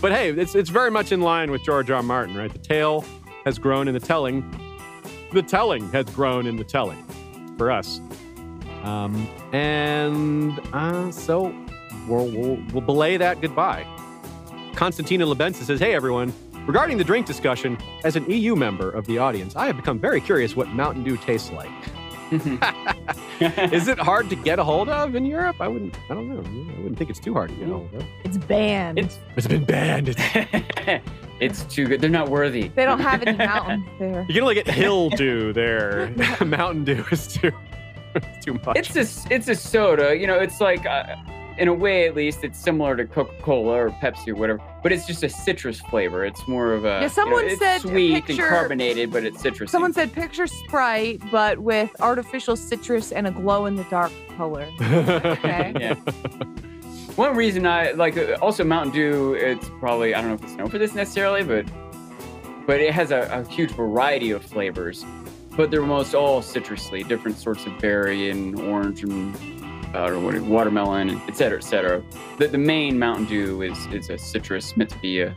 but 0.00 0.12
hey, 0.12 0.30
it's 0.30 0.56
it's 0.56 0.70
very 0.70 0.90
much 0.90 1.12
in 1.12 1.20
line 1.20 1.52
with 1.52 1.62
George 1.62 1.90
R. 1.90 1.98
R. 1.98 2.02
Martin, 2.02 2.36
right? 2.36 2.52
The 2.52 2.58
tale 2.58 3.04
has 3.44 3.58
grown 3.58 3.86
in 3.86 3.94
the 3.94 4.00
telling. 4.00 4.42
The 5.32 5.42
telling 5.42 5.88
has 5.90 6.06
grown 6.06 6.46
in 6.46 6.56
the 6.56 6.64
telling 6.64 7.04
for 7.56 7.70
us. 7.70 8.00
Um, 8.82 9.28
and 9.52 10.58
uh, 10.72 11.10
so 11.10 11.54
we'll, 12.08 12.26
we'll, 12.30 12.58
we'll 12.72 12.80
belay 12.82 13.16
that 13.16 13.40
goodbye. 13.40 13.86
Constantina 14.74 15.26
Lebenza 15.26 15.64
says, 15.64 15.80
Hey 15.80 15.94
everyone, 15.94 16.32
regarding 16.66 16.98
the 16.98 17.04
drink 17.04 17.26
discussion, 17.26 17.76
as 18.04 18.14
an 18.16 18.28
EU 18.30 18.54
member 18.54 18.90
of 18.90 19.06
the 19.06 19.18
audience, 19.18 19.56
I 19.56 19.66
have 19.66 19.76
become 19.76 19.98
very 19.98 20.20
curious 20.20 20.54
what 20.54 20.68
Mountain 20.68 21.04
Dew 21.04 21.16
tastes 21.16 21.50
like. 21.50 21.70
Is 23.72 23.88
it 23.88 23.98
hard 23.98 24.28
to 24.28 24.36
get 24.36 24.58
a 24.58 24.64
hold 24.64 24.88
of 24.90 25.14
in 25.14 25.24
Europe? 25.24 25.56
I 25.60 25.68
wouldn't, 25.68 25.96
I 26.10 26.14
don't 26.14 26.28
know. 26.28 26.40
I 26.40 26.76
wouldn't 26.78 26.98
think 26.98 27.08
it's 27.08 27.18
too 27.20 27.32
hard 27.32 27.48
to 27.48 27.56
get 27.56 27.68
a 27.68 27.72
hold 27.72 27.94
of. 27.94 28.04
It's 28.22 28.36
banned. 28.36 28.98
It's 28.98 29.18
It's 29.36 29.46
been 29.46 29.64
banned. 29.64 30.14
It's 31.40 31.62
too 31.74 31.86
good. 31.86 32.00
They're 32.02 32.10
not 32.10 32.28
worthy. 32.28 32.68
They 32.68 32.84
don't 32.84 33.00
have 33.00 33.22
any 33.22 33.38
mountains 33.38 33.86
there. 33.98 34.26
You 34.28 34.34
can 34.34 34.42
only 34.42 34.54
get 34.56 34.68
Hill 34.68 35.08
Dew 35.10 35.52
there. 35.54 36.10
Mountain 36.44 36.84
Dew 36.84 37.04
is 37.10 37.28
too 37.28 37.50
too 38.44 38.54
much. 38.64 38.76
It's 38.76 38.96
a 38.96 39.34
it's 39.34 39.48
a 39.48 39.54
soda. 39.54 40.16
You 40.16 40.26
know, 40.26 40.38
it's 40.38 40.60
like 40.60 40.86
uh, 40.86 41.16
in 41.58 41.66
a 41.68 41.74
way 41.74 42.06
at 42.06 42.14
least 42.14 42.44
it's 42.44 42.58
similar 42.58 42.94
to 42.96 43.04
Coca 43.04 43.32
Cola 43.42 43.72
or 43.86 43.90
Pepsi 43.90 44.28
or 44.28 44.36
whatever, 44.36 44.60
but 44.82 44.92
it's 44.92 45.06
just 45.06 45.22
a 45.24 45.28
citrus 45.28 45.80
flavor. 45.80 46.24
It's 46.24 46.46
more 46.46 46.72
of 46.72 46.84
a 46.84 46.88
Yeah, 46.88 46.94
you 46.96 47.00
know, 47.02 47.08
someone 47.08 47.44
it's 47.46 47.58
said 47.58 47.80
sweet 47.80 48.24
picture- 48.26 48.42
and 48.46 48.50
carbonated, 48.50 49.10
but 49.10 49.24
it's 49.24 49.40
citrus. 49.40 49.70
Someone 49.72 49.92
said 49.92 50.12
picture 50.12 50.46
Sprite, 50.46 51.20
but 51.32 51.58
with 51.58 51.90
artificial 52.00 52.54
citrus 52.56 53.10
and 53.10 53.26
a 53.26 53.30
glow 53.32 53.66
in 53.66 53.74
the 53.76 53.84
dark 53.84 54.12
color. 54.36 54.66
Okay. 54.80 55.72
yeah. 55.80 55.94
One 57.16 57.34
reason 57.34 57.66
I 57.66 57.90
like 57.92 58.16
uh, 58.16 58.36
also 58.40 58.62
Mountain 58.62 58.92
Dew. 58.92 59.34
It's 59.34 59.68
probably 59.80 60.14
I 60.14 60.20
don't 60.20 60.30
know 60.30 60.34
if 60.36 60.42
it's 60.44 60.52
known 60.52 60.68
for 60.70 60.78
this 60.78 60.94
necessarily, 60.94 61.42
but 61.42 61.66
but 62.68 62.82
it 62.82 62.92
has 62.92 63.10
a, 63.10 63.22
a 63.32 63.50
huge 63.50 63.70
variety 63.70 64.30
of 64.30 64.44
flavors. 64.44 65.04
But 65.56 65.72
they're 65.72 65.80
almost 65.80 66.14
all 66.14 66.42
citrusly, 66.42 67.08
different 67.08 67.38
sorts 67.38 67.66
of 67.66 67.76
berry 67.80 68.30
and 68.30 68.60
orange 68.60 69.02
and 69.02 69.34
uh, 69.94 70.10
or 70.10 70.20
what 70.20 70.38
watermelon, 70.42 71.08
and 71.08 71.20
et 71.28 71.36
cetera, 71.36 71.58
et 71.58 71.62
cetera. 71.62 72.02
The, 72.36 72.46
the 72.48 72.58
main 72.58 72.98
Mountain 72.98 73.24
Dew 73.24 73.62
is 73.62 73.86
is 73.86 74.10
a 74.10 74.18
citrus, 74.18 74.76
meant 74.76 74.90
to 74.90 74.98
be 74.98 75.22
a 75.22 75.34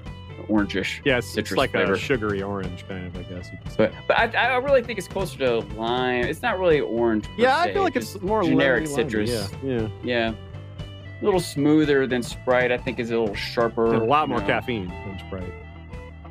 orangish. 0.50 1.00
yeah, 1.06 1.20
it's, 1.20 1.38
it's 1.38 1.52
like 1.54 1.72
flavor. 1.72 1.94
a 1.94 1.98
sugary 1.98 2.44
orange 2.44 2.86
kind 2.88 3.08
of, 3.08 3.16
I 3.16 3.24
guess. 3.24 3.50
You 3.52 3.58
could 3.64 3.72
say. 3.72 3.78
But 3.78 3.94
but 4.10 4.36
I, 4.36 4.50
I 4.50 4.58
really 4.58 4.84
think 4.84 5.00
it's 5.00 5.08
closer 5.08 5.38
to 5.40 5.60
lime. 5.76 6.26
It's 6.26 6.42
not 6.42 6.60
really 6.60 6.82
orange. 6.82 7.26
yeah, 7.38 7.58
I 7.58 7.72
feel 7.72 7.84
like 7.84 7.96
it's 7.96 8.20
more 8.22 8.44
generic 8.44 8.88
citrus. 8.88 9.32
Yeah, 9.32 9.48
yeah. 9.64 9.88
Yeah. 10.04 10.34
A 11.22 11.24
little 11.24 11.40
smoother 11.40 12.06
than 12.08 12.22
Sprite. 12.22 12.72
I 12.74 12.78
think 12.78 13.00
is 13.00 13.10
a 13.12 13.18
little 13.18 13.36
sharper. 13.36 13.94
And 13.94 14.04
a 14.04 14.06
lot 14.06 14.28
more 14.28 14.42
know. 14.42 14.48
caffeine 14.48 14.90
than 14.90 15.18
Sprite. 15.28 15.54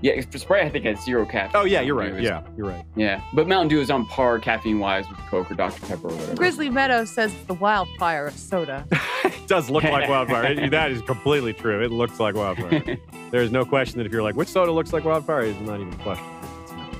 Yeah, 0.02 0.20
Sprite 0.30 0.64
I 0.64 0.70
think 0.70 0.84
has 0.86 1.02
zero 1.04 1.26
caffeine. 1.26 1.60
Oh 1.60 1.64
yeah, 1.64 1.80
you're 1.80 1.94
right. 1.94 2.08
Mountain 2.12 2.24
Yeah, 2.24 2.42
you're 2.56 2.66
right. 2.66 2.84
Yeah. 2.96 3.22
But 3.34 3.46
Mountain 3.48 3.68
Dew 3.68 3.80
is 3.80 3.90
on 3.90 4.06
par 4.06 4.38
caffeine 4.38 4.78
wise 4.78 5.08
with 5.08 5.18
Coke 5.28 5.50
or 5.50 5.54
Dr. 5.54 5.84
Pepper 5.86 6.08
or 6.08 6.12
whatever. 6.14 6.34
Grizzly 6.36 6.70
Meadow 6.70 7.04
says 7.04 7.32
it's 7.34 7.44
the 7.44 7.54
wildfire 7.54 8.26
of 8.28 8.34
soda. 8.34 8.86
it 9.24 9.46
does 9.46 9.68
look 9.68 9.84
like 9.84 10.08
wildfire. 10.08 10.52
It- 10.52 10.70
that 10.70 10.90
is 10.90 11.02
completely 11.02 11.52
true. 11.52 11.84
It 11.84 11.90
looks 11.90 12.18
like 12.18 12.34
wildfire. 12.34 12.98
There's 13.30 13.50
no 13.50 13.64
question 13.64 13.98
that 13.98 14.06
if 14.06 14.12
you're 14.12 14.22
like, 14.22 14.36
which 14.36 14.48
soda 14.48 14.72
looks 14.72 14.92
like 14.92 15.04
wildfire, 15.04 15.42
it's 15.42 15.60
not 15.60 15.80
even 15.80 15.92
a 15.92 15.96
question. 15.96 16.26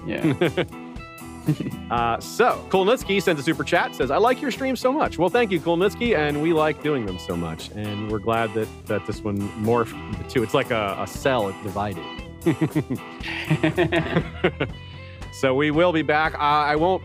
Yeah. 0.07 0.65
Uh, 1.91 2.21
so, 2.21 2.65
Kulnitsky 2.69 3.21
sends 3.21 3.41
a 3.41 3.45
super 3.45 3.65
chat, 3.65 3.95
says, 3.95 4.11
I 4.11 4.19
like 4.19 4.41
your 4.41 4.51
stream 4.53 4.77
so 4.77 4.93
much. 4.93 5.19
Well, 5.19 5.31
thank 5.31 5.51
you, 5.51 5.59
Kulnitsky, 5.59 6.17
and 6.17 6.41
we 6.41 6.53
like 6.53 6.83
doing 6.83 7.07
them 7.07 7.19
so 7.19 7.35
much. 7.37 7.71
And 7.71 8.11
we're 8.11 8.21
glad 8.21 8.55
that, 8.55 8.69
that 8.87 9.05
this 9.07 9.23
one 9.23 9.39
morphed 9.65 9.95
into 10.15 10.29
two. 10.29 10.43
It's 10.45 10.55
like 10.55 10.71
a, 10.71 10.97
a 11.01 11.07
cell, 11.07 11.49
it 11.49 11.57
divided. 11.65 12.05
So 15.33 15.55
we 15.55 15.71
will 15.71 15.93
be 15.93 16.03
back. 16.03 16.35
I, 16.39 16.73
I 16.73 16.77
won't 16.77 17.03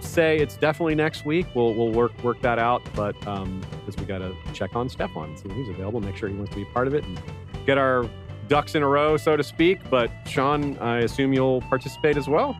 say 0.00 0.38
it's 0.38 0.56
definitely 0.56 0.94
next 0.94 1.24
week. 1.24 1.46
We'll 1.54 1.74
we'll 1.74 1.92
work 1.92 2.12
work 2.22 2.40
that 2.42 2.58
out, 2.58 2.82
but 2.94 3.14
um, 3.26 3.60
because 3.84 4.00
we 4.00 4.06
got 4.06 4.18
to 4.18 4.34
check 4.52 4.74
on 4.74 4.88
Stefan, 4.88 5.36
see 5.36 5.48
if 5.48 5.56
he's 5.56 5.68
available, 5.68 6.00
make 6.00 6.16
sure 6.16 6.28
he 6.28 6.34
wants 6.34 6.50
to 6.50 6.56
be 6.56 6.64
part 6.66 6.86
of 6.86 6.94
it, 6.94 7.04
and 7.04 7.20
get 7.66 7.78
our 7.78 8.08
ducks 8.48 8.74
in 8.74 8.82
a 8.82 8.88
row, 8.88 9.16
so 9.16 9.36
to 9.36 9.42
speak. 9.42 9.78
But 9.90 10.10
Sean, 10.26 10.78
I 10.78 11.00
assume 11.00 11.32
you'll 11.32 11.60
participate 11.62 12.16
as 12.16 12.28
well. 12.28 12.58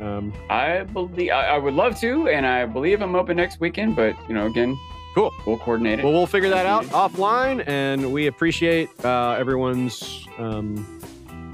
Um, 0.00 0.32
I 0.50 0.82
believe 0.82 1.30
I, 1.30 1.46
I 1.46 1.58
would 1.58 1.74
love 1.74 1.98
to, 2.00 2.28
and 2.28 2.44
I 2.46 2.66
believe 2.66 3.00
I'm 3.00 3.14
open 3.14 3.36
next 3.36 3.60
weekend, 3.60 3.96
but 3.96 4.16
you 4.28 4.34
know, 4.34 4.46
again, 4.46 4.78
cool. 5.14 5.32
We'll 5.46 5.58
coordinate 5.58 5.98
it. 6.00 6.04
Well, 6.04 6.12
we'll 6.12 6.26
figure 6.26 6.50
that 6.50 6.66
out 6.66 6.84
offline, 6.86 7.66
and 7.66 8.12
we 8.12 8.26
appreciate 8.26 8.88
uh, 9.04 9.36
everyone's 9.38 10.26
um, 10.38 11.00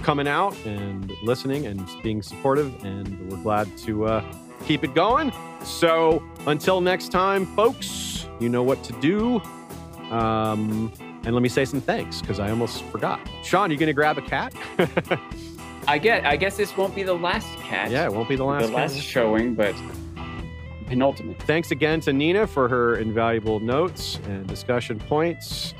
coming 0.03 0.27
out 0.27 0.57
and 0.65 1.13
listening 1.23 1.67
and 1.67 1.87
being 2.03 2.23
supportive, 2.23 2.73
and 2.85 3.31
we're 3.31 3.43
glad 3.43 3.77
to 3.79 4.07
uh, 4.07 4.35
keep 4.65 4.83
it 4.85 4.95
going. 4.95 5.33
So 5.63 6.23
until 6.47 6.81
next 6.81 7.11
time, 7.13 7.45
folks, 7.55 8.27
you 8.41 8.49
know 8.49 8.63
what 8.63 8.83
to 8.85 8.93
do. 9.01 9.41
Um, 10.11 10.93
and 11.25 11.35
let 11.35 11.43
me 11.43 11.49
say 11.51 11.65
some 11.67 11.81
thanks 11.83 12.21
because 12.23 12.41
I 12.41 12.49
almost 12.51 12.83
forgot. 12.85 13.21
Sean, 13.45 13.71
you 13.71 13.77
gonna 13.77 13.93
grab 13.93 14.17
a 14.19 14.23
cat? 14.23 14.55
I 15.87 15.99
get. 15.99 16.25
I 16.25 16.37
guess 16.37 16.57
this 16.57 16.77
won't 16.77 16.95
be 16.95 17.03
the 17.03 17.15
last 17.15 17.47
cat. 17.59 17.91
Yeah, 17.91 18.05
it 18.07 18.13
won't 18.13 18.29
be 18.29 18.37
the 18.37 18.45
last 18.45 18.67
The 18.67 18.73
last 18.73 18.95
cat. 18.95 19.03
showing, 19.03 19.55
but 19.55 19.75
penultimate. 20.91 21.41
Thanks 21.45 21.71
again 21.71 22.01
to 22.01 22.13
Nina 22.13 22.49
for 22.49 22.69
her 22.69 22.97
invaluable 22.97 23.61
notes 23.61 24.19
and 24.27 24.47
discussion 24.47 24.99
points. 24.99 25.73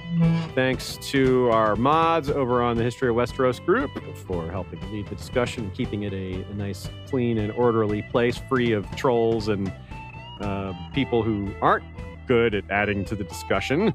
Thanks 0.55 0.97
to 1.11 1.51
our 1.51 1.75
mods 1.75 2.31
over 2.31 2.63
on 2.63 2.77
the 2.77 2.85
History 2.85 3.11
of 3.11 3.17
Westeros 3.17 3.65
group 3.65 3.91
for 4.27 4.51
helping 4.51 4.81
lead 4.93 5.09
the 5.09 5.17
discussion 5.17 5.71
keeping 5.73 6.05
it 6.05 6.13
a, 6.13 6.43
a 6.43 6.55
nice, 6.55 6.89
clean, 7.09 7.39
and 7.39 7.53
orderly 7.53 8.03
place, 8.03 8.39
free 8.49 8.73
of 8.73 8.89
trolls 8.95 9.49
and 9.49 9.73
uh, 10.41 10.73
people 10.95 11.23
who 11.25 11.53
aren't 11.61 11.85
good 12.29 12.55
at 12.55 12.65
adding 12.71 13.05
to 13.05 13.17
the 13.17 13.25
discussion. 13.25 13.93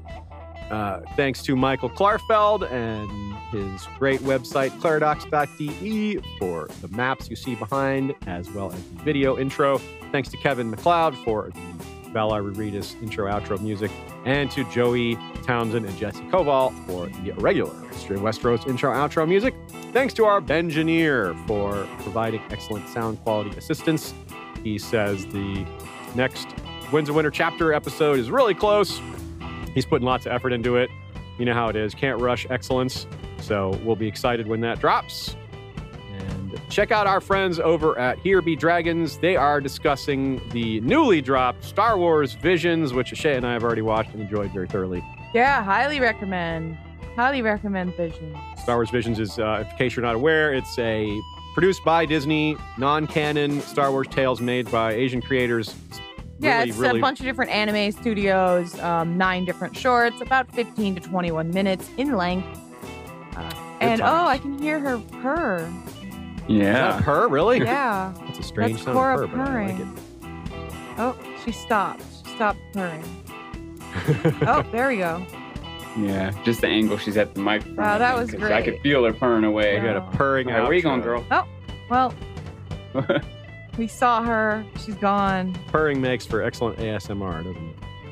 Uh, 0.70 1.00
thanks 1.14 1.42
to 1.42 1.56
Michael 1.56 1.88
Klarfeld 1.88 2.70
and 2.70 3.36
his 3.50 3.86
great 3.98 4.20
website, 4.20 4.70
claridox.de, 4.80 6.20
for 6.38 6.68
the 6.82 6.88
maps 6.88 7.30
you 7.30 7.36
see 7.36 7.54
behind, 7.54 8.14
as 8.26 8.50
well 8.50 8.72
as 8.72 8.82
the 8.82 9.02
video 9.02 9.38
intro. 9.38 9.80
Thanks 10.16 10.30
to 10.30 10.38
Kevin 10.38 10.70
MacLeod 10.70 11.14
for 11.26 11.50
the 11.50 12.10
Valar 12.10 12.40
Rereadus 12.42 12.94
intro 13.02 13.30
outro 13.30 13.60
music, 13.60 13.90
and 14.24 14.50
to 14.50 14.64
Joey 14.70 15.16
Townsend 15.44 15.84
and 15.84 15.94
Jesse 15.98 16.22
Koval 16.30 16.72
for 16.86 17.08
the 17.20 17.32
regular 17.32 17.78
History 17.88 18.16
of 18.16 18.22
Westeros 18.22 18.66
intro 18.66 18.90
outro 18.94 19.28
music. 19.28 19.54
Thanks 19.92 20.14
to 20.14 20.24
our 20.24 20.40
Bengineer 20.40 21.36
for 21.46 21.86
providing 21.98 22.40
excellent 22.48 22.88
sound 22.88 23.22
quality 23.24 23.50
assistance. 23.58 24.14
He 24.64 24.78
says 24.78 25.26
the 25.26 25.66
next 26.14 26.48
Winds 26.90 27.10
of 27.10 27.16
Winter 27.16 27.30
chapter 27.30 27.74
episode 27.74 28.18
is 28.18 28.30
really 28.30 28.54
close. 28.54 29.02
He's 29.74 29.84
putting 29.84 30.06
lots 30.06 30.24
of 30.24 30.32
effort 30.32 30.54
into 30.54 30.76
it. 30.76 30.88
You 31.38 31.44
know 31.44 31.52
how 31.52 31.68
it 31.68 31.76
is. 31.76 31.94
Can't 31.94 32.22
rush 32.22 32.46
excellence. 32.48 33.06
So 33.42 33.78
we'll 33.84 33.96
be 33.96 34.08
excited 34.08 34.46
when 34.46 34.62
that 34.62 34.80
drops. 34.80 35.36
Check 36.68 36.92
out 36.92 37.06
our 37.06 37.20
friends 37.20 37.58
over 37.58 37.98
at 37.98 38.18
Here 38.18 38.42
Be 38.42 38.56
Dragons. 38.56 39.18
They 39.18 39.36
are 39.36 39.60
discussing 39.60 40.40
the 40.50 40.80
newly 40.80 41.20
dropped 41.20 41.64
Star 41.64 41.96
Wars 41.98 42.34
Visions, 42.34 42.92
which 42.92 43.08
Shay 43.08 43.36
and 43.36 43.46
I 43.46 43.52
have 43.52 43.64
already 43.64 43.82
watched 43.82 44.12
and 44.12 44.20
enjoyed 44.22 44.50
very 44.52 44.66
thoroughly. 44.68 45.04
Yeah, 45.34 45.62
highly 45.62 46.00
recommend. 46.00 46.76
Highly 47.14 47.42
recommend 47.42 47.94
Vision. 47.96 48.36
Star 48.58 48.76
Wars 48.76 48.90
Visions 48.90 49.18
is, 49.18 49.38
uh, 49.38 49.64
in 49.70 49.76
case 49.76 49.96
you're 49.96 50.04
not 50.04 50.14
aware, 50.14 50.52
it's 50.52 50.78
a 50.78 51.18
produced 51.54 51.82
by 51.84 52.04
Disney, 52.04 52.56
non-canon 52.76 53.62
Star 53.62 53.90
Wars 53.90 54.06
tales 54.08 54.40
made 54.42 54.70
by 54.70 54.92
Asian 54.92 55.22
creators. 55.22 55.74
It's 55.88 56.00
Yeah, 56.38 56.58
really, 56.58 56.68
it's 56.68 56.78
really 56.78 56.98
a 56.98 57.02
bunch 57.02 57.20
of 57.20 57.24
different 57.24 57.50
anime 57.50 57.92
studios, 57.92 58.78
um, 58.80 59.16
nine 59.16 59.46
different 59.46 59.74
shorts, 59.74 60.20
about 60.20 60.52
15 60.52 60.96
to 60.96 61.00
21 61.00 61.50
minutes 61.50 61.88
in 61.96 62.14
length. 62.14 62.46
Uh, 63.34 63.50
and 63.80 64.00
times. 64.00 64.02
oh, 64.02 64.26
I 64.26 64.36
can 64.38 64.58
hear 64.58 64.78
her 64.80 64.98
purr. 65.22 65.72
Is 66.48 66.58
that 66.60 67.02
her, 67.02 67.28
really? 67.28 67.58
Yeah. 67.58 68.12
That's 68.24 68.38
a 68.38 68.42
strange 68.42 68.72
That's 68.74 68.84
sound 68.84 68.96
Cora 68.96 69.24
of 69.24 69.30
purr, 69.30 69.36
but 69.36 69.48
I 69.48 69.66
like 69.66 69.78
it. 69.80 69.86
purring. 70.20 70.94
Oh, 70.98 71.18
she 71.44 71.52
stopped. 71.52 72.02
She 72.26 72.34
stopped 72.36 72.58
purring. 72.72 73.04
oh, 74.46 74.64
there 74.72 74.88
we 74.88 74.98
go. 74.98 75.24
Yeah, 75.98 76.30
just 76.44 76.60
the 76.60 76.66
angle 76.68 76.98
she's 76.98 77.16
at 77.16 77.34
the 77.34 77.40
microphone. 77.40 77.76
Wow, 77.76 77.98
that 77.98 78.16
think, 78.16 78.32
was 78.32 78.40
'cause 78.40 78.50
I 78.50 78.60
could 78.62 78.78
feel 78.82 79.02
her 79.04 79.12
purring 79.14 79.44
away. 79.44 79.78
I 79.78 79.82
got 79.82 79.96
a 79.96 80.16
purring 80.16 80.48
All 80.48 80.58
right, 80.58 80.62
where 80.64 80.72
you 80.74 80.82
going, 80.82 81.00
girl? 81.00 81.24
Oh, 81.30 81.46
well, 81.88 82.14
we 83.78 83.86
saw 83.86 84.22
her. 84.22 84.64
She's 84.84 84.94
gone. 84.96 85.54
Purring 85.68 86.00
makes 86.02 86.26
for 86.26 86.42
excellent 86.42 86.78
ASMR, 86.78 87.44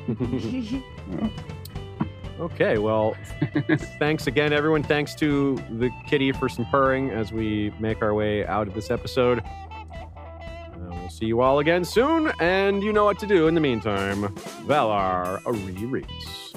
doesn't 0.07 0.81
it? 0.81 0.83
okay, 2.39 2.77
well, 2.77 3.15
thanks 3.99 4.27
again, 4.27 4.53
everyone. 4.53 4.83
Thanks 4.83 5.15
to 5.15 5.55
the 5.71 5.89
kitty 6.07 6.31
for 6.31 6.49
some 6.49 6.65
purring 6.65 7.11
as 7.11 7.31
we 7.31 7.71
make 7.79 8.01
our 8.01 8.13
way 8.13 8.45
out 8.45 8.67
of 8.67 8.73
this 8.73 8.91
episode. 8.91 9.39
Uh, 9.39 10.89
we'll 10.91 11.09
see 11.09 11.25
you 11.25 11.41
all 11.41 11.59
again 11.59 11.83
soon, 11.83 12.31
and 12.39 12.83
you 12.83 12.93
know 12.93 13.05
what 13.05 13.19
to 13.19 13.27
do 13.27 13.47
in 13.47 13.55
the 13.55 13.61
meantime. 13.61 14.23
Valar 14.65 15.41
rereads. 15.43 16.55